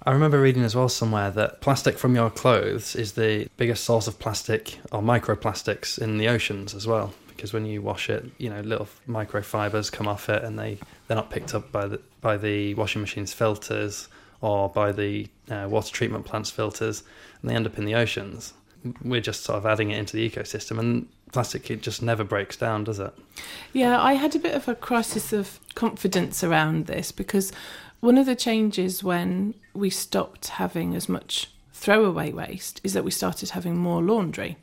I 0.03 0.11
remember 0.11 0.39
reading 0.39 0.63
as 0.63 0.75
well 0.75 0.87
somewhere 0.87 1.29
that 1.31 1.61
plastic 1.61 1.97
from 1.97 2.15
your 2.15 2.29
clothes 2.29 2.95
is 2.95 3.13
the 3.13 3.49
biggest 3.57 3.83
source 3.83 4.07
of 4.07 4.17
plastic 4.17 4.79
or 4.91 5.01
microplastics 5.01 5.99
in 5.99 6.17
the 6.17 6.29
oceans 6.29 6.73
as 6.73 6.87
well. 6.87 7.13
Because 7.27 7.51
when 7.51 7.65
you 7.65 7.81
wash 7.81 8.09
it, 8.09 8.23
you 8.37 8.49
know, 8.49 8.61
little 8.61 8.87
microfibers 9.09 9.91
come 9.91 10.07
off 10.07 10.29
it, 10.29 10.41
and 10.43 10.57
they 10.57 10.77
they're 11.07 11.17
not 11.17 11.29
picked 11.29 11.53
up 11.53 11.69
by 11.69 11.85
the 11.85 11.99
by 12.21 12.37
the 12.37 12.73
washing 12.75 13.01
machine's 13.01 13.33
filters 13.33 14.07
or 14.39 14.69
by 14.69 14.93
the 14.93 15.27
uh, 15.51 15.67
water 15.69 15.91
treatment 15.91 16.23
plant's 16.23 16.49
filters, 16.49 17.03
and 17.41 17.49
they 17.49 17.55
end 17.55 17.65
up 17.65 17.77
in 17.77 17.83
the 17.83 17.95
oceans. 17.95 18.53
We're 19.03 19.21
just 19.21 19.43
sort 19.43 19.57
of 19.57 19.65
adding 19.65 19.91
it 19.91 19.97
into 19.97 20.15
the 20.15 20.29
ecosystem, 20.29 20.79
and 20.79 21.07
plastic 21.31 21.69
it 21.69 21.81
just 21.81 22.01
never 22.01 22.23
breaks 22.23 22.57
down, 22.57 22.83
does 22.83 22.99
it? 22.99 23.13
Yeah, 23.73 24.01
I 24.01 24.13
had 24.13 24.35
a 24.35 24.39
bit 24.39 24.55
of 24.55 24.67
a 24.67 24.75
crisis 24.75 25.33
of 25.33 25.59
confidence 25.75 26.43
around 26.43 26.85
this 26.85 27.11
because 27.11 27.51
one 27.99 28.17
of 28.17 28.25
the 28.25 28.35
changes 28.35 29.03
when 29.03 29.53
we 29.73 29.89
stopped 29.89 30.49
having 30.49 30.95
as 30.95 31.09
much 31.09 31.51
throwaway 31.73 32.31
waste 32.31 32.79
is 32.83 32.93
that 32.93 33.03
we 33.03 33.11
started 33.11 33.49
having 33.49 33.77
more 33.77 34.01
laundry. 34.01 34.57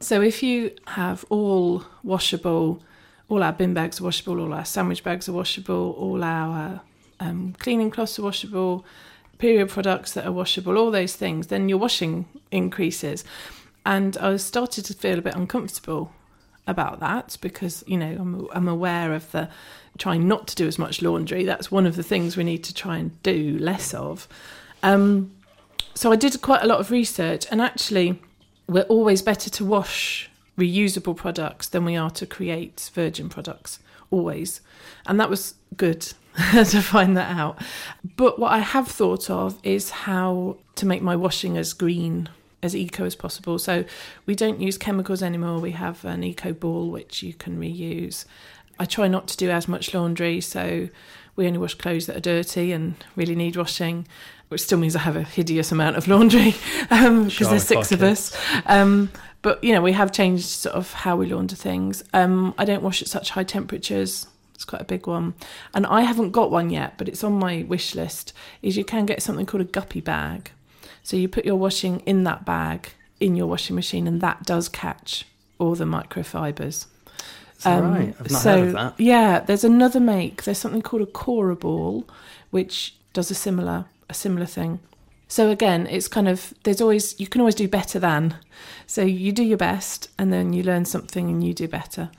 So 0.00 0.22
if 0.22 0.42
you 0.42 0.72
have 0.88 1.24
all 1.28 1.84
washable, 2.02 2.82
all 3.28 3.42
our 3.42 3.52
bin 3.52 3.74
bags 3.74 4.00
are 4.00 4.04
washable, 4.04 4.40
all 4.40 4.52
our 4.52 4.64
sandwich 4.64 5.02
bags 5.02 5.28
are 5.28 5.32
washable, 5.32 5.92
all 5.98 6.22
our 6.22 6.80
um, 7.20 7.54
cleaning 7.58 7.90
cloths 7.90 8.18
are 8.18 8.22
washable, 8.22 8.84
period 9.38 9.68
products 9.68 10.12
that 10.12 10.26
are 10.26 10.32
washable, 10.32 10.76
all 10.76 10.90
those 10.90 11.16
things, 11.16 11.48
then 11.48 11.68
your 11.68 11.78
washing 11.78 12.26
increases. 12.50 13.24
And 13.86 14.16
I 14.18 14.36
started 14.36 14.84
to 14.86 14.94
feel 14.94 15.18
a 15.18 15.22
bit 15.22 15.34
uncomfortable 15.34 16.12
about 16.66 17.00
that 17.00 17.36
because 17.40 17.84
you 17.86 17.98
know 17.98 18.16
I'm, 18.18 18.48
I'm 18.52 18.68
aware 18.68 19.12
of 19.12 19.30
the 19.32 19.50
trying 19.98 20.26
not 20.26 20.46
to 20.48 20.54
do 20.56 20.66
as 20.66 20.78
much 20.78 21.02
laundry. 21.02 21.44
That's 21.44 21.70
one 21.70 21.86
of 21.86 21.96
the 21.96 22.02
things 22.02 22.36
we 22.36 22.44
need 22.44 22.64
to 22.64 22.74
try 22.74 22.96
and 22.96 23.22
do 23.22 23.58
less 23.58 23.94
of. 23.94 24.26
Um, 24.82 25.32
so 25.94 26.10
I 26.10 26.16
did 26.16 26.40
quite 26.42 26.62
a 26.62 26.66
lot 26.66 26.80
of 26.80 26.90
research, 26.90 27.46
and 27.50 27.62
actually, 27.62 28.20
we're 28.66 28.82
always 28.82 29.22
better 29.22 29.48
to 29.50 29.64
wash 29.64 30.30
reusable 30.58 31.16
products 31.16 31.68
than 31.68 31.84
we 31.84 31.96
are 31.96 32.10
to 32.10 32.26
create 32.26 32.90
virgin 32.94 33.28
products. 33.28 33.78
Always, 34.10 34.60
and 35.06 35.20
that 35.20 35.30
was 35.30 35.54
good 35.76 36.00
to 36.52 36.80
find 36.80 37.16
that 37.16 37.36
out. 37.36 37.60
But 38.16 38.38
what 38.38 38.52
I 38.52 38.58
have 38.58 38.88
thought 38.88 39.30
of 39.30 39.58
is 39.62 39.90
how 39.90 40.56
to 40.76 40.86
make 40.86 41.02
my 41.02 41.14
washing 41.14 41.56
as 41.56 41.72
green 41.72 42.28
as 42.64 42.74
eco 42.74 43.04
as 43.04 43.14
possible. 43.14 43.58
So 43.58 43.84
we 44.26 44.34
don't 44.34 44.60
use 44.60 44.78
chemicals 44.78 45.22
anymore. 45.22 45.58
We 45.60 45.72
have 45.72 46.04
an 46.04 46.24
eco 46.24 46.52
ball 46.52 46.90
which 46.90 47.22
you 47.22 47.34
can 47.34 47.58
reuse. 47.60 48.24
I 48.78 48.86
try 48.86 49.06
not 49.06 49.28
to 49.28 49.36
do 49.36 49.50
as 49.50 49.68
much 49.68 49.94
laundry, 49.94 50.40
so 50.40 50.88
we 51.36 51.46
only 51.46 51.58
wash 51.58 51.74
clothes 51.74 52.06
that 52.06 52.16
are 52.16 52.20
dirty 52.20 52.72
and 52.72 52.94
really 53.14 53.36
need 53.36 53.56
washing, 53.56 54.06
which 54.48 54.62
still 54.62 54.78
means 54.78 54.96
I 54.96 55.00
have 55.00 55.14
a 55.14 55.22
hideous 55.22 55.70
amount 55.70 55.96
of 55.96 56.08
laundry 56.08 56.54
because 56.80 57.32
Sure, 57.32 57.48
there's 57.48 57.64
six 57.64 57.92
of 57.92 58.02
us. 58.02 58.36
Um, 58.66 59.10
but 59.42 59.62
you 59.62 59.74
know, 59.74 59.82
we 59.82 59.92
have 59.92 60.10
changed 60.10 60.46
sort 60.46 60.74
of 60.74 60.92
how 60.92 61.16
we 61.16 61.26
launder 61.26 61.54
things. 61.54 62.02
Um, 62.14 62.54
I 62.56 62.64
don't 62.64 62.82
wash 62.82 63.02
at 63.02 63.08
such 63.08 63.30
high 63.30 63.44
temperatures. 63.44 64.26
It's 64.54 64.64
quite 64.64 64.80
a 64.80 64.86
big 64.86 65.06
one, 65.06 65.34
and 65.74 65.84
I 65.86 66.02
haven't 66.02 66.30
got 66.30 66.50
one 66.50 66.70
yet, 66.70 66.96
but 66.96 67.08
it's 67.08 67.24
on 67.24 67.32
my 67.34 67.64
wish 67.64 67.94
list. 67.94 68.32
Is 68.62 68.76
you 68.76 68.84
can 68.84 69.04
get 69.04 69.20
something 69.20 69.44
called 69.44 69.60
a 69.60 69.64
guppy 69.64 70.00
bag, 70.00 70.52
so 71.04 71.16
you 71.16 71.28
put 71.28 71.44
your 71.44 71.54
washing 71.56 72.00
in 72.00 72.24
that 72.24 72.44
bag 72.44 72.88
in 73.20 73.36
your 73.36 73.46
washing 73.46 73.76
machine, 73.76 74.08
and 74.08 74.20
that 74.20 74.42
does 74.42 74.68
catch 74.68 75.24
all 75.58 75.76
the 75.76 75.84
microfibers. 75.84 76.86
That 77.62 77.80
right? 77.82 78.14
I've 78.18 78.30
not 78.30 78.36
Um, 78.36 78.42
so, 78.42 78.50
heard 78.58 78.66
of 78.66 78.72
that. 78.74 78.94
Yeah, 78.98 79.38
there's 79.40 79.64
another 79.64 80.00
make. 80.00 80.42
There's 80.42 80.58
something 80.58 80.82
called 80.82 81.02
a 81.02 81.06
Cora 81.06 81.54
ball, 81.54 82.04
which 82.50 82.96
does 83.12 83.30
a 83.30 83.34
similar 83.34 83.84
a 84.10 84.14
similar 84.14 84.44
thing. 84.46 84.80
So 85.28 85.50
again, 85.50 85.86
it's 85.86 86.08
kind 86.08 86.28
of 86.28 86.52
there's 86.64 86.80
always 86.80 87.18
you 87.18 87.26
can 87.26 87.40
always 87.40 87.54
do 87.54 87.68
better 87.68 87.98
than. 87.98 88.36
So 88.86 89.02
you 89.02 89.32
do 89.32 89.42
your 89.42 89.56
best, 89.56 90.08
and 90.18 90.32
then 90.32 90.52
you 90.52 90.62
learn 90.62 90.84
something 90.84 91.30
and 91.30 91.42
you 91.42 91.54
do 91.54 91.68
better. 91.68 92.10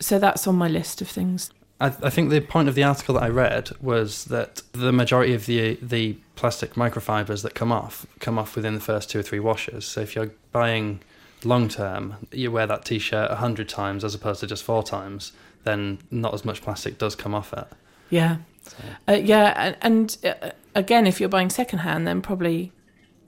So 0.00 0.18
that's 0.18 0.46
on 0.46 0.54
my 0.56 0.68
list 0.68 1.02
of 1.02 1.08
things. 1.08 1.50
I, 1.80 1.86
I 1.86 2.10
think 2.10 2.30
the 2.30 2.40
point 2.40 2.68
of 2.68 2.74
the 2.74 2.84
article 2.84 3.14
that 3.14 3.22
I 3.22 3.28
read 3.28 3.70
was 3.80 4.26
that 4.26 4.62
the 4.72 4.92
majority 4.92 5.34
of 5.34 5.46
the 5.46 5.74
the 5.82 6.16
plastic 6.34 6.74
microfibers 6.74 7.42
that 7.42 7.54
come 7.54 7.72
off 7.72 8.06
come 8.20 8.38
off 8.38 8.56
within 8.56 8.74
the 8.74 8.80
first 8.80 9.10
two 9.10 9.18
or 9.18 9.22
three 9.22 9.40
washes. 9.40 9.84
So 9.84 10.00
if 10.00 10.14
you're 10.14 10.30
buying 10.52 11.00
long 11.44 11.68
term, 11.68 12.16
you 12.32 12.50
wear 12.50 12.66
that 12.66 12.84
t-shirt 12.84 13.30
a 13.30 13.36
hundred 13.36 13.68
times 13.68 14.04
as 14.04 14.14
opposed 14.14 14.40
to 14.40 14.46
just 14.46 14.64
four 14.64 14.82
times, 14.82 15.32
then 15.64 15.98
not 16.10 16.34
as 16.34 16.44
much 16.44 16.62
plastic 16.62 16.98
does 16.98 17.14
come 17.14 17.34
off 17.34 17.52
it. 17.52 17.66
Yeah, 18.08 18.38
So, 18.62 18.76
uh, 19.08 19.12
yeah, 19.12 19.52
and, 19.56 19.76
and 19.82 20.34
uh, 20.42 20.50
again, 20.74 21.06
if 21.06 21.20
you're 21.20 21.28
buying 21.28 21.50
secondhand, 21.50 22.06
then 22.06 22.22
probably 22.22 22.72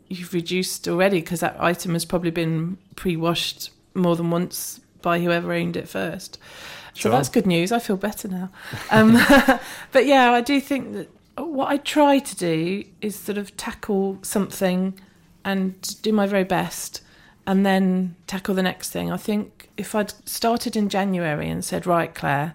you've 0.09 0.33
reduced 0.33 0.89
already 0.89 1.21
because 1.21 1.41
that 1.41 1.57
item 1.59 1.93
has 1.93 2.05
probably 2.05 2.31
been 2.31 2.79
pre-washed 2.97 3.71
more 3.95 4.17
than 4.17 4.31
once 4.31 4.81
by 5.03 5.21
whoever 5.21 5.53
owned 5.53 5.77
it 5.77 5.89
first. 5.89 6.39
So 6.99 7.03
Sure. 7.03 7.13
that's 7.13 7.29
good 7.29 7.47
news. 7.47 7.71
I 7.71 7.79
feel 7.79 7.97
better 7.97 8.27
now. 8.27 8.51
Um, 8.91 9.13
but 9.93 10.05
yeah, 10.05 10.33
I 10.33 10.41
do 10.41 10.61
think 10.61 10.95
that 10.95 11.09
what 11.37 11.69
I 11.69 11.77
try 11.77 12.19
to 12.19 12.37
do 12.37 12.83
is 13.01 13.15
sort 13.15 13.39
of 13.39 13.57
tackle 13.57 14.19
something 14.23 14.99
and 15.45 15.81
do 16.03 16.13
my 16.13 16.27
very 16.27 16.43
best 16.43 17.03
and 17.47 17.65
then 17.65 18.17
tackle 18.27 18.53
the 18.53 18.65
next 18.65 18.91
thing. 18.91 19.13
I 19.13 19.17
think 19.17 19.69
if 19.77 19.95
I'd 19.95 20.13
started 20.29 20.75
in 20.75 20.89
January 20.89 21.49
and 21.49 21.65
said, 21.65 21.87
right, 21.87 22.13
Claire, 22.13 22.55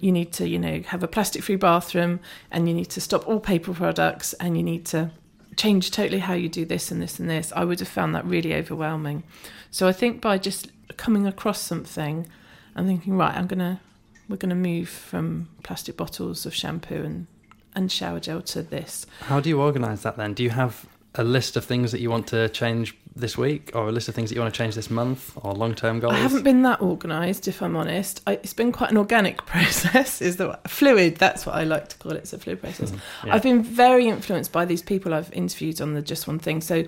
you 0.00 0.10
need 0.10 0.32
to, 0.32 0.48
you 0.48 0.58
know, 0.58 0.80
have 0.86 1.02
a 1.02 1.08
plastic 1.08 1.42
free 1.42 1.56
bathroom 1.56 2.18
and 2.50 2.66
you 2.66 2.74
need 2.74 2.88
to 2.90 3.00
stop 3.00 3.28
all 3.28 3.40
paper 3.40 3.74
products 3.74 4.32
and 4.34 4.56
you 4.56 4.62
need 4.62 4.86
to 4.86 5.10
change 5.56 5.90
totally 5.90 6.20
how 6.20 6.32
you 6.32 6.48
do 6.48 6.64
this 6.64 6.90
and 6.90 7.02
this 7.02 7.20
and 7.20 7.28
this, 7.28 7.52
I 7.54 7.64
would 7.64 7.78
have 7.80 7.88
found 7.88 8.14
that 8.14 8.24
really 8.24 8.54
overwhelming. 8.54 9.22
So 9.70 9.86
I 9.86 9.92
think 9.92 10.22
by 10.22 10.38
just 10.38 10.70
coming 10.96 11.26
across 11.26 11.60
something 11.60 12.26
and 12.74 12.86
thinking, 12.86 13.16
right, 13.16 13.34
I'm 13.36 13.46
gonna 13.46 13.80
we're 14.28 14.36
gonna 14.36 14.54
move 14.54 14.88
from 14.88 15.48
plastic 15.62 15.96
bottles 15.96 16.46
of 16.46 16.54
shampoo 16.54 17.02
and, 17.02 17.26
and 17.74 17.90
shower 17.90 18.20
gel 18.20 18.40
to 18.42 18.62
this. 18.62 19.06
how 19.22 19.40
do 19.40 19.48
you 19.48 19.60
organise 19.60 20.02
that 20.02 20.16
then? 20.16 20.32
Do 20.34 20.42
you 20.42 20.50
have 20.50 20.86
a 21.16 21.24
list 21.24 21.56
of 21.56 21.64
things 21.64 21.92
that 21.92 22.00
you 22.00 22.08
want 22.10 22.26
to 22.28 22.48
change 22.48 22.96
this 23.14 23.36
week, 23.36 23.70
or 23.74 23.88
a 23.88 23.92
list 23.92 24.08
of 24.08 24.14
things 24.14 24.30
that 24.30 24.34
you 24.36 24.40
want 24.40 24.54
to 24.54 24.56
change 24.56 24.74
this 24.74 24.88
month, 24.88 25.36
or 25.36 25.52
long 25.52 25.74
term 25.74 26.00
goals? 26.00 26.14
I 26.14 26.18
haven't 26.18 26.44
been 26.44 26.62
that 26.62 26.80
organised, 26.80 27.46
if 27.46 27.60
I'm 27.60 27.76
honest. 27.76 28.22
I, 28.26 28.32
it's 28.34 28.54
been 28.54 28.72
quite 28.72 28.90
an 28.90 28.96
organic 28.96 29.44
process. 29.52 30.22
Is 30.22 30.36
the 30.38 30.58
fluid? 30.66 31.16
That's 31.16 31.44
what 31.44 31.54
I 31.54 31.64
like 31.64 31.88
to 31.90 31.96
call 31.98 32.12
it. 32.12 32.18
It's 32.18 32.32
a 32.32 32.38
fluid 32.38 32.62
process. 32.62 32.90
Mhm, 32.90 33.00
yeah. 33.26 33.34
I've 33.34 33.42
been 33.42 33.62
very 33.62 34.08
influenced 34.08 34.50
by 34.52 34.64
these 34.64 34.80
people 34.80 35.12
I've 35.12 35.30
interviewed 35.34 35.82
on 35.82 35.92
the 35.92 36.00
Just 36.00 36.26
One 36.26 36.38
Thing. 36.38 36.62
So 36.62 36.84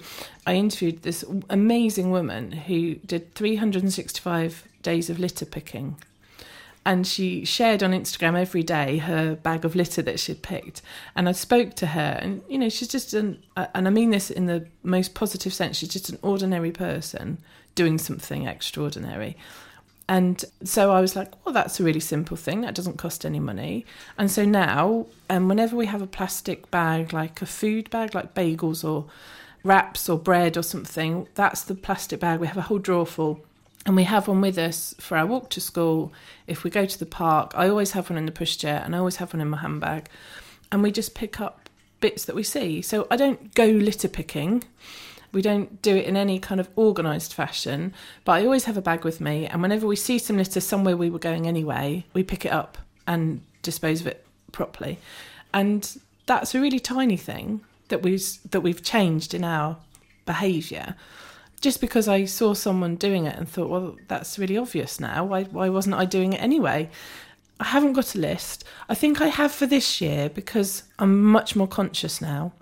I 0.47 0.55
interviewed 0.55 1.03
this 1.03 1.23
amazing 1.51 2.11
woman 2.11 2.53
who 2.53 2.95
did 2.95 3.35
365 3.35 4.65
days 4.85 5.11
of 5.11 5.19
litter 5.19 5.45
picking. 5.45 5.97
And 6.87 7.07
she 7.07 7.45
shared 7.45 7.83
on 7.83 7.93
Instagram 7.93 8.39
every 8.39 8.63
day 8.63 8.99
her 8.99 9.35
bag 9.37 9.65
of 9.65 9.75
litter 9.75 10.03
that 10.03 10.21
she'd 10.21 10.43
picked. 10.43 10.83
And 11.17 11.29
I 11.29 11.33
spoke 11.33 11.75
to 11.77 11.87
her, 11.89 12.19
and 12.21 12.43
you 12.49 12.59
know, 12.59 12.69
she's 12.69 12.89
just 12.89 13.15
an, 13.15 13.43
and 13.57 13.89
I 13.89 13.91
mean 13.91 14.11
this 14.11 14.31
in 14.31 14.47
the 14.47 14.67
most 14.83 15.15
positive 15.15 15.53
sense, 15.53 15.79
she's 15.79 15.89
just 15.89 16.11
an 16.11 16.19
ordinary 16.23 16.71
person 16.71 17.39
doing 17.75 17.99
something 17.99 18.47
extraordinary. 18.47 19.37
And 20.09 20.45
so 20.63 20.93
I 20.93 21.01
was 21.01 21.17
like, 21.17 21.33
well, 21.45 21.55
that's 21.55 21.81
a 21.81 21.85
really 21.85 22.01
simple 22.01 22.37
thing. 22.37 22.61
That 22.61 22.75
doesn't 22.75 22.99
cost 22.99 23.25
any 23.25 23.41
money. 23.41 23.87
And 24.19 24.31
so 24.31 24.45
now, 24.45 25.07
um, 25.31 25.49
whenever 25.49 25.77
we 25.77 25.87
have 25.87 26.03
a 26.03 26.07
plastic 26.07 26.71
bag, 26.71 27.13
like 27.13 27.41
a 27.41 27.47
food 27.47 27.89
bag, 27.89 28.15
like 28.15 28.35
bagels 28.35 28.85
or 28.87 29.07
wraps 29.63 30.09
or 30.09 30.19
bread 30.19 30.59
or 30.59 30.63
something, 30.63 31.27
that's 31.35 31.63
the 31.63 31.75
plastic 31.75 32.21
bag. 32.21 32.41
We 32.41 32.47
have 32.47 32.59
a 32.59 32.63
whole 32.63 32.79
drawer 32.79 33.07
full. 33.07 33.41
And 33.87 33.97
we 33.97 34.05
have 34.05 34.29
one 34.29 34.41
with 34.41 34.57
us 34.57 34.95
for 34.99 35.17
our 35.17 35.27
walk 35.27 35.51
to 35.51 35.61
school. 35.61 36.13
If 36.47 36.65
we 36.65 36.71
go 36.71 36.87
to 36.87 36.99
the 36.99 37.07
park, 37.07 37.53
I 37.55 37.69
always 37.69 37.93
have 37.93 38.09
one 38.09 38.19
in 38.19 38.27
the 38.27 38.33
pushchair 38.33 38.85
and 38.85 38.95
I 38.95 38.99
always 38.99 39.17
have 39.17 39.35
one 39.35 39.41
in 39.41 39.51
my 39.51 39.59
handbag. 39.59 40.09
And 40.73 40.83
we 40.83 40.91
just 40.91 41.15
pick 41.15 41.41
up 41.41 41.69
bits 42.01 42.25
that 42.25 42.35
we 42.35 42.43
see. 42.43 42.81
So 42.83 43.07
I 43.11 43.17
don't 43.17 43.55
go 43.55 43.67
litter 43.67 44.09
picking. 44.09 44.65
We 45.33 45.43
don't 45.43 45.83
do 45.83 45.97
it 45.97 46.07
in 46.07 46.17
any 46.17 46.39
kind 46.39 46.61
of 46.61 46.69
organised 46.79 47.35
fashion, 47.35 47.93
but 48.25 48.33
I 48.33 48.45
always 48.45 48.65
have 48.65 48.77
a 48.77 48.83
bag 48.83 49.05
with 49.05 49.21
me. 49.21 49.47
And 49.47 49.61
whenever 49.61 49.87
we 49.87 49.97
see 49.97 50.19
some 50.19 50.37
litter 50.37 50.61
somewhere 50.61 50.97
we 50.97 51.11
were 51.11 51.19
going 51.19 51.47
anyway, 51.47 52.05
we 52.15 52.23
pick 52.23 52.47
it 52.47 52.53
up 52.53 52.79
and 53.07 53.43
dispose 53.63 54.01
of 54.01 54.07
it 54.07 54.25
properly. 54.53 54.99
And 55.53 56.01
that's 56.27 56.55
a 56.55 56.61
really 56.61 56.79
tiny 56.79 57.17
thing 57.17 57.63
that 57.89 58.03
we've 58.03 58.39
that 58.51 58.61
we've 58.61 58.83
changed 58.83 59.35
in 59.35 59.45
our 59.45 59.77
behaviour. 60.25 60.95
Just 61.65 61.81
because 61.81 62.09
I 62.09 62.27
saw 62.27 62.53
someone 62.53 62.97
doing 62.97 63.25
it 63.25 63.39
and 63.39 63.49
thought, 63.49 63.71
well, 63.71 63.97
that's 64.07 64.39
really 64.39 64.59
obvious 64.59 65.01
now. 65.01 65.25
Why 65.25 65.45
why 65.45 65.71
wasn't 65.71 65.95
I 65.95 66.05
doing 66.05 66.35
it 66.35 66.43
anyway? 66.43 66.91
I 67.59 67.65
haven't 67.65 67.95
got 67.95 68.15
a 68.15 68.19
list. 68.19 68.65
I 68.87 68.95
think 68.95 69.23
I 69.23 69.29
have 69.29 69.51
for 69.51 69.65
this 69.65 69.99
year 69.99 70.29
because 70.29 70.83
I'm 70.99 71.25
much 71.25 71.57
more 71.57 71.67
conscious 71.67 72.21
now. 72.21 72.53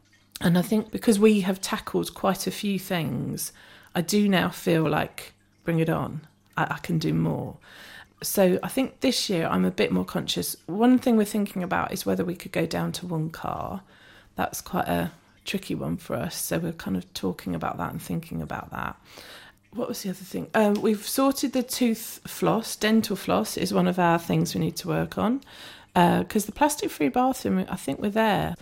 And 0.40 0.57
I 0.57 0.62
think 0.62 0.92
because 0.92 1.18
we 1.18 1.40
have 1.40 1.61
tackled 1.61 2.14
quite 2.14 2.46
a 2.46 2.53
few 2.53 2.78
things, 2.78 3.53
I 3.92 4.03
do 4.03 4.28
now 4.28 4.50
feel 4.50 4.88
like 4.88 5.32
bring 5.64 5.80
it 5.80 5.88
on. 5.88 6.20
I, 6.57 6.74
I 6.76 6.78
can 6.78 7.00
do 7.00 7.12
more. 7.12 7.57
So 8.22 8.61
I 8.62 8.68
think 8.68 9.00
this 9.00 9.28
year 9.28 9.48
I'm 9.48 9.64
a 9.64 9.72
bit 9.72 9.90
more 9.90 10.05
conscious. 10.05 10.55
One 10.66 10.96
thing 10.96 11.16
we're 11.16 11.24
thinking 11.24 11.64
about 11.64 11.92
is 11.92 12.07
whether 12.07 12.24
we 12.24 12.36
could 12.36 12.53
go 12.53 12.66
down 12.66 12.92
to 12.92 13.07
one 13.09 13.30
car. 13.30 13.82
That's 14.36 14.61
quite 14.61 14.86
a 14.86 15.11
tricky 15.45 15.74
one 15.74 15.97
for 15.97 16.16
us. 16.16 16.36
So 16.36 16.59
we're 16.59 16.72
kind 16.72 16.97
of 16.97 17.12
talking 17.14 17.55
about 17.55 17.78
that 17.78 17.90
and 17.90 18.01
thinking 18.01 18.43
about 18.43 18.70
that. 18.70 18.97
What 19.74 19.88
was 19.88 20.03
the 20.03 20.11
other 20.11 20.18
thing? 20.18 20.49
Um, 20.55 20.74
we've 20.74 21.07
sorted 21.07 21.53
the 21.53 21.62
tooth 21.62 22.20
floss. 22.26 22.76
Dental 22.76 23.16
floss 23.16 23.57
is 23.57 23.72
one 23.72 23.88
of 23.88 23.99
our 23.99 24.18
things 24.18 24.55
we 24.55 24.61
need 24.61 24.76
to 24.76 24.88
work 24.88 25.16
on 25.16 25.40
because 25.95 26.45
uh, 26.45 26.47
the 26.47 26.53
plastic 26.53 26.90
free 26.90 27.09
bathroom, 27.09 27.64
I 27.68 27.76
think 27.76 28.01
we're 28.01 28.11
there. 28.11 28.55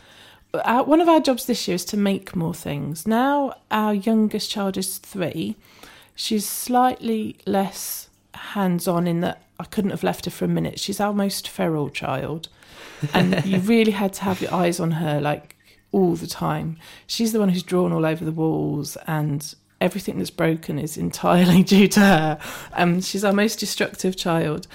Our, 0.65 0.85
one 0.85 1.01
of 1.01 1.09
our 1.09 1.21
jobs 1.21 1.47
this 1.47 1.67
year 1.69 1.77
is 1.77 1.85
to 1.87 1.97
make 1.97 2.35
more 2.35 2.55
things. 2.55 3.07
Now 3.07 3.55
our 3.71 3.95
youngest 3.95 4.51
child 4.51 4.77
is 4.77 4.99
three. 4.99 5.57
She's 6.15 6.49
slightly 6.49 7.37
less 7.47 8.09
hands 8.35 8.89
on 8.89 9.07
in 9.07 9.21
that 9.21 9.43
I 9.59 9.65
couldn't 9.65 9.91
have 9.91 10.03
left 10.03 10.25
her 10.25 10.31
for 10.31 10.45
a 10.45 10.49
minute. 10.49 10.79
She's 10.81 11.01
our 11.01 11.13
most 11.13 11.49
feral 11.49 11.91
child. 11.91 12.49
And 13.13 13.45
you 13.45 13.59
really 13.61 13.93
had 13.93 14.13
to 14.15 14.25
have 14.25 14.41
your 14.41 14.53
eyes 14.53 14.81
on 14.81 14.93
her 14.93 15.21
like 15.21 15.57
all 15.93 16.15
the 16.15 16.27
time. 16.27 16.77
She's 17.07 17.33
the 17.33 17.41
one 17.41 17.49
who's 17.49 17.63
drawn 17.63 17.93
all 17.93 18.07
over 18.07 18.25
the 18.25 18.33
walls 18.33 18.97
and 19.07 19.55
everything 19.81 20.19
that's 20.19 20.31
broken 20.31 20.79
is 20.79 20.97
entirely 20.97 21.63
due 21.75 21.89
to 21.89 22.01
her. 22.01 22.39
Um, 22.73 23.01
she's 23.01 23.25
our 23.25 23.33
most 23.33 23.59
destructive 23.59 24.17
child. 24.17 24.67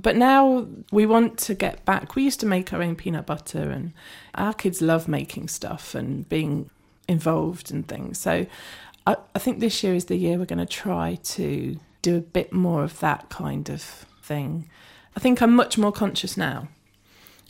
But 0.00 0.16
now 0.16 0.66
we 0.92 1.06
want 1.06 1.38
to 1.38 1.54
get 1.54 1.84
back. 1.84 2.14
We 2.14 2.22
used 2.22 2.40
to 2.40 2.46
make 2.46 2.72
our 2.72 2.82
own 2.82 2.94
peanut 2.94 3.26
butter, 3.26 3.70
and 3.70 3.92
our 4.34 4.54
kids 4.54 4.80
love 4.80 5.08
making 5.08 5.48
stuff 5.48 5.94
and 5.94 6.28
being 6.28 6.70
involved 7.08 7.72
in 7.72 7.82
things. 7.82 8.18
So 8.18 8.46
I, 9.06 9.16
I 9.34 9.38
think 9.40 9.58
this 9.58 9.82
year 9.82 9.94
is 9.94 10.04
the 10.04 10.16
year 10.16 10.38
we're 10.38 10.44
going 10.44 10.58
to 10.60 10.66
try 10.66 11.18
to 11.22 11.80
do 12.02 12.16
a 12.16 12.20
bit 12.20 12.52
more 12.52 12.84
of 12.84 13.00
that 13.00 13.28
kind 13.28 13.68
of 13.68 13.82
thing. 14.22 14.68
I 15.16 15.20
think 15.20 15.42
I'm 15.42 15.54
much 15.56 15.76
more 15.76 15.90
conscious 15.90 16.36
now, 16.36 16.68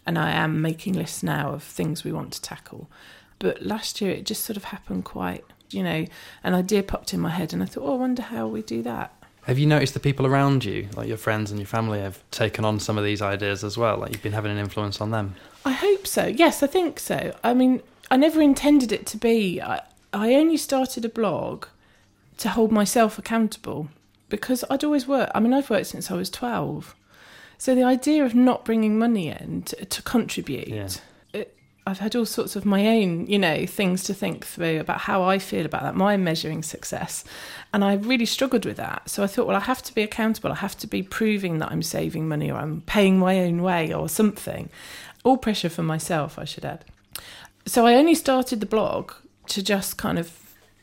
and 0.08 0.18
I 0.18 0.32
am 0.32 0.60
making 0.60 0.94
lists 0.94 1.22
now 1.22 1.52
of 1.52 1.62
things 1.62 2.02
we 2.02 2.10
want 2.12 2.32
to 2.32 2.42
tackle. 2.42 2.90
But 3.38 3.62
last 3.62 4.00
year 4.00 4.10
it 4.10 4.26
just 4.26 4.44
sort 4.44 4.56
of 4.56 4.64
happened 4.64 5.04
quite 5.04 5.44
you 5.72 5.82
know, 5.82 6.06
an 6.44 6.54
idea 6.54 6.82
popped 6.82 7.12
in 7.12 7.20
my 7.20 7.30
head, 7.30 7.52
and 7.52 7.62
I 7.62 7.66
thought, 7.66 7.84
oh, 7.84 7.94
I 7.94 7.96
wonder 7.96 8.22
how 8.22 8.46
we 8.46 8.62
do 8.62 8.82
that. 8.82 9.12
Have 9.42 9.58
you 9.58 9.66
noticed 9.66 9.94
the 9.94 10.00
people 10.00 10.26
around 10.26 10.64
you, 10.64 10.88
like 10.94 11.08
your 11.08 11.16
friends 11.16 11.50
and 11.50 11.58
your 11.58 11.66
family, 11.66 12.00
have 12.00 12.22
taken 12.30 12.64
on 12.64 12.78
some 12.80 12.98
of 12.98 13.04
these 13.04 13.22
ideas 13.22 13.64
as 13.64 13.78
well? 13.78 13.96
Like 13.96 14.12
you've 14.12 14.22
been 14.22 14.32
having 14.32 14.52
an 14.52 14.58
influence 14.58 15.00
on 15.00 15.10
them? 15.10 15.36
I 15.64 15.72
hope 15.72 16.06
so. 16.06 16.26
Yes, 16.26 16.62
I 16.62 16.66
think 16.66 17.00
so. 17.00 17.34
I 17.42 17.54
mean, 17.54 17.82
I 18.10 18.16
never 18.18 18.42
intended 18.42 18.92
it 18.92 19.06
to 19.06 19.16
be. 19.16 19.60
I, 19.62 19.80
I 20.12 20.34
only 20.34 20.58
started 20.58 21.04
a 21.06 21.08
blog 21.08 21.64
to 22.38 22.50
hold 22.50 22.72
myself 22.72 23.18
accountable 23.18 23.88
because 24.28 24.64
I'd 24.68 24.84
always 24.84 25.08
worked. 25.08 25.32
I 25.34 25.40
mean, 25.40 25.54
I've 25.54 25.70
worked 25.70 25.86
since 25.86 26.10
I 26.10 26.14
was 26.14 26.28
12. 26.28 26.94
So 27.58 27.74
the 27.74 27.82
idea 27.82 28.24
of 28.24 28.34
not 28.34 28.64
bringing 28.64 28.98
money 28.98 29.28
in 29.28 29.62
to, 29.62 29.84
to 29.84 30.02
contribute 30.02 30.68
yeah. 30.68 30.88
I've 31.88 32.00
had 32.00 32.14
all 32.14 32.26
sorts 32.26 32.54
of 32.54 32.66
my 32.66 32.86
own, 32.86 33.26
you 33.28 33.38
know, 33.38 33.64
things 33.64 34.04
to 34.04 34.14
think 34.14 34.44
through 34.44 34.78
about 34.78 35.00
how 35.00 35.22
I 35.22 35.38
feel 35.38 35.64
about 35.64 35.82
that, 35.84 35.94
my 35.94 36.18
measuring 36.18 36.62
success. 36.62 37.24
And 37.72 37.82
I 37.82 37.94
really 37.94 38.26
struggled 38.26 38.66
with 38.66 38.76
that. 38.76 39.08
So 39.08 39.22
I 39.22 39.26
thought, 39.26 39.46
well, 39.46 39.56
I 39.56 39.60
have 39.60 39.82
to 39.84 39.94
be 39.94 40.02
accountable. 40.02 40.52
I 40.52 40.56
have 40.56 40.76
to 40.78 40.86
be 40.86 41.02
proving 41.02 41.60
that 41.60 41.72
I'm 41.72 41.82
saving 41.82 42.28
money 42.28 42.50
or 42.50 42.58
I'm 42.58 42.82
paying 42.82 43.18
my 43.18 43.40
own 43.40 43.62
way 43.62 43.94
or 43.94 44.06
something. 44.06 44.68
All 45.24 45.38
pressure 45.38 45.70
for 45.70 45.82
myself, 45.82 46.38
I 46.38 46.44
should 46.44 46.66
add. 46.66 46.84
So 47.64 47.86
I 47.86 47.94
only 47.94 48.14
started 48.14 48.60
the 48.60 48.66
blog 48.66 49.12
to 49.46 49.62
just 49.62 49.96
kind 49.96 50.18
of 50.18 50.28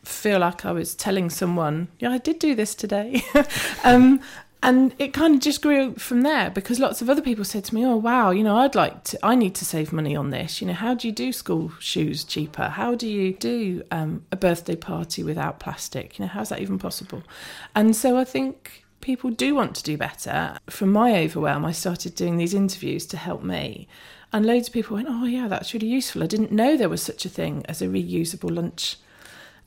feel 0.03 0.39
like 0.39 0.65
I 0.65 0.71
was 0.71 0.95
telling 0.95 1.29
someone, 1.29 1.87
yeah, 1.99 2.09
I 2.09 2.17
did 2.17 2.39
do 2.39 2.55
this 2.55 2.73
today. 2.73 3.23
um, 3.83 4.21
and 4.65 4.95
it 4.97 5.13
kind 5.13 5.35
of 5.35 5.41
just 5.41 5.61
grew 5.61 5.93
from 5.93 6.23
there 6.23 6.49
because 6.49 6.79
lots 6.79 6.99
of 6.99 7.07
other 7.07 7.21
people 7.21 7.45
said 7.45 7.63
to 7.63 7.75
me 7.75 7.85
oh 7.85 7.95
wow 7.95 8.31
you 8.31 8.43
know 8.43 8.57
i'd 8.57 8.73
like 8.73 9.03
to 9.03 9.17
i 9.23 9.35
need 9.35 9.53
to 9.53 9.63
save 9.63 9.93
money 9.93 10.15
on 10.15 10.31
this. 10.31 10.59
You 10.59 10.67
know 10.67 10.73
how 10.73 10.95
do 10.95 11.07
you 11.07 11.13
do 11.13 11.31
school 11.31 11.71
shoes 11.79 12.23
cheaper? 12.23 12.69
How 12.69 12.95
do 12.95 13.07
you 13.07 13.33
do 13.33 13.83
um, 13.91 14.25
a 14.31 14.35
birthday 14.35 14.75
party 14.75 15.21
without 15.23 15.59
plastic? 15.59 16.17
You 16.17 16.25
know 16.25 16.29
how's 16.29 16.49
that 16.49 16.61
even 16.61 16.79
possible? 16.79 17.21
And 17.75 17.95
so 17.95 18.17
i 18.17 18.23
think 18.23 18.85
people 19.01 19.29
do 19.29 19.53
want 19.53 19.75
to 19.75 19.83
do 19.83 19.97
better. 19.97 20.57
From 20.67 20.91
my 20.91 21.15
overwhelm 21.23 21.63
i 21.63 21.71
started 21.71 22.15
doing 22.15 22.37
these 22.37 22.55
interviews 22.55 23.05
to 23.07 23.17
help 23.17 23.43
me. 23.43 23.87
And 24.33 24.47
loads 24.47 24.67
of 24.67 24.73
people 24.73 24.95
went 24.95 25.07
oh 25.09 25.25
yeah 25.25 25.47
that's 25.47 25.75
really 25.75 25.87
useful. 25.87 26.23
I 26.23 26.27
didn't 26.27 26.51
know 26.51 26.75
there 26.75 26.89
was 26.89 27.03
such 27.03 27.23
a 27.23 27.29
thing 27.29 27.63
as 27.67 27.83
a 27.83 27.87
reusable 27.87 28.53
lunch 28.55 28.97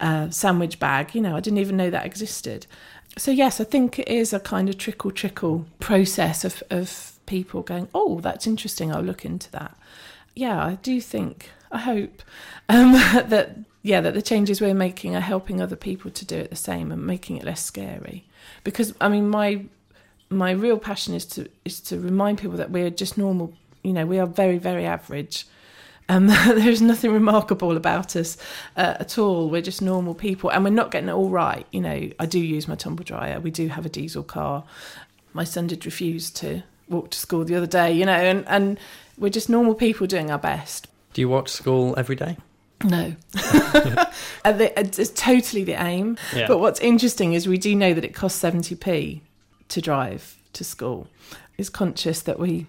uh, 0.01 0.30
sandwich 0.30 0.80
bag. 0.80 1.14
You 1.14 1.20
know 1.20 1.36
i 1.36 1.40
didn't 1.40 1.59
even 1.59 1.76
know 1.76 1.90
that 1.90 2.05
existed 2.05 2.66
so 3.18 3.30
yes, 3.30 3.60
I 3.60 3.64
think 3.64 3.98
it 3.98 4.08
is 4.08 4.32
a 4.32 4.40
kind 4.40 4.68
of 4.68 4.78
trickle 4.78 5.10
trickle 5.10 5.66
process 5.80 6.44
of 6.44 6.62
of 6.70 7.12
people 7.26 7.62
going, 7.62 7.88
oh, 7.94 8.20
that's 8.20 8.46
interesting. 8.46 8.92
I'll 8.92 9.02
look 9.02 9.24
into 9.24 9.50
that. 9.52 9.76
Yeah, 10.34 10.64
I 10.64 10.76
do 10.76 11.00
think. 11.00 11.50
I 11.70 11.78
hope 11.78 12.22
um, 12.68 12.92
that 13.28 13.58
yeah 13.82 14.00
that 14.00 14.14
the 14.14 14.22
changes 14.22 14.60
we're 14.60 14.74
making 14.74 15.14
are 15.14 15.20
helping 15.20 15.60
other 15.60 15.76
people 15.76 16.10
to 16.10 16.24
do 16.24 16.36
it 16.36 16.50
the 16.50 16.56
same 16.56 16.90
and 16.90 17.06
making 17.06 17.36
it 17.36 17.44
less 17.44 17.62
scary. 17.62 18.24
Because 18.64 18.94
I 19.00 19.08
mean, 19.08 19.28
my 19.28 19.64
my 20.30 20.52
real 20.52 20.78
passion 20.78 21.14
is 21.14 21.26
to 21.26 21.48
is 21.64 21.80
to 21.82 21.98
remind 21.98 22.38
people 22.38 22.56
that 22.56 22.70
we're 22.70 22.90
just 22.90 23.18
normal. 23.18 23.52
You 23.82 23.92
know, 23.92 24.06
we 24.06 24.18
are 24.18 24.26
very 24.26 24.58
very 24.58 24.86
average 24.86 25.46
um, 26.09 26.26
there's 26.46 26.82
nothing 26.82 27.12
remarkable 27.12 27.76
about 27.76 28.16
us 28.16 28.36
uh, 28.76 28.94
at 29.00 29.18
all. 29.18 29.48
We're 29.48 29.62
just 29.62 29.82
normal 29.82 30.14
people, 30.14 30.50
and 30.50 30.64
we're 30.64 30.70
not 30.70 30.90
getting 30.90 31.09
it 31.09 31.12
all 31.12 31.30
right. 31.30 31.66
You 31.70 31.80
know, 31.80 32.11
I 32.18 32.26
do 32.26 32.38
use 32.38 32.66
my 32.68 32.74
tumble 32.74 33.04
dryer. 33.04 33.40
We 33.40 33.50
do 33.50 33.68
have 33.68 33.84
a 33.86 33.88
diesel 33.88 34.22
car. 34.22 34.64
My 35.32 35.44
son 35.44 35.66
did 35.66 35.84
refuse 35.84 36.30
to 36.30 36.62
walk 36.88 37.11
to 37.11 37.18
school 37.18 37.44
the 37.44 37.54
other 37.54 37.66
day. 37.66 37.92
You 37.92 38.06
know, 38.06 38.12
and 38.12 38.46
and 38.48 38.78
we're 39.18 39.30
just 39.30 39.48
normal 39.48 39.74
people 39.74 40.06
doing 40.06 40.30
our 40.30 40.38
best. 40.38 40.88
Do 41.12 41.20
you 41.20 41.28
watch 41.28 41.50
school 41.50 41.94
every 41.96 42.16
day? 42.16 42.36
No, 42.84 43.16
it's 44.44 45.11
totally 45.11 45.64
the 45.64 45.82
aim. 45.82 46.16
Yeah. 46.34 46.46
But 46.46 46.59
what's 46.59 46.78
interesting 46.78 47.32
is 47.32 47.48
we 47.48 47.59
do 47.59 47.74
know 47.74 47.92
that 47.92 48.04
it 48.04 48.14
costs 48.14 48.38
seventy 48.38 48.76
p 48.76 49.22
to 49.68 49.80
drive 49.80 50.38
to 50.54 50.64
school. 50.64 51.09
Is 51.59 51.68
conscious 51.68 52.22
that 52.22 52.38
we 52.38 52.66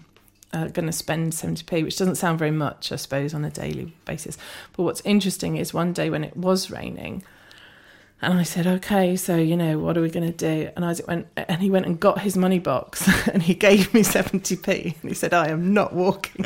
uh, 0.52 0.68
going 0.68 0.86
to 0.86 0.92
spend 0.92 1.32
70p, 1.32 1.84
which 1.84 1.96
doesn't 1.96 2.16
sound 2.16 2.38
very 2.38 2.50
much, 2.50 2.92
I 2.92 2.96
suppose, 2.96 3.34
on 3.34 3.44
a 3.44 3.50
daily 3.50 3.94
basis. 4.04 4.36
But 4.76 4.82
what's 4.84 5.00
interesting 5.02 5.56
is 5.56 5.72
one 5.72 5.92
day 5.92 6.10
when 6.10 6.24
it 6.24 6.36
was 6.36 6.70
raining, 6.70 7.22
and 8.22 8.34
I 8.34 8.42
said, 8.42 8.66
okay, 8.66 9.16
so, 9.16 9.36
you 9.36 9.56
know, 9.56 9.78
what 9.78 9.96
are 9.96 10.02
we 10.02 10.10
going 10.10 10.30
to 10.30 10.36
do? 10.36 10.70
And 10.76 10.84
Isaac 10.84 11.08
went, 11.08 11.26
and 11.36 11.62
he 11.62 11.70
went 11.70 11.86
and 11.86 11.98
got 11.98 12.20
his 12.20 12.36
money 12.36 12.58
box 12.58 13.08
and 13.32 13.42
he 13.42 13.54
gave 13.54 13.94
me 13.94 14.02
70p. 14.02 14.94
And 15.00 15.10
he 15.10 15.14
said, 15.14 15.32
I 15.32 15.48
am 15.48 15.72
not 15.72 15.94
walking 15.94 16.44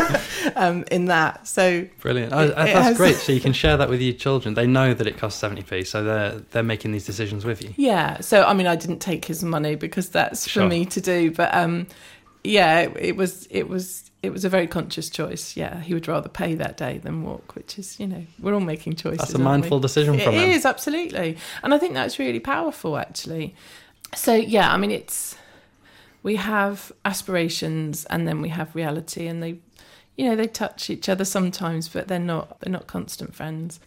um, 0.56 0.84
in 0.90 1.06
that. 1.06 1.46
So 1.46 1.86
brilliant. 1.98 2.32
Oh, 2.32 2.48
that's 2.48 2.70
has... 2.70 2.96
great. 2.96 3.16
So 3.16 3.32
you 3.32 3.40
can 3.40 3.52
share 3.52 3.76
that 3.76 3.90
with 3.90 4.00
your 4.00 4.14
children. 4.14 4.54
They 4.54 4.66
know 4.66 4.94
that 4.94 5.06
it 5.06 5.18
costs 5.18 5.42
70p. 5.42 5.86
So 5.86 6.02
they're, 6.02 6.38
they're 6.52 6.62
making 6.62 6.92
these 6.92 7.04
decisions 7.04 7.44
with 7.44 7.62
you. 7.62 7.74
Yeah. 7.76 8.20
So, 8.20 8.44
I 8.44 8.54
mean, 8.54 8.66
I 8.66 8.76
didn't 8.76 9.00
take 9.00 9.26
his 9.26 9.44
money 9.44 9.74
because 9.74 10.08
that's 10.08 10.48
for 10.48 10.66
me 10.66 10.86
to 10.86 11.02
do. 11.02 11.32
But, 11.32 11.54
um, 11.54 11.86
yeah, 12.44 12.80
it, 12.80 12.96
it, 12.96 13.16
was 13.16 13.46
it 13.50 13.68
was 13.68 14.10
it 14.22 14.30
was 14.30 14.44
a 14.44 14.48
very 14.48 14.66
conscious 14.66 15.10
choice. 15.10 15.56
Yeah, 15.56 15.80
he 15.80 15.94
would 15.94 16.08
rather 16.08 16.28
pay 16.28 16.54
that 16.54 16.76
day 16.76 16.98
than 16.98 17.22
walk, 17.22 17.54
which 17.54 17.78
is 17.78 17.98
you 18.00 18.06
know 18.06 18.24
we're 18.40 18.54
all 18.54 18.60
making 18.60 18.96
choices. 18.96 19.18
That's 19.18 19.34
a 19.34 19.38
mindful 19.38 19.78
we? 19.78 19.82
decision 19.82 20.18
from 20.18 20.34
it 20.34 20.40
him. 20.40 20.50
It 20.50 20.56
is 20.56 20.64
absolutely, 20.64 21.36
and 21.62 21.74
I 21.74 21.78
think 21.78 21.94
that's 21.94 22.18
really 22.18 22.40
powerful 22.40 22.96
actually. 22.96 23.54
So 24.14 24.34
yeah, 24.34 24.72
I 24.72 24.76
mean 24.76 24.90
it's 24.90 25.36
we 26.22 26.36
have 26.36 26.92
aspirations 27.04 28.04
and 28.06 28.26
then 28.26 28.40
we 28.40 28.50
have 28.50 28.74
reality, 28.74 29.26
and 29.26 29.42
they 29.42 29.58
you 30.16 30.28
know 30.28 30.36
they 30.36 30.46
touch 30.46 30.90
each 30.90 31.08
other 31.08 31.24
sometimes, 31.24 31.88
but 31.88 32.08
they're 32.08 32.18
not 32.18 32.60
they're 32.60 32.72
not 32.72 32.86
constant 32.86 33.34
friends. 33.34 33.80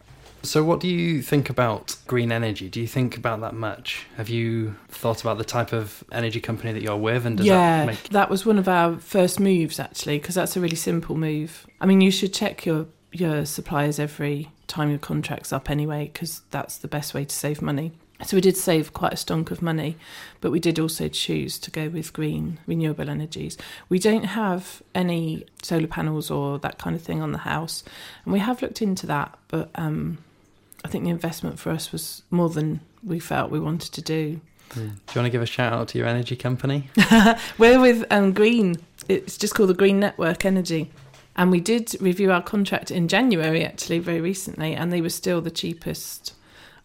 So, 0.45 0.61
what 0.61 0.81
do 0.81 0.89
you 0.89 1.21
think 1.21 1.49
about 1.49 1.95
green 2.05 2.31
energy? 2.31 2.67
Do 2.67 2.81
you 2.81 2.87
think 2.87 3.15
about 3.15 3.39
that 3.41 3.53
much? 3.53 4.05
Have 4.17 4.27
you 4.27 4.75
thought 4.89 5.21
about 5.21 5.37
the 5.37 5.45
type 5.45 5.71
of 5.71 6.03
energy 6.11 6.41
company 6.41 6.73
that 6.73 6.83
you're 6.83 6.97
with? 6.97 7.25
And 7.25 7.37
does 7.37 7.45
yeah, 7.45 7.79
that 7.79 7.87
make 7.87 8.09
that 8.09 8.29
was 8.29 8.45
one 8.45 8.59
of 8.59 8.67
our 8.67 8.97
first 8.97 9.39
moves 9.39 9.79
actually, 9.79 10.19
because 10.19 10.35
that's 10.35 10.57
a 10.57 10.59
really 10.59 10.75
simple 10.75 11.15
move. 11.15 11.65
I 11.79 11.85
mean, 11.85 12.01
you 12.01 12.11
should 12.11 12.33
check 12.33 12.65
your 12.65 12.87
your 13.13 13.45
suppliers 13.45 13.99
every 13.99 14.49
time 14.67 14.89
your 14.89 14.99
contract's 14.99 15.53
up 15.53 15.69
anyway, 15.69 16.09
because 16.11 16.41
that's 16.51 16.77
the 16.77 16.89
best 16.89 17.13
way 17.13 17.23
to 17.23 17.33
save 17.33 17.61
money. 17.61 17.93
So 18.25 18.37
we 18.37 18.41
did 18.41 18.57
save 18.57 18.93
quite 18.93 19.13
a 19.13 19.15
stonk 19.15 19.49
of 19.49 19.61
money, 19.61 19.97
but 20.41 20.51
we 20.51 20.59
did 20.59 20.77
also 20.79 21.07
choose 21.07 21.57
to 21.59 21.71
go 21.71 21.89
with 21.89 22.13
green 22.13 22.59
renewable 22.65 23.09
energies. 23.09 23.57
We 23.89 23.99
don't 23.99 24.25
have 24.25 24.81
any 24.93 25.45
solar 25.61 25.87
panels 25.87 26.29
or 26.29 26.59
that 26.59 26.77
kind 26.77 26.95
of 26.95 27.01
thing 27.01 27.21
on 27.21 27.31
the 27.31 27.39
house, 27.39 27.83
and 28.25 28.33
we 28.33 28.39
have 28.39 28.61
looked 28.61 28.81
into 28.81 29.07
that, 29.07 29.37
but 29.47 29.69
um, 29.75 30.19
I 30.83 30.87
think 30.87 31.03
the 31.05 31.09
investment 31.09 31.59
for 31.59 31.71
us 31.71 31.91
was 31.91 32.23
more 32.29 32.49
than 32.49 32.81
we 33.03 33.19
felt 33.19 33.51
we 33.51 33.59
wanted 33.59 33.93
to 33.93 34.01
do. 34.01 34.41
Do 34.73 34.81
you 34.81 34.91
want 35.15 35.25
to 35.25 35.29
give 35.29 35.41
a 35.41 35.45
shout 35.45 35.73
out 35.73 35.87
to 35.89 35.97
your 35.97 36.07
energy 36.07 36.35
company? 36.35 36.89
We're 37.57 37.79
with 37.79 38.05
um, 38.09 38.33
Green. 38.33 38.77
It's 39.07 39.37
just 39.37 39.53
called 39.53 39.69
the 39.69 39.75
Green 39.75 39.99
Network 39.99 40.45
Energy. 40.45 40.89
And 41.35 41.51
we 41.51 41.59
did 41.59 41.95
review 41.99 42.31
our 42.31 42.41
contract 42.41 42.91
in 42.91 43.07
January, 43.07 43.65
actually, 43.65 43.99
very 43.99 44.21
recently, 44.21 44.73
and 44.75 44.91
they 44.91 45.01
were 45.01 45.09
still 45.09 45.41
the 45.41 45.51
cheapest 45.51 46.33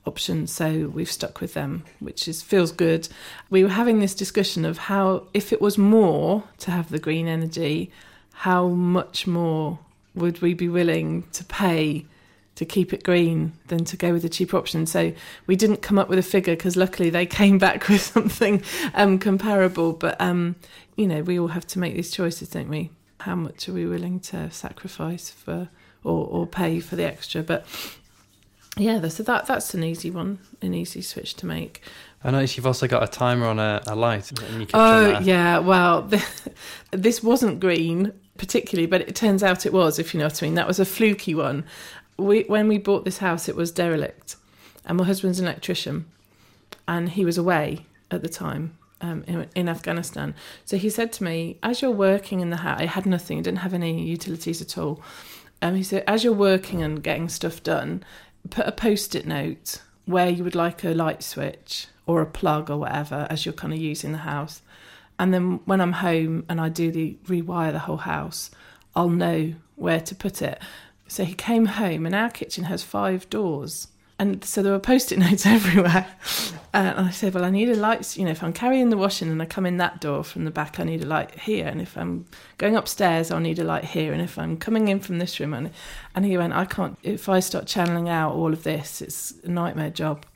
option. 0.07 0.47
So 0.47 0.89
we've 0.89 1.11
stuck 1.11 1.41
with 1.41 1.55
them, 1.55 1.85
which 2.01 2.29
is 2.29 2.43
feels 2.43 2.73
good. 2.73 3.09
We 3.51 3.63
were 3.63 3.71
having 3.71 4.01
this 4.01 4.15
discussion 4.15 4.65
of 4.65 4.79
how, 4.79 5.27
if 5.35 5.53
it 5.53 5.61
was 5.61 5.77
more 5.77 6.45
to 6.59 6.71
have 6.71 6.91
the 6.91 6.99
green 6.99 7.29
energy, 7.29 7.91
how 8.33 8.69
much 8.69 9.27
more 9.27 9.79
would 10.15 10.41
we 10.41 10.55
be 10.55 10.69
willing 10.69 11.25
to 11.33 11.45
pay 11.45 12.07
to 12.59 12.65
keep 12.65 12.93
it 12.93 13.05
green 13.05 13.53
than 13.69 13.85
to 13.85 13.97
go 13.97 14.13
with 14.13 14.23
the 14.23 14.29
cheaper 14.29 14.57
option. 14.57 14.85
So 14.85 15.13
we 15.47 15.55
didn't 15.55 15.77
come 15.77 15.97
up 15.97 16.09
with 16.09 16.19
a 16.19 16.25
figure 16.25 16.57
because 16.57 16.77
luckily 16.77 17.09
they 17.09 17.25
came 17.41 17.57
back 17.57 17.89
with 17.89 18.01
something 18.01 18.63
um, 18.95 19.21
comparable. 19.21 19.93
But 19.93 20.21
um, 20.21 20.57
you 20.97 21.07
know, 21.07 21.23
we 21.23 21.39
all 21.39 21.49
have 21.49 21.69
to 21.69 21.79
make 21.79 21.95
these 21.95 22.11
choices, 22.11 22.49
don't 22.49 22.69
we? 22.69 22.91
How 23.21 23.37
much 23.37 23.69
are 23.69 23.73
we 23.73 23.87
willing 23.87 24.19
to 24.21 24.51
sacrifice 24.51 25.31
for 25.31 25.69
or, 26.03 26.27
or 26.27 26.47
pay 26.49 26.81
for 26.81 26.97
the 26.97 27.05
extra? 27.05 27.45
But 27.45 27.65
yeah, 28.77 29.07
so 29.07 29.23
that 29.23 29.47
that's 29.47 29.73
an 29.75 29.85
easy 29.85 30.11
one, 30.11 30.41
an 30.61 30.75
easy 30.75 31.01
switch 31.01 31.35
to 31.35 31.47
make. 31.47 31.81
I 32.25 32.33
noticed 32.33 32.57
you've 32.57 32.67
also 32.67 32.89
got 32.89 33.05
a 33.05 33.07
timer 33.07 33.47
on 33.47 33.61
a, 33.61 33.81
a 33.87 33.95
light. 33.95 34.33
Oh 34.75 35.21
yeah, 35.21 35.61
well, 35.61 36.11
this 36.91 37.23
wasn't 37.23 37.61
green 37.61 38.13
particularly, 38.39 38.87
but 38.87 39.03
it 39.03 39.15
turns 39.15 39.43
out 39.43 39.67
it 39.67 39.73
was. 39.73 39.99
If 39.99 40.15
you 40.15 40.21
know 40.21 40.27
what 40.27 40.43
I 40.43 40.47
mean, 40.47 40.55
that 40.55 40.67
was 40.67 40.81
a 40.81 40.87
fluky 40.87 41.35
one. 41.35 41.65
We 42.19 42.43
when 42.43 42.69
we 42.69 42.79
bought 42.79 43.05
this 43.05 43.19
house, 43.19 43.49
it 43.49 43.57
was 43.57 43.71
derelict, 43.71 44.37
and 44.85 44.99
my 44.99 45.05
husband's 45.05 45.39
an 45.39 45.47
electrician, 45.47 46.07
and 46.87 47.11
he 47.11 47.25
was 47.25 47.39
away 47.39 47.87
at 48.11 48.23
the 48.23 48.29
time. 48.29 48.77
Um, 49.01 49.23
in, 49.29 49.49
in 49.55 49.69
Afghanistan, 49.69 50.35
so 50.65 50.77
he 50.77 50.91
said 50.91 51.13
to 51.13 51.25
me, 51.25 51.57
"As 51.63 51.81
you're 51.81 51.93
working 51.93 52.41
in 52.41 52.51
the 52.51 52.57
house, 52.57 52.81
I 52.81 52.87
had 52.87 53.07
nothing, 53.07 53.39
I 53.39 53.43
didn't 53.43 53.61
have 53.61 53.73
any 53.73 54.03
utilities 54.03 54.61
at 54.61 54.77
all." 54.77 55.01
Um, 55.63 55.77
he 55.77 55.85
said, 55.85 56.03
"As 56.09 56.25
you're 56.25 56.33
working 56.33 56.83
and 56.83 57.01
getting 57.01 57.29
stuff 57.29 57.63
done, 57.63 58.03
put 58.51 58.67
a 58.67 58.73
post-it 58.73 59.25
note 59.25 59.83
where 60.05 60.29
you 60.29 60.43
would 60.43 60.55
like 60.55 60.83
a 60.85 60.95
light 60.95 61.23
switch 61.23 61.87
or 62.07 62.23
a 62.23 62.27
plug 62.27 62.71
or 62.71 62.79
whatever 62.79 63.27
as 63.29 63.45
you're 63.45 63.53
kind 63.53 63.73
of 63.73 63.79
using 63.79 64.13
the 64.13 64.19
house. 64.19 64.63
And 65.19 65.35
then 65.35 65.61
when 65.67 65.81
I'm 65.81 65.93
home 65.93 66.47
and 66.49 66.61
I 66.61 66.71
do 66.71 66.91
the 66.91 67.19
rewire 67.27 67.73
the 67.73 67.81
whole 67.81 67.99
house, 67.99 68.51
I'll 68.97 69.11
know 69.11 69.55
where 69.77 70.01
to 70.01 70.15
put 70.15 70.41
it. 70.41 70.61
So 71.09 71.25
he 71.25 71.35
came 71.35 71.67
home 71.67 72.07
and 72.07 72.15
our 72.15 72.31
kitchen 72.31 72.65
has 72.65 72.83
five 72.83 73.29
doors. 73.31 73.89
And 74.21 74.45
so 74.45 74.63
there 74.63 74.73
were 74.73 74.81
post-it 74.81 75.19
notes 75.19 75.47
everywhere. 75.47 76.07
Uh, 76.75 76.93
and 76.97 77.07
I 77.07 77.11
said, 77.11 77.35
well, 77.35 77.45
I 77.45 77.51
need 77.51 77.71
a 77.71 77.77
light. 77.77 78.17
You 78.17 78.25
know, 78.25 78.33
if 78.33 78.43
I'm 78.43 78.53
carrying 78.53 78.91
the 78.91 78.97
washing 78.97 79.31
and 79.31 79.41
I 79.41 79.47
come 79.47 79.65
in 79.65 79.79
that 79.79 80.01
door 80.01 80.23
from 80.25 80.45
the 80.45 80.51
back, 80.51 80.79
I 80.79 80.85
need 80.85 81.03
a 81.03 81.07
light 81.07 81.39
here. 81.39 81.67
And 81.67 81.81
if 81.81 81.97
I'm 81.97 82.27
going 82.59 82.77
upstairs, 82.77 83.31
I'll 83.31 83.41
need 83.41 83.59
a 83.59 83.65
light 83.65 83.85
here. 83.85 84.13
And 84.13 84.21
if 84.21 84.39
I'm 84.39 84.57
coming 84.57 84.89
in 84.89 85.01
from 85.01 85.19
this 85.19 85.39
room, 85.39 85.55
and, 85.55 85.71
and 86.15 86.25
he 86.25 86.37
went, 86.37 86.53
I 86.53 86.65
can't. 86.65 86.99
If 87.03 87.29
I 87.29 87.41
start 87.41 87.67
channeling 87.67 88.09
out 88.09 88.35
all 88.35 88.53
of 88.53 88.65
this, 88.65 89.01
it's 89.01 89.35
a 89.45 89.49
nightmare 89.49 89.91
job. 89.91 90.27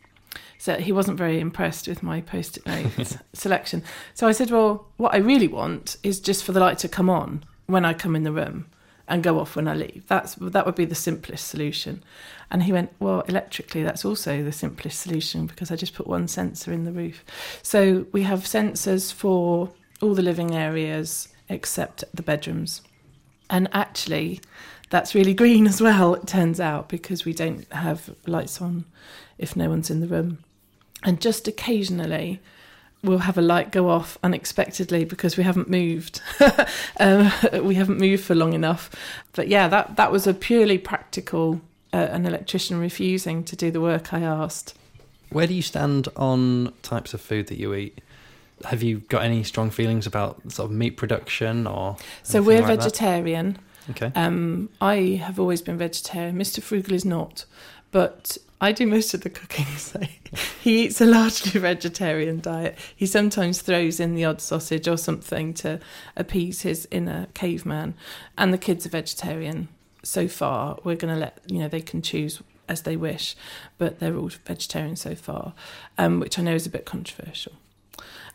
So 0.58 0.76
he 0.76 0.92
wasn't 0.92 1.18
very 1.18 1.40
impressed 1.40 1.88
with 1.88 2.04
my 2.04 2.20
post-it 2.20 2.64
note 2.64 3.16
selection. 3.32 3.82
So 4.14 4.28
I 4.28 4.32
said, 4.32 4.52
well, 4.52 4.86
what 4.96 5.12
I 5.12 5.18
really 5.18 5.48
want 5.48 5.96
is 6.04 6.20
just 6.20 6.44
for 6.44 6.52
the 6.52 6.60
light 6.60 6.78
to 6.78 6.88
come 6.88 7.10
on 7.10 7.44
when 7.66 7.84
I 7.84 7.94
come 7.94 8.14
in 8.14 8.22
the 8.22 8.32
room 8.32 8.66
and 9.08 9.22
go 9.22 9.38
off 9.38 9.56
when 9.56 9.68
I 9.68 9.74
leave. 9.74 10.04
That's 10.06 10.34
that 10.36 10.66
would 10.66 10.74
be 10.74 10.84
the 10.84 10.94
simplest 10.94 11.48
solution. 11.48 12.02
And 12.50 12.62
he 12.62 12.72
went, 12.72 12.92
well, 13.00 13.20
electrically, 13.22 13.82
that's 13.82 14.04
also 14.04 14.42
the 14.42 14.52
simplest 14.52 15.00
solution 15.00 15.46
because 15.46 15.70
I 15.70 15.76
just 15.76 15.94
put 15.94 16.06
one 16.06 16.28
sensor 16.28 16.72
in 16.72 16.84
the 16.84 16.92
roof. 16.92 17.24
So 17.62 18.06
we 18.12 18.22
have 18.24 18.40
sensors 18.40 19.12
for 19.12 19.70
all 20.02 20.14
the 20.14 20.22
living 20.22 20.54
areas 20.54 21.28
except 21.48 22.04
the 22.12 22.22
bedrooms. 22.22 22.82
And 23.48 23.68
actually, 23.72 24.40
that's 24.90 25.14
really 25.14 25.34
green 25.34 25.66
as 25.72 25.80
well, 25.80 26.14
it 26.14 26.26
turns 26.26 26.60
out, 26.60 26.88
because 26.88 27.24
we 27.24 27.32
don't 27.32 27.70
have 27.72 28.14
lights 28.26 28.60
on 28.60 28.84
if 29.38 29.56
no 29.56 29.68
one's 29.68 29.90
in 29.90 30.00
the 30.00 30.06
room. 30.06 30.38
And 31.02 31.20
just 31.20 31.48
occasionally, 31.48 32.40
we'll 33.02 33.18
have 33.18 33.36
a 33.36 33.42
light 33.42 33.72
go 33.72 33.88
off 33.88 34.16
unexpectedly 34.22 35.04
because 35.04 35.36
we 35.36 35.44
haven't 35.44 35.68
moved. 35.68 36.20
um, 37.00 37.32
we 37.62 37.74
haven't 37.74 37.98
moved 37.98 38.24
for 38.24 38.34
long 38.34 38.52
enough. 38.52 38.90
But 39.32 39.48
yeah, 39.48 39.68
that, 39.68 39.96
that 39.96 40.12
was 40.12 40.26
a 40.26 40.34
purely 40.34 40.78
practical, 40.78 41.60
uh, 41.92 42.08
an 42.10 42.26
electrician 42.26 42.78
refusing 42.78 43.44
to 43.44 43.56
do 43.56 43.70
the 43.70 43.80
work 43.80 44.12
I 44.12 44.20
asked. 44.20 44.76
Where 45.30 45.46
do 45.46 45.54
you 45.54 45.62
stand 45.62 46.08
on 46.16 46.72
types 46.82 47.14
of 47.14 47.20
food 47.20 47.48
that 47.48 47.58
you 47.58 47.74
eat? 47.74 48.00
Have 48.64 48.82
you 48.82 48.98
got 49.08 49.24
any 49.24 49.42
strong 49.42 49.70
feelings 49.70 50.06
about 50.06 50.52
sort 50.52 50.70
of 50.70 50.76
meat 50.76 50.96
production 50.96 51.66
or? 51.66 51.96
So 52.22 52.42
we're 52.42 52.60
like 52.60 52.78
that? 52.78 52.84
vegetarian. 52.84 53.58
Okay. 53.90 54.12
Um, 54.14 54.68
I 54.80 55.20
have 55.24 55.40
always 55.40 55.60
been 55.62 55.78
vegetarian. 55.78 56.36
Mr. 56.36 56.62
Frugal 56.62 56.94
is 56.94 57.04
not, 57.04 57.44
but 57.90 58.38
I 58.62 58.70
do 58.70 58.86
most 58.86 59.12
of 59.12 59.20
the 59.22 59.30
cooking. 59.30 59.66
So 59.76 60.00
he 60.62 60.84
eats 60.84 61.00
a 61.00 61.04
largely 61.04 61.60
vegetarian 61.60 62.40
diet. 62.40 62.78
He 62.96 63.04
sometimes 63.04 63.60
throws 63.60 64.00
in 64.00 64.14
the 64.14 64.24
odd 64.24 64.40
sausage 64.40 64.88
or 64.88 64.96
something 64.96 65.52
to 65.54 65.80
appease 66.16 66.62
his 66.62 66.88
inner 66.90 67.26
caveman. 67.34 67.94
And 68.38 68.54
the 68.54 68.58
kids 68.58 68.86
are 68.86 68.90
vegetarian 68.90 69.68
so 70.02 70.28
far. 70.28 70.78
We're 70.84 70.96
going 70.96 71.12
to 71.12 71.20
let 71.20 71.40
you 71.48 71.58
know 71.58 71.68
they 71.68 71.82
can 71.82 72.00
choose 72.00 72.40
as 72.68 72.82
they 72.82 72.96
wish, 72.96 73.34
but 73.76 73.98
they're 73.98 74.16
all 74.16 74.30
vegetarian 74.46 74.96
so 74.96 75.14
far, 75.16 75.52
um, 75.98 76.20
which 76.20 76.38
I 76.38 76.42
know 76.42 76.54
is 76.54 76.64
a 76.64 76.70
bit 76.70 76.86
controversial. 76.86 77.52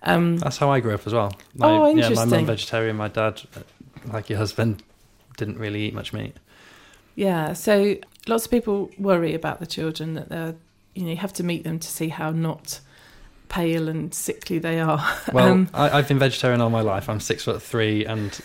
Um, 0.03 0.37
That's 0.37 0.57
how 0.57 0.69
I 0.69 0.81
grew 0.81 0.93
up 0.93 1.07
as 1.07 1.13
well. 1.13 1.33
My, 1.55 1.69
Oh, 1.69 1.95
Yeah, 1.95 2.09
my 2.09 2.25
mum 2.25 2.45
vegetarian, 2.45 2.97
my 2.97 3.07
dad, 3.07 3.41
uh, 3.55 3.61
like 4.11 4.29
your 4.29 4.37
husband, 4.37 4.83
didn't 5.37 5.57
really 5.57 5.83
eat 5.83 5.93
much 5.93 6.13
meat. 6.13 6.35
Yeah, 7.15 7.53
so 7.53 7.95
lots 8.27 8.45
of 8.45 8.51
people 8.51 8.89
worry 8.97 9.33
about 9.33 9.59
the 9.59 9.67
children 9.67 10.13
that 10.15 10.29
they're, 10.29 10.55
you 10.95 11.03
know, 11.03 11.09
you 11.11 11.17
have 11.17 11.33
to 11.33 11.43
meet 11.43 11.63
them 11.63 11.79
to 11.79 11.87
see 11.87 12.09
how 12.09 12.31
not 12.31 12.79
pale 13.49 13.87
and 13.87 14.13
sickly 14.13 14.59
they 14.59 14.79
are. 14.79 14.99
Well, 15.33 15.47
Um, 15.51 15.69
I, 15.73 15.89
I've 15.97 16.07
been 16.07 16.19
vegetarian 16.19 16.61
all 16.61 16.69
my 16.69 16.81
life. 16.81 17.09
I'm 17.09 17.19
six 17.19 17.43
foot 17.43 17.61
three, 17.61 18.05
and 18.05 18.37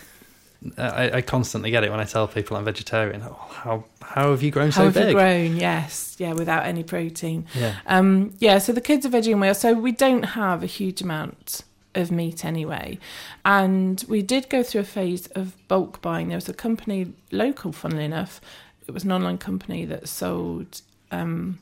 I, 0.77 1.11
I 1.17 1.21
constantly 1.21 1.71
get 1.71 1.83
it 1.83 1.91
when 1.91 1.99
I 1.99 2.05
tell 2.05 2.27
people 2.27 2.55
I'm 2.55 2.63
vegetarian. 2.65 3.21
Oh, 3.21 3.33
how 3.51 3.83
how 4.01 4.31
have 4.31 4.41
you 4.43 4.51
grown 4.51 4.71
how 4.71 4.81
so 4.81 4.85
have 4.85 4.95
you 4.95 5.01
big? 5.03 5.15
grown? 5.15 5.57
Yes, 5.57 6.15
yeah, 6.19 6.33
without 6.33 6.65
any 6.65 6.83
protein. 6.83 7.45
Yeah. 7.53 7.75
Um, 7.85 8.33
yeah, 8.39 8.59
so 8.59 8.71
the 8.71 8.81
kids 8.81 9.05
are 9.05 9.09
veggie 9.09 9.31
and 9.31 9.41
we 9.41 9.53
so 9.53 9.73
we 9.73 9.91
don't 9.91 10.23
have 10.23 10.63
a 10.63 10.67
huge 10.67 11.01
amount 11.01 11.63
of 11.95 12.11
meat 12.11 12.43
anyway. 12.45 12.97
And 13.45 14.03
we 14.07 14.21
did 14.21 14.49
go 14.49 14.63
through 14.63 14.81
a 14.81 14.85
phase 14.85 15.27
of 15.35 15.55
bulk 15.67 16.01
buying. 16.01 16.29
There 16.29 16.37
was 16.37 16.49
a 16.49 16.53
company, 16.53 17.13
local, 17.31 17.71
funnily 17.71 18.05
enough, 18.05 18.39
it 18.87 18.91
was 18.91 19.03
an 19.03 19.11
online 19.11 19.37
company 19.37 19.85
that 19.85 20.07
sold. 20.07 20.81
Um, 21.11 21.59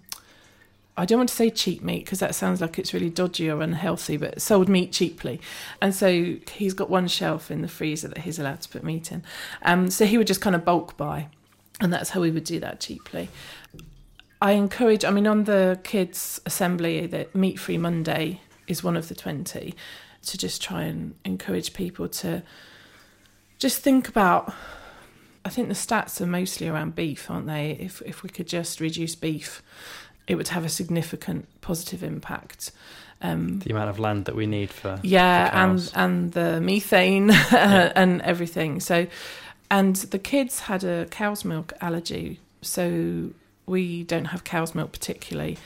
I 0.98 1.06
don't 1.06 1.20
want 1.20 1.30
to 1.30 1.36
say 1.36 1.50
cheap 1.50 1.82
meat 1.82 2.06
because 2.06 2.20
that 2.20 2.36
sounds 2.36 2.62
like 2.62 2.78
it's 2.78 2.94
really 2.94 3.10
dodgy 3.10 3.50
or 3.50 3.62
unhealthy, 3.62 4.18
but 4.18 4.42
sold 4.42 4.68
meat 4.68 4.92
cheaply. 4.92 5.40
And 5.82 5.96
so 5.96 6.36
he's 6.52 6.74
got 6.74 6.90
one 6.90 7.08
shelf 7.08 7.50
in 7.50 7.62
the 7.62 7.68
freezer 7.68 8.10
that 8.10 8.20
he's 8.20 8.38
allowed 8.38 8.62
to 8.62 8.70
put 8.70 8.84
meat 8.84 9.12
in. 9.12 9.24
Um, 9.62 9.90
so 9.90 10.06
he 10.06 10.18
would 10.18 10.28
just 10.28 10.42
kind 10.42 10.56
of 10.56 10.66
bulk 10.66 10.98
buy. 10.98 11.28
And 11.80 11.92
that's 11.92 12.12
how 12.12 12.22
we 12.22 12.30
would 12.30 12.44
do 12.44 12.60
that 12.60 12.80
cheaply. 12.80 13.30
I 14.42 14.52
encourage, 14.52 15.06
I 15.06 15.12
mean, 15.12 15.28
on 15.28 15.46
the 15.46 15.80
kids' 15.84 16.42
assembly, 16.46 17.06
that 17.08 17.36
Meat 17.36 17.60
Free 17.60 17.78
Monday 17.78 18.42
is 18.68 18.84
one 18.84 18.98
of 18.98 19.08
the 19.08 19.16
20, 19.16 19.74
to 20.26 20.38
just 20.38 20.62
try 20.62 20.84
and 20.84 21.16
encourage 21.26 21.74
people 21.74 22.08
to 22.10 22.44
just 23.60 23.82
think 23.82 24.08
about. 24.08 24.54
I 25.44 25.50
think 25.50 25.68
the 25.68 25.74
stats 25.74 26.22
are 26.22 26.28
mostly 26.28 26.68
around 26.68 26.96
beef, 26.96 27.30
aren't 27.30 27.48
they? 27.48 27.72
If 27.80 28.02
if 28.06 28.24
we 28.24 28.30
could 28.30 28.48
just 28.48 28.80
reduce 28.80 29.16
beef, 29.16 29.62
it 30.28 30.36
would 30.36 30.50
have 30.50 30.66
a 30.66 30.70
significant 30.70 31.48
positive 31.62 32.04
impact. 32.04 32.72
Um, 33.22 33.60
The 33.60 33.72
amount 33.72 33.90
of 33.90 34.00
land 34.00 34.26
that 34.26 34.36
we 34.36 34.48
need 34.48 34.72
for 34.72 35.00
yeah, 35.04 35.50
for 35.50 35.56
and 35.56 35.92
and 35.96 36.32
the 36.34 36.62
methane 36.62 37.32
and 37.52 38.22
everything. 38.22 38.80
So, 38.80 39.08
and 39.70 39.96
the 39.96 40.20
kids 40.20 40.62
had 40.62 40.84
a 40.84 41.06
cow's 41.06 41.46
milk 41.46 41.74
allergy, 41.82 42.40
so 42.62 43.32
we 43.66 44.04
don't 44.04 44.26
have 44.26 44.44
cow's 44.44 44.76
milk 44.76 44.92
particularly, 44.92 45.58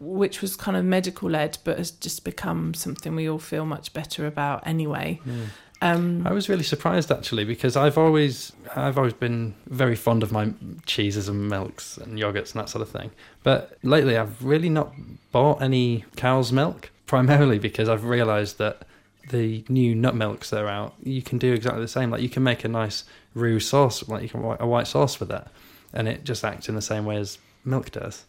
which 0.00 0.42
was 0.42 0.56
kind 0.56 0.76
of 0.76 0.84
medical 0.84 1.30
led, 1.30 1.58
but 1.64 1.78
has 1.78 1.90
just 1.90 2.24
become 2.24 2.74
something 2.74 3.14
we 3.14 3.28
all 3.28 3.38
feel 3.38 3.64
much 3.64 3.92
better 3.92 4.26
about 4.26 4.66
anyway. 4.66 5.20
Mm. 5.26 5.46
Um, 5.82 6.26
I 6.26 6.32
was 6.32 6.48
really 6.48 6.62
surprised 6.62 7.12
actually 7.12 7.44
because 7.44 7.76
I've 7.76 7.98
always 7.98 8.52
I've 8.74 8.96
always 8.96 9.12
been 9.12 9.54
very 9.66 9.94
fond 9.94 10.22
of 10.22 10.32
my 10.32 10.52
cheeses 10.86 11.28
and 11.28 11.48
milks 11.48 11.98
and 11.98 12.18
yogurts 12.18 12.52
and 12.52 12.62
that 12.62 12.68
sort 12.68 12.82
of 12.82 12.88
thing. 12.88 13.10
But 13.42 13.76
lately 13.82 14.16
I've 14.16 14.42
really 14.42 14.70
not 14.70 14.94
bought 15.32 15.60
any 15.60 16.04
cow's 16.16 16.50
milk 16.50 16.90
primarily 17.06 17.58
because 17.58 17.88
I've 17.88 18.04
realized 18.04 18.58
that 18.58 18.86
the 19.30 19.64
new 19.68 19.94
nut 19.94 20.14
milks 20.14 20.50
that 20.50 20.62
are 20.62 20.68
out, 20.68 20.94
you 21.02 21.20
can 21.20 21.38
do 21.38 21.52
exactly 21.52 21.82
the 21.82 21.88
same. 21.88 22.10
Like 22.10 22.22
you 22.22 22.28
can 22.28 22.42
make 22.42 22.64
a 22.64 22.68
nice 22.68 23.04
roux 23.34 23.60
sauce, 23.60 24.06
like 24.08 24.22
you 24.22 24.28
can 24.28 24.42
a 24.58 24.66
white 24.66 24.86
sauce 24.86 25.20
with 25.20 25.28
that, 25.28 25.48
and 25.92 26.08
it 26.08 26.24
just 26.24 26.44
acts 26.44 26.68
in 26.68 26.74
the 26.74 26.82
same 26.82 27.04
way 27.04 27.16
as 27.16 27.38
milk 27.64 27.90
does. 27.90 28.24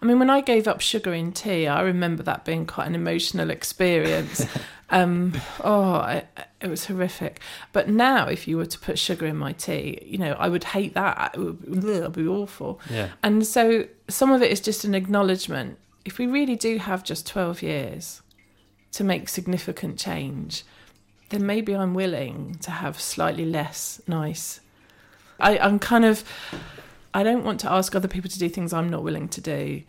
I 0.00 0.04
mean, 0.04 0.18
when 0.18 0.30
I 0.30 0.40
gave 0.40 0.66
up 0.66 0.80
sugar 0.80 1.14
in 1.14 1.30
tea, 1.30 1.68
I 1.68 1.80
remember 1.82 2.24
that 2.24 2.44
being 2.44 2.66
quite 2.66 2.88
an 2.88 2.96
emotional 2.96 3.50
experience. 3.50 4.44
um, 4.92 5.32
oh, 5.64 6.00
it, 6.02 6.28
it, 6.60 6.68
was 6.68 6.84
horrific. 6.84 7.40
But 7.72 7.88
now, 7.88 8.26
if 8.26 8.46
you 8.46 8.58
were 8.58 8.66
to 8.66 8.78
put 8.78 8.98
sugar 8.98 9.26
in 9.26 9.36
my 9.36 9.52
tea, 9.52 9.98
you 10.04 10.18
know, 10.18 10.32
I 10.38 10.48
would 10.48 10.64
hate 10.64 10.94
that. 10.94 11.32
It 11.34 11.38
would, 11.38 11.84
it 11.84 12.02
would 12.02 12.12
be 12.12 12.26
awful. 12.26 12.78
Yeah. 12.90 13.08
And 13.22 13.46
so 13.46 13.86
some 14.08 14.30
of 14.30 14.42
it 14.42 14.52
is 14.52 14.60
just 14.60 14.84
an 14.84 14.94
acknowledgement. 14.94 15.78
If 16.04 16.18
we 16.18 16.26
really 16.26 16.56
do 16.56 16.76
have 16.78 17.02
just 17.02 17.26
12 17.26 17.62
years 17.62 18.22
to 18.92 19.02
make 19.02 19.28
significant 19.30 19.98
change, 19.98 20.64
then 21.30 21.46
maybe 21.46 21.74
I'm 21.74 21.94
willing 21.94 22.56
to 22.60 22.70
have 22.70 23.00
slightly 23.00 23.46
less 23.46 24.00
nice. 24.06 24.60
I, 25.40 25.58
I'm 25.58 25.78
kind 25.78 26.04
of 26.04 26.22
I 27.14 27.22
don't 27.22 27.44
want 27.44 27.60
to 27.60 27.72
ask 27.72 27.94
other 27.94 28.08
people 28.08 28.30
to 28.30 28.38
do 28.38 28.48
things 28.48 28.72
I'm 28.72 28.90
not 28.90 29.02
willing 29.02 29.28
to 29.28 29.40
do. 29.40 29.82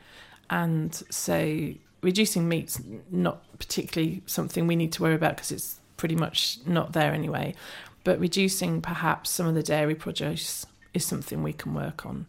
And 0.49 0.93
so 1.09 1.73
reducing 2.03 2.47
meat's 2.47 2.81
not 3.09 3.43
particularly 3.57 4.21
something 4.25 4.67
we 4.67 4.75
need 4.75 4.91
to 4.93 5.01
worry 5.01 5.15
about 5.15 5.35
because 5.37 5.51
it's 5.51 5.79
pretty 5.97 6.15
much 6.15 6.59
not 6.65 6.93
there 6.93 7.13
anyway. 7.13 7.55
But 8.03 8.19
reducing 8.19 8.81
perhaps 8.81 9.29
some 9.29 9.47
of 9.47 9.55
the 9.55 9.63
dairy 9.63 9.95
produce 9.95 10.65
is 10.93 11.05
something 11.05 11.41
we 11.41 11.53
can 11.53 11.73
work 11.73 12.05
on. 12.05 12.25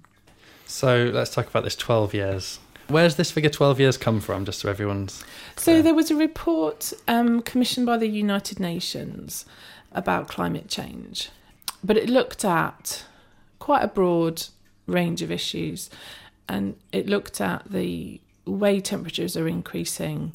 So 0.67 1.11
let's 1.13 1.35
talk 1.35 1.49
about 1.49 1.65
this 1.65 1.77
12 1.77 2.15
years. 2.15 2.59
Where's 2.89 3.17
this 3.17 3.31
figure 3.31 3.51
12 3.51 3.81
years 3.81 3.97
come 3.97 4.21
from, 4.21 4.45
just 4.45 4.61
so 4.61 4.69
everyone's. 4.69 5.25
Clear? 5.57 5.79
So 5.79 5.83
there 5.83 5.95
was 5.95 6.11
a 6.11 6.17
report 6.17 6.93
um, 7.09 7.43
commissioned 7.43 7.87
by 7.87 7.97
the 7.97 8.07
United 8.07 8.61
Nations 8.61 9.47
about 9.93 10.29
climate 10.29 10.69
change, 10.69 11.31
but 11.83 11.97
it 11.97 12.09
looked 12.09 12.45
at 12.45 13.05
quite 13.59 13.83
a 13.83 13.89
broad 13.89 14.45
range 14.87 15.23
of 15.23 15.31
issues. 15.31 15.91
And 16.47 16.77
it 16.93 17.07
looked 17.07 17.41
at 17.41 17.71
the 17.71 18.21
way 18.47 18.81
temperatures 18.81 19.37
are 19.37 19.49
increasing 19.49 20.33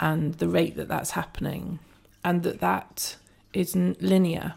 and 0.00 0.34
the 0.34 0.48
rate 0.48 0.76
that 0.76 0.88
that's 0.88 1.12
happening, 1.12 1.80
and 2.24 2.42
that 2.44 2.60
that 2.60 3.16
isn't 3.52 4.00
linear. 4.00 4.54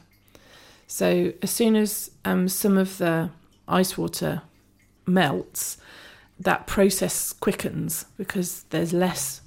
So, 0.86 1.34
as 1.42 1.50
soon 1.50 1.76
as 1.76 2.12
um, 2.26 2.48
some 2.48 2.78
of 2.78 2.98
the 3.00 3.32
ice 3.68 3.98
water 3.98 4.44
melts, 5.08 5.78
that 6.40 6.68
process 6.68 7.34
quickens 7.34 8.06
because 8.18 8.64
there's 8.70 8.94
less 8.94 9.42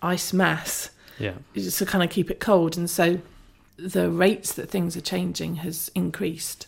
ice 0.00 0.32
mass 0.32 0.90
yeah. 1.18 1.34
just 1.54 1.78
to 1.78 1.86
kind 1.86 2.04
of 2.04 2.10
keep 2.10 2.30
it 2.30 2.40
cold. 2.40 2.76
And 2.76 2.88
so 2.88 3.20
the 3.76 4.10
rates 4.10 4.52
that 4.52 4.70
things 4.70 4.96
are 4.96 5.00
changing 5.00 5.56
has 5.56 5.90
increased. 5.94 6.66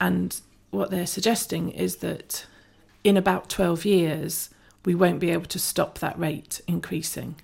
And 0.00 0.40
what 0.70 0.90
they're 0.90 1.06
suggesting 1.06 1.70
is 1.70 1.96
that 1.96 2.46
in 3.02 3.16
about 3.16 3.48
12 3.48 3.84
years, 3.84 4.50
we 4.86 4.94
won't 4.94 5.18
be 5.18 5.30
able 5.30 5.44
to 5.44 5.58
stop 5.58 5.98
that 5.98 6.18
rate 6.18 6.62
increasing. 6.66 7.34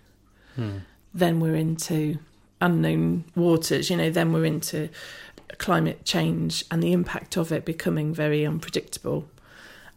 Hmm. 0.55 0.79
Then 1.13 1.41
we're 1.41 1.57
into 1.57 2.19
unknown 2.61 3.25
waters, 3.35 3.91
you 3.91 3.97
know, 3.97 4.09
then 4.09 4.33
we're 4.33 4.47
into 4.47 4.89
climate 5.59 6.05
change 6.05 6.65
and 6.71 6.83
the 6.83 6.93
impact 6.93 7.37
of 7.37 7.53
it 7.53 7.67
becoming 7.67 8.15
very 8.15 8.47
unpredictable. 8.47 9.29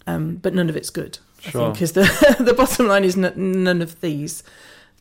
Um, 0.08 0.36
but 0.38 0.54
none 0.54 0.70
of 0.70 0.76
it's 0.76 0.90
good, 0.90 1.20
sure. 1.40 1.62
I 1.62 1.66
think, 1.66 1.74
because 1.76 1.92
the, 1.94 2.36
the 2.44 2.54
bottom 2.54 2.88
line 2.88 3.04
is 3.04 3.18
n- 3.18 3.34
none 3.64 3.82
of 3.82 4.02
these, 4.02 4.44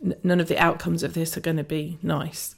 n- 0.05 0.15
none 0.23 0.39
of 0.39 0.49
the 0.49 0.59
outcomes 0.59 1.03
of 1.03 1.15
this 1.15 1.37
are 1.37 1.41
going 1.41 1.57
to 1.57 1.65
be 1.65 1.99
nice. 2.03 2.55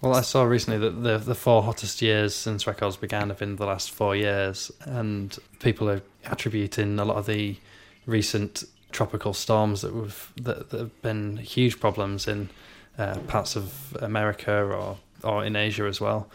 Well, 0.00 0.14
I 0.14 0.20
saw 0.20 0.44
recently 0.44 0.78
that 0.78 1.02
the 1.02 1.16
the 1.16 1.34
four 1.34 1.62
hottest 1.62 2.02
years 2.02 2.34
since 2.34 2.66
records 2.66 2.96
began 2.98 3.30
have 3.30 3.38
been 3.38 3.56
the 3.56 3.64
last 3.64 3.90
four 3.90 4.14
years, 4.14 4.70
and 4.80 5.36
people 5.58 5.88
are 5.88 6.02
attributing 6.26 6.98
a 6.98 7.04
lot 7.04 7.16
of 7.16 7.24
the 7.24 7.56
recent 8.04 8.64
tropical 8.92 9.34
storms 9.34 9.82
that 9.82 9.92
have 9.92 10.32
that, 10.36 10.70
that 10.70 10.80
have 10.80 11.02
been 11.02 11.36
huge 11.38 11.80
problems 11.80 12.26
in 12.26 12.48
uh, 12.98 13.18
parts 13.26 13.56
of 13.56 13.96
America 14.00 14.52
or 14.52 14.98
or 15.22 15.44
in 15.44 15.56
Asia 15.56 15.84
as 15.84 16.00
well. 16.00 16.28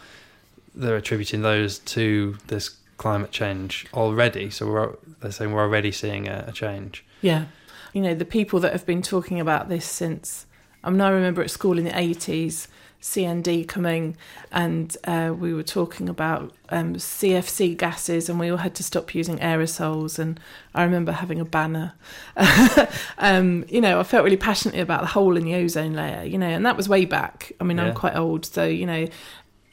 They're 0.76 0.98
attributing 0.98 1.42
those 1.42 1.80
to 1.80 2.38
this 2.48 2.78
climate 2.98 3.32
change 3.32 3.88
already. 3.94 4.50
So 4.50 4.98
they're 5.22 5.32
saying 5.32 5.52
we're 5.52 5.62
already 5.62 5.92
seeing 5.92 6.28
a, 6.28 6.46
a 6.48 6.52
change. 6.52 7.04
Yeah, 7.22 7.46
you 7.94 8.02
know 8.02 8.14
the 8.14 8.26
people 8.26 8.60
that 8.60 8.72
have 8.72 8.86
been 8.86 9.02
talking 9.02 9.40
about 9.40 9.70
this 9.70 9.86
since. 9.86 10.46
I 10.84 10.90
mean, 10.90 11.02
I 11.02 11.10
remember 11.10 11.44
at 11.44 11.52
school 11.52 11.78
in 11.78 11.86
the 11.86 11.98
eighties 11.98 12.68
CND 13.02 13.68
coming, 13.68 14.16
and 14.52 14.96
uh, 15.06 15.34
we 15.38 15.54
were 15.54 15.64
talking 15.64 16.08
about 16.08 16.54
um, 16.70 16.96
CFC 16.96 17.76
gases, 17.76 18.30
and 18.30 18.40
we 18.40 18.50
all 18.50 18.58
had 18.58 18.76
to 18.76 18.84
stop 18.84 19.16
using 19.16 19.38
aerosols. 19.40 20.20
And 20.20 20.40
I 20.76 20.84
remember 20.84 21.12
having 21.12 21.40
a 21.40 21.46
banner. 21.46 21.94
um, 23.18 23.66
you 23.68 23.82
know, 23.82 24.00
I 24.00 24.04
felt 24.04 24.24
really 24.24 24.38
passionately 24.38 24.82
about 24.82 25.02
the 25.02 25.08
hole 25.08 25.36
in 25.36 25.44
the 25.44 25.56
ozone 25.56 25.94
layer. 25.94 26.24
You 26.24 26.38
know, 26.38 26.48
and 26.48 26.66
that 26.66 26.78
was 26.78 26.88
way 26.88 27.06
back. 27.06 27.52
I 27.60 27.64
mean, 27.64 27.78
yeah. 27.78 27.86
I'm 27.86 27.96
quite 27.96 28.16
old, 28.16 28.46
so 28.46 28.66
you 28.66 28.86
know, 28.86 29.08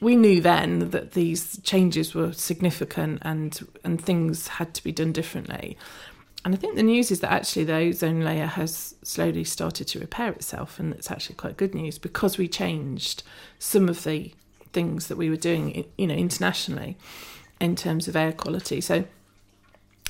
we 0.01 0.15
knew 0.15 0.41
then 0.41 0.89
that 0.91 1.11
these 1.11 1.59
changes 1.61 2.15
were 2.15 2.31
significant 2.31 3.19
and 3.21 3.59
and 3.83 4.01
things 4.01 4.47
had 4.47 4.73
to 4.73 4.83
be 4.83 4.91
done 4.91 5.11
differently. 5.11 5.77
And 6.45 6.55
I 6.55 6.57
think 6.57 6.75
the 6.75 6.83
news 6.83 7.11
is 7.11 7.19
that 7.19 7.31
actually 7.31 7.65
the 7.65 7.75
ozone 7.75 8.21
layer 8.21 8.45
has 8.45 8.95
slowly 9.03 9.43
started 9.43 9.87
to 9.89 9.99
repair 9.99 10.31
itself, 10.31 10.79
and 10.79 10.93
it's 10.93 11.11
actually 11.11 11.35
quite 11.35 11.57
good 11.57 11.75
news 11.75 11.97
because 11.97 12.37
we 12.37 12.47
changed 12.47 13.23
some 13.59 13.89
of 13.89 14.03
the 14.03 14.33
things 14.71 15.07
that 15.07 15.17
we 15.17 15.29
were 15.29 15.35
doing, 15.35 15.85
you 15.97 16.07
know, 16.07 16.15
internationally 16.15 16.97
in 17.59 17.75
terms 17.75 18.07
of 18.07 18.15
air 18.15 18.31
quality. 18.31 18.79
So 18.79 19.03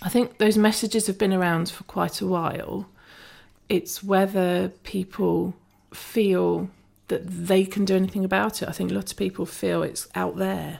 I 0.01 0.09
think 0.09 0.37
those 0.37 0.57
messages 0.57 1.07
have 1.07 1.17
been 1.17 1.33
around 1.33 1.71
for 1.71 1.83
quite 1.85 2.21
a 2.21 2.27
while. 2.27 2.87
It's 3.67 4.03
whether 4.03 4.69
people 4.83 5.55
feel 5.93 6.69
that 7.07 7.27
they 7.27 7.65
can 7.65 7.85
do 7.85 7.95
anything 7.95 8.23
about 8.23 8.61
it. 8.61 8.69
I 8.69 8.71
think 8.71 8.91
lots 8.91 9.11
of 9.11 9.17
people 9.17 9.47
feel 9.47 9.81
it's 9.81 10.07
out 10.13 10.37
there. 10.37 10.79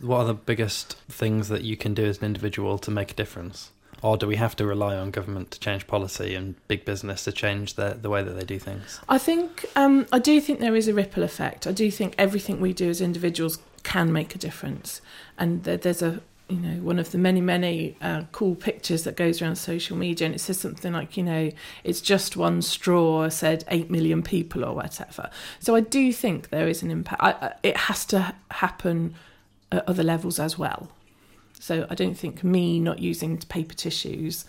What 0.00 0.20
are 0.20 0.24
the 0.24 0.34
biggest 0.34 0.94
things 1.08 1.48
that 1.48 1.62
you 1.62 1.76
can 1.76 1.92
do 1.92 2.06
as 2.06 2.18
an 2.18 2.24
individual 2.24 2.78
to 2.78 2.90
make 2.90 3.10
a 3.10 3.14
difference? 3.14 3.72
Or 4.02 4.16
do 4.16 4.26
we 4.26 4.36
have 4.36 4.56
to 4.56 4.66
rely 4.66 4.96
on 4.96 5.10
government 5.10 5.50
to 5.52 5.60
change 5.60 5.86
policy 5.86 6.34
and 6.34 6.54
big 6.68 6.84
business 6.84 7.24
to 7.24 7.32
change 7.32 7.74
the 7.74 7.98
the 8.00 8.10
way 8.10 8.22
that 8.22 8.32
they 8.32 8.44
do 8.44 8.58
things? 8.58 9.00
I 9.08 9.18
think 9.18 9.66
um, 9.76 10.06
I 10.12 10.18
do 10.18 10.40
think 10.40 10.60
there 10.60 10.76
is 10.76 10.88
a 10.88 10.94
ripple 10.94 11.22
effect. 11.22 11.66
I 11.66 11.72
do 11.72 11.90
think 11.90 12.14
everything 12.18 12.60
we 12.60 12.72
do 12.72 12.88
as 12.88 13.00
individuals 13.00 13.58
can 13.82 14.12
make 14.12 14.34
a 14.34 14.38
difference, 14.38 15.00
and 15.38 15.64
there's 15.64 16.02
a 16.02 16.20
you 16.48 16.58
know 16.58 16.82
one 16.82 16.98
of 16.98 17.12
the 17.12 17.18
many 17.18 17.40
many 17.40 17.96
uh, 18.00 18.22
cool 18.32 18.54
pictures 18.54 19.04
that 19.04 19.16
goes 19.16 19.40
around 19.40 19.56
social 19.56 19.96
media, 19.96 20.26
and 20.26 20.34
it 20.34 20.40
says 20.40 20.58
something 20.58 20.92
like 20.92 21.16
you 21.16 21.22
know 21.22 21.50
it's 21.84 22.00
just 22.00 22.36
one 22.36 22.62
straw 22.62 23.28
said 23.28 23.64
eight 23.68 23.90
million 23.90 24.22
people 24.22 24.64
or 24.64 24.74
whatever. 24.74 25.30
So 25.60 25.74
I 25.74 25.80
do 25.80 26.12
think 26.12 26.50
there 26.50 26.68
is 26.68 26.82
an 26.82 26.90
impact. 26.90 27.22
I, 27.22 27.54
it 27.62 27.76
has 27.76 28.04
to 28.06 28.34
happen 28.50 29.14
at 29.72 29.88
other 29.88 30.02
levels 30.02 30.38
as 30.38 30.58
well. 30.58 30.90
So 31.60 31.86
I 31.90 31.94
don't 31.94 32.14
think 32.14 32.42
me 32.42 32.80
not 32.80 32.98
using 32.98 33.36
paper 33.36 33.74
tissues 33.74 34.46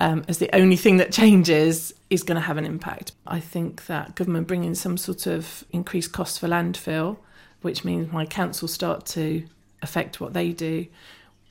um, 0.00 0.24
as 0.28 0.38
the 0.38 0.54
only 0.54 0.76
thing 0.76 0.96
that 0.98 1.12
changes 1.12 1.94
is 2.10 2.24
going 2.24 2.34
to 2.34 2.46
have 2.46 2.56
an 2.56 2.64
impact. 2.64 3.12
I 3.26 3.38
think 3.38 3.86
that 3.86 4.16
government 4.16 4.48
bringing 4.48 4.74
some 4.74 4.96
sort 4.96 5.26
of 5.26 5.64
increased 5.70 6.12
cost 6.12 6.40
for 6.40 6.48
landfill, 6.48 7.18
which 7.62 7.84
means 7.84 8.12
my 8.12 8.26
council 8.26 8.66
start 8.66 9.06
to 9.06 9.46
affect 9.82 10.20
what 10.20 10.34
they 10.34 10.50
do, 10.52 10.86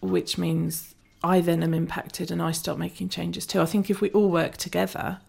which 0.01 0.37
means 0.37 0.93
I 1.23 1.39
then 1.39 1.63
am 1.63 1.73
impacted 1.73 2.29
and 2.29 2.41
I 2.41 2.51
start 2.51 2.77
making 2.77 3.09
changes 3.09 3.45
too. 3.47 3.61
I 3.61 3.65
think 3.65 3.89
if 3.89 4.01
we 4.01 4.11
all 4.11 4.29
work 4.29 4.57
together, 4.57 5.19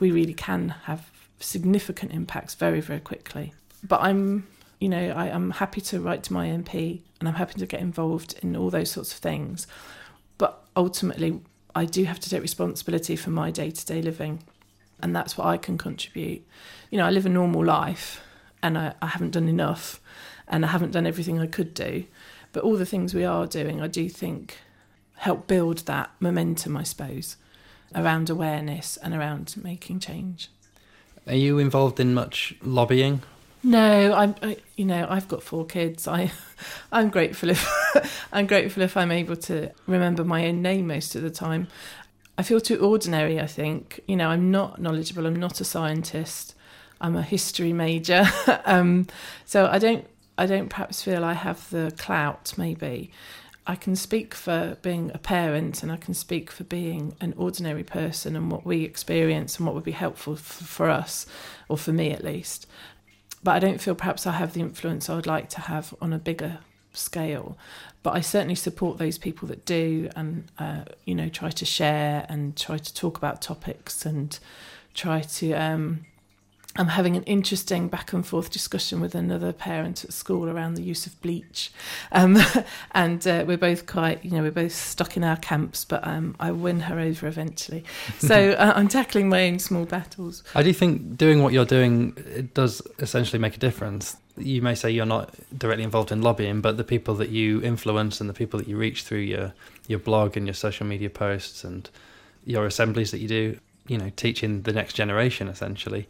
we 0.00 0.10
really 0.10 0.34
can 0.34 0.70
have 0.84 1.10
significant 1.40 2.12
impacts 2.12 2.54
very, 2.54 2.82
very 2.82 3.00
quickly. 3.00 3.54
But 3.82 4.02
I'm 4.02 4.46
you 4.82 4.88
know, 4.88 5.10
I, 5.10 5.28
am 5.28 5.52
happy 5.52 5.80
to 5.80 6.00
write 6.00 6.24
to 6.24 6.32
my 6.32 6.48
MP 6.48 7.02
and 7.20 7.28
I'm 7.28 7.36
happy 7.36 7.56
to 7.60 7.66
get 7.66 7.78
involved 7.78 8.34
in 8.42 8.56
all 8.56 8.68
those 8.68 8.90
sorts 8.90 9.12
of 9.12 9.18
things. 9.20 9.68
But 10.38 10.60
ultimately, 10.76 11.40
I 11.72 11.84
do 11.84 12.02
have 12.02 12.18
to 12.18 12.28
take 12.28 12.42
responsibility 12.42 13.14
for 13.14 13.30
my 13.30 13.52
day 13.52 13.70
to 13.70 13.86
day 13.86 14.02
living. 14.02 14.42
And 15.00 15.14
that's 15.14 15.38
what 15.38 15.46
I 15.46 15.56
can 15.56 15.78
contribute. 15.78 16.44
You 16.90 16.98
know, 16.98 17.06
I 17.06 17.10
live 17.10 17.26
a 17.26 17.28
normal 17.28 17.64
life 17.64 18.22
and 18.60 18.76
I, 18.76 18.94
I 19.00 19.06
haven't 19.06 19.30
done 19.30 19.46
enough 19.46 20.00
and 20.48 20.64
I 20.64 20.68
haven't 20.68 20.90
done 20.90 21.06
everything 21.06 21.38
I 21.38 21.46
could 21.46 21.74
do. 21.74 22.04
But 22.52 22.64
all 22.64 22.76
the 22.76 22.84
things 22.84 23.14
we 23.14 23.24
are 23.24 23.46
doing, 23.46 23.80
I 23.80 23.86
do 23.86 24.08
think 24.08 24.58
help 25.18 25.46
build 25.46 25.78
that 25.86 26.10
momentum, 26.18 26.76
I 26.76 26.82
suppose, 26.82 27.36
around 27.94 28.28
awareness 28.28 28.96
and 28.96 29.14
around 29.14 29.54
making 29.62 30.00
change. 30.00 30.50
Are 31.28 31.34
you 31.34 31.60
involved 31.60 32.00
in 32.00 32.14
much 32.14 32.56
lobbying 32.62 33.22
No, 33.62 34.12
I'm. 34.12 34.34
I, 34.42 34.56
you 34.76 34.84
know, 34.84 35.06
I've 35.08 35.28
got 35.28 35.42
four 35.42 35.64
kids. 35.64 36.08
I, 36.08 36.32
I'm 36.92 37.10
grateful 37.10 37.50
if 37.50 38.28
I'm 38.32 38.46
grateful 38.46 38.82
if 38.82 38.96
I'm 38.96 39.12
able 39.12 39.36
to 39.36 39.70
remember 39.86 40.24
my 40.24 40.46
own 40.46 40.62
name 40.62 40.88
most 40.88 41.14
of 41.14 41.22
the 41.22 41.30
time. 41.30 41.68
I 42.36 42.42
feel 42.42 42.60
too 42.60 42.78
ordinary. 42.78 43.38
I 43.38 43.46
think 43.46 44.00
you 44.08 44.16
know 44.16 44.28
I'm 44.28 44.50
not 44.50 44.80
knowledgeable. 44.80 45.26
I'm 45.26 45.36
not 45.36 45.60
a 45.60 45.64
scientist. 45.64 46.54
I'm 47.00 47.16
a 47.16 47.22
history 47.22 47.72
major. 47.72 48.24
um, 48.64 49.06
so 49.44 49.66
I 49.66 49.78
don't. 49.78 50.06
I 50.38 50.46
don't 50.46 50.68
perhaps 50.68 51.02
feel 51.02 51.24
I 51.24 51.34
have 51.34 51.68
the 51.70 51.92
clout. 51.98 52.54
Maybe 52.56 53.12
I 53.64 53.76
can 53.76 53.94
speak 53.94 54.34
for 54.34 54.76
being 54.82 55.12
a 55.14 55.18
parent, 55.18 55.84
and 55.84 55.92
I 55.92 55.98
can 55.98 56.14
speak 56.14 56.50
for 56.50 56.64
being 56.64 57.14
an 57.20 57.32
ordinary 57.36 57.84
person 57.84 58.34
and 58.34 58.50
what 58.50 58.66
we 58.66 58.82
experience 58.82 59.58
and 59.58 59.66
what 59.66 59.76
would 59.76 59.84
be 59.84 59.92
helpful 59.92 60.34
for 60.34 60.90
us, 60.90 61.26
or 61.68 61.78
for 61.78 61.92
me 61.92 62.10
at 62.10 62.24
least 62.24 62.66
but 63.42 63.52
I 63.52 63.58
don't 63.58 63.80
feel 63.80 63.94
perhaps 63.94 64.26
I 64.26 64.32
have 64.32 64.52
the 64.52 64.60
influence 64.60 65.08
I 65.08 65.16
would 65.16 65.26
like 65.26 65.48
to 65.50 65.60
have 65.62 65.94
on 66.00 66.12
a 66.12 66.18
bigger 66.18 66.58
scale. 66.92 67.56
But 68.02 68.14
I 68.14 68.20
certainly 68.20 68.54
support 68.54 68.98
those 68.98 69.18
people 69.18 69.48
that 69.48 69.64
do, 69.64 70.10
and 70.16 70.44
uh, 70.58 70.84
you 71.04 71.14
know, 71.14 71.28
try 71.28 71.50
to 71.50 71.64
share 71.64 72.26
and 72.28 72.56
try 72.56 72.78
to 72.78 72.94
talk 72.94 73.16
about 73.16 73.40
topics 73.40 74.04
and 74.04 74.38
try 74.94 75.20
to 75.20 75.52
um, 75.52 76.04
I'm 76.76 76.88
having 76.88 77.16
an 77.16 77.22
interesting 77.24 77.88
back 77.88 78.14
and 78.14 78.26
forth 78.26 78.50
discussion 78.50 79.00
with 79.00 79.14
another 79.14 79.52
parent 79.52 80.04
at 80.04 80.12
school 80.14 80.48
around 80.48 80.74
the 80.74 80.82
use 80.82 81.04
of 81.04 81.20
bleach. 81.20 81.70
Um, 82.12 82.38
and 82.92 83.26
uh, 83.26 83.44
we're 83.46 83.58
both 83.58 83.86
quite, 83.86 84.24
you 84.24 84.30
know, 84.30 84.42
we're 84.42 84.52
both 84.52 84.72
stuck 84.72 85.16
in 85.16 85.22
our 85.22 85.36
camps, 85.36 85.84
but 85.84 86.06
um, 86.06 86.34
I 86.40 86.50
win 86.50 86.80
her 86.80 86.98
over 86.98 87.26
eventually. 87.26 87.84
So 88.18 88.52
uh, 88.52 88.72
I'm 88.76 88.88
tackling 88.88 89.28
my 89.28 89.48
own 89.48 89.58
small 89.58 89.84
battles. 89.84 90.44
I 90.54 90.62
do 90.62 90.72
think 90.72 91.16
doing 91.16 91.42
what 91.42 91.52
you're 91.52 91.64
doing 91.64 92.14
it 92.16 92.54
does 92.54 92.80
essentially 92.98 93.38
make 93.38 93.56
a 93.56 93.58
difference. 93.58 94.16
You 94.36 94.62
may 94.62 94.74
say 94.74 94.90
you're 94.90 95.04
not 95.04 95.34
directly 95.56 95.82
involved 95.82 96.12
in 96.12 96.22
lobbying, 96.22 96.60
but 96.60 96.76
the 96.76 96.84
people 96.84 97.14
that 97.16 97.30
you 97.30 97.60
influence 97.62 98.20
and 98.20 98.30
the 98.30 98.34
people 98.34 98.58
that 98.60 98.68
you 98.68 98.76
reach 98.76 99.02
through 99.02 99.18
your, 99.18 99.52
your 99.88 99.98
blog 99.98 100.36
and 100.36 100.46
your 100.46 100.54
social 100.54 100.86
media 100.86 101.10
posts 101.10 101.64
and 101.64 101.90
your 102.46 102.64
assemblies 102.64 103.10
that 103.10 103.18
you 103.18 103.28
do, 103.28 103.58
you 103.88 103.98
know, 103.98 104.10
teaching 104.14 104.62
the 104.62 104.72
next 104.72 104.94
generation 104.94 105.48
essentially 105.48 106.06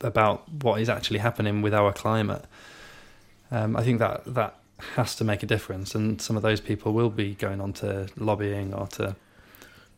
about 0.00 0.48
what 0.62 0.80
is 0.80 0.88
actually 0.88 1.18
happening 1.18 1.62
with 1.62 1.74
our 1.74 1.92
climate. 1.92 2.44
Um, 3.50 3.76
I 3.76 3.82
think 3.82 3.98
that 3.98 4.22
that 4.34 4.58
has 4.94 5.14
to 5.16 5.24
make 5.24 5.42
a 5.42 5.46
difference, 5.46 5.94
and 5.94 6.20
some 6.20 6.36
of 6.36 6.42
those 6.42 6.60
people 6.60 6.92
will 6.92 7.10
be 7.10 7.34
going 7.34 7.60
on 7.60 7.72
to 7.74 8.08
lobbying 8.16 8.74
or 8.74 8.86
to 8.88 9.16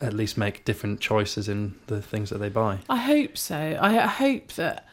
at 0.00 0.12
least 0.12 0.38
make 0.38 0.64
different 0.64 1.00
choices 1.00 1.48
in 1.48 1.74
the 1.88 2.00
things 2.00 2.30
that 2.30 2.38
they 2.38 2.48
buy. 2.48 2.78
I 2.88 2.96
hope 2.96 3.36
so. 3.36 3.78
I, 3.80 4.06
hope 4.06 4.52
that. 4.52 4.86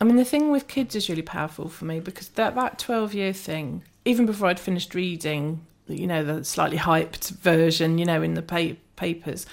I 0.00 0.04
mean, 0.04 0.16
the 0.16 0.24
thing 0.24 0.50
with 0.50 0.66
kids 0.66 0.96
is 0.96 1.10
really 1.10 1.20
powerful 1.22 1.68
for 1.68 1.84
me 1.84 2.00
because 2.00 2.28
that 2.30 2.54
that 2.54 2.78
twelve 2.78 3.12
year 3.12 3.32
thing, 3.32 3.82
even 4.04 4.24
before 4.24 4.48
I'd 4.48 4.60
finished 4.60 4.94
reading, 4.94 5.66
you 5.86 6.06
know, 6.06 6.24
the 6.24 6.44
slightly 6.44 6.78
hyped 6.78 7.30
version, 7.30 7.98
you 7.98 8.06
know, 8.06 8.22
in 8.22 8.34
the 8.34 8.42
pa- 8.42 8.78
papers, 8.96 9.44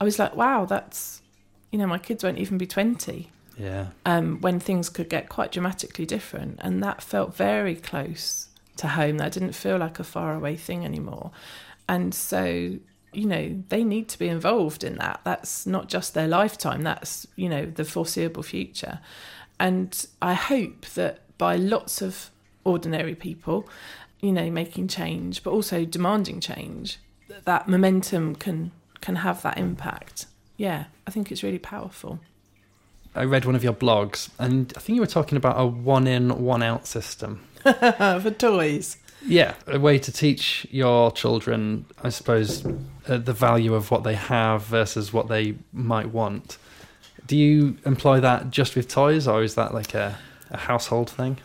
I 0.00 0.04
was 0.04 0.18
like, 0.18 0.36
wow, 0.36 0.66
that's, 0.66 1.22
you 1.70 1.78
know, 1.78 1.86
my 1.86 1.98
kids 1.98 2.22
won't 2.22 2.38
even 2.38 2.58
be 2.58 2.66
twenty 2.66 3.30
yeah. 3.56 3.88
Um, 4.04 4.40
when 4.40 4.60
things 4.60 4.88
could 4.88 5.08
get 5.08 5.28
quite 5.28 5.52
dramatically 5.52 6.06
different, 6.06 6.58
and 6.62 6.82
that 6.82 7.02
felt 7.02 7.34
very 7.34 7.76
close 7.76 8.48
to 8.76 8.88
home. 8.88 9.18
That 9.18 9.32
didn't 9.32 9.52
feel 9.52 9.78
like 9.78 9.98
a 9.98 10.04
faraway 10.04 10.56
thing 10.56 10.84
anymore, 10.84 11.30
and 11.88 12.14
so 12.14 12.44
you 13.12 13.26
know 13.26 13.62
they 13.68 13.84
need 13.84 14.08
to 14.08 14.18
be 14.18 14.28
involved 14.28 14.84
in 14.84 14.96
that. 14.96 15.20
That's 15.24 15.66
not 15.66 15.88
just 15.88 16.14
their 16.14 16.28
lifetime. 16.28 16.82
That's 16.82 17.26
you 17.36 17.48
know 17.48 17.66
the 17.66 17.84
foreseeable 17.84 18.42
future, 18.42 19.00
and 19.58 20.06
I 20.20 20.34
hope 20.34 20.86
that 20.94 21.20
by 21.38 21.56
lots 21.56 22.02
of 22.02 22.30
ordinary 22.64 23.14
people, 23.14 23.68
you 24.20 24.32
know, 24.32 24.50
making 24.50 24.88
change, 24.88 25.42
but 25.42 25.50
also 25.50 25.84
demanding 25.84 26.40
change, 26.40 26.98
that 27.44 27.68
momentum 27.68 28.34
can 28.34 28.72
can 29.00 29.16
have 29.16 29.42
that 29.42 29.58
impact. 29.58 30.26
Yeah, 30.56 30.84
I 31.06 31.10
think 31.10 31.30
it's 31.30 31.42
really 31.42 31.58
powerful. 31.58 32.20
I 33.14 33.24
read 33.24 33.44
one 33.44 33.54
of 33.54 33.62
your 33.62 33.72
blogs, 33.72 34.28
and 34.38 34.72
I 34.76 34.80
think 34.80 34.96
you 34.96 35.00
were 35.00 35.06
talking 35.06 35.36
about 35.36 35.58
a 35.58 35.66
one 35.66 36.06
in, 36.06 36.42
one 36.42 36.62
out 36.62 36.86
system. 36.86 37.46
For 37.62 38.34
toys. 38.36 38.98
Yeah, 39.26 39.54
a 39.66 39.78
way 39.78 39.98
to 39.98 40.12
teach 40.12 40.66
your 40.70 41.10
children, 41.12 41.86
I 42.02 42.10
suppose, 42.10 42.66
uh, 43.08 43.18
the 43.18 43.32
value 43.32 43.74
of 43.74 43.90
what 43.90 44.04
they 44.04 44.14
have 44.14 44.64
versus 44.64 45.12
what 45.12 45.28
they 45.28 45.54
might 45.72 46.10
want. 46.10 46.58
Do 47.26 47.36
you 47.36 47.78
employ 47.86 48.20
that 48.20 48.50
just 48.50 48.76
with 48.76 48.88
toys, 48.88 49.26
or 49.26 49.42
is 49.42 49.54
that 49.54 49.72
like 49.72 49.94
a, 49.94 50.18
a 50.50 50.58
household 50.58 51.08
thing? 51.08 51.38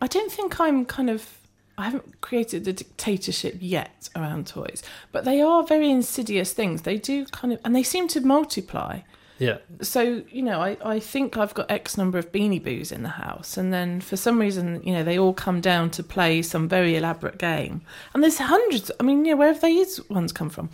I 0.00 0.08
don't 0.08 0.32
think 0.32 0.58
I'm 0.58 0.84
kind 0.84 1.10
of. 1.10 1.38
I 1.78 1.84
haven't 1.84 2.20
created 2.20 2.66
a 2.68 2.72
dictatorship 2.72 3.56
yet 3.60 4.10
around 4.14 4.46
toys, 4.46 4.82
but 5.10 5.24
they 5.24 5.40
are 5.40 5.62
very 5.62 5.90
insidious 5.90 6.52
things. 6.52 6.82
They 6.82 6.98
do 6.98 7.24
kind 7.26 7.54
of, 7.54 7.60
and 7.64 7.74
they 7.74 7.82
seem 7.82 8.08
to 8.08 8.20
multiply. 8.20 9.00
Yeah. 9.42 9.58
So, 9.80 10.22
you 10.30 10.40
know, 10.40 10.60
I, 10.60 10.76
I 10.84 11.00
think 11.00 11.36
I've 11.36 11.52
got 11.52 11.68
X 11.68 11.98
number 11.98 12.16
of 12.16 12.30
beanie 12.30 12.62
boos 12.62 12.92
in 12.92 13.02
the 13.02 13.08
house. 13.08 13.56
And 13.56 13.72
then 13.72 14.00
for 14.00 14.16
some 14.16 14.38
reason, 14.38 14.80
you 14.84 14.92
know, 14.92 15.02
they 15.02 15.18
all 15.18 15.34
come 15.34 15.60
down 15.60 15.90
to 15.90 16.04
play 16.04 16.42
some 16.42 16.68
very 16.68 16.94
elaborate 16.94 17.38
game. 17.38 17.82
And 18.14 18.22
there's 18.22 18.38
hundreds. 18.38 18.92
I 19.00 19.02
mean, 19.02 19.24
you 19.24 19.32
know, 19.32 19.38
where 19.38 19.52
have 19.52 19.60
these 19.60 20.08
ones 20.08 20.32
come 20.32 20.48
from? 20.48 20.70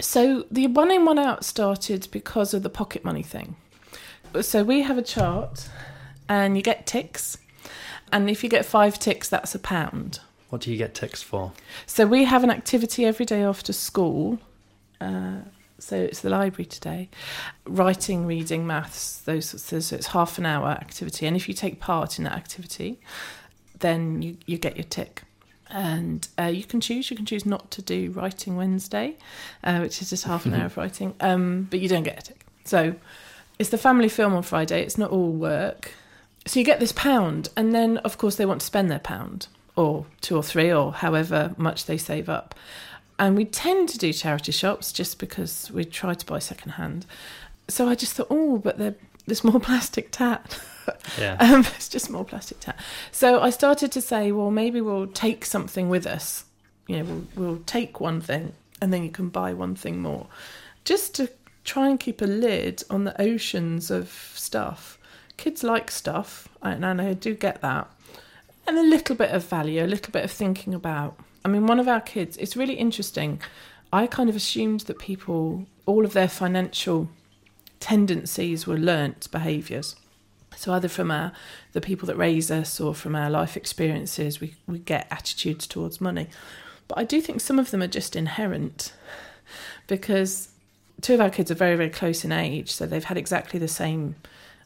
So 0.00 0.46
the 0.48 0.68
one 0.68 0.92
in, 0.92 1.06
one 1.06 1.18
out 1.18 1.44
started 1.44 2.06
because 2.12 2.54
of 2.54 2.62
the 2.62 2.70
pocket 2.70 3.04
money 3.04 3.24
thing. 3.24 3.56
So 4.42 4.62
we 4.62 4.82
have 4.82 4.96
a 4.96 5.02
chart 5.02 5.68
and 6.28 6.56
you 6.56 6.62
get 6.62 6.86
ticks. 6.86 7.36
And 8.12 8.30
if 8.30 8.44
you 8.44 8.48
get 8.48 8.64
five 8.64 9.00
ticks, 9.00 9.28
that's 9.28 9.56
a 9.56 9.58
pound. 9.58 10.20
What 10.50 10.60
do 10.62 10.70
you 10.70 10.78
get 10.78 10.94
ticks 10.94 11.20
for? 11.20 11.52
So 11.86 12.06
we 12.06 12.22
have 12.26 12.44
an 12.44 12.50
activity 12.50 13.04
every 13.04 13.26
day 13.26 13.42
after 13.42 13.72
school. 13.72 14.38
Uh, 15.00 15.40
so 15.78 15.96
it's 15.96 16.20
the 16.20 16.30
library 16.30 16.66
today. 16.66 17.08
Writing, 17.64 18.26
reading, 18.26 18.66
maths, 18.66 19.18
those 19.18 19.46
sorts 19.46 19.72
of, 19.72 19.84
so 19.84 19.96
it's 19.96 20.08
half 20.08 20.38
an 20.38 20.46
hour 20.46 20.68
activity. 20.68 21.26
And 21.26 21.36
if 21.36 21.48
you 21.48 21.54
take 21.54 21.80
part 21.80 22.18
in 22.18 22.24
that 22.24 22.34
activity, 22.34 23.00
then 23.78 24.22
you, 24.22 24.36
you 24.46 24.58
get 24.58 24.76
your 24.76 24.84
tick. 24.84 25.22
And 25.70 26.26
uh, 26.38 26.44
you 26.44 26.64
can 26.64 26.80
choose. 26.80 27.10
You 27.10 27.16
can 27.16 27.26
choose 27.26 27.44
not 27.46 27.70
to 27.72 27.82
do 27.82 28.10
writing 28.10 28.56
Wednesday, 28.56 29.16
uh, 29.62 29.78
which 29.78 30.00
is 30.02 30.10
just 30.10 30.24
half 30.24 30.46
an 30.46 30.54
hour 30.54 30.66
of 30.66 30.76
writing, 30.78 31.14
um, 31.20 31.68
but 31.70 31.80
you 31.80 31.88
don't 31.88 32.04
get 32.04 32.18
a 32.18 32.22
tick. 32.22 32.46
So 32.64 32.94
it's 33.58 33.70
the 33.70 33.78
family 33.78 34.08
film 34.08 34.34
on 34.34 34.42
Friday. 34.42 34.82
It's 34.82 34.98
not 34.98 35.10
all 35.10 35.30
work. 35.30 35.92
So 36.46 36.58
you 36.58 36.64
get 36.64 36.80
this 36.80 36.92
pound, 36.92 37.50
and 37.54 37.74
then 37.74 37.98
of 37.98 38.16
course 38.16 38.36
they 38.36 38.46
want 38.46 38.60
to 38.60 38.66
spend 38.66 38.90
their 38.90 38.98
pound, 38.98 39.48
or 39.76 40.06
two 40.22 40.36
or 40.36 40.42
three, 40.42 40.72
or 40.72 40.92
however 40.92 41.54
much 41.58 41.84
they 41.84 41.98
save 41.98 42.30
up 42.30 42.54
and 43.18 43.36
we 43.36 43.44
tend 43.44 43.88
to 43.90 43.98
do 43.98 44.12
charity 44.12 44.52
shops 44.52 44.92
just 44.92 45.18
because 45.18 45.70
we 45.70 45.84
try 45.84 46.14
to 46.14 46.26
buy 46.26 46.38
secondhand. 46.38 47.06
So 47.68 47.88
I 47.88 47.94
just 47.94 48.14
thought, 48.14 48.28
oh, 48.30 48.58
but 48.58 48.78
there's 49.26 49.44
more 49.44 49.60
plastic 49.68 50.10
tat. 50.10 50.58
Yeah. 51.18 51.36
um, 51.40 51.60
it's 51.60 51.88
just 51.88 52.10
more 52.10 52.24
plastic 52.24 52.60
tat. 52.60 52.78
So 53.10 53.40
I 53.40 53.50
started 53.50 53.92
to 53.92 54.00
say, 54.00 54.32
well, 54.32 54.50
maybe 54.50 54.80
we'll 54.80 55.08
take 55.08 55.44
something 55.44 55.88
with 55.88 56.06
us. 56.06 56.44
You 56.86 56.98
know, 56.98 57.04
we'll, 57.04 57.24
we'll 57.36 57.62
take 57.64 58.00
one 58.00 58.20
thing 58.20 58.54
and 58.80 58.92
then 58.92 59.02
you 59.02 59.10
can 59.10 59.28
buy 59.28 59.52
one 59.52 59.74
thing 59.74 60.00
more. 60.00 60.26
Just 60.84 61.14
to 61.16 61.30
try 61.64 61.88
and 61.88 62.00
keep 62.00 62.22
a 62.22 62.26
lid 62.26 62.82
on 62.88 63.04
the 63.04 63.20
oceans 63.20 63.90
of 63.90 64.32
stuff. 64.34 64.98
Kids 65.36 65.62
like 65.62 65.90
stuff, 65.90 66.48
and 66.62 66.84
I 66.84 67.12
do 67.14 67.34
get 67.34 67.60
that. 67.60 67.90
And 68.66 68.78
a 68.78 68.82
little 68.82 69.14
bit 69.14 69.30
of 69.30 69.44
value, 69.44 69.84
a 69.84 69.86
little 69.86 70.12
bit 70.12 70.24
of 70.24 70.30
thinking 70.30 70.74
about 70.74 71.18
I 71.44 71.48
mean, 71.48 71.66
one 71.66 71.80
of 71.80 71.88
our 71.88 72.00
kids, 72.00 72.36
it's 72.36 72.56
really 72.56 72.74
interesting. 72.74 73.40
I 73.92 74.06
kind 74.06 74.28
of 74.28 74.36
assumed 74.36 74.80
that 74.80 74.98
people, 74.98 75.66
all 75.86 76.04
of 76.04 76.12
their 76.12 76.28
financial 76.28 77.08
tendencies 77.80 78.66
were 78.66 78.76
learnt 78.76 79.30
behaviours. 79.30 79.96
So 80.56 80.72
either 80.72 80.88
from 80.88 81.10
our 81.10 81.32
the 81.72 81.80
people 81.80 82.06
that 82.06 82.16
raise 82.16 82.50
us 82.50 82.80
or 82.80 82.94
from 82.94 83.14
our 83.14 83.30
life 83.30 83.56
experiences, 83.56 84.40
we, 84.40 84.54
we 84.66 84.80
get 84.80 85.06
attitudes 85.10 85.66
towards 85.66 86.00
money. 86.00 86.26
But 86.88 86.98
I 86.98 87.04
do 87.04 87.20
think 87.20 87.40
some 87.40 87.58
of 87.58 87.70
them 87.70 87.82
are 87.82 87.86
just 87.86 88.16
inherent 88.16 88.92
because 89.86 90.48
two 91.00 91.14
of 91.14 91.20
our 91.20 91.30
kids 91.30 91.50
are 91.50 91.54
very, 91.54 91.76
very 91.76 91.90
close 91.90 92.24
in 92.24 92.32
age, 92.32 92.72
so 92.72 92.86
they've 92.86 93.04
had 93.04 93.16
exactly 93.16 93.60
the 93.60 93.68
same 93.68 94.16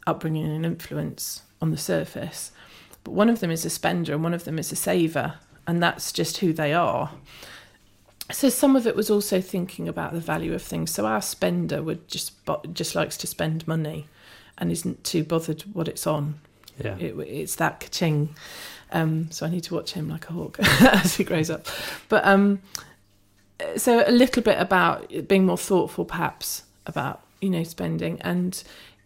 upbringing 0.06 0.46
and 0.46 0.64
influence 0.64 1.42
on 1.60 1.70
the 1.70 1.76
surface. 1.76 2.52
But 3.04 3.12
one 3.12 3.28
of 3.28 3.40
them 3.40 3.50
is 3.50 3.64
a 3.64 3.70
spender 3.70 4.14
and 4.14 4.22
one 4.22 4.34
of 4.34 4.44
them 4.44 4.58
is 4.58 4.72
a 4.72 4.76
saver 4.76 5.34
and 5.66 5.82
that's 5.82 6.12
just 6.12 6.38
who 6.38 6.52
they 6.52 6.72
are. 6.72 7.10
So 8.30 8.48
some 8.48 8.76
of 8.76 8.86
it 8.86 8.96
was 8.96 9.10
also 9.10 9.40
thinking 9.40 9.88
about 9.88 10.12
the 10.12 10.20
value 10.20 10.54
of 10.54 10.62
things. 10.62 10.90
So 10.90 11.06
our 11.06 11.20
spender 11.20 11.82
would 11.82 12.08
just 12.08 12.32
just 12.72 12.94
likes 12.94 13.16
to 13.18 13.26
spend 13.26 13.66
money, 13.68 14.06
and 14.58 14.70
isn't 14.70 15.04
too 15.04 15.24
bothered 15.24 15.62
what 15.72 15.88
it's 15.88 16.06
on. 16.06 16.40
Yeah, 16.82 16.96
it, 16.96 17.18
it's 17.18 17.56
that 17.56 17.80
kaching. 17.80 18.30
Um, 18.90 19.30
so 19.30 19.46
I 19.46 19.50
need 19.50 19.64
to 19.64 19.74
watch 19.74 19.92
him 19.92 20.08
like 20.08 20.28
a 20.28 20.32
hawk 20.32 20.58
as 20.60 21.16
he 21.16 21.24
grows 21.24 21.50
up. 21.50 21.66
But 22.08 22.26
um, 22.26 22.60
so 23.76 24.04
a 24.06 24.12
little 24.12 24.42
bit 24.42 24.58
about 24.60 25.10
being 25.28 25.46
more 25.46 25.58
thoughtful, 25.58 26.04
perhaps 26.04 26.64
about 26.86 27.22
you 27.40 27.50
know 27.50 27.64
spending, 27.64 28.20
and 28.22 28.62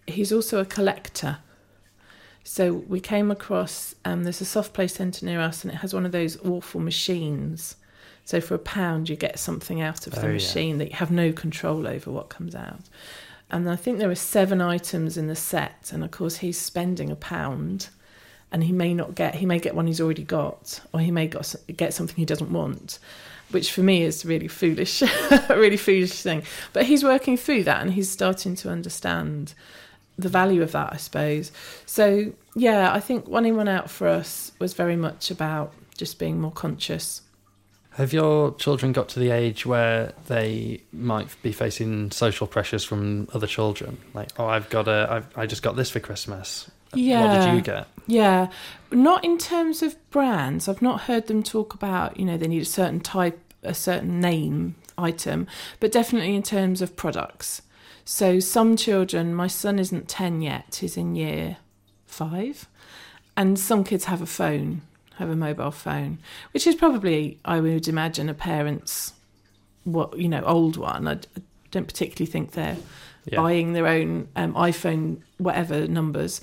he's 0.06 0.32
also 0.32 0.60
a 0.60 0.64
collector. 0.64 1.38
So 2.48 2.72
we 2.72 3.00
came 3.00 3.32
across 3.32 3.94
um, 4.04 4.22
there's 4.22 4.40
a 4.40 4.44
soft 4.44 4.72
play 4.72 4.86
centre 4.86 5.26
near 5.26 5.40
us, 5.40 5.64
and 5.64 5.72
it 5.72 5.78
has 5.78 5.92
one 5.92 6.06
of 6.06 6.12
those 6.12 6.38
awful 6.44 6.80
machines. 6.80 7.74
So 8.24 8.40
for 8.40 8.54
a 8.54 8.58
pound, 8.58 9.08
you 9.08 9.16
get 9.16 9.38
something 9.40 9.80
out 9.80 10.06
of 10.06 10.14
the 10.14 10.20
Oh, 10.22 10.26
yeah. 10.26 10.32
machine 10.34 10.78
that 10.78 10.90
you 10.90 10.96
have 10.96 11.10
no 11.10 11.32
control 11.32 11.86
over 11.88 12.10
what 12.10 12.28
comes 12.28 12.54
out. 12.54 12.80
And 13.50 13.68
I 13.68 13.74
think 13.76 13.98
there 13.98 14.10
are 14.10 14.14
seven 14.14 14.60
items 14.60 15.16
in 15.16 15.26
the 15.26 15.34
set, 15.36 15.90
and 15.92 16.04
of 16.04 16.12
course 16.12 16.36
he's 16.36 16.56
spending 16.58 17.10
a 17.10 17.16
pound, 17.16 17.88
and 18.52 18.62
he 18.62 18.72
may 18.72 18.94
not 18.94 19.16
get 19.16 19.34
he 19.36 19.46
may 19.46 19.58
get 19.58 19.74
one 19.74 19.88
he's 19.88 20.00
already 20.00 20.24
got, 20.24 20.80
or 20.92 21.00
he 21.00 21.10
may 21.10 21.26
got, 21.26 21.52
get 21.76 21.94
something 21.94 22.16
he 22.16 22.24
doesn't 22.24 22.52
want, 22.52 23.00
which 23.50 23.72
for 23.72 23.82
me 23.82 24.02
is 24.02 24.24
really 24.24 24.48
foolish, 24.48 25.02
a 25.02 25.46
really 25.50 25.76
foolish 25.76 26.22
thing. 26.22 26.44
But 26.72 26.86
he's 26.86 27.02
working 27.02 27.36
through 27.36 27.64
that, 27.64 27.82
and 27.82 27.92
he's 27.92 28.08
starting 28.10 28.54
to 28.56 28.70
understand 28.70 29.52
the 30.18 30.28
value 30.28 30.62
of 30.62 30.72
that, 30.72 30.92
I 30.92 30.96
suppose. 30.96 31.52
So 31.84 32.32
yeah, 32.54 32.92
I 32.92 33.00
think 33.00 33.28
one 33.28 33.46
in 33.46 33.56
one 33.56 33.68
out 33.68 33.90
for 33.90 34.08
us 34.08 34.52
was 34.58 34.74
very 34.74 34.96
much 34.96 35.30
about 35.30 35.72
just 35.96 36.18
being 36.18 36.40
more 36.40 36.52
conscious. 36.52 37.22
Have 37.92 38.12
your 38.12 38.54
children 38.56 38.92
got 38.92 39.08
to 39.10 39.18
the 39.18 39.30
age 39.30 39.64
where 39.64 40.12
they 40.26 40.82
might 40.92 41.34
be 41.42 41.50
facing 41.50 42.10
social 42.10 42.46
pressures 42.46 42.84
from 42.84 43.26
other 43.32 43.46
children? 43.46 43.96
Like, 44.12 44.28
oh, 44.38 44.46
I've 44.46 44.68
got 44.68 44.86
a, 44.86 45.06
I've, 45.10 45.28
I 45.34 45.46
just 45.46 45.62
got 45.62 45.76
this 45.76 45.88
for 45.88 46.00
Christmas. 46.00 46.70
Yeah. 46.92 47.38
What 47.38 47.46
did 47.46 47.54
you 47.54 47.62
get? 47.62 47.86
Yeah, 48.06 48.50
not 48.90 49.24
in 49.24 49.38
terms 49.38 49.82
of 49.82 49.96
brands. 50.10 50.68
I've 50.68 50.82
not 50.82 51.02
heard 51.02 51.26
them 51.26 51.42
talk 51.42 51.72
about, 51.72 52.18
you 52.18 52.26
know, 52.26 52.36
they 52.36 52.46
need 52.46 52.62
a 52.62 52.66
certain 52.66 53.00
type, 53.00 53.40
a 53.62 53.74
certain 53.74 54.20
name 54.20 54.76
item, 54.98 55.46
but 55.80 55.90
definitely 55.90 56.36
in 56.36 56.42
terms 56.42 56.82
of 56.82 56.96
products. 56.96 57.62
So 58.08 58.38
some 58.38 58.76
children, 58.76 59.34
my 59.34 59.48
son 59.48 59.80
isn't 59.80 60.08
10 60.08 60.40
yet, 60.40 60.76
he's 60.80 60.96
in 60.96 61.16
year 61.16 61.56
five, 62.06 62.68
and 63.36 63.58
some 63.58 63.82
kids 63.82 64.04
have 64.04 64.22
a 64.22 64.26
phone, 64.26 64.82
have 65.16 65.28
a 65.28 65.34
mobile 65.34 65.72
phone, 65.72 66.18
which 66.52 66.68
is 66.68 66.76
probably, 66.76 67.40
I 67.44 67.58
would 67.58 67.88
imagine, 67.88 68.28
a 68.28 68.34
parent's, 68.34 69.12
what, 69.82 70.16
you 70.16 70.28
know, 70.28 70.40
old 70.44 70.76
one. 70.76 71.08
I 71.08 71.18
don't 71.72 71.88
particularly 71.88 72.30
think 72.30 72.52
they're 72.52 72.76
Yeah. 73.24 73.40
buying 73.40 73.72
their 73.72 73.88
own 73.88 74.28
um, 74.36 74.54
iPhone, 74.54 75.18
whatever 75.38 75.88
numbers. 75.88 76.40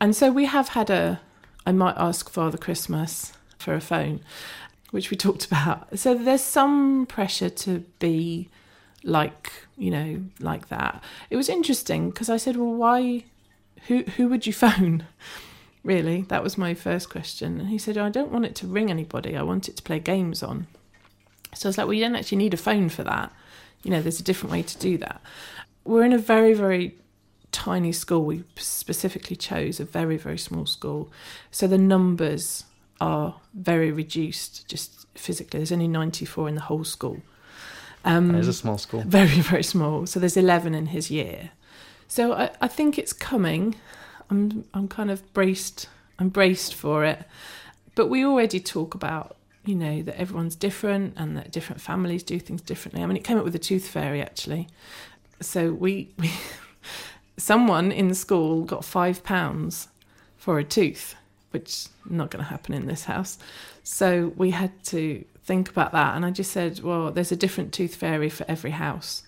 And 0.00 0.16
so 0.16 0.30
we 0.32 0.46
have 0.46 0.68
had 0.68 0.88
a, 0.88 1.20
I 1.66 1.72
might 1.72 1.96
ask 1.98 2.30
Father 2.30 2.56
Christmas 2.56 3.34
for 3.58 3.74
a 3.74 3.80
phone, 3.82 4.20
which 4.90 5.10
we 5.10 5.18
talked 5.18 5.44
about. 5.52 5.98
So 5.98 6.14
there's 6.14 6.40
some 6.42 7.04
pressure 7.04 7.50
to 7.50 7.80
be 7.98 8.48
like, 9.04 9.52
you 9.76 9.90
know, 9.90 10.24
like 10.40 10.68
that. 10.68 11.02
It 11.30 11.36
was 11.36 11.48
interesting 11.48 12.10
because 12.10 12.28
I 12.28 12.36
said, 12.36 12.56
well, 12.56 12.74
why, 12.74 13.24
who, 13.86 14.02
who 14.02 14.28
would 14.28 14.46
you 14.46 14.52
phone? 14.64 15.06
Really? 15.84 16.22
That 16.22 16.42
was 16.42 16.58
my 16.58 16.74
first 16.74 17.08
question. 17.08 17.60
And 17.60 17.68
he 17.68 17.78
said, 17.78 17.96
I 17.96 18.10
don't 18.10 18.32
want 18.32 18.44
it 18.44 18.54
to 18.56 18.66
ring 18.66 18.90
anybody. 18.90 19.36
I 19.36 19.42
want 19.42 19.68
it 19.68 19.76
to 19.76 19.82
play 19.82 19.98
games 19.98 20.42
on. 20.42 20.66
So 21.54 21.68
I 21.68 21.70
was 21.70 21.78
like, 21.78 21.86
well, 21.86 21.94
you 21.94 22.04
don't 22.04 22.16
actually 22.16 22.38
need 22.38 22.54
a 22.54 22.58
phone 22.58 22.88
for 22.88 23.04
that. 23.04 23.32
You 23.82 23.90
know, 23.90 24.02
there's 24.02 24.20
a 24.20 24.24
different 24.24 24.52
way 24.52 24.62
to 24.62 24.78
do 24.78 24.98
that. 24.98 25.22
We're 25.84 26.04
in 26.04 26.12
a 26.12 26.18
very, 26.18 26.52
very 26.52 26.96
tiny 27.52 27.92
school. 27.92 28.24
We 28.24 28.44
specifically 28.56 29.36
chose 29.36 29.80
a 29.80 29.84
very, 29.84 30.16
very 30.16 30.38
small 30.38 30.66
school. 30.66 31.10
So 31.50 31.66
the 31.66 31.78
numbers 31.78 32.64
are 33.00 33.36
very 33.54 33.90
reduced, 33.90 34.68
just 34.68 35.06
physically. 35.14 35.60
There's 35.60 35.72
only 35.72 35.88
94 35.88 36.48
in 36.48 36.54
the 36.56 36.62
whole 36.62 36.84
school. 36.84 37.22
Um, 38.04 38.34
It 38.34 38.40
is 38.40 38.48
a 38.48 38.52
small 38.52 38.78
school. 38.78 39.00
very, 39.06 39.40
very 39.40 39.62
small. 39.62 40.06
So 40.06 40.20
there's 40.20 40.36
11 40.36 40.74
in 40.74 40.86
his 40.86 41.10
year. 41.10 41.50
So 42.06 42.32
I, 42.32 42.50
I 42.60 42.68
think 42.68 42.98
it's 42.98 43.12
coming. 43.12 43.74
I'm, 44.30 44.64
I'm 44.74 44.88
kind 44.88 45.10
of 45.10 45.32
braced. 45.32 45.88
I'm 46.18 46.28
braced 46.28 46.74
for 46.74 47.04
it. 47.04 47.24
But 47.94 48.06
we 48.06 48.24
already 48.24 48.60
talk 48.60 48.94
about, 48.94 49.36
you 49.64 49.74
know, 49.74 50.02
that 50.02 50.18
everyone's 50.18 50.56
different 50.56 51.14
and 51.16 51.36
that 51.36 51.50
different 51.50 51.80
families 51.80 52.22
do 52.22 52.38
things 52.38 52.62
differently. 52.62 53.02
I 53.02 53.06
mean, 53.06 53.16
it 53.16 53.24
came 53.24 53.38
up 53.38 53.44
with 53.44 53.52
the 53.52 53.58
tooth 53.58 53.88
fairy 53.88 54.22
actually. 54.22 54.68
So 55.40 55.72
we, 55.72 56.10
we 56.18 56.30
someone 57.38 57.92
in 57.92 58.08
the 58.08 58.14
school 58.14 58.64
got 58.64 58.84
five 58.84 59.22
pounds 59.22 59.88
for 60.36 60.58
a 60.58 60.64
tooth, 60.64 61.14
which 61.50 61.86
not 62.08 62.30
going 62.30 62.44
to 62.44 62.50
happen 62.50 62.74
in 62.74 62.86
this 62.86 63.04
house. 63.04 63.38
So 63.82 64.32
we 64.36 64.50
had 64.50 64.72
to 64.84 65.24
think 65.48 65.70
about 65.70 65.92
that, 65.92 66.14
and 66.14 66.26
I 66.26 66.30
just 66.30 66.52
said, 66.52 66.80
well, 66.80 67.10
there's 67.10 67.32
a 67.32 67.36
different 67.36 67.72
tooth 67.72 67.94
fairy 67.94 68.28
for 68.28 68.44
every 68.46 68.72
house, 68.72 69.22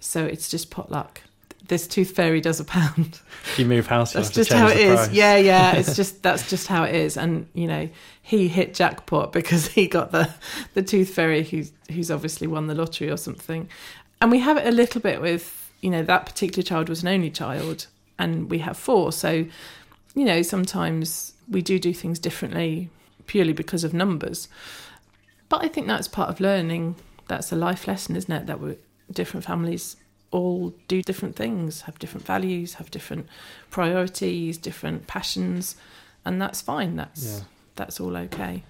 so 0.00 0.26
it's 0.26 0.50
just 0.50 0.72
potluck. 0.72 1.22
This 1.68 1.86
tooth 1.86 2.10
fairy 2.10 2.40
does 2.40 2.58
a 2.58 2.64
pound. 2.64 3.20
If 3.44 3.58
you 3.60 3.64
move 3.64 3.86
house, 3.86 4.12
you 4.12 4.20
That's 4.20 4.34
just 4.34 4.52
how 4.52 4.66
it 4.66 4.76
is. 4.76 4.96
price. 4.96 5.12
Yeah, 5.12 5.36
yeah. 5.36 5.76
It's 5.76 5.96
just 6.00 6.22
that's 6.22 6.50
just 6.50 6.66
how 6.66 6.82
it 6.84 6.94
is. 6.94 7.16
And 7.16 7.48
you 7.54 7.66
know, 7.66 7.88
he 8.22 8.48
hit 8.48 8.74
jackpot 8.74 9.32
because 9.32 9.68
he 9.68 9.86
got 9.88 10.12
the 10.12 10.32
the 10.74 10.82
tooth 10.82 11.10
fairy 11.10 11.42
who's 11.42 11.72
who's 11.90 12.10
obviously 12.10 12.46
won 12.46 12.66
the 12.66 12.74
lottery 12.74 13.10
or 13.10 13.16
something. 13.16 13.68
And 14.20 14.30
we 14.30 14.40
have 14.40 14.56
it 14.56 14.66
a 14.66 14.70
little 14.70 15.00
bit 15.00 15.20
with 15.20 15.72
you 15.80 15.90
know 15.90 16.02
that 16.02 16.26
particular 16.26 16.62
child 16.62 16.88
was 16.88 17.02
an 17.02 17.08
only 17.08 17.30
child, 17.30 17.86
and 18.18 18.50
we 18.50 18.58
have 18.58 18.76
four. 18.76 19.12
So 19.12 19.46
you 20.14 20.24
know 20.24 20.42
sometimes 20.42 21.34
we 21.48 21.62
do 21.62 21.78
do 21.78 21.92
things 21.92 22.18
differently 22.18 22.90
purely 23.26 23.52
because 23.52 23.84
of 23.84 23.92
numbers. 23.92 24.48
But 25.48 25.64
I 25.64 25.68
think 25.68 25.86
that's 25.86 26.08
part 26.08 26.28
of 26.30 26.40
learning. 26.40 26.96
That's 27.28 27.52
a 27.52 27.56
life 27.56 27.86
lesson, 27.86 28.16
isn't 28.16 28.32
it? 28.32 28.46
That 28.46 28.60
we're 28.60 28.76
different 29.12 29.44
families 29.44 29.96
all 30.30 30.74
do 30.88 31.02
different 31.02 31.36
things, 31.36 31.82
have 31.82 31.98
different 31.98 32.26
values, 32.26 32.74
have 32.74 32.90
different 32.90 33.26
priorities, 33.70 34.58
different 34.58 35.06
passions, 35.06 35.76
and 36.24 36.40
that's 36.42 36.60
fine. 36.60 36.96
That's 36.96 37.24
Yeah. 37.38 37.44
that's 37.76 38.00
all 38.00 38.16
okay. 38.16 38.62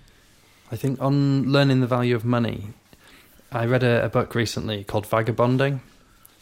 I 0.70 0.76
think 0.76 1.00
on 1.00 1.50
learning 1.50 1.80
the 1.80 1.86
value 1.86 2.14
of 2.14 2.24
money, 2.24 2.68
I 3.52 3.66
read 3.66 3.82
a, 3.82 4.04
a 4.04 4.08
book 4.08 4.34
recently 4.34 4.84
called 4.84 5.06
Vagabonding. 5.06 5.80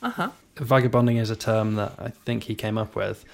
Uh 0.03 0.11
huh. 0.11 0.31
Vagabonding 0.57 1.17
is 1.17 1.31
a 1.31 1.37
term 1.37 1.75
that 1.77 1.93
I 1.99 2.11
think 2.25 2.45
he 2.45 2.55
came 2.55 2.79
up 2.79 2.95
with, 2.97 3.25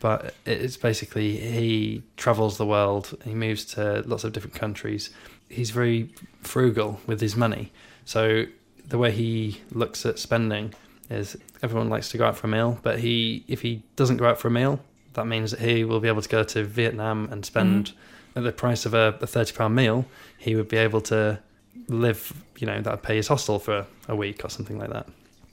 but 0.00 0.34
it's 0.46 0.76
basically 0.76 1.36
he 1.36 2.02
travels 2.16 2.56
the 2.56 2.66
world, 2.66 3.16
he 3.24 3.34
moves 3.34 3.64
to 3.74 4.02
lots 4.06 4.24
of 4.24 4.32
different 4.32 4.54
countries. 4.54 5.10
He's 5.50 5.70
very 5.70 6.14
frugal 6.42 7.00
with 7.06 7.20
his 7.20 7.36
money. 7.36 7.72
So 8.06 8.46
the 8.88 8.96
way 8.96 9.10
he 9.10 9.60
looks 9.72 10.06
at 10.06 10.18
spending 10.18 10.74
is 11.10 11.36
everyone 11.62 11.90
likes 11.90 12.08
to 12.10 12.18
go 12.18 12.24
out 12.24 12.36
for 12.36 12.46
a 12.46 12.50
meal, 12.50 12.78
but 12.82 13.00
he 13.00 13.44
if 13.48 13.60
he 13.60 13.82
doesn't 13.96 14.16
go 14.16 14.26
out 14.26 14.38
for 14.38 14.48
a 14.48 14.50
meal, 14.50 14.80
that 15.14 15.26
means 15.26 15.50
that 15.50 15.60
he 15.60 15.84
will 15.84 16.00
be 16.00 16.08
able 16.08 16.22
to 16.22 16.28
go 16.28 16.42
to 16.42 16.64
Vietnam 16.64 17.28
and 17.30 17.44
spend 17.44 17.86
mm-hmm. 17.86 18.38
at 18.38 18.44
the 18.44 18.52
price 18.52 18.86
of 18.86 18.94
a, 18.94 19.18
a 19.20 19.26
thirty 19.26 19.52
pound 19.52 19.74
meal, 19.74 20.06
he 20.38 20.54
would 20.54 20.68
be 20.68 20.76
able 20.76 21.00
to 21.02 21.40
live, 21.88 22.32
you 22.58 22.66
know, 22.66 22.80
that 22.80 22.90
would 22.90 23.02
pay 23.02 23.16
his 23.16 23.28
hostel 23.28 23.58
for 23.58 23.86
a 24.08 24.16
week 24.16 24.44
or 24.44 24.48
something 24.48 24.78
like 24.78 24.90
that. 24.90 25.06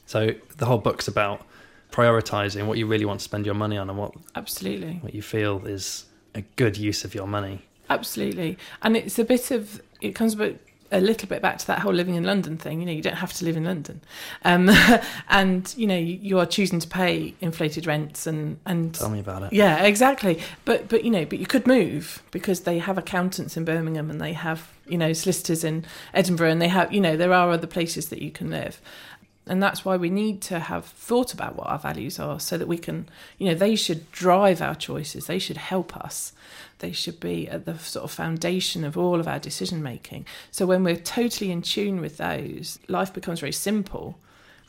So 0.05 0.31
the 0.57 0.65
whole 0.65 0.77
book's 0.77 1.07
about 1.07 1.45
prioritizing 1.91 2.67
what 2.67 2.77
you 2.77 2.85
really 2.85 3.05
want 3.05 3.19
to 3.19 3.23
spend 3.23 3.45
your 3.45 3.55
money 3.55 3.77
on 3.77 3.89
and 3.89 3.97
what, 3.97 4.13
Absolutely. 4.35 4.99
what 5.01 5.13
you 5.13 5.21
feel 5.21 5.65
is 5.65 6.05
a 6.35 6.41
good 6.55 6.77
use 6.77 7.03
of 7.03 7.15
your 7.15 7.27
money. 7.27 7.65
Absolutely. 7.89 8.57
And 8.81 8.97
it's 8.97 9.19
a 9.19 9.23
bit 9.23 9.51
of, 9.51 9.81
it 10.01 10.13
comes 10.13 10.33
a, 10.33 10.37
bit, 10.37 10.61
a 10.91 11.01
little 11.01 11.27
bit 11.27 11.41
back 11.41 11.57
to 11.57 11.67
that 11.67 11.79
whole 11.79 11.93
living 11.93 12.15
in 12.15 12.23
London 12.23 12.57
thing. 12.57 12.79
You 12.79 12.85
know, 12.85 12.91
you 12.91 13.01
don't 13.01 13.15
have 13.15 13.33
to 13.33 13.45
live 13.45 13.57
in 13.57 13.65
London. 13.65 14.01
Um, 14.43 14.69
and, 15.29 15.73
you 15.77 15.87
know, 15.87 15.97
you, 15.97 16.19
you 16.21 16.39
are 16.39 16.45
choosing 16.45 16.79
to 16.79 16.87
pay 16.87 17.33
inflated 17.41 17.85
rents 17.85 18.27
and, 18.27 18.59
and 18.65 18.93
Tell 18.93 19.09
me 19.09 19.19
about 19.19 19.43
it. 19.43 19.53
Yeah, 19.53 19.83
exactly. 19.83 20.41
But 20.65 20.87
but 20.89 21.03
you 21.03 21.11
know, 21.11 21.25
but 21.25 21.39
you 21.39 21.45
could 21.45 21.67
move 21.67 22.23
because 22.31 22.61
they 22.61 22.79
have 22.79 22.97
accountants 22.97 23.57
in 23.57 23.65
Birmingham 23.65 24.09
and 24.09 24.21
they 24.21 24.33
have 24.33 24.71
you 24.87 24.97
know 24.97 25.13
solicitors 25.13 25.63
in 25.63 25.85
Edinburgh 26.13 26.51
and 26.51 26.61
they 26.61 26.69
have 26.69 26.93
you 26.93 27.01
know 27.01 27.17
there 27.17 27.33
are 27.33 27.51
other 27.51 27.67
places 27.67 28.09
that 28.09 28.21
you 28.21 28.31
can 28.31 28.49
live. 28.49 28.81
And 29.49 29.63
that's 29.63 29.85
why 29.85 29.95
we 29.95 30.09
need 30.09 30.41
to 30.43 30.59
have 30.59 30.85
thought 30.85 31.33
about 31.33 31.55
what 31.55 31.67
our 31.67 31.79
values 31.79 32.19
are 32.19 32.39
so 32.39 32.57
that 32.57 32.67
we 32.67 32.77
can, 32.77 33.07
you 33.37 33.47
know, 33.47 33.53
they 33.53 33.75
should 33.75 34.11
drive 34.11 34.61
our 34.61 34.75
choices. 34.75 35.27
They 35.27 35.39
should 35.39 35.57
help 35.57 35.95
us. 35.95 36.33
They 36.79 36.91
should 36.91 37.19
be 37.19 37.47
at 37.47 37.65
the 37.65 37.77
sort 37.79 38.03
of 38.03 38.11
foundation 38.11 38.83
of 38.83 38.97
all 38.97 39.19
of 39.19 39.27
our 39.27 39.39
decision 39.39 39.81
making. 39.81 40.25
So 40.51 40.65
when 40.65 40.83
we're 40.83 40.95
totally 40.95 41.51
in 41.51 41.61
tune 41.61 42.01
with 42.01 42.17
those, 42.17 42.79
life 42.87 43.13
becomes 43.13 43.39
very 43.39 43.51
simple 43.51 44.17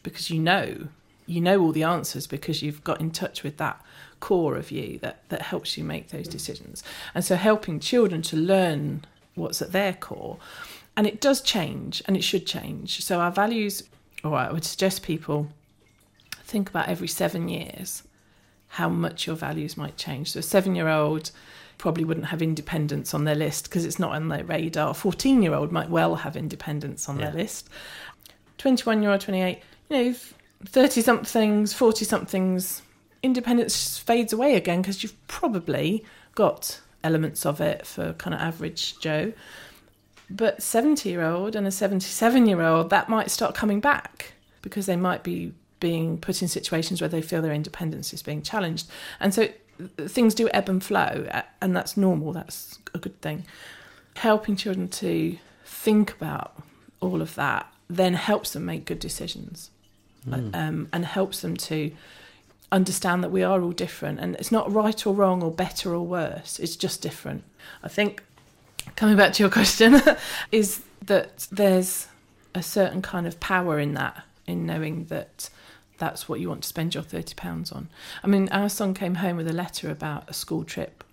because 0.02 0.30
you 0.30 0.40
know 0.40 0.88
you 1.28 1.40
know 1.42 1.60
all 1.60 1.72
the 1.72 1.82
answers 1.82 2.26
because 2.26 2.62
you've 2.62 2.82
got 2.82 3.00
in 3.00 3.10
touch 3.10 3.42
with 3.42 3.58
that 3.58 3.80
core 4.18 4.56
of 4.56 4.70
you 4.70 4.98
that, 5.00 5.28
that 5.28 5.42
helps 5.42 5.76
you 5.76 5.84
make 5.84 6.08
those 6.08 6.26
decisions. 6.26 6.82
And 7.14 7.24
so 7.24 7.36
helping 7.36 7.80
children 7.80 8.22
to 8.22 8.36
learn 8.36 9.04
what's 9.34 9.60
at 9.60 9.72
their 9.72 9.92
core. 9.92 10.38
And 10.96 11.06
it 11.06 11.20
does 11.20 11.40
change 11.42 12.02
and 12.06 12.16
it 12.16 12.24
should 12.24 12.46
change. 12.46 13.04
So 13.04 13.20
our 13.20 13.30
values, 13.30 13.84
or 14.24 14.34
I 14.34 14.50
would 14.50 14.64
suggest 14.64 15.02
people 15.02 15.48
think 16.32 16.70
about 16.70 16.88
every 16.88 17.08
seven 17.08 17.48
years 17.48 18.02
how 18.72 18.88
much 18.88 19.26
your 19.26 19.36
values 19.36 19.76
might 19.76 19.96
change. 19.96 20.32
So 20.32 20.40
a 20.40 20.42
seven 20.42 20.74
year 20.74 20.88
old 20.88 21.30
probably 21.78 22.04
wouldn't 22.04 22.26
have 22.26 22.42
independence 22.42 23.14
on 23.14 23.24
their 23.24 23.34
list 23.34 23.64
because 23.64 23.84
it's 23.84 23.98
not 23.98 24.12
on 24.12 24.28
their 24.28 24.44
radar. 24.44 24.90
A 24.90 24.94
14 24.94 25.42
year 25.42 25.54
old 25.54 25.72
might 25.72 25.88
well 25.88 26.16
have 26.16 26.36
independence 26.36 27.08
on 27.08 27.18
Yeah. 27.18 27.30
their 27.30 27.40
list. 27.42 27.68
21 28.58 29.02
year 29.02 29.12
old, 29.12 29.20
28, 29.20 29.60
you 29.88 29.96
know, 29.96 30.14
30 30.66 31.00
somethings, 31.02 31.72
40 31.72 32.04
somethings 32.04 32.82
independence 33.22 33.98
fades 33.98 34.32
away 34.32 34.54
again 34.54 34.80
because 34.82 35.02
you've 35.02 35.26
probably 35.26 36.04
got 36.34 36.80
elements 37.02 37.44
of 37.46 37.60
it 37.60 37.86
for 37.86 38.12
kind 38.14 38.34
of 38.34 38.40
average 38.40 38.98
Joe. 39.00 39.32
But 40.30 40.62
70 40.62 41.08
year 41.08 41.22
old 41.24 41.56
and 41.56 41.66
a 41.66 41.70
77 41.70 42.46
year 42.46 42.62
old, 42.62 42.90
that 42.90 43.08
might 43.08 43.30
start 43.30 43.54
coming 43.54 43.80
back 43.80 44.34
because 44.62 44.86
they 44.86 44.96
might 44.96 45.22
be 45.22 45.52
being 45.80 46.18
put 46.18 46.42
in 46.42 46.48
situations 46.48 47.00
where 47.00 47.08
they 47.08 47.22
feel 47.22 47.40
their 47.40 47.52
independence 47.52 48.12
is 48.12 48.22
being 48.22 48.42
challenged. 48.42 48.88
And 49.20 49.32
so 49.32 49.48
things 50.06 50.34
do 50.34 50.48
ebb 50.52 50.68
and 50.68 50.82
flow, 50.82 51.28
and 51.60 51.76
that's 51.76 51.96
normal, 51.96 52.32
that's 52.32 52.78
a 52.94 52.98
good 52.98 53.20
thing. 53.20 53.44
Helping 54.16 54.56
children 54.56 54.88
to 54.88 55.38
think 55.64 56.12
about 56.12 56.60
all 57.00 57.22
of 57.22 57.34
that 57.36 57.72
then 57.88 58.14
helps 58.14 58.52
them 58.52 58.64
make 58.64 58.84
good 58.84 58.98
decisions 58.98 59.70
mm. 60.26 60.54
um, 60.54 60.88
and 60.92 61.04
helps 61.04 61.40
them 61.40 61.56
to 61.56 61.90
understand 62.70 63.24
that 63.24 63.30
we 63.30 63.42
are 63.42 63.62
all 63.62 63.72
different 63.72 64.20
and 64.20 64.34
it's 64.36 64.52
not 64.52 64.70
right 64.70 65.06
or 65.06 65.14
wrong 65.14 65.42
or 65.42 65.50
better 65.50 65.94
or 65.94 66.06
worse, 66.06 66.58
it's 66.58 66.76
just 66.76 67.00
different. 67.00 67.44
I 67.82 67.88
think, 67.88 68.22
coming 68.96 69.16
back 69.16 69.32
to 69.34 69.42
your 69.42 69.50
question, 69.60 70.00
is 70.52 70.82
that 71.06 71.48
there's 71.50 72.08
a 72.54 72.62
certain 72.62 73.02
kind 73.02 73.26
of 73.26 73.40
power 73.40 73.78
in 73.78 73.94
that, 73.94 74.24
in 74.46 74.66
knowing 74.66 75.06
that 75.06 75.48
that's 75.98 76.28
what 76.28 76.40
you 76.40 76.48
want 76.48 76.62
to 76.62 76.68
spend 76.68 76.94
your 76.94 77.02
£30 77.02 77.74
on. 77.74 77.88
I 78.22 78.26
mean, 78.26 78.48
our 78.50 78.68
son 78.68 78.94
came 78.94 79.16
home 79.16 79.36
with 79.36 79.48
a 79.48 79.52
letter 79.52 79.90
about 79.90 80.30
a 80.30 80.32
school 80.32 80.64
trip 80.64 81.04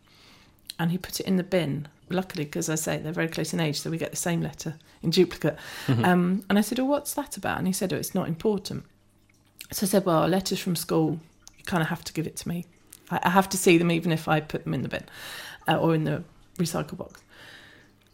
and 0.79 0.91
he 0.91 0.97
put 0.97 1.19
it 1.19 1.25
in 1.25 1.37
the 1.37 1.43
bin. 1.43 1.87
Luckily, 2.09 2.45
because 2.45 2.69
I 2.69 2.75
say 2.75 2.97
they're 2.97 3.11
very 3.11 3.27
close 3.27 3.51
in 3.51 3.59
age, 3.59 3.81
so 3.81 3.89
we 3.89 3.97
get 3.97 4.11
the 4.11 4.17
same 4.17 4.39
letter 4.39 4.75
in 5.01 5.09
duplicate. 5.09 5.57
Mm-hmm. 5.87 6.05
Um, 6.05 6.45
and 6.49 6.59
I 6.59 6.61
said, 6.61 6.79
Oh, 6.79 6.85
what's 6.85 7.15
that 7.15 7.35
about? 7.35 7.57
And 7.57 7.65
he 7.65 7.73
said, 7.73 7.91
Oh, 7.91 7.95
it's 7.95 8.13
not 8.13 8.27
important. 8.27 8.83
So 9.71 9.87
I 9.87 9.89
said, 9.89 10.05
Well, 10.05 10.27
letters 10.27 10.59
from 10.59 10.75
school, 10.75 11.19
you 11.57 11.63
kind 11.65 11.81
of 11.81 11.89
have 11.89 12.03
to 12.03 12.13
give 12.13 12.27
it 12.27 12.35
to 12.37 12.47
me. 12.47 12.65
I, 13.09 13.21
I 13.23 13.29
have 13.31 13.49
to 13.49 13.57
see 13.57 13.79
them 13.79 13.89
even 13.89 14.11
if 14.11 14.27
I 14.27 14.39
put 14.39 14.65
them 14.65 14.75
in 14.75 14.83
the 14.83 14.87
bin 14.87 15.05
uh, 15.67 15.77
or 15.77 15.95
in 15.95 16.03
the 16.03 16.23
recycle 16.59 16.95
box. 16.95 17.23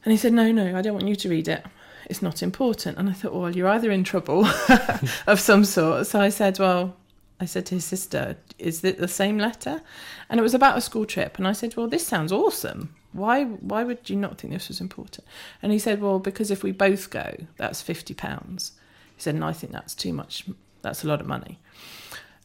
And 0.06 0.14
he 0.14 0.18
said, 0.18 0.32
No, 0.32 0.54
no, 0.54 0.78
I 0.78 0.82
don't 0.82 0.94
want 0.94 1.10
you 1.10 1.18
to 1.18 1.30
read 1.30 1.50
it 1.50 1.66
it's 2.12 2.22
not 2.22 2.44
important. 2.44 2.98
And 2.98 3.10
I 3.10 3.14
thought, 3.14 3.34
well, 3.34 3.56
you're 3.56 3.70
either 3.70 3.90
in 3.90 4.04
trouble 4.04 4.46
of 5.28 5.40
some 5.40 5.64
sort. 5.64 6.08
So 6.08 6.20
I 6.20 6.28
said, 6.28 6.60
well, 6.60 6.98
I 7.40 7.46
said 7.46 7.66
to 7.68 7.76
his 7.76 7.86
sister, 7.86 8.36
is 8.60 8.84
it 8.84 8.98
the 8.98 9.08
same 9.08 9.38
letter? 9.38 9.82
And 10.30 10.38
it 10.38 10.44
was 10.44 10.54
about 10.54 10.78
a 10.78 10.82
school 10.82 11.06
trip. 11.06 11.38
And 11.38 11.48
I 11.48 11.54
said, 11.54 11.78
well, 11.78 11.88
this 11.88 12.06
sounds 12.06 12.34
awesome. 12.34 12.94
Why, 13.14 13.46
why 13.46 13.86
would 13.86 14.10
you 14.10 14.18
not 14.18 14.38
think 14.38 14.52
this 14.52 14.68
was 14.68 14.82
important? 14.82 15.26
And 15.64 15.72
he 15.72 15.80
said, 15.80 16.02
well, 16.02 16.20
because 16.20 16.52
if 16.52 16.64
we 16.64 16.74
both 16.74 17.10
go, 17.10 17.34
that's 17.56 17.82
£50. 17.82 18.72
He 19.16 19.22
said, 19.22 19.36
and 19.36 19.46
I 19.46 19.54
think 19.54 19.72
that's 19.72 19.96
too 19.96 20.12
much. 20.12 20.46
That's 20.82 21.06
a 21.06 21.08
lot 21.08 21.22
of 21.22 21.28
money. 21.28 21.60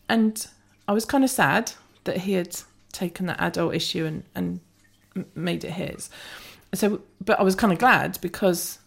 And 0.09 0.47
I 0.87 0.93
was 0.93 1.05
kind 1.05 1.25
of 1.25 1.31
sad 1.31 1.73
that 2.05 2.19
he 2.19 2.35
had 2.35 2.57
taken 2.93 3.27
that 3.27 3.41
adult 3.41 3.75
issue 3.75 4.07
and, 4.07 4.23
and 4.37 4.61
made 5.35 5.65
it 5.65 5.73
his. 5.73 6.09
So, 6.73 7.01
but 7.21 7.41
I 7.41 7.43
was 7.43 7.57
kind 7.57 7.73
of 7.73 7.81
glad 7.81 8.19
because 8.21 8.79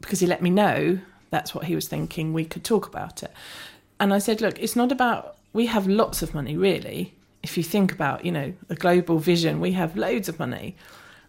because 0.00 0.20
he 0.20 0.26
let 0.26 0.42
me 0.42 0.50
know 0.50 0.98
that's 1.30 1.54
what 1.54 1.64
he 1.64 1.74
was 1.74 1.88
thinking, 1.88 2.32
we 2.32 2.44
could 2.44 2.64
talk 2.64 2.86
about 2.86 3.22
it. 3.22 3.32
And 4.00 4.14
I 4.14 4.18
said, 4.18 4.40
look, 4.40 4.58
it's 4.58 4.76
not 4.76 4.92
about, 4.92 5.36
we 5.52 5.66
have 5.66 5.86
lots 5.86 6.22
of 6.22 6.34
money, 6.34 6.56
really. 6.56 7.14
If 7.42 7.56
you 7.56 7.62
think 7.62 7.92
about, 7.92 8.24
you 8.24 8.32
know, 8.32 8.54
the 8.68 8.76
global 8.76 9.18
vision, 9.18 9.60
we 9.60 9.72
have 9.72 9.96
loads 9.96 10.28
of 10.28 10.38
money. 10.38 10.76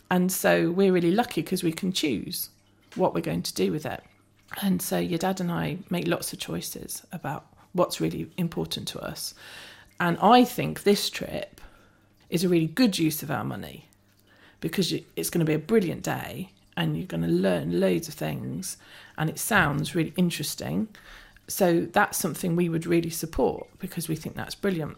And 0.09 0.31
so 0.31 0.71
we're 0.71 0.93
really 0.93 1.11
lucky 1.11 1.41
because 1.41 1.63
we 1.63 1.71
can 1.71 1.91
choose 1.91 2.49
what 2.95 3.13
we're 3.13 3.21
going 3.21 3.43
to 3.43 3.53
do 3.53 3.71
with 3.71 3.85
it. 3.85 4.03
And 4.61 4.81
so 4.81 4.97
your 4.97 5.19
dad 5.19 5.39
and 5.39 5.51
I 5.51 5.77
make 5.89 6.07
lots 6.07 6.33
of 6.33 6.39
choices 6.39 7.03
about 7.11 7.45
what's 7.73 8.01
really 8.01 8.31
important 8.37 8.87
to 8.89 8.99
us. 8.99 9.35
And 9.99 10.17
I 10.21 10.43
think 10.43 10.83
this 10.83 11.09
trip 11.09 11.61
is 12.29 12.43
a 12.43 12.49
really 12.49 12.67
good 12.67 12.97
use 12.97 13.21
of 13.21 13.29
our 13.29 13.43
money 13.43 13.89
because 14.61 14.91
it's 15.15 15.29
going 15.29 15.39
to 15.39 15.45
be 15.45 15.53
a 15.53 15.59
brilliant 15.59 16.03
day 16.03 16.49
and 16.79 16.95
you're 16.95 17.05
going 17.05 17.21
to 17.21 17.27
learn 17.27 17.79
loads 17.79 18.07
of 18.07 18.13
things 18.13 18.77
and 19.17 19.29
it 19.29 19.37
sounds 19.37 19.93
really 19.93 20.13
interesting. 20.15 20.87
So 21.49 21.81
that's 21.81 22.17
something 22.17 22.55
we 22.55 22.69
would 22.69 22.85
really 22.85 23.09
support 23.09 23.67
because 23.79 24.07
we 24.07 24.15
think 24.15 24.35
that's 24.35 24.55
brilliant. 24.55 24.95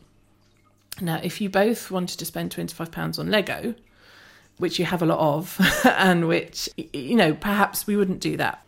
Now, 1.02 1.20
if 1.24 1.42
you 1.42 1.50
both 1.50 1.90
wanted 1.90 2.20
to 2.20 2.26
spend 2.26 2.56
£25 2.56 3.18
on 3.18 3.32
Lego, 3.32 3.74
which 4.58 4.78
you 4.78 4.86
have 4.86 5.02
a 5.02 5.08
lot 5.08 5.18
of, 5.18 5.58
and 5.86 6.28
which, 6.28 6.70
you 6.78 7.16
know, 7.16 7.34
perhaps 7.34 7.88
we 7.88 7.96
wouldn't 7.96 8.20
do 8.20 8.38
that. 8.38 8.64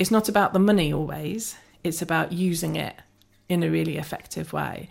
It's 0.00 0.10
not 0.10 0.28
about 0.28 0.52
the 0.52 0.58
money 0.58 0.92
always, 0.92 1.56
it's 1.84 2.02
about 2.02 2.32
using 2.32 2.74
it 2.74 2.96
in 3.48 3.62
a 3.62 3.70
really 3.70 3.98
effective 3.98 4.52
way. 4.52 4.88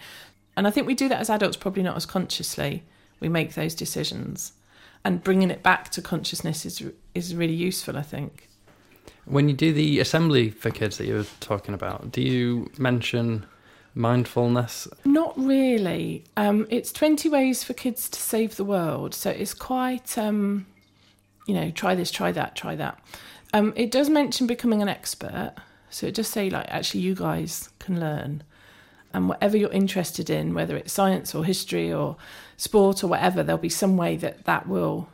And 0.55 0.65
I 0.65 0.71
think 0.71 0.87
we 0.87 0.95
do 0.95 1.09
that 1.09 1.19
as 1.19 1.29
adults, 1.29 1.57
probably 1.57 1.83
not 1.83 1.97
as 1.97 2.05
consciously. 2.05 2.83
We 3.19 3.27
make 3.27 3.55
those 3.55 3.75
decisions 3.75 4.53
and 5.03 5.23
bringing 5.23 5.51
it 5.51 5.63
back 5.63 5.89
to 5.91 6.01
consciousness 6.01 6.65
is 6.65 6.83
is 7.13 7.35
really 7.35 7.53
useful. 7.53 7.97
I 7.97 8.01
think. 8.01 8.49
When 9.25 9.49
you 9.49 9.55
do 9.55 9.73
the 9.73 9.99
assembly 9.99 10.49
for 10.49 10.69
kids 10.69 10.97
that 10.97 11.05
you 11.05 11.15
were 11.15 11.25
talking 11.41 11.73
about, 11.73 12.11
do 12.11 12.21
you 12.21 12.71
mention 12.77 13.45
mindfulness? 13.93 14.87
Not 15.03 15.37
really. 15.37 16.23
Um, 16.37 16.65
it's 16.69 16.91
twenty 16.91 17.29
ways 17.29 17.63
for 17.63 17.73
kids 17.73 18.09
to 18.09 18.19
save 18.19 18.55
the 18.55 18.63
world, 18.63 19.13
so 19.13 19.29
it's 19.29 19.53
quite 19.53 20.17
um, 20.17 20.65
you 21.45 21.53
know 21.53 21.71
try 21.71 21.95
this, 21.95 22.11
try 22.11 22.31
that, 22.31 22.55
try 22.55 22.75
that. 22.75 22.99
Um, 23.53 23.73
it 23.75 23.91
does 23.91 24.09
mention 24.09 24.47
becoming 24.47 24.81
an 24.81 24.89
expert, 24.89 25.55
so 25.89 26.07
it 26.07 26.13
does 26.13 26.27
say 26.27 26.49
like 26.49 26.67
actually 26.69 27.01
you 27.01 27.15
guys 27.15 27.69
can 27.79 27.99
learn 27.99 28.43
and 29.13 29.29
whatever 29.29 29.57
you're 29.57 29.71
interested 29.71 30.29
in, 30.29 30.53
whether 30.53 30.75
it's 30.75 30.93
science 30.93 31.33
or 31.33 31.45
history 31.45 31.91
or 31.91 32.17
sport 32.57 33.03
or 33.03 33.07
whatever, 33.07 33.43
there'll 33.43 33.61
be 33.61 33.69
some 33.69 33.97
way 33.97 34.15
that 34.17 34.45
that 34.45 34.67
will 34.67 35.09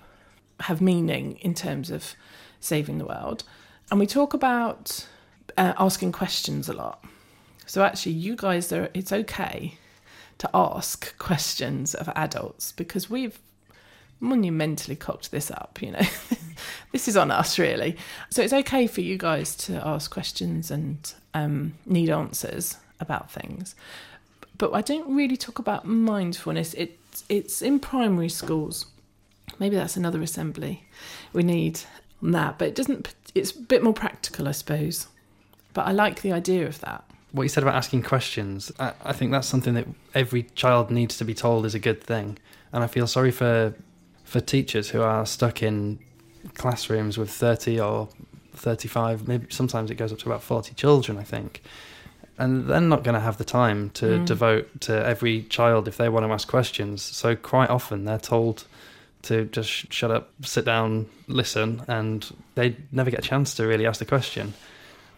have 0.62 0.82
meaning 0.82 1.38
in 1.42 1.54
terms 1.54 1.92
of 1.92 2.16
saving 2.60 2.98
the 2.98 3.06
world. 3.06 3.44
And 3.92 4.00
we 4.00 4.08
talk 4.08 4.34
about 4.34 5.08
uh, 5.58 5.74
asking 5.78 6.12
questions 6.12 6.70
a 6.70 6.74
lot. 6.74 7.04
So 7.66 7.84
actually, 7.84 8.14
you 8.14 8.36
guys 8.36 8.72
are, 8.72 8.90
it's 8.94 9.12
okay 9.12 9.78
to 10.40 10.50
ask 10.54 11.18
questions 11.18 11.94
of 11.94 12.10
adults 12.10 12.72
because 12.72 13.10
we've 13.10 13.40
monumentally 14.20 14.96
cocked 14.96 15.32
this 15.32 15.52
up, 15.52 15.80
you 15.82 15.92
know. 15.92 16.02
this 16.92 17.08
is 17.08 17.16
on 17.16 17.30
us, 17.30 17.60
really. 17.60 17.98
So 18.30 18.42
it's 18.42 18.54
okay 18.54 18.88
for 18.88 19.02
you 19.02 19.18
guys 19.18 19.56
to 19.58 19.86
ask 19.86 20.12
questions 20.12 20.72
and 20.72 21.14
um, 21.34 21.74
need 21.86 22.10
answers 22.10 22.78
about 23.04 23.30
things. 23.30 23.76
But 24.58 24.74
I 24.74 24.82
don't 24.82 25.16
really 25.16 25.38
talk 25.38 25.60
about 25.60 25.86
mindfulness. 25.86 26.74
It's 26.74 27.24
it's 27.30 27.62
in 27.62 27.80
primary 27.80 28.30
schools. 28.30 28.88
Maybe 29.60 29.76
that's 29.76 29.96
another 29.96 30.22
assembly 30.22 30.86
we 31.32 31.44
need 31.44 31.82
on 32.24 32.32
that. 32.32 32.58
But 32.58 32.70
it 32.70 32.76
doesn't. 32.76 33.14
It's 33.36 33.52
a 33.52 33.60
bit 33.60 33.84
more 33.84 33.94
practical, 33.94 34.48
I 34.48 34.52
suppose. 34.52 35.08
But 35.74 35.88
I 35.88 35.92
like 35.92 36.22
the 36.22 36.32
idea 36.32 36.66
of 36.66 36.80
that. 36.82 37.04
What 37.32 37.44
you 37.44 37.50
said 37.50 37.64
about 37.64 37.76
asking 37.76 38.04
questions, 38.04 38.72
I, 38.80 38.94
I 39.04 39.14
think 39.14 39.32
that's 39.32 39.48
something 39.48 39.74
that 39.74 39.88
every 40.14 40.44
child 40.56 40.92
needs 40.92 41.18
to 41.18 41.26
be 41.26 41.34
told 41.34 41.66
is 41.66 41.74
a 41.74 41.80
good 41.80 42.04
thing. 42.04 42.38
And 42.72 42.84
I 42.84 42.88
feel 42.88 43.08
sorry 43.08 43.32
for 43.32 43.74
for 44.24 44.40
teachers 44.40 44.90
who 44.90 45.02
are 45.02 45.26
stuck 45.26 45.62
in 45.62 46.00
classrooms 46.56 47.18
with 47.18 47.30
30 47.30 47.80
or 47.80 48.10
35 48.56 49.28
maybe 49.28 49.48
sometimes 49.50 49.90
it 49.90 49.96
goes 49.96 50.12
up 50.12 50.20
to 50.20 50.26
about 50.28 50.42
40 50.42 50.74
children 50.74 51.18
i 51.18 51.24
think 51.24 51.62
and 52.38 52.68
they're 52.68 52.82
not 52.82 53.04
going 53.04 53.14
to 53.14 53.22
have 53.22 53.38
the 53.38 53.44
time 53.44 53.90
to 53.92 54.06
mm. 54.06 54.26
devote 54.26 54.82
to 54.82 55.06
every 55.06 55.44
child 55.44 55.88
if 55.88 55.98
they 55.98 56.10
want 56.10 56.26
to 56.26 56.32
ask 56.32 56.48
questions. 56.48 57.02
So 57.02 57.36
quite 57.36 57.70
often 57.70 58.06
they're 58.06 58.18
told 58.18 58.66
to 59.24 59.46
just 59.46 59.94
shut 59.94 60.12
up, 60.12 60.30
sit 60.42 60.66
down, 60.66 61.08
listen, 61.28 61.84
and 61.88 62.30
they 62.56 62.76
never 62.92 63.10
get 63.10 63.20
a 63.20 63.28
chance 63.28 63.56
to 63.56 63.68
really 63.68 63.86
ask 63.86 64.00
the 64.00 64.06
question. 64.06 64.54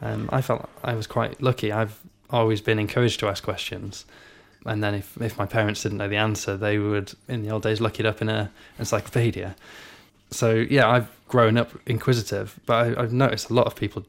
Um, 0.01 0.29
I 0.31 0.41
felt 0.41 0.69
I 0.83 0.93
was 0.93 1.07
quite 1.07 1.41
lucky. 1.41 1.71
I've 1.71 1.99
always 2.29 2.61
been 2.61 2.79
encouraged 2.79 3.19
to 3.21 3.27
ask 3.27 3.43
questions. 3.43 4.05
And 4.65 4.83
then 4.83 4.95
if, 4.95 5.19
if 5.21 5.37
my 5.37 5.45
parents 5.45 5.83
didn't 5.83 5.99
know 5.99 6.07
the 6.07 6.17
answer, 6.17 6.57
they 6.57 6.77
would, 6.77 7.13
in 7.27 7.43
the 7.43 7.51
old 7.51 7.63
days, 7.63 7.79
look 7.79 7.99
it 7.99 8.05
up 8.05 8.21
in 8.21 8.29
a 8.29 8.51
encyclopedia. 8.77 9.55
So, 10.31 10.53
yeah, 10.53 10.89
I've 10.89 11.09
grown 11.27 11.55
up 11.57 11.71
inquisitive, 11.85 12.59
but 12.65 12.97
I, 12.97 13.03
I've 13.03 13.13
noticed 13.13 13.49
a 13.49 13.53
lot 13.53 13.67
of 13.67 13.75
people, 13.75 14.05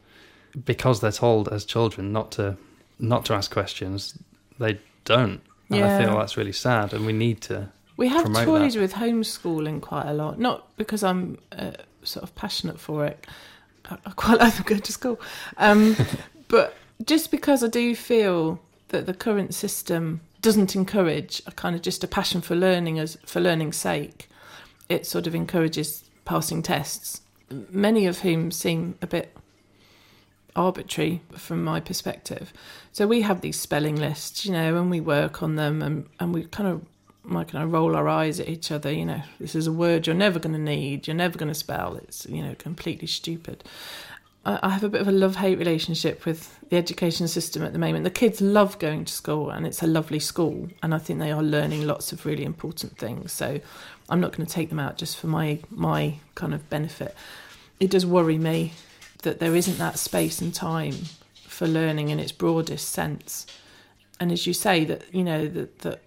because 0.65 1.01
they're 1.01 1.13
told 1.13 1.49
as 1.49 1.65
children 1.65 2.13
not 2.13 2.33
to 2.33 2.57
not 2.99 3.25
to 3.27 3.35
ask 3.35 3.51
questions, 3.51 4.19
they 4.59 4.81
don't. 5.05 5.41
And 5.69 5.79
yeah. 5.79 5.99
I 5.99 6.05
feel 6.05 6.19
that's 6.19 6.37
really 6.37 6.53
sad, 6.53 6.93
and 6.93 7.07
we 7.07 7.13
need 7.13 7.41
to. 7.43 7.71
We 7.97 8.09
have 8.09 8.33
toys 8.33 8.75
that. 8.75 8.81
with 8.81 8.93
homeschooling 8.93 9.81
quite 9.81 10.07
a 10.07 10.13
lot, 10.13 10.39
not 10.39 10.77
because 10.77 11.03
I'm 11.03 11.39
uh, 11.53 11.73
sort 12.03 12.23
of 12.23 12.35
passionate 12.35 12.79
for 12.79 13.07
it. 13.07 13.27
I, 13.87 13.99
I 14.07 14.11
quite 14.11 14.39
like 14.41 14.65
going 14.65 14.83
to 14.83 14.93
school, 14.93 15.21
um, 15.57 15.97
but 16.49 16.77
just 17.05 17.31
because 17.31 17.65
I 17.65 17.69
do 17.69 17.95
feel 17.95 18.61
that 18.89 19.07
the 19.07 19.15
current 19.15 19.55
system 19.55 20.21
doesn't 20.41 20.77
encourage 20.77 21.43
a 21.47 21.53
kind 21.53 21.75
of 21.75 21.83
just 21.83 22.05
a 22.05 22.07
passion 22.07 22.41
for 22.41 22.55
learning 22.55 22.99
as 22.99 23.19
for 23.27 23.41
learning's 23.41 23.77
sake. 23.77 24.29
It 24.89 25.05
sort 25.05 25.27
of 25.27 25.35
encourages 25.35 26.05
passing 26.25 26.63
tests, 26.63 27.23
many 27.71 28.07
of 28.07 28.21
whom 28.21 28.53
seem 28.53 28.97
a 29.03 29.07
bit 29.07 29.37
arbitrary 30.55 31.23
from 31.37 31.65
my 31.65 31.81
perspective. 31.81 32.53
So 32.97 33.07
we 33.07 33.21
have 33.21 33.43
these 33.43 33.61
spelling 33.61 33.97
lists, 33.97 34.47
you 34.47 34.53
know, 34.53 34.79
and 34.79 34.91
we 34.91 35.03
work 35.03 35.43
on 35.43 35.57
them 35.57 35.83
and, 35.83 36.09
and 36.19 36.33
we 36.33 36.45
kind 36.45 36.67
of 36.67 36.83
Mike 37.25 37.51
and 37.51 37.59
I 37.59 37.65
roll 37.67 37.95
our 37.95 38.09
eyes 38.09 38.41
at 38.41 38.49
each 38.49 38.73
other. 38.73 38.91
You 38.91 39.05
know, 39.05 39.23
this 39.39 39.55
is 39.55 39.67
a 39.67 39.73
word 39.73 40.07
you're 40.07 40.17
never 40.17 40.39
going 40.39 40.55
to 40.55 40.59
need. 40.59 41.07
You're 41.07 41.15
never 41.15 41.37
going 41.37 41.51
to 41.51 41.55
spell. 41.55 41.97
It's 41.97 42.25
you 42.25 42.43
know 42.43 42.55
completely 42.55 43.07
stupid. 43.07 43.65
I, 44.47 44.61
I 44.63 44.71
have 44.71 44.83
a 44.83 44.89
bit 44.89 45.03
of 45.03 45.09
a 45.09 45.13
love 45.13 45.37
hate 45.37 45.59
relationship 45.59 46.25
with 46.25 46.59
the 46.71 46.79
education 46.79 47.29
system 47.29 47.63
at 47.65 47.75
the 47.75 47.79
moment. 47.79 48.05
The 48.05 48.11
kids 48.11 48.41
love 48.41 48.79
going 48.79 49.05
to 49.05 49.13
school, 49.13 49.51
and 49.51 49.67
it's 49.67 49.83
a 49.83 49.87
lovely 49.87 50.19
school, 50.19 50.71
and 50.83 50.95
I 50.95 50.99
think 50.99 51.19
they 51.19 51.33
are 51.33 51.43
learning 51.43 51.87
lots 51.87 52.13
of 52.13 52.25
really 52.25 52.45
important 52.45 52.97
things. 52.97 53.31
So 53.31 53.61
I'm 54.09 54.23
not 54.23 54.35
going 54.35 54.47
to 54.47 54.51
take 54.51 54.71
them 54.71 54.81
out 54.81 54.97
just 54.97 55.19
for 55.19 55.27
my 55.27 55.59
my 55.69 56.15
kind 56.35 56.55
of 56.55 56.71
benefit. 56.71 57.15
It 57.79 57.91
does 57.91 58.07
worry 58.07 58.39
me 58.39 58.73
that 59.23 59.39
there 59.39 59.55
isn't 59.55 59.77
that 59.77 59.99
space 59.99 60.41
and 60.41 60.55
time 60.55 60.95
for 61.57 61.67
learning 61.67 62.11
in 62.11 62.21
its 62.21 62.33
broadest 62.33 62.91
sense. 62.91 63.47
And 64.21 64.31
as 64.31 64.47
you 64.47 64.53
say, 64.53 64.85
that 64.85 65.03
you 65.15 65.25
know 65.25 65.49
that 65.49 65.79
that 65.79 66.03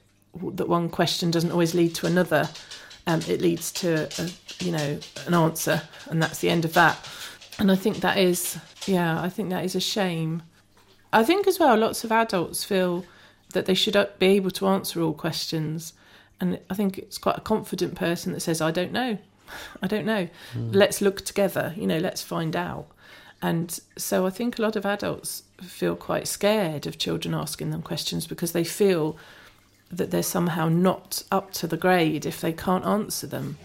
that 0.54 0.70
one 0.70 0.90
question 0.90 1.32
doesn't 1.32 1.52
always 1.52 1.74
lead 1.74 1.96
to 1.96 2.06
another. 2.06 2.48
Um, 3.08 3.22
it 3.28 3.42
leads 3.42 3.72
to 3.82 4.08
a, 4.20 4.30
you 4.64 4.72
know 4.72 5.00
an 5.26 5.34
answer, 5.34 5.82
and 6.08 6.22
that's 6.22 6.40
the 6.40 6.52
end 6.52 6.66
of 6.66 6.74
that. 6.74 6.98
And 7.58 7.72
I 7.72 7.76
think 7.76 7.98
that 7.98 8.18
is 8.20 8.60
yeah, 8.86 9.20
I 9.20 9.30
think 9.30 9.50
that 9.50 9.66
is 9.66 9.76
a 9.76 9.80
shame. 9.80 10.44
I 11.12 11.24
think 11.24 11.48
as 11.48 11.58
well, 11.58 11.76
lots 11.76 12.04
of 12.04 12.12
adults 12.12 12.64
feel 12.64 13.04
that 13.54 13.66
they 13.66 13.74
should 13.74 13.98
be 14.20 14.28
able 14.28 14.52
to 14.52 14.68
answer 14.68 15.02
all 15.02 15.14
questions, 15.14 15.94
and 16.40 16.60
I 16.70 16.76
think 16.76 17.00
it's 17.00 17.18
quite 17.18 17.40
a 17.40 17.42
confident 17.42 17.96
person 17.96 18.34
that 18.34 18.42
says, 18.42 18.62
"I 18.62 18.70
don't 18.70 18.92
know, 18.92 19.18
I 19.82 19.88
don't 19.88 20.06
know. 20.06 20.30
Mm. 20.54 20.76
Let's 20.76 21.02
look 21.02 21.26
together. 21.26 21.74
You 21.76 21.88
know, 21.88 21.98
let's 21.98 22.22
find 22.22 22.56
out." 22.56 22.86
And 23.42 23.80
so 23.98 24.26
I 24.26 24.30
think 24.30 24.60
a 24.60 24.62
lot 24.62 24.76
of 24.76 24.86
adults 24.86 25.44
feel 25.62 25.96
quite 25.96 26.28
scared 26.28 26.86
of 26.88 26.98
children 26.98 27.34
asking 27.34 27.72
them 27.72 27.82
questions 27.82 28.28
because 28.28 28.52
they 28.52 28.64
feel 28.64 29.18
that 29.92 30.12
they're 30.12 30.24
somehow 30.24 30.70
not 30.70 31.24
up 31.32 31.52
to 31.54 31.68
the 31.68 31.78
grade 31.78 32.26
if 32.26 32.42
they 32.42 32.54
can't 32.54 32.86
answer 32.86 33.28
them. 33.28 33.58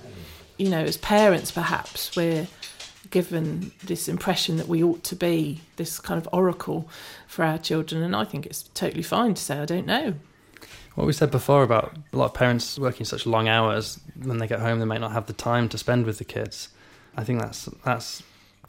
You 0.57 0.69
know, 0.71 0.81
as 0.81 0.97
parents, 0.97 1.51
perhaps 1.51 2.15
we're 2.17 2.47
given 3.11 3.73
this 3.83 4.09
impression 4.09 4.57
that 4.57 4.69
we 4.69 4.83
ought 4.83 5.05
to 5.05 5.17
be 5.17 5.61
this 5.77 6.01
kind 6.01 6.21
of 6.21 6.29
oracle 6.33 6.89
for 7.27 7.45
our 7.45 7.59
children, 7.59 8.03
and 8.03 8.17
I 8.17 8.25
think 8.25 8.47
it's 8.47 8.63
totally 8.75 9.03
fine 9.03 9.35
to 9.35 9.43
say, 9.43 9.59
I 9.59 9.65
don't 9.65 9.87
know. 9.87 10.15
What 10.95 11.07
we 11.07 11.13
said 11.13 11.31
before 11.31 11.65
about 11.65 11.97
a 12.13 12.17
lot 12.17 12.27
of 12.27 12.35
parents 12.35 12.79
working 12.79 13.05
such 13.05 13.27
long 13.27 13.49
hours 13.49 14.01
when 14.23 14.39
they 14.39 14.47
get 14.47 14.61
home, 14.61 14.79
they 14.79 14.85
might 14.85 15.01
not 15.01 15.13
have 15.13 15.27
the 15.27 15.33
time 15.33 15.69
to 15.71 15.79
spend 15.79 16.07
with 16.07 16.19
the 16.19 16.25
kids. 16.25 16.69
I 17.17 17.25
think 17.25 17.41
that's 17.41 17.69
that's 17.85 18.23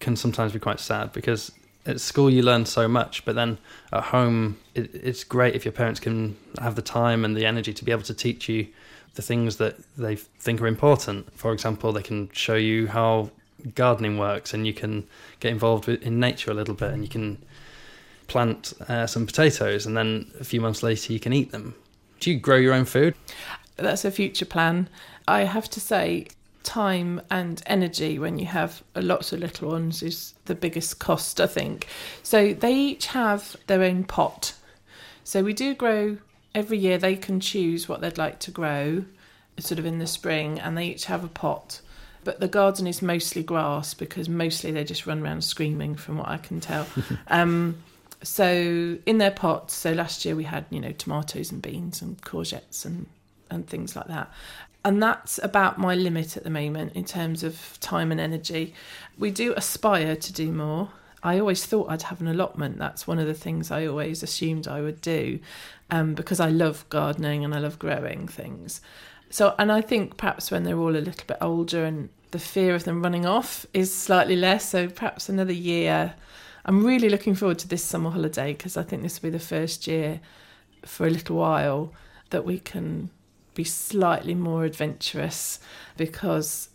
can 0.06 0.16
sometimes 0.16 0.54
be 0.54 0.60
quite 0.60 0.80
sad 0.80 1.12
because 1.12 1.52
at 1.88 2.00
school 2.00 2.30
you 2.30 2.44
learn 2.44 2.64
so 2.66 2.88
much, 2.88 3.26
but 3.26 3.34
then 3.34 3.58
at 3.92 4.04
home 4.04 4.58
it, 4.76 4.94
it's 4.94 5.24
great 5.24 5.56
if 5.56 5.66
your 5.66 5.72
parents 5.72 6.00
can 6.00 6.38
have 6.62 6.76
the 6.76 6.82
time 6.84 7.26
and 7.26 7.36
the 7.36 7.46
energy 7.46 7.74
to 7.74 7.84
be 7.84 7.92
able 7.92 8.04
to 8.04 8.14
teach 8.14 8.48
you 8.48 8.68
the 9.16 9.24
things 9.24 9.58
that 9.58 9.76
they 9.98 10.16
think 10.16 10.62
are 10.62 10.68
important. 10.68 11.36
For 11.36 11.52
example, 11.54 11.92
they 11.92 12.04
can 12.04 12.30
show 12.34 12.56
you 12.56 12.88
how 12.88 13.32
gardening 13.74 14.20
works, 14.20 14.54
and 14.54 14.68
you 14.68 14.74
can 14.74 15.08
get 15.40 15.52
involved 15.52 15.90
in 15.90 16.20
nature 16.20 16.52
a 16.52 16.54
little 16.54 16.76
bit, 16.76 16.92
and 16.94 17.02
you 17.02 17.10
can 17.10 17.44
plant 18.28 18.74
uh, 18.88 19.08
some 19.08 19.26
potatoes, 19.26 19.88
and 19.88 19.98
then 19.98 20.32
a 20.40 20.44
few 20.44 20.62
months 20.62 20.84
later 20.84 21.14
you 21.14 21.20
can 21.20 21.34
eat 21.34 21.52
them. 21.52 21.74
Do 22.20 22.32
you 22.32 22.40
grow 22.40 22.58
your 22.58 22.74
own 22.74 22.86
food? 22.86 23.16
That's 23.76 24.06
a 24.06 24.12
future 24.12 24.46
plan. 24.46 24.88
I 25.28 25.46
have 25.46 25.68
to 25.72 25.80
say, 25.80 26.28
time 26.66 27.22
and 27.30 27.62
energy 27.68 28.20
when 28.20 28.38
you 28.38 28.48
have 28.48 28.84
lots 28.96 29.32
of 29.32 29.40
little 29.40 29.70
ones 29.70 30.04
is 30.04 30.34
the 30.46 30.56
biggest 30.56 31.00
cost, 31.00 31.40
I 31.40 31.48
think. 31.48 31.88
So 32.24 32.54
they 32.54 32.74
each 32.74 33.08
have 33.08 33.56
their 33.68 33.84
own 33.84 34.04
pot. 34.04 34.54
So 35.24 35.44
we 35.44 35.54
do 35.54 35.74
grow 35.74 36.18
every 36.54 36.78
year, 36.78 36.98
they 36.98 37.16
can 37.16 37.40
choose 37.40 37.88
what 37.88 38.02
they'd 38.02 38.18
like 38.18 38.40
to 38.40 38.52
grow, 38.52 39.06
sort 39.60 39.80
of 39.80 39.86
in 39.86 40.00
the 40.00 40.08
spring, 40.08 40.60
and 40.60 40.78
they 40.78 40.88
each 40.88 41.06
have 41.06 41.24
a 41.24 41.30
pot. 41.30 41.82
But 42.24 42.40
the 42.40 42.48
garden 42.48 42.88
is 42.88 43.02
mostly 43.02 43.44
grass 43.44 43.94
because 43.94 44.28
mostly 44.28 44.72
they 44.72 44.84
just 44.84 45.06
run 45.06 45.22
around 45.22 45.44
screaming, 45.44 45.96
from 45.96 46.18
what 46.18 46.28
I 46.28 46.38
can 46.38 46.60
tell. 46.60 46.88
um, 47.28 47.78
so 48.24 48.98
in 49.06 49.18
their 49.20 49.32
pots, 49.32 49.76
so 49.76 49.94
last 49.94 50.26
year 50.26 50.36
we 50.36 50.46
had 50.46 50.66
you 50.72 50.80
know 50.80 50.92
tomatoes 50.92 51.52
and 51.52 51.62
beans 51.62 52.02
and 52.02 52.20
courgettes 52.22 52.86
and 52.86 53.06
and 53.52 53.68
things 53.68 53.96
like 53.96 54.08
that 54.08 54.32
and 54.86 55.02
that's 55.02 55.40
about 55.42 55.80
my 55.80 55.96
limit 55.96 56.38
at 56.38 56.44
the 56.44 56.50
moment 56.52 56.94
in 56.94 57.04
terms 57.04 57.44
of 57.44 57.78
time 57.80 58.12
and 58.12 58.22
energy. 58.22 58.76
We 59.18 59.32
do 59.32 59.54
aspire 59.58 60.16
to 60.16 60.32
do 60.32 60.52
more. 60.52 60.92
I 61.24 61.40
always 61.40 61.66
thought 61.66 61.90
I'd 61.90 62.04
have 62.04 62.22
an 62.22 62.28
allotment. 62.28 62.78
That's 62.78 63.08
one 63.08 63.18
of 63.18 63.26
the 63.26 63.34
things 63.34 63.72
I 63.72 63.88
always 63.88 64.22
assumed 64.22 64.68
I 64.68 64.82
would 64.82 65.02
do 65.02 65.40
um, 65.90 66.14
because 66.14 66.40
I 66.40 66.50
love 66.50 66.88
gardening 66.90 67.44
and 67.44 67.56
I 67.56 67.58
love 67.58 67.80
growing 67.80 68.28
things. 68.28 68.80
So, 69.32 69.56
and 69.58 69.72
I 69.72 69.82
think 69.82 70.18
perhaps 70.18 70.52
when 70.52 70.64
they're 70.64 70.78
all 70.78 70.96
a 70.96 71.00
little 71.00 71.26
bit 71.26 71.38
older 71.42 71.84
and 71.84 72.10
the 72.30 72.38
fear 72.38 72.76
of 72.76 72.84
them 72.84 73.02
running 73.02 73.26
off 73.26 73.66
is 73.74 73.92
slightly 73.92 74.36
less, 74.36 74.70
so 74.70 74.88
perhaps 74.88 75.30
another 75.30 75.52
year. 75.52 76.14
I'm 76.64 76.86
really 76.86 77.10
looking 77.10 77.34
forward 77.34 77.58
to 77.60 77.68
this 77.68 77.84
summer 77.84 78.12
holiday 78.12 78.54
because 78.54 78.78
I 78.78 78.84
think 78.84 79.02
this 79.02 79.20
will 79.20 79.32
be 79.32 79.38
the 79.38 79.44
first 79.44 79.88
year 79.88 80.22
for 80.86 81.08
a 81.08 81.10
little 81.10 81.38
while 81.38 81.92
that 82.30 82.46
we 82.46 82.60
can 82.60 83.10
be 83.56 83.64
slightly 83.64 84.36
more 84.36 84.66
adventurous 84.66 85.60
because 85.98 86.70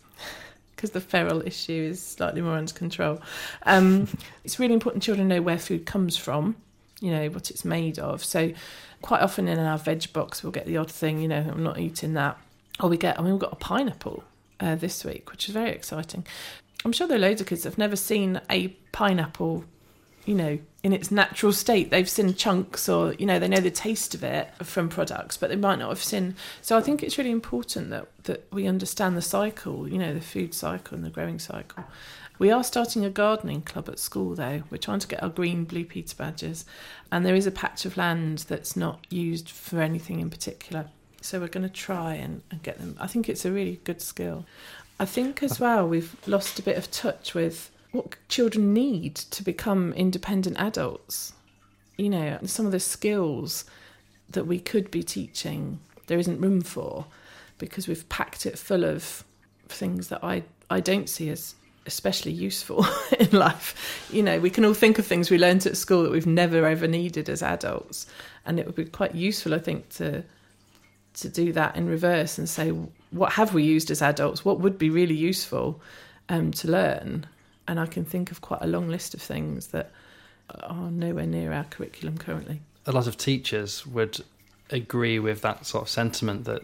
because 0.75 0.91
the 0.91 0.99
feral 1.01 1.45
issue 1.45 1.89
is 1.91 2.01
slightly 2.01 2.41
more 2.41 2.55
under 2.55 2.73
control. 2.73 3.21
Um, 3.63 4.07
it's 4.43 4.59
really 4.59 4.73
important 4.73 5.03
children 5.03 5.27
know 5.27 5.41
where 5.41 5.59
food 5.59 5.85
comes 5.85 6.17
from, 6.17 6.55
you 6.99 7.11
know, 7.11 7.29
what 7.29 7.51
it's 7.51 7.63
made 7.63 7.99
of. 7.99 8.23
So 8.23 8.51
quite 9.03 9.21
often 9.21 9.47
in 9.47 9.59
our 9.59 9.77
veg 9.77 10.11
box 10.11 10.41
we'll 10.41 10.51
get 10.51 10.65
the 10.65 10.77
odd 10.77 10.89
thing, 10.89 11.21
you 11.21 11.27
know, 11.27 11.37
I'm 11.37 11.63
not 11.63 11.79
eating 11.79 12.15
that. 12.15 12.37
Or 12.79 12.89
we 12.89 12.97
get, 12.97 13.19
I 13.19 13.21
mean, 13.21 13.33
we've 13.33 13.41
got 13.41 13.53
a 13.53 13.57
pineapple 13.57 14.23
uh, 14.59 14.73
this 14.73 15.05
week, 15.05 15.29
which 15.31 15.47
is 15.47 15.53
very 15.53 15.69
exciting. 15.69 16.25
I'm 16.83 16.91
sure 16.91 17.07
there 17.07 17.17
are 17.17 17.21
loads 17.21 17.41
of 17.41 17.47
kids 17.47 17.61
that 17.61 17.69
have 17.69 17.77
never 17.77 17.95
seen 17.95 18.41
a 18.49 18.69
pineapple 18.91 19.65
you 20.25 20.35
know, 20.35 20.59
in 20.83 20.93
its 20.93 21.11
natural 21.11 21.51
state. 21.51 21.89
They've 21.89 22.09
seen 22.09 22.33
chunks 22.33 22.87
or, 22.89 23.13
you 23.13 23.25
know, 23.25 23.39
they 23.39 23.47
know 23.47 23.59
the 23.59 23.71
taste 23.71 24.15
of 24.15 24.23
it 24.23 24.49
from 24.63 24.89
products, 24.89 25.37
but 25.37 25.49
they 25.49 25.55
might 25.55 25.79
not 25.79 25.89
have 25.89 26.03
seen. 26.03 26.35
So 26.61 26.77
I 26.77 26.81
think 26.81 27.03
it's 27.03 27.17
really 27.17 27.31
important 27.31 27.89
that, 27.89 28.07
that 28.23 28.47
we 28.51 28.67
understand 28.67 29.17
the 29.17 29.21
cycle, 29.21 29.87
you 29.87 29.97
know, 29.97 30.13
the 30.13 30.21
food 30.21 30.53
cycle 30.53 30.95
and 30.95 31.03
the 31.03 31.09
growing 31.09 31.39
cycle. 31.39 31.83
We 32.39 32.49
are 32.49 32.63
starting 32.63 33.05
a 33.05 33.09
gardening 33.11 33.61
club 33.61 33.87
at 33.87 33.99
school, 33.99 34.33
though. 34.33 34.63
We're 34.71 34.77
trying 34.77 34.99
to 34.99 35.07
get 35.07 35.21
our 35.21 35.29
green 35.29 35.63
Blue 35.63 35.85
Peter 35.85 36.15
badges, 36.15 36.65
and 37.11 37.23
there 37.23 37.35
is 37.35 37.45
a 37.45 37.51
patch 37.51 37.85
of 37.85 37.97
land 37.97 38.39
that's 38.47 38.75
not 38.75 39.05
used 39.11 39.49
for 39.49 39.79
anything 39.79 40.19
in 40.19 40.31
particular. 40.31 40.87
So 41.21 41.39
we're 41.39 41.49
going 41.49 41.67
to 41.67 41.73
try 41.73 42.15
and, 42.15 42.41
and 42.49 42.63
get 42.63 42.79
them. 42.79 42.97
I 42.99 43.05
think 43.05 43.29
it's 43.29 43.45
a 43.45 43.51
really 43.51 43.79
good 43.83 44.01
skill. 44.01 44.47
I 44.99 45.05
think 45.05 45.43
as 45.43 45.61
uh. 45.61 45.65
well 45.65 45.87
we've 45.87 46.15
lost 46.25 46.57
a 46.57 46.63
bit 46.63 46.77
of 46.77 46.89
touch 46.89 47.35
with 47.35 47.69
what 47.91 48.15
children 48.29 48.73
need 48.73 49.15
to 49.15 49.43
become 49.43 49.93
independent 49.93 50.57
adults. 50.59 51.33
You 51.97 52.09
know, 52.09 52.39
some 52.45 52.65
of 52.65 52.71
the 52.71 52.79
skills 52.79 53.65
that 54.29 54.47
we 54.47 54.59
could 54.59 54.89
be 54.89 55.03
teaching, 55.03 55.79
there 56.07 56.19
isn't 56.19 56.39
room 56.39 56.61
for 56.61 57.05
because 57.57 57.87
we've 57.87 58.07
packed 58.09 58.45
it 58.45 58.57
full 58.57 58.83
of 58.83 59.23
things 59.67 60.07
that 60.07 60.23
I, 60.23 60.43
I 60.69 60.79
don't 60.79 61.09
see 61.09 61.29
as 61.29 61.55
especially 61.85 62.31
useful 62.31 62.85
in 63.19 63.29
life. 63.31 64.07
You 64.11 64.23
know, 64.23 64.39
we 64.39 64.49
can 64.49 64.65
all 64.65 64.73
think 64.73 64.99
of 64.99 65.05
things 65.05 65.29
we 65.29 65.37
learned 65.37 65.65
at 65.65 65.77
school 65.77 66.03
that 66.03 66.11
we've 66.11 66.27
never 66.27 66.65
ever 66.65 66.87
needed 66.87 67.29
as 67.29 67.43
adults, 67.43 68.07
and 68.45 68.59
it 68.59 68.65
would 68.65 68.75
be 68.75 68.85
quite 68.85 69.15
useful, 69.15 69.53
I 69.53 69.59
think, 69.59 69.89
to 69.89 70.23
to 71.13 71.27
do 71.27 71.51
that 71.51 71.75
in 71.75 71.89
reverse 71.89 72.37
and 72.37 72.47
say, 72.47 72.69
what 73.11 73.33
have 73.33 73.53
we 73.53 73.63
used 73.63 73.91
as 73.91 74.01
adults? 74.01 74.45
What 74.45 74.61
would 74.61 74.77
be 74.77 74.89
really 74.89 75.15
useful 75.15 75.81
um, 76.29 76.51
to 76.51 76.71
learn? 76.71 77.25
And 77.67 77.79
I 77.79 77.85
can 77.85 78.05
think 78.05 78.31
of 78.31 78.41
quite 78.41 78.61
a 78.61 78.67
long 78.67 78.89
list 78.89 79.13
of 79.13 79.21
things 79.21 79.67
that 79.67 79.91
are 80.63 80.91
nowhere 80.91 81.25
near 81.25 81.53
our 81.53 81.63
curriculum 81.65 82.17
currently. 82.17 82.61
A 82.85 82.91
lot 82.91 83.07
of 83.07 83.17
teachers 83.17 83.85
would 83.85 84.23
agree 84.69 85.19
with 85.19 85.41
that 85.41 85.65
sort 85.65 85.83
of 85.83 85.89
sentiment 85.89 86.45
that 86.45 86.63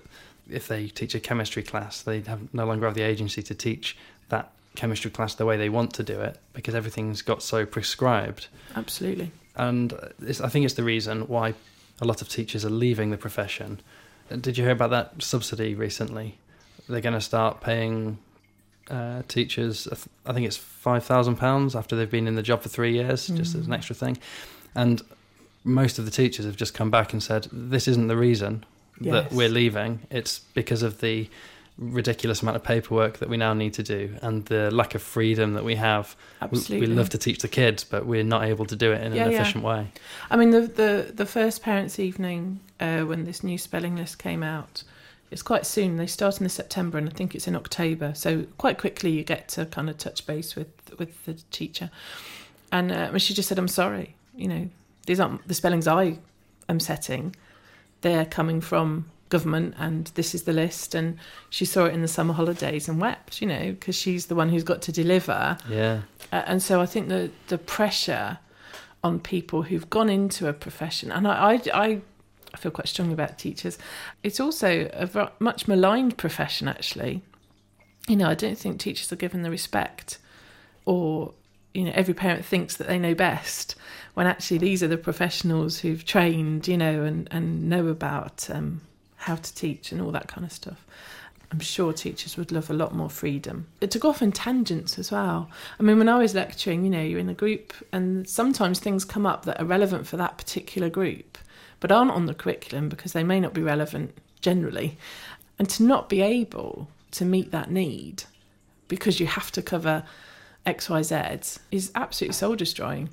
if 0.49 0.67
they 0.67 0.87
teach 0.87 1.13
a 1.13 1.19
chemistry 1.19 1.63
class, 1.63 2.01
they 2.01 2.21
have 2.21 2.53
no 2.53 2.65
longer 2.65 2.85
have 2.85 2.95
the 2.95 3.01
agency 3.01 3.43
to 3.43 3.55
teach 3.55 3.97
that 4.29 4.51
chemistry 4.75 5.11
class 5.11 5.35
the 5.35 5.45
way 5.45 5.57
they 5.57 5.69
want 5.69 5.93
to 5.93 6.03
do 6.03 6.19
it 6.21 6.37
because 6.53 6.75
everything's 6.75 7.21
got 7.21 7.41
so 7.41 7.65
prescribed. 7.65 8.47
Absolutely. 8.75 9.31
And 9.55 9.93
I 10.21 10.49
think 10.49 10.65
it's 10.65 10.75
the 10.75 10.83
reason 10.83 11.27
why 11.27 11.53
a 11.99 12.05
lot 12.05 12.21
of 12.21 12.29
teachers 12.29 12.63
are 12.63 12.69
leaving 12.69 13.09
the 13.09 13.17
profession. 13.17 13.79
Did 14.29 14.57
you 14.57 14.63
hear 14.63 14.73
about 14.73 14.91
that 14.91 15.23
subsidy 15.23 15.73
recently? 15.73 16.37
They're 16.87 17.01
going 17.01 17.13
to 17.13 17.21
start 17.21 17.61
paying 17.61 18.19
uh, 18.89 19.23
teachers. 19.27 19.88
I 20.26 20.34
think 20.34 20.47
it's 20.47 20.57
five 20.57 21.03
thousand 21.03 21.35
pounds 21.35 21.76
after 21.76 21.95
they've 21.95 22.09
been 22.09 22.27
in 22.27 22.35
the 22.35 22.43
job 22.43 22.61
for 22.61 22.69
three 22.69 22.93
years, 22.93 23.30
mm. 23.30 23.38
just 23.38 23.55
as 23.55 23.65
an 23.65 23.73
mm. 23.73 23.76
extra 23.76 23.95
thing. 23.95 24.18
And 24.76 25.01
most 25.64 25.99
of 25.99 26.05
the 26.05 26.11
teachers 26.11 26.45
have 26.45 26.55
just 26.55 26.73
come 26.73 26.89
back 26.89 27.14
and 27.14 27.22
said, 27.22 27.47
"This 27.51 27.88
isn't 27.88 28.07
the 28.07 28.18
reason 28.18 28.65
yes. 28.99 29.14
that 29.14 29.35
we're 29.35 29.49
leaving. 29.49 30.01
It's 30.09 30.39
because 30.39 30.84
of 30.84 31.01
the 31.01 31.30
ridiculous 31.77 32.41
amount 32.41 32.55
of 32.55 32.64
paperwork 32.64 33.19
that 33.19 33.30
we 33.30 33.38
now 33.38 33.53
need 33.53 33.72
to 33.72 33.84
do 33.84 34.18
and 34.23 34.43
the 34.45 34.72
lack 34.72 34.95
of 34.95 35.01
freedom 35.01 35.53
that 35.53 35.64
we 35.64 35.76
have. 35.76 36.15
Absolutely. 36.41 36.81
We, 36.81 36.88
we 36.88 36.93
love 36.95 37.09
to 37.09 37.19
teach 37.19 37.39
the 37.39 37.47
kids, 37.47 37.84
but 37.84 38.05
we're 38.05 38.23
not 38.23 38.45
able 38.45 38.65
to 38.65 38.76
do 38.76 38.91
it 38.91 39.03
in 39.03 39.14
yeah, 39.14 39.26
an 39.26 39.34
efficient 39.34 39.64
yeah. 39.64 39.69
way. 39.69 39.91
I 40.31 40.38
mean, 40.38 40.49
the 40.51 40.61
the 40.61 41.11
the 41.14 41.26
first 41.26 41.61
parents' 41.61 41.99
evening 41.99 42.59
uh, 42.80 43.01
when 43.01 43.26
this 43.26 43.43
new 43.43 43.57
spelling 43.57 43.95
list 43.95 44.18
came 44.18 44.43
out 44.43 44.84
It's 45.29 45.41
quite 45.41 45.65
soon. 45.65 45.97
They 45.97 46.07
start 46.07 46.37
in 46.39 46.43
the 46.43 46.49
September, 46.49 46.97
and 46.97 47.07
I 47.09 47.11
think 47.11 47.35
it's 47.35 47.47
in 47.47 47.55
October. 47.55 48.13
So 48.15 48.45
quite 48.57 48.77
quickly, 48.77 49.11
you 49.11 49.23
get 49.23 49.49
to 49.49 49.65
kind 49.65 49.89
of 49.89 49.97
touch 49.97 50.25
base 50.25 50.55
with 50.55 50.69
with 50.97 51.25
the 51.25 51.33
teacher. 51.51 51.89
And 52.71 52.91
uh, 52.91 53.17
she 53.17 53.33
just 53.33 53.49
said, 53.49 53.59
"I'm 53.59 53.67
sorry. 53.67 54.15
You 54.35 54.47
know, 54.47 54.69
these 55.05 55.19
aren't 55.19 55.47
the 55.47 55.53
spellings 55.53 55.87
I 55.87 56.19
am 56.69 56.79
setting. 56.79 57.35
They're 58.01 58.25
coming 58.25 58.61
from 58.61 59.09
government, 59.29 59.75
and 59.77 60.07
this 60.15 60.33
is 60.33 60.43
the 60.43 60.53
list." 60.53 60.95
And 60.95 61.17
she 61.49 61.65
saw 61.65 61.85
it 61.85 61.93
in 61.93 62.01
the 62.01 62.07
summer 62.07 62.33
holidays 62.33 62.87
and 62.87 63.01
wept. 63.01 63.41
You 63.41 63.47
know, 63.47 63.71
because 63.71 63.95
she's 63.95 64.27
the 64.27 64.35
one 64.35 64.49
who's 64.49 64.63
got 64.63 64.81
to 64.83 64.91
deliver. 64.91 65.57
Yeah. 65.69 66.01
Uh, 66.31 66.43
and 66.45 66.63
so 66.63 66.79
I 66.79 66.85
think 66.85 67.09
the 67.09 67.31
the 67.47 67.57
pressure 67.57 68.39
on 69.03 69.19
people 69.19 69.63
who've 69.63 69.89
gone 69.89 70.09
into 70.09 70.47
a 70.47 70.53
profession, 70.53 71.11
and 71.11 71.27
I, 71.27 71.53
I, 71.53 71.61
I 71.73 72.01
I 72.53 72.57
feel 72.57 72.71
quite 72.71 72.87
strongly 72.87 73.13
about 73.13 73.37
teachers. 73.37 73.77
It's 74.23 74.39
also 74.39 74.89
a 74.93 75.31
much 75.39 75.67
maligned 75.67 76.17
profession, 76.17 76.67
actually. 76.67 77.21
You 78.07 78.15
know, 78.15 78.27
I 78.27 78.35
don't 78.35 78.57
think 78.57 78.79
teachers 78.79 79.11
are 79.11 79.17
given 79.17 79.41
the 79.41 79.51
respect, 79.51 80.17
or 80.85 81.33
you 81.73 81.83
know, 81.83 81.91
every 81.93 82.13
parent 82.13 82.45
thinks 82.45 82.77
that 82.77 82.87
they 82.87 82.97
know 82.97 83.13
best, 83.13 83.75
when 84.13 84.25
actually 84.25 84.57
these 84.57 84.81
are 84.81 84.87
the 84.87 84.97
professionals 84.97 85.79
who've 85.79 86.03
trained, 86.03 86.67
you 86.67 86.77
know, 86.77 87.03
and 87.03 87.27
and 87.31 87.69
know 87.69 87.87
about 87.87 88.49
um, 88.49 88.81
how 89.17 89.35
to 89.35 89.53
teach 89.53 89.91
and 89.91 90.01
all 90.01 90.11
that 90.11 90.27
kind 90.27 90.45
of 90.45 90.51
stuff. 90.51 90.85
I'm 91.51 91.59
sure 91.59 91.93
teachers 91.93 92.35
would 92.35 92.51
love 92.51 92.69
a 92.69 92.73
lot 92.73 92.93
more 92.93 93.09
freedom. 93.09 93.67
it 93.79 93.91
took 93.91 94.03
off 94.03 94.21
in 94.21 94.33
tangents 94.33 94.99
as 94.99 95.11
well. 95.11 95.49
I 95.79 95.83
mean, 95.83 95.97
when 95.97 96.09
I 96.09 96.17
was 96.17 96.35
lecturing, 96.35 96.83
you 96.83 96.89
know, 96.89 97.01
you're 97.01 97.19
in 97.19 97.29
a 97.29 97.33
group 97.33 97.73
and 97.93 98.27
sometimes 98.27 98.79
things 98.79 99.05
come 99.05 99.25
up 99.25 99.45
that 99.45 99.61
are 99.61 99.65
relevant 99.65 100.07
for 100.07 100.17
that 100.17 100.37
particular 100.37 100.89
group 100.89 101.37
but 101.79 101.91
aren't 101.91 102.11
on 102.11 102.25
the 102.25 102.33
curriculum 102.33 102.89
because 102.89 103.13
they 103.13 103.23
may 103.23 103.39
not 103.39 103.53
be 103.53 103.61
relevant 103.61 104.17
generally. 104.41 104.97
And 105.59 105.69
to 105.69 105.83
not 105.83 106.09
be 106.09 106.21
able 106.21 106.87
to 107.11 107.25
meet 107.25 107.51
that 107.51 107.71
need 107.71 108.23
because 108.87 109.19
you 109.19 109.27
have 109.27 109.51
to 109.51 109.61
cover 109.61 110.03
XYZ 110.65 111.59
is 111.71 111.91
absolutely 111.95 112.33
soul 112.33 112.55
destroying. 112.55 113.09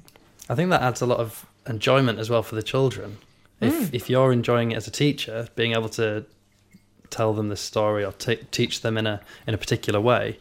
I 0.48 0.54
think 0.54 0.70
that 0.70 0.82
adds 0.82 1.00
a 1.00 1.06
lot 1.06 1.20
of 1.20 1.46
enjoyment 1.66 2.18
as 2.18 2.28
well 2.28 2.42
for 2.42 2.54
the 2.54 2.62
children. 2.62 3.18
If 3.60 3.74
mm. 3.74 3.94
if 3.94 4.10
you're 4.10 4.32
enjoying 4.32 4.72
it 4.72 4.76
as 4.76 4.86
a 4.86 4.90
teacher, 4.90 5.48
being 5.54 5.72
able 5.72 5.88
to 5.90 6.24
tell 7.10 7.32
them 7.32 7.48
the 7.48 7.56
story 7.56 8.04
or 8.04 8.12
t- 8.12 8.44
teach 8.50 8.80
them 8.80 8.98
in 8.98 9.06
a 9.06 9.20
in 9.46 9.54
a 9.54 9.58
particular 9.58 10.00
way, 10.00 10.38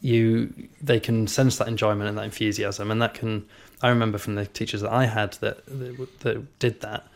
you 0.00 0.52
they 0.80 1.00
can 1.00 1.26
sense 1.26 1.58
that 1.58 1.68
enjoyment 1.68 2.08
and 2.08 2.16
that 2.16 2.24
enthusiasm, 2.24 2.90
and 2.90 3.02
that 3.02 3.14
can. 3.14 3.46
I 3.82 3.88
remember 3.88 4.16
from 4.16 4.36
the 4.36 4.46
teachers 4.46 4.80
that 4.80 4.92
I 4.92 5.06
had 5.06 5.34
that 5.34 5.66
that, 5.66 6.20
that 6.20 6.58
did 6.58 6.80
that 6.80 7.06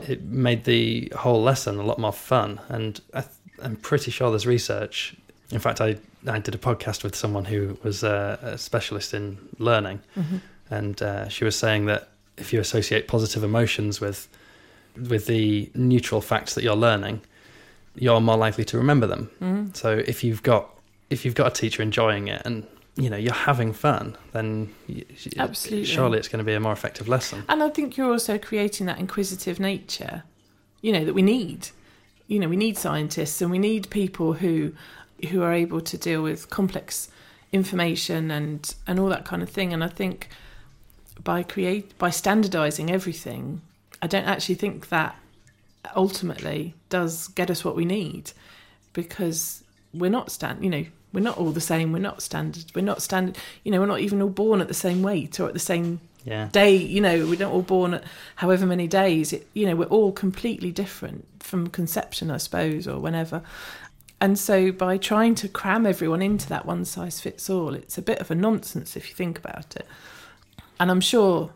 it 0.00 0.22
made 0.22 0.64
the 0.64 1.12
whole 1.16 1.42
lesson 1.42 1.78
a 1.78 1.82
lot 1.82 1.98
more 1.98 2.12
fun. 2.12 2.60
And 2.68 3.00
I 3.14 3.24
am 3.62 3.76
pretty 3.76 4.10
sure 4.10 4.30
there's 4.30 4.46
research. 4.46 5.16
In 5.50 5.58
fact, 5.58 5.80
I, 5.80 5.96
I 6.26 6.38
did 6.38 6.54
a 6.54 6.58
podcast 6.58 7.02
with 7.02 7.16
someone 7.16 7.44
who 7.44 7.78
was 7.82 8.02
a, 8.02 8.38
a 8.42 8.58
specialist 8.58 9.14
in 9.14 9.38
learning, 9.58 10.00
mm-hmm. 10.16 10.36
and 10.70 11.00
uh, 11.02 11.28
she 11.28 11.44
was 11.44 11.56
saying 11.56 11.86
that 11.86 12.08
if 12.36 12.52
you 12.52 12.60
associate 12.60 13.08
positive 13.08 13.42
emotions 13.42 14.00
with 14.00 14.28
with 15.08 15.26
the 15.26 15.70
neutral 15.74 16.20
facts 16.20 16.54
that 16.54 16.64
you're 16.64 16.76
learning, 16.76 17.20
you're 17.94 18.20
more 18.20 18.36
likely 18.36 18.64
to 18.64 18.76
remember 18.76 19.06
them. 19.06 19.30
Mm-hmm. 19.40 19.74
So 19.74 20.02
if 20.06 20.22
you've 20.22 20.42
got 20.42 20.70
if 21.10 21.24
you've 21.24 21.34
got 21.34 21.46
a 21.46 21.50
teacher 21.50 21.82
enjoying 21.82 22.28
it 22.28 22.42
and 22.44 22.66
you 22.98 23.08
know 23.08 23.16
you're 23.16 23.32
having 23.32 23.72
fun, 23.72 24.16
then 24.32 24.74
absolutely 25.36 25.84
surely 25.84 26.18
it's 26.18 26.26
going 26.26 26.38
to 26.38 26.44
be 26.44 26.54
a 26.54 26.60
more 26.60 26.72
effective 26.72 27.06
lesson. 27.06 27.44
And 27.48 27.62
I 27.62 27.70
think 27.70 27.96
you're 27.96 28.10
also 28.10 28.38
creating 28.38 28.86
that 28.86 28.98
inquisitive 28.98 29.60
nature, 29.60 30.24
you 30.82 30.92
know, 30.92 31.04
that 31.04 31.14
we 31.14 31.22
need. 31.22 31.68
You 32.26 32.40
know, 32.40 32.48
we 32.48 32.56
need 32.56 32.76
scientists 32.76 33.40
and 33.40 33.50
we 33.50 33.58
need 33.58 33.88
people 33.90 34.34
who 34.34 34.72
who 35.30 35.42
are 35.42 35.52
able 35.52 35.80
to 35.80 35.96
deal 35.96 36.22
with 36.22 36.50
complex 36.50 37.08
information 37.52 38.32
and 38.32 38.74
and 38.86 38.98
all 38.98 39.08
that 39.08 39.24
kind 39.24 39.42
of 39.44 39.48
thing. 39.48 39.72
And 39.72 39.84
I 39.84 39.88
think 39.88 40.28
by 41.22 41.44
create 41.44 41.96
by 41.98 42.10
standardizing 42.10 42.90
everything, 42.90 43.60
I 44.02 44.08
don't 44.08 44.26
actually 44.26 44.56
think 44.56 44.88
that 44.88 45.14
ultimately 45.94 46.74
does 46.88 47.28
get 47.28 47.48
us 47.48 47.64
what 47.64 47.76
we 47.76 47.84
need 47.84 48.32
because 48.92 49.62
we're 49.94 50.10
not 50.10 50.30
stand 50.30 50.62
you 50.62 50.68
know 50.68 50.84
we're 51.12 51.20
not 51.20 51.38
all 51.38 51.52
the 51.52 51.60
same. 51.60 51.92
We're 51.92 52.00
not 52.00 52.22
standard. 52.22 52.70
We're 52.74 52.82
not 52.82 53.02
standard. 53.02 53.38
You 53.64 53.72
know, 53.72 53.80
we're 53.80 53.86
not 53.86 54.00
even 54.00 54.20
all 54.20 54.28
born 54.28 54.60
at 54.60 54.68
the 54.68 54.74
same 54.74 55.02
weight 55.02 55.40
or 55.40 55.46
at 55.46 55.54
the 55.54 55.58
same 55.58 56.00
yeah. 56.24 56.48
day. 56.52 56.76
You 56.76 57.00
know, 57.00 57.26
we're 57.26 57.38
not 57.38 57.52
all 57.52 57.62
born 57.62 57.94
at 57.94 58.04
however 58.36 58.66
many 58.66 58.86
days. 58.86 59.32
It, 59.32 59.46
you 59.54 59.66
know, 59.66 59.76
we're 59.76 59.86
all 59.86 60.12
completely 60.12 60.70
different 60.70 61.26
from 61.40 61.68
conception, 61.68 62.30
I 62.30 62.36
suppose, 62.36 62.86
or 62.86 63.00
whenever. 63.00 63.42
And 64.20 64.38
so, 64.38 64.72
by 64.72 64.98
trying 64.98 65.34
to 65.36 65.48
cram 65.48 65.86
everyone 65.86 66.22
into 66.22 66.48
that 66.48 66.66
one 66.66 66.84
size 66.84 67.20
fits 67.20 67.48
all, 67.48 67.74
it's 67.74 67.96
a 67.96 68.02
bit 68.02 68.18
of 68.18 68.30
a 68.30 68.34
nonsense 68.34 68.96
if 68.96 69.08
you 69.08 69.14
think 69.14 69.38
about 69.38 69.76
it. 69.76 69.86
And 70.80 70.90
I'm 70.90 71.00
sure 71.00 71.50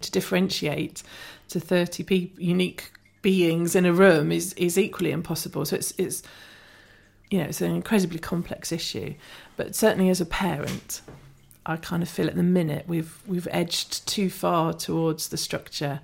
to 0.00 0.10
differentiate 0.10 1.02
to 1.48 1.60
30 1.60 2.04
people, 2.04 2.42
unique 2.42 2.92
beings 3.22 3.74
in 3.74 3.86
a 3.86 3.92
room 3.92 4.30
is, 4.30 4.52
is 4.54 4.78
equally 4.78 5.10
impossible. 5.10 5.64
So 5.64 5.76
it's 5.76 5.92
it's 5.98 6.22
you 7.34 7.40
know, 7.40 7.46
it's 7.46 7.60
an 7.60 7.74
incredibly 7.74 8.20
complex 8.20 8.70
issue. 8.70 9.12
But 9.56 9.74
certainly 9.74 10.08
as 10.08 10.20
a 10.20 10.24
parent, 10.24 11.00
I 11.66 11.74
kind 11.74 12.00
of 12.00 12.08
feel 12.08 12.28
at 12.28 12.36
the 12.36 12.44
minute 12.44 12.84
we've 12.86 13.20
we've 13.26 13.48
edged 13.50 14.06
too 14.06 14.30
far 14.30 14.72
towards 14.72 15.30
the 15.30 15.36
structure, 15.36 15.98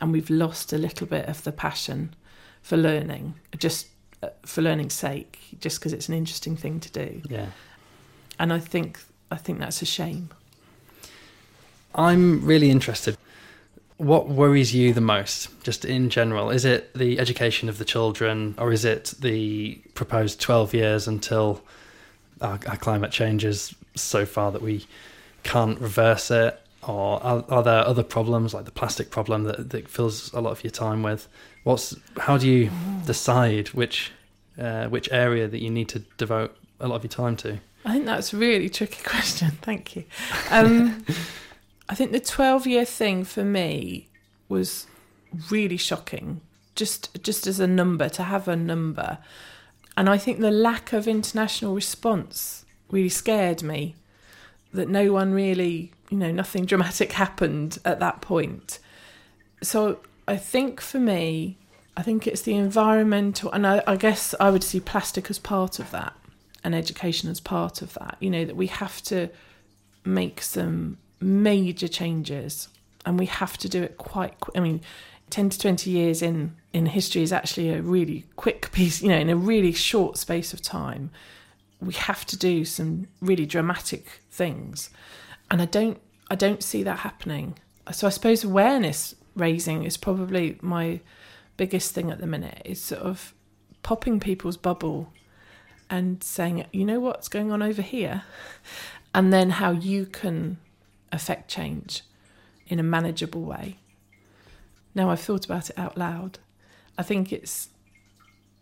and 0.00 0.12
we've 0.12 0.30
lost 0.30 0.72
a 0.72 0.78
little 0.78 1.08
bit 1.08 1.26
of 1.26 1.42
the 1.42 1.50
passion 1.50 2.14
for 2.62 2.76
learning, 2.76 3.34
just 3.56 3.88
uh, 4.22 4.28
for 4.46 4.62
learning's 4.62 4.94
sake, 4.94 5.40
just 5.58 5.80
because 5.80 5.92
it's 5.92 6.08
an 6.08 6.14
interesting 6.14 6.54
thing 6.56 6.78
to 6.78 6.92
do. 6.92 7.22
Yeah. 7.28 7.46
And 8.38 8.52
I 8.52 8.60
think 8.60 9.00
I 9.32 9.36
think 9.36 9.58
that's 9.58 9.82
a 9.82 9.86
shame. 9.86 10.30
I'm 11.92 12.46
really 12.46 12.70
interested 12.70 13.16
what 13.98 14.28
worries 14.28 14.74
you 14.74 14.92
the 14.92 15.00
most, 15.00 15.48
just 15.62 15.84
in 15.84 16.08
general? 16.08 16.50
Is 16.50 16.64
it 16.64 16.94
the 16.94 17.18
education 17.18 17.68
of 17.68 17.78
the 17.78 17.84
children, 17.84 18.54
or 18.56 18.72
is 18.72 18.84
it 18.84 19.14
the 19.20 19.74
proposed 19.94 20.40
12 20.40 20.72
years 20.72 21.08
until 21.08 21.60
our, 22.40 22.58
our 22.66 22.76
climate 22.76 23.10
changes 23.10 23.74
so 23.96 24.24
far 24.24 24.52
that 24.52 24.62
we 24.62 24.86
can't 25.42 25.80
reverse 25.80 26.30
it? 26.30 26.58
Or 26.86 27.22
are, 27.22 27.44
are, 27.48 27.62
there 27.62 27.86
other 27.86 28.04
problems 28.04 28.54
like 28.54 28.64
the 28.64 28.70
plastic 28.70 29.10
problem 29.10 29.42
that, 29.42 29.70
that 29.70 29.88
fills 29.88 30.32
a 30.32 30.40
lot 30.40 30.52
of 30.52 30.62
your 30.62 30.70
time 30.70 31.02
with? 31.02 31.28
What's 31.64 31.94
how 32.18 32.38
do 32.38 32.48
you 32.48 32.70
decide 33.04 33.68
which 33.68 34.12
uh, 34.58 34.86
which 34.86 35.10
area 35.10 35.48
that 35.48 35.60
you 35.60 35.70
need 35.70 35.88
to 35.90 35.98
devote 36.16 36.56
a 36.78 36.86
lot 36.86 36.94
of 36.94 37.02
your 37.02 37.10
time 37.10 37.36
to? 37.38 37.58
I 37.84 37.94
think 37.94 38.06
that's 38.06 38.32
a 38.32 38.36
really 38.36 38.68
tricky 38.68 39.02
question. 39.04 39.50
Thank 39.60 39.96
you. 39.96 40.04
Um, 40.50 41.04
I 41.88 41.94
think 41.94 42.12
the 42.12 42.20
12 42.20 42.66
year 42.66 42.84
thing 42.84 43.24
for 43.24 43.44
me 43.44 44.08
was 44.48 44.86
really 45.50 45.76
shocking. 45.76 46.40
Just 46.74 47.22
just 47.22 47.46
as 47.46 47.58
a 47.60 47.66
number 47.66 48.08
to 48.10 48.22
have 48.22 48.46
a 48.46 48.56
number. 48.56 49.18
And 49.96 50.08
I 50.08 50.16
think 50.16 50.38
the 50.38 50.50
lack 50.50 50.92
of 50.92 51.08
international 51.08 51.74
response 51.74 52.64
really 52.90 53.08
scared 53.08 53.62
me 53.62 53.96
that 54.72 54.88
no 54.88 55.12
one 55.12 55.32
really, 55.32 55.92
you 56.10 56.16
know, 56.16 56.30
nothing 56.30 56.66
dramatic 56.66 57.12
happened 57.24 57.78
at 57.84 58.00
that 58.00 58.20
point. 58.20 58.78
So 59.62 59.98
I 60.28 60.36
think 60.36 60.80
for 60.80 61.00
me, 61.00 61.58
I 61.96 62.02
think 62.02 62.28
it's 62.28 62.42
the 62.42 62.54
environmental, 62.54 63.50
and 63.50 63.66
I, 63.66 63.82
I, 63.86 63.96
guess 63.96 64.34
I 64.38 64.50
would 64.50 64.62
see 64.62 64.78
plastic 64.78 65.28
as 65.30 65.38
part 65.40 65.80
of 65.80 65.90
that 65.90 66.14
and 66.62 66.74
education 66.74 67.28
as 67.28 67.40
part 67.40 67.82
of 67.82 67.94
that. 67.94 68.18
You 68.20 68.30
know, 68.30 68.44
that 68.44 68.54
we 68.54 68.68
have 68.68 69.02
to 69.04 69.30
make 70.04 70.40
some 70.42 70.98
major 71.20 71.88
changes, 71.88 72.68
and 73.04 73.18
we 73.18 73.26
have 73.26 73.56
to 73.58 73.68
do 73.68 73.82
it 73.82 73.96
quite. 73.96 74.34
I 74.54 74.60
mean, 74.60 74.80
ten 75.30 75.50
to 75.50 75.58
twenty 75.58 75.90
years 75.90 76.22
in 76.22 76.56
in 76.72 76.86
history 76.86 77.22
is 77.22 77.32
actually 77.32 77.70
a 77.70 77.82
really 77.82 78.24
quick 78.36 78.70
piece. 78.72 79.02
You 79.02 79.08
know, 79.08 79.18
in 79.18 79.30
a 79.30 79.36
really 79.36 79.72
short 79.72 80.16
space 80.16 80.52
of 80.52 80.62
time, 80.62 81.10
we 81.80 81.94
have 81.94 82.24
to 82.26 82.36
do 82.36 82.64
some 82.64 83.08
really 83.20 83.46
dramatic 83.46 84.20
things, 84.30 84.90
and 85.50 85.60
I 85.62 85.66
don't 85.66 86.00
I 86.30 86.34
don't 86.34 86.62
see 86.62 86.82
that 86.82 87.00
happening. 87.00 87.58
So 87.92 88.06
I 88.06 88.10
suppose 88.10 88.44
awareness 88.44 89.14
raising 89.34 89.84
is 89.84 89.96
probably 89.96 90.58
my 90.60 91.00
biggest 91.56 91.94
thing 91.94 92.10
at 92.10 92.20
the 92.20 92.26
minute. 92.26 92.62
Is 92.64 92.82
sort 92.82 93.02
of 93.02 93.34
popping 93.82 94.20
people's 94.20 94.56
bubble 94.56 95.12
and 95.90 96.22
saying, 96.22 96.66
you 96.70 96.84
know 96.84 97.00
what's 97.00 97.28
going 97.28 97.50
on 97.50 97.62
over 97.62 97.80
here, 97.82 98.24
and 99.14 99.32
then 99.32 99.50
how 99.50 99.70
you 99.70 100.04
can 100.04 100.58
affect 101.12 101.50
change 101.50 102.02
in 102.66 102.78
a 102.78 102.82
manageable 102.82 103.42
way. 103.42 103.78
Now 104.94 105.10
I've 105.10 105.20
thought 105.20 105.44
about 105.44 105.70
it 105.70 105.78
out 105.78 105.96
loud. 105.96 106.38
I 106.96 107.02
think 107.02 107.32
it's 107.32 107.68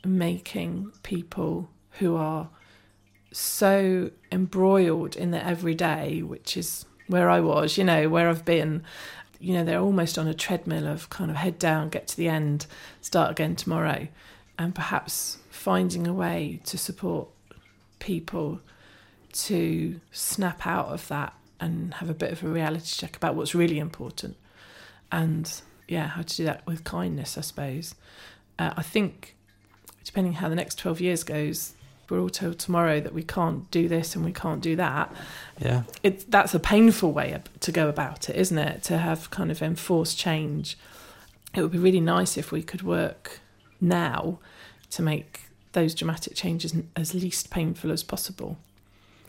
making 0.05 0.93
people 1.03 1.71
who 1.99 2.17
are 2.17 2.49
so 3.33 4.11
embroiled 4.31 5.17
in 5.17 5.31
their 5.31 5.45
everyday, 5.45 6.23
which 6.23 6.57
is 6.57 6.85
where 7.09 7.31
I 7.31 7.41
was, 7.41 7.79
you 7.79 7.85
know, 7.85 8.09
where 8.09 8.29
I've 8.29 8.45
been, 8.45 8.83
you 9.41 9.55
know, 9.55 9.65
they're 9.65 9.81
almost 9.81 10.19
on 10.19 10.27
a 10.29 10.35
treadmill 10.35 10.87
of 10.87 11.11
kind 11.11 11.31
of 11.31 11.37
head 11.37 11.59
down, 11.59 11.89
get 11.89 12.07
to 12.09 12.17
the 12.17 12.29
end, 12.29 12.67
start 13.01 13.31
again 13.31 13.57
tomorrow. 13.57 14.09
and 14.59 14.75
perhaps 14.75 15.39
finding 15.51 16.07
a 16.07 16.13
way 16.13 16.61
to 16.65 16.79
support 16.79 17.29
people 17.99 18.61
to 19.33 20.01
snap 20.11 20.67
out 20.67 20.87
of 20.87 21.07
that 21.09 21.35
and 21.61 21.95
have 21.95 22.11
a 22.11 22.15
bit 22.15 22.33
of 22.33 22.43
a 22.43 22.49
reality 22.49 22.87
check 22.87 23.17
about 23.17 23.35
what's 23.35 23.55
really 23.55 23.79
important. 23.79 24.37
And 25.11 25.51
yeah 25.89 26.09
how 26.09 26.23
to 26.23 26.37
do 26.37 26.45
that 26.45 26.67
with 26.67 26.85
kindness 26.85 27.39
i 27.39 27.41
suppose. 27.41 27.95
Uh, 28.59 28.73
i 28.77 28.83
think 28.83 29.37
depending 30.05 30.35
how 30.35 30.49
the 30.49 30.55
next 30.55 30.79
12 30.79 31.01
years 31.01 31.25
goes 31.25 31.75
we're 32.09 32.21
all 32.21 32.31
told 32.31 32.59
tomorrow 32.59 33.01
that 33.01 33.13
we 33.13 33.25
can't 33.25 33.69
do 33.73 33.89
this 33.89 34.15
and 34.15 34.25
we 34.25 34.31
can't 34.31 34.61
do 34.61 34.77
that. 34.77 35.13
Yeah. 35.59 35.83
it 36.05 36.31
that's 36.31 36.55
a 36.55 36.61
painful 36.61 37.11
way 37.11 37.43
to 37.59 37.73
go 37.73 37.89
about 37.89 38.31
it 38.31 38.37
isn't 38.37 38.59
it? 38.59 38.85
To 38.85 38.99
have 38.99 39.31
kind 39.31 39.51
of 39.51 39.61
enforced 39.61 40.17
change. 40.17 40.79
It 41.53 41.63
would 41.63 41.73
be 41.73 41.79
really 41.79 42.01
nice 42.01 42.37
if 42.37 42.53
we 42.53 42.63
could 42.63 42.83
work 42.83 43.41
now 43.81 44.39
to 44.91 45.03
make 45.03 45.49
those 45.73 45.97
dramatic 45.97 46.37
changes 46.37 46.77
as 46.95 47.13
least 47.13 47.51
painful 47.51 47.91
as 47.91 48.05
possible 48.05 48.57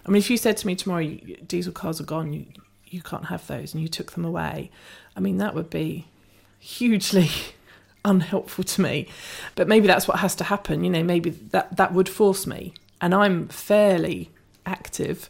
i 0.07 0.11
mean 0.11 0.19
if 0.19 0.29
you 0.29 0.37
said 0.37 0.57
to 0.57 0.67
me 0.67 0.75
tomorrow 0.75 1.05
diesel 1.45 1.73
cars 1.73 1.99
are 1.99 2.05
gone 2.05 2.33
you 2.33 2.45
you 2.85 3.01
can't 3.01 3.25
have 3.25 3.45
those 3.47 3.73
and 3.73 3.81
you 3.81 3.87
took 3.87 4.13
them 4.13 4.25
away 4.25 4.71
i 5.15 5.19
mean 5.19 5.37
that 5.37 5.53
would 5.53 5.69
be 5.69 6.07
hugely 6.59 7.29
unhelpful 8.05 8.63
to 8.63 8.81
me 8.81 9.07
but 9.55 9.67
maybe 9.67 9.87
that's 9.87 10.07
what 10.07 10.19
has 10.19 10.35
to 10.35 10.45
happen 10.45 10.83
you 10.83 10.89
know 10.89 11.03
maybe 11.03 11.29
that 11.29 11.75
that 11.75 11.93
would 11.93 12.07
force 12.07 12.47
me 12.47 12.73
and 13.01 13.13
i'm 13.13 13.47
fairly 13.49 14.31
active 14.65 15.29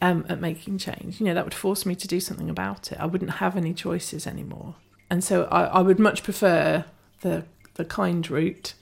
um, 0.00 0.24
at 0.28 0.40
making 0.40 0.78
change. 0.78 1.20
You 1.20 1.26
know, 1.26 1.34
that 1.34 1.44
would 1.44 1.54
force 1.54 1.84
me 1.84 1.94
to 1.96 2.08
do 2.08 2.20
something 2.20 2.50
about 2.50 2.92
it. 2.92 2.98
I 3.00 3.06
wouldn't 3.06 3.32
have 3.32 3.56
any 3.56 3.74
choices 3.74 4.26
anymore. 4.26 4.76
And 5.10 5.24
so 5.24 5.44
I, 5.44 5.64
I 5.64 5.80
would 5.80 5.98
much 5.98 6.22
prefer 6.22 6.84
the 7.20 7.44
the 7.74 7.84
kind 7.84 8.28
route 8.28 8.74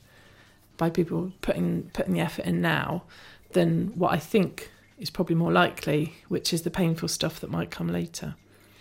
by 0.76 0.90
people 0.90 1.32
putting 1.42 1.90
putting 1.92 2.14
the 2.14 2.20
effort 2.20 2.44
in 2.44 2.60
now 2.60 3.04
than 3.52 3.88
what 3.94 4.12
I 4.12 4.18
think 4.18 4.70
is 4.98 5.10
probably 5.10 5.36
more 5.36 5.52
likely, 5.52 6.14
which 6.28 6.52
is 6.52 6.62
the 6.62 6.70
painful 6.70 7.08
stuff 7.08 7.40
that 7.40 7.50
might 7.50 7.70
come 7.70 7.88
later. 7.88 8.34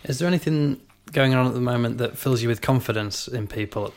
Is 0.04 0.18
there 0.18 0.28
anything 0.28 0.80
going 1.12 1.34
on 1.34 1.46
at 1.46 1.54
the 1.54 1.60
moment 1.60 1.98
that 1.98 2.16
fills 2.16 2.42
you 2.42 2.48
with 2.48 2.60
confidence 2.60 3.28
in 3.28 3.46
people? 3.46 3.92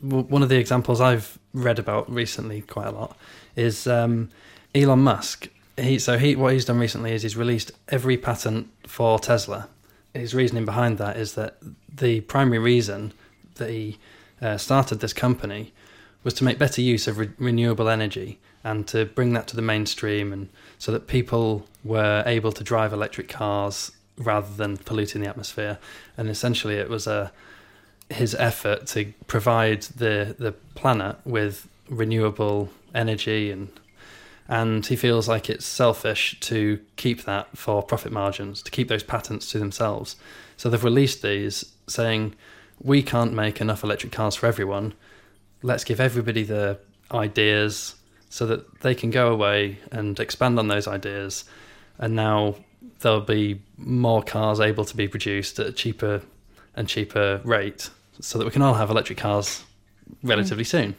One 0.00 0.42
of 0.42 0.48
the 0.48 0.58
examples 0.58 1.00
I've 1.00 1.38
read 1.52 1.78
about 1.78 2.10
recently 2.12 2.62
quite 2.62 2.88
a 2.88 2.90
lot 2.90 3.16
is 3.56 3.86
um, 3.86 4.30
Elon 4.74 5.00
Musk. 5.00 5.48
He 5.76 5.98
so 5.98 6.18
he 6.18 6.36
what 6.36 6.52
he's 6.52 6.64
done 6.64 6.78
recently 6.78 7.12
is 7.12 7.22
he's 7.22 7.36
released 7.36 7.72
every 7.88 8.16
patent 8.16 8.68
for 8.86 9.18
Tesla. 9.18 9.68
His 10.12 10.34
reasoning 10.34 10.64
behind 10.64 10.98
that 10.98 11.16
is 11.16 11.34
that 11.34 11.56
the 11.92 12.20
primary 12.22 12.58
reason 12.58 13.12
that 13.56 13.70
he 13.70 13.98
uh, 14.40 14.56
started 14.56 15.00
this 15.00 15.12
company 15.12 15.72
was 16.22 16.34
to 16.34 16.44
make 16.44 16.58
better 16.58 16.80
use 16.80 17.08
of 17.08 17.18
re- 17.18 17.30
renewable 17.38 17.88
energy 17.88 18.38
and 18.64 18.88
to 18.88 19.04
bring 19.04 19.34
that 19.34 19.46
to 19.48 19.56
the 19.56 19.62
mainstream 19.62 20.32
and 20.32 20.48
so 20.78 20.90
that 20.90 21.06
people 21.06 21.66
were 21.84 22.22
able 22.26 22.50
to 22.50 22.64
drive 22.64 22.92
electric 22.92 23.28
cars 23.28 23.92
rather 24.16 24.52
than 24.56 24.78
polluting 24.78 25.20
the 25.20 25.28
atmosphere. 25.28 25.78
And 26.16 26.28
essentially 26.28 26.76
it 26.76 26.88
was 26.88 27.06
a 27.06 27.30
his 28.10 28.34
effort 28.34 28.86
to 28.86 29.12
provide 29.26 29.82
the 29.82 30.34
the 30.38 30.52
planet 30.74 31.16
with 31.24 31.68
renewable 31.88 32.70
energy 32.94 33.50
and 33.50 33.68
and 34.46 34.84
he 34.86 34.96
feels 34.96 35.26
like 35.26 35.48
it's 35.48 35.64
selfish 35.64 36.38
to 36.40 36.78
keep 36.96 37.24
that 37.24 37.56
for 37.56 37.82
profit 37.82 38.12
margins 38.12 38.62
to 38.62 38.70
keep 38.70 38.88
those 38.88 39.02
patents 39.02 39.50
to 39.50 39.58
themselves. 39.58 40.16
So 40.56 40.68
they've 40.68 40.84
released 40.84 41.22
these 41.22 41.64
saying 41.86 42.34
we 42.82 43.02
can't 43.02 43.32
make 43.32 43.60
enough 43.60 43.82
electric 43.82 44.12
cars 44.12 44.34
for 44.34 44.46
everyone. 44.46 44.94
Let's 45.62 45.84
give 45.84 46.00
everybody 46.00 46.42
the 46.44 46.78
ideas 47.10 47.94
so 48.34 48.46
that 48.46 48.80
they 48.80 48.96
can 48.96 49.10
go 49.10 49.32
away 49.32 49.78
and 49.92 50.18
expand 50.18 50.58
on 50.58 50.66
those 50.66 50.88
ideas 50.88 51.44
and 51.98 52.16
now 52.16 52.56
there'll 52.98 53.20
be 53.20 53.62
more 53.76 54.24
cars 54.24 54.58
able 54.58 54.84
to 54.84 54.96
be 54.96 55.06
produced 55.06 55.60
at 55.60 55.68
a 55.68 55.72
cheaper 55.72 56.20
and 56.74 56.88
cheaper 56.88 57.40
rate 57.44 57.90
so 58.18 58.36
that 58.36 58.44
we 58.44 58.50
can 58.50 58.60
all 58.60 58.74
have 58.74 58.90
electric 58.90 59.18
cars 59.18 59.62
relatively 60.24 60.64
mm. 60.64 60.66
soon. 60.66 60.96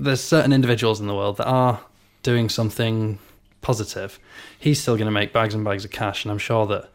There's 0.00 0.20
certain 0.20 0.52
individuals 0.52 1.00
in 1.00 1.06
the 1.06 1.14
world 1.14 1.36
that 1.36 1.46
are 1.46 1.82
doing 2.24 2.48
something 2.48 3.20
positive. 3.60 4.18
He's 4.58 4.82
still 4.82 4.96
going 4.96 5.06
to 5.06 5.12
make 5.12 5.32
bags 5.32 5.54
and 5.54 5.64
bags 5.64 5.84
of 5.84 5.92
cash, 5.92 6.24
and 6.24 6.32
I'm 6.32 6.38
sure 6.38 6.66
that 6.66 6.90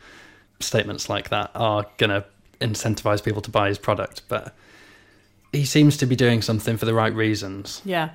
statements 0.60 1.08
like 1.08 1.30
that 1.30 1.52
are 1.56 1.86
going 1.96 2.10
to 2.10 2.26
incentivize 2.60 3.24
people 3.24 3.42
to 3.44 3.52
buy 3.52 3.70
his 3.70 3.78
product. 3.78 4.24
But 4.28 4.54
he 5.56 5.66
seems 5.66 5.98
to 5.98 6.06
be 6.06 6.16
doing 6.16 6.42
something 6.42 6.78
for 6.78 6.86
the 6.86 6.94
right 6.94 7.14
reasons. 7.14 7.82
Yeah. 7.86 8.10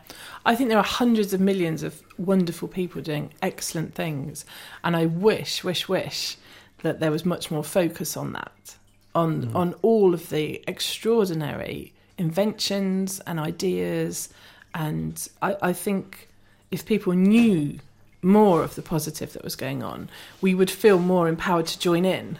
I 0.46 0.54
think 0.54 0.68
there 0.68 0.78
are 0.78 0.84
hundreds 0.84 1.32
of 1.32 1.40
millions 1.40 1.82
of 1.82 2.02
wonderful 2.18 2.68
people 2.68 3.02
doing 3.02 3.32
excellent 3.42 3.94
things. 3.94 4.44
And 4.84 4.96
I 4.96 5.06
wish, 5.06 5.64
wish, 5.64 5.88
wish 5.88 6.36
that 6.82 7.00
there 7.00 7.10
was 7.10 7.24
much 7.24 7.50
more 7.50 7.64
focus 7.64 8.16
on 8.16 8.32
that, 8.32 8.76
on, 9.14 9.46
Mm. 9.46 9.54
on 9.54 9.74
all 9.82 10.14
of 10.14 10.30
the 10.30 10.62
extraordinary 10.66 11.92
inventions 12.18 13.20
and 13.26 13.38
ideas. 13.40 14.28
And 14.74 15.28
I, 15.42 15.56
I 15.62 15.72
think 15.72 16.28
if 16.70 16.84
people 16.86 17.12
knew 17.12 17.78
more 18.22 18.62
of 18.62 18.74
the 18.74 18.82
positive 18.82 19.32
that 19.32 19.42
was 19.44 19.56
going 19.56 19.82
on, 19.82 20.08
we 20.40 20.54
would 20.54 20.70
feel 20.70 20.98
more 20.98 21.28
empowered 21.28 21.66
to 21.66 21.78
join 21.78 22.04
in. 22.04 22.38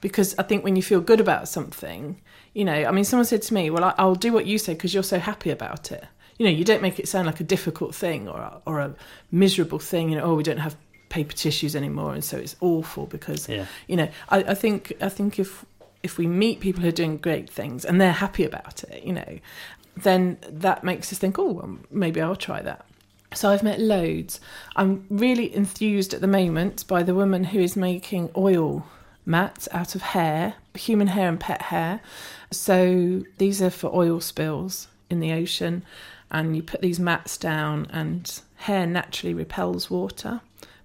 Because 0.00 0.34
I 0.38 0.42
think 0.44 0.64
when 0.64 0.76
you 0.76 0.82
feel 0.82 1.00
good 1.00 1.20
about 1.20 1.46
something, 1.48 2.16
you 2.60 2.64
know, 2.70 2.80
I 2.90 2.90
mean, 2.96 3.04
someone 3.04 3.24
said 3.32 3.42
to 3.48 3.54
me, 3.54 3.62
"Well, 3.70 3.84
I, 3.90 3.92
I'll 4.02 4.14
do 4.26 4.32
what 4.36 4.44
you 4.50 4.58
say 4.58 4.72
because 4.74 4.92
you're 4.94 5.10
so 5.14 5.18
happy 5.18 5.50
about 5.58 5.90
it." 5.96 6.04
You 6.38 6.44
know, 6.46 6.52
you 6.60 6.64
don't 6.70 6.82
make 6.82 6.98
it 7.02 7.08
sound 7.08 7.26
like 7.30 7.40
a 7.40 7.44
difficult 7.54 7.94
thing 7.94 8.28
or 8.32 8.38
a, 8.38 8.52
or 8.66 8.80
a 8.80 8.94
miserable 9.44 9.78
thing. 9.78 10.10
You 10.10 10.16
know, 10.18 10.24
oh, 10.28 10.34
we 10.34 10.42
don't 10.42 10.58
have 10.66 10.76
paper 11.08 11.32
tissues 11.44 11.74
anymore, 11.74 12.12
and 12.14 12.22
so 12.30 12.36
it's 12.44 12.56
awful 12.60 13.06
because 13.06 13.48
Yeah. 13.48 13.64
you 13.90 13.96
know. 13.96 14.08
I, 14.28 14.38
I 14.52 14.54
think 14.62 14.80
I 15.00 15.08
think 15.08 15.38
if 15.38 15.64
if 16.02 16.18
we 16.18 16.26
meet 16.26 16.60
people 16.60 16.82
who 16.82 16.88
are 16.88 17.00
doing 17.02 17.16
great 17.16 17.48
things 17.48 17.84
and 17.86 17.98
they're 18.00 18.20
happy 18.26 18.44
about 18.44 18.84
it, 18.84 19.02
you 19.08 19.14
know, 19.20 19.32
then 19.96 20.36
that 20.64 20.84
makes 20.84 21.12
us 21.12 21.18
think, 21.18 21.38
oh, 21.38 21.52
well, 21.52 21.78
maybe 21.90 22.20
I'll 22.20 22.36
try 22.50 22.60
that. 22.62 22.84
So 23.32 23.48
I've 23.50 23.62
met 23.62 23.78
loads. 23.80 24.40
I'm 24.76 25.06
really 25.08 25.54
enthused 25.54 26.12
at 26.14 26.20
the 26.20 26.26
moment 26.40 26.86
by 26.88 27.02
the 27.02 27.14
woman 27.14 27.44
who 27.44 27.60
is 27.60 27.76
making 27.76 28.30
oil 28.36 28.86
mats 29.26 29.68
out 29.72 29.94
of 29.94 30.02
hair, 30.02 30.54
human 30.74 31.08
hair 31.08 31.28
and 31.28 31.38
pet 31.38 31.62
hair. 31.62 32.00
So 32.50 33.22
these 33.38 33.62
are 33.62 33.70
for 33.70 33.94
oil 33.94 34.20
spills 34.20 34.88
in 35.08 35.20
the 35.20 35.32
ocean, 35.32 35.84
and 36.30 36.56
you 36.56 36.62
put 36.62 36.80
these 36.80 37.00
mats 37.00 37.36
down, 37.36 37.86
and 37.90 38.40
hair 38.56 38.86
naturally 38.86 39.34
repels 39.34 39.90
water 39.90 40.40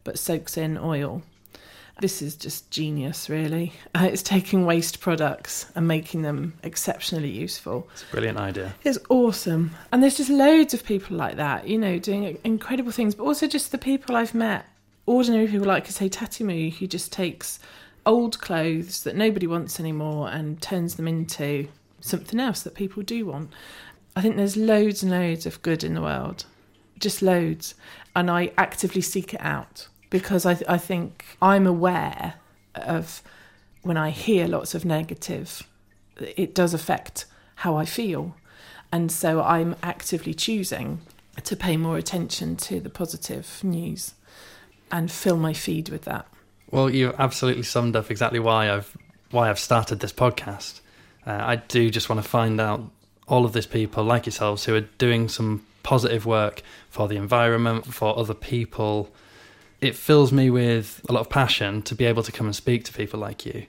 but 0.06 0.18
soaks 0.18 0.56
in 0.56 0.78
oil. 0.78 1.22
This 2.00 2.22
is 2.22 2.36
just 2.36 2.70
genius, 2.72 3.30
really. 3.30 3.74
Uh, 3.94 4.08
it's 4.12 4.22
taking 4.22 4.66
waste 4.66 5.02
products 5.02 5.66
and 5.76 5.88
making 5.88 6.22
them 6.22 6.54
exceptionally 6.64 7.30
useful. 7.30 7.90
It's 7.94 8.04
a 8.04 8.12
brilliant 8.12 8.38
idea. 8.38 8.76
It's 8.84 9.00
awesome. 9.10 9.72
And 9.92 10.02
there's 10.02 10.18
just 10.18 10.30
loads 10.30 10.74
of 10.74 10.86
people 10.86 11.18
like 11.18 11.36
that, 11.36 11.68
you 11.68 11.78
know, 11.78 12.00
doing 12.00 12.38
incredible 12.44 12.92
things, 12.92 13.16
but 13.16 13.24
also 13.24 13.48
just 13.48 13.72
the 13.72 13.78
people 13.78 14.16
I've 14.16 14.34
met. 14.34 14.66
Ordinary 15.08 15.48
people 15.48 15.68
like, 15.68 15.88
say, 15.88 16.10
Tatimu, 16.10 16.74
who 16.74 16.88
just 16.88 17.12
takes 17.12 17.60
old 18.06 18.40
clothes 18.40 19.04
that 19.04 19.16
nobody 19.16 19.48
wants 19.48 19.80
anymore 19.80 20.30
and 20.30 20.62
turns 20.62 20.96
them 20.96 21.08
into 21.08 21.68
something 22.02 22.40
else 22.40 22.62
that 22.62 22.76
people 22.76 23.04
do 23.04 23.26
want. 23.26 23.52
I 24.16 24.22
think 24.22 24.38
there's 24.38 24.56
loads 24.56 25.04
and 25.04 25.12
loads 25.12 25.46
of 25.46 25.62
good 25.62 25.84
in 25.84 25.94
the 25.94 26.02
world, 26.02 26.46
just 27.00 27.22
loads. 27.22 27.76
And 28.16 28.30
I 28.30 28.52
actively 28.58 29.02
seek 29.02 29.34
it 29.34 29.42
out 29.42 29.88
because 30.10 30.46
I, 30.46 30.58
I 30.68 30.78
think 30.78 31.26
I'm 31.42 31.68
aware 31.68 32.36
of 32.76 33.22
when 33.82 33.98
I 33.98 34.10
hear 34.10 34.48
lots 34.48 34.74
of 34.74 34.86
negative, 34.86 35.64
it 36.18 36.56
does 36.56 36.74
affect 36.74 37.26
how 37.56 37.76
I 37.76 37.86
feel. 37.86 38.36
And 38.92 39.12
so 39.12 39.42
I'm 39.42 39.76
actively 39.84 40.34
choosing 40.34 41.02
to 41.44 41.56
pay 41.56 41.76
more 41.76 41.98
attention 41.98 42.56
to 42.56 42.80
the 42.80 42.90
positive 42.90 43.60
news 43.64 44.14
and 44.92 45.12
fill 45.12 45.38
my 45.38 45.54
feed 45.54 45.90
with 45.90 46.04
that. 46.04 46.28
Well, 46.72 46.90
you've 46.90 47.16
absolutely 47.20 47.64
summed 47.64 47.96
up 47.96 48.10
exactly 48.10 48.40
why 48.40 48.72
I've 48.72 48.98
why 49.32 49.50
I've 49.50 49.60
started 49.60 50.00
this 50.00 50.14
podcast. 50.14 50.82
Uh, 51.26 51.32
I 51.32 51.56
do 51.58 51.90
just 51.90 52.10
want 52.10 52.22
to 52.22 52.28
find 52.28 52.62
out 52.62 52.84
all 53.28 53.46
of 53.46 53.54
these 53.54 53.66
people 53.66 54.04
like 54.04 54.26
yourselves 54.26 54.66
who 54.66 54.76
are 54.76 54.82
doing 54.82 55.28
some 55.28 55.66
positive 55.84 56.26
work 56.26 56.62
for 56.90 57.08
the 57.08 57.16
environment, 57.16 57.86
for 57.94 58.18
other 58.18 58.34
people. 58.34 59.12
It 59.82 59.96
fills 59.96 60.32
me 60.32 60.50
with 60.50 61.02
a 61.10 61.14
lot 61.14 61.22
of 61.22 61.30
passion 61.30 61.82
to 61.84 61.96
be 61.96 62.06
able 62.06 62.24
to 62.24 62.32
come 62.32 62.48
and 62.48 62.56
speak 62.56 62.84
to 62.86 62.94
people 62.94 63.20
like 63.20 63.46
you. 63.46 63.66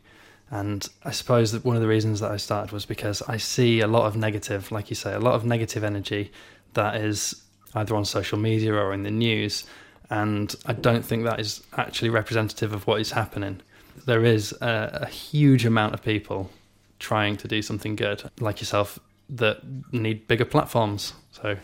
And 0.50 0.88
I 1.04 1.10
suppose 1.10 1.52
that 1.52 1.64
one 1.64 1.76
of 1.76 1.82
the 1.82 1.88
reasons 1.88 2.20
that 2.20 2.30
I 2.30 2.36
started 2.36 2.72
was 2.72 2.86
because 2.86 3.22
I 3.22 3.36
see 3.36 3.80
a 3.80 3.86
lot 3.86 4.06
of 4.06 4.16
negative, 4.16 4.70
like 4.70 4.90
you 4.90 4.96
say, 4.96 5.12
a 5.12 5.18
lot 5.18 5.34
of 5.34 5.44
negative 5.44 5.82
energy 5.82 6.30
that 6.74 6.96
is 6.96 7.42
either 7.74 7.96
on 7.96 8.04
social 8.04 8.38
media 8.38 8.72
or 8.72 8.92
in 8.92 9.02
the 9.02 9.10
news. 9.10 9.64
And 10.10 10.54
I 10.66 10.72
don't 10.72 11.04
think 11.04 11.24
that 11.24 11.40
is 11.40 11.62
actually 11.76 12.10
representative 12.10 12.72
of 12.72 12.86
what 12.86 13.00
is 13.00 13.10
happening. 13.12 13.60
There 14.04 14.24
is 14.24 14.52
a, 14.60 15.00
a 15.02 15.06
huge 15.06 15.64
amount 15.64 15.94
of 15.94 16.02
people 16.02 16.50
trying 16.98 17.36
to 17.38 17.48
do 17.48 17.62
something 17.62 17.96
good, 17.96 18.30
like 18.40 18.60
yourself, 18.60 18.98
that 19.30 19.60
need 19.92 20.28
bigger 20.28 20.44
platforms. 20.44 21.12
So 21.32 21.56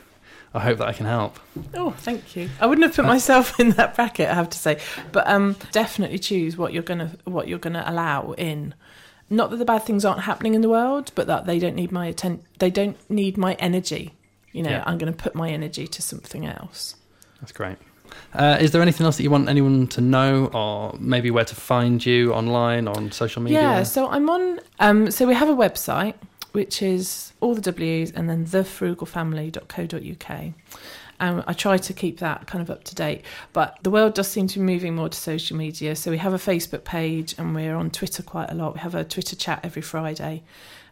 I 0.54 0.60
hope 0.60 0.78
that 0.78 0.88
I 0.88 0.92
can 0.92 1.06
help. 1.06 1.38
Oh, 1.74 1.90
thank 1.92 2.34
you. 2.34 2.50
I 2.60 2.66
wouldn't 2.66 2.84
have 2.84 2.96
put 2.96 3.04
myself 3.04 3.58
in 3.60 3.70
that 3.70 3.94
bracket, 3.94 4.28
I 4.28 4.34
have 4.34 4.50
to 4.50 4.58
say, 4.58 4.80
but 5.12 5.26
um, 5.28 5.56
definitely 5.70 6.18
choose 6.18 6.56
what 6.56 6.72
you're 6.72 6.82
gonna 6.82 7.12
what 7.24 7.48
you're 7.48 7.58
gonna 7.58 7.84
allow 7.86 8.32
in. 8.32 8.74
Not 9.30 9.50
that 9.50 9.56
the 9.56 9.64
bad 9.64 9.84
things 9.84 10.04
aren't 10.04 10.22
happening 10.22 10.54
in 10.54 10.60
the 10.60 10.68
world, 10.68 11.12
but 11.14 11.26
that 11.28 11.46
they 11.46 11.58
don't 11.58 11.74
need 11.76 11.90
my 11.92 12.06
attention. 12.06 12.44
They 12.58 12.70
don't 12.70 12.98
need 13.08 13.38
my 13.38 13.54
energy. 13.54 14.12
You 14.52 14.62
know, 14.62 14.70
Yeah. 14.70 14.84
I'm 14.84 14.98
going 14.98 15.10
to 15.10 15.16
put 15.16 15.34
my 15.34 15.48
energy 15.48 15.86
to 15.86 16.02
something 16.02 16.44
else. 16.44 16.96
That's 17.40 17.52
great. 17.52 17.78
Uh, 18.34 18.56
is 18.60 18.70
there 18.70 18.82
anything 18.82 19.04
else 19.04 19.16
that 19.16 19.22
you 19.22 19.30
want 19.30 19.48
anyone 19.48 19.86
to 19.88 20.00
know, 20.00 20.46
or 20.54 20.96
maybe 20.98 21.30
where 21.30 21.44
to 21.44 21.54
find 21.54 22.04
you 22.04 22.32
online 22.32 22.88
on 22.88 23.12
social 23.12 23.42
media? 23.42 23.60
Yeah, 23.60 23.82
so 23.82 24.08
I'm 24.08 24.28
on. 24.30 24.60
Um, 24.80 25.10
so 25.10 25.26
we 25.26 25.34
have 25.34 25.48
a 25.48 25.54
website 25.54 26.14
which 26.52 26.82
is 26.82 27.32
all 27.40 27.54
the 27.54 27.60
W's 27.60 28.12
and 28.12 28.28
then 28.28 28.46
thefrugalfamily.co.uk. 28.46 30.52
Um, 31.20 31.44
I 31.46 31.52
try 31.52 31.78
to 31.78 31.92
keep 31.92 32.18
that 32.18 32.46
kind 32.46 32.62
of 32.62 32.70
up 32.70 32.84
to 32.84 32.94
date, 32.94 33.22
but 33.52 33.78
the 33.82 33.90
world 33.90 34.14
does 34.14 34.28
seem 34.28 34.46
to 34.48 34.58
be 34.58 34.64
moving 34.64 34.94
more 34.94 35.08
to 35.08 35.18
social 35.18 35.56
media. 35.56 35.96
So 35.96 36.10
we 36.10 36.18
have 36.18 36.34
a 36.34 36.38
Facebook 36.38 36.84
page 36.84 37.34
and 37.38 37.54
we're 37.54 37.76
on 37.76 37.90
Twitter 37.90 38.22
quite 38.22 38.50
a 38.50 38.54
lot. 38.54 38.74
We 38.74 38.80
have 38.80 38.94
a 38.94 39.04
Twitter 39.04 39.36
chat 39.36 39.60
every 39.62 39.82
Friday 39.82 40.42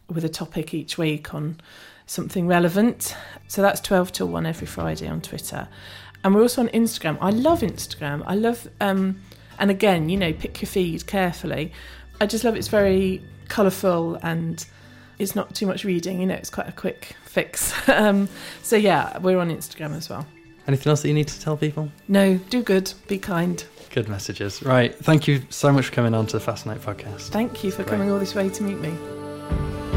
with 0.08 0.24
a 0.24 0.28
topic 0.28 0.72
each 0.72 0.96
week 0.96 1.34
on 1.34 1.60
something 2.06 2.46
relevant. 2.46 3.16
So 3.48 3.62
that's 3.62 3.80
12 3.80 4.12
till 4.12 4.28
1 4.28 4.46
every 4.46 4.66
Friday 4.66 5.08
on 5.08 5.20
Twitter. 5.20 5.68
And 6.22 6.34
we're 6.34 6.42
also 6.42 6.62
on 6.62 6.68
Instagram. 6.68 7.18
I 7.20 7.30
love 7.30 7.60
Instagram. 7.60 8.22
I 8.26 8.34
love, 8.34 8.68
um, 8.80 9.20
and 9.58 9.70
again, 9.70 10.08
you 10.08 10.16
know, 10.16 10.32
pick 10.32 10.60
your 10.60 10.68
feed 10.68 11.06
carefully. 11.06 11.72
I 12.20 12.26
just 12.26 12.44
love 12.44 12.56
it's 12.56 12.68
very 12.68 13.22
colourful 13.48 14.16
and 14.22 14.64
it's 15.18 15.34
not 15.34 15.54
too 15.54 15.66
much 15.66 15.84
reading, 15.84 16.20
you 16.20 16.26
know, 16.26 16.34
it's 16.34 16.50
quite 16.50 16.68
a 16.68 16.72
quick 16.72 17.14
fix. 17.24 17.72
um, 17.88 18.28
so 18.62 18.76
yeah, 18.76 19.18
we're 19.18 19.38
on 19.38 19.50
Instagram 19.50 19.96
as 19.96 20.08
well. 20.08 20.26
Anything 20.66 20.90
else 20.90 21.02
that 21.02 21.08
you 21.08 21.14
need 21.14 21.28
to 21.28 21.40
tell 21.40 21.56
people? 21.56 21.90
No, 22.08 22.36
do 22.48 22.62
good, 22.62 22.92
be 23.08 23.18
kind. 23.18 23.64
Good 23.90 24.08
messages. 24.08 24.62
Right. 24.62 24.94
Thank 24.94 25.26
you 25.26 25.42
so 25.50 25.72
much 25.72 25.86
for 25.86 25.92
coming 25.92 26.14
on 26.14 26.26
to 26.28 26.38
the 26.38 26.40
Fascinate 26.40 26.80
podcast. 26.80 27.30
Thank 27.30 27.64
you 27.64 27.70
for 27.70 27.82
Great. 27.82 27.88
coming 27.88 28.10
all 28.10 28.18
this 28.18 28.34
way 28.34 28.48
to 28.48 28.62
meet 28.62 28.78
me. 28.78 29.89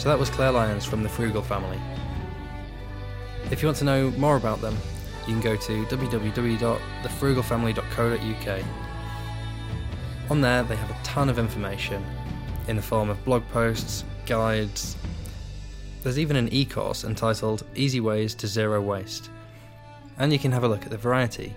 So 0.00 0.08
that 0.08 0.18
was 0.18 0.30
Claire 0.30 0.50
Lyons 0.52 0.86
from 0.86 1.02
the 1.02 1.10
Frugal 1.10 1.42
family. 1.42 1.78
If 3.50 3.60
you 3.60 3.68
want 3.68 3.76
to 3.76 3.84
know 3.84 4.10
more 4.12 4.38
about 4.38 4.62
them, 4.62 4.74
you 5.26 5.34
can 5.34 5.42
go 5.42 5.56
to 5.56 5.84
www.thefrugalfamily.co.uk. 5.84 8.64
On 10.30 10.40
there, 10.40 10.62
they 10.62 10.76
have 10.76 10.90
a 10.90 10.96
ton 11.02 11.28
of 11.28 11.38
information 11.38 12.02
in 12.66 12.76
the 12.76 12.82
form 12.82 13.10
of 13.10 13.22
blog 13.26 13.46
posts, 13.48 14.06
guides. 14.24 14.96
There's 16.02 16.18
even 16.18 16.36
an 16.36 16.48
e 16.50 16.64
course 16.64 17.04
entitled 17.04 17.64
Easy 17.74 18.00
Ways 18.00 18.34
to 18.36 18.46
Zero 18.46 18.80
Waste. 18.80 19.28
And 20.16 20.32
you 20.32 20.38
can 20.38 20.52
have 20.52 20.64
a 20.64 20.68
look 20.68 20.84
at 20.84 20.90
the 20.90 20.96
variety 20.96 21.54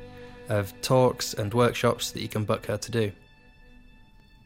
of 0.49 0.73
talks 0.81 1.33
and 1.33 1.53
workshops 1.53 2.11
that 2.11 2.21
you 2.21 2.27
can 2.27 2.43
book 2.43 2.65
her 2.65 2.75
to 2.75 2.91
do. 2.91 3.13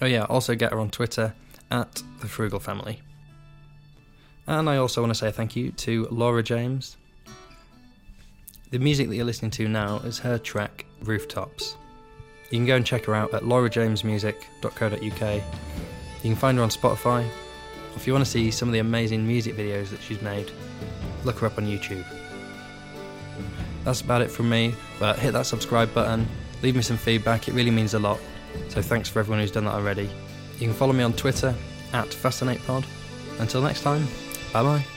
Oh, 0.04 0.06
yeah, 0.06 0.26
also 0.26 0.54
get 0.54 0.72
her 0.72 0.80
on 0.80 0.92
Twitter 0.92 1.34
at 1.72 2.04
The 2.22 2.28
Frugal 2.28 2.60
Family. 2.60 3.02
And 4.48 4.70
I 4.70 4.78
also 4.78 5.02
want 5.02 5.12
to 5.12 5.20
say 5.20 5.30
thank 5.32 5.56
you 5.56 5.72
to 5.74 6.08
Laura 6.10 6.42
James. 6.42 6.96
The 8.72 8.80
music 8.80 9.10
that 9.10 9.16
you're 9.16 9.26
listening 9.26 9.52
to 9.52 9.68
now 9.68 9.98
is 10.00 10.20
her 10.20 10.38
track 10.38 10.86
Rooftops. 11.04 11.76
You 12.50 12.58
can 12.60 12.66
go 12.66 12.78
and 12.78 12.86
check 12.86 13.06
her 13.06 13.16
out 13.16 13.34
at 13.34 13.44
laurajamesmusic.co.uk. 13.44 15.02
You 15.02 15.42
can 16.22 16.36
find 16.36 16.58
her 16.58 16.64
on 16.64 16.70
Spotify. 16.70 17.28
If 17.96 18.08
you 18.08 18.14
want 18.14 18.24
to 18.26 18.32
see 18.32 18.52
some 18.52 18.70
of 18.70 18.74
the 18.74 18.80
amazing 18.80 19.28
music 19.28 19.56
videos 19.56 19.90
that 19.90 20.02
she's 20.02 20.22
made, 20.22 20.52
look 21.26 21.40
her 21.40 21.48
up 21.48 21.58
on 21.58 21.66
YouTube. 21.66 22.06
That's 23.84 24.02
about 24.02 24.22
it 24.22 24.32
from 24.32 24.50
me, 24.50 24.76
but 25.00 25.20
hit 25.20 25.34
that 25.34 25.46
subscribe 25.46 25.94
button, 25.94 26.28
leave 26.62 26.76
me 26.76 26.82
some 26.82 26.98
feedback, 26.98 27.48
it 27.48 27.54
really 27.54 27.72
means 27.72 27.94
a 27.94 28.00
lot. 28.00 28.20
So 28.70 28.82
thanks 28.82 29.10
for 29.10 29.20
everyone 29.20 29.40
who's 29.42 29.52
done 29.52 29.66
that 29.66 29.74
already. 29.74 30.10
You 30.60 30.68
can 30.68 30.74
follow 30.74 30.94
me 30.94 31.04
on 31.04 31.14
Twitter 31.14 31.54
at 31.94 32.08
FascinatePod. 32.08 32.86
Until 33.40 33.62
next 33.62 33.82
time, 33.82 34.08
bye 34.54 34.64
bye. 34.64 34.97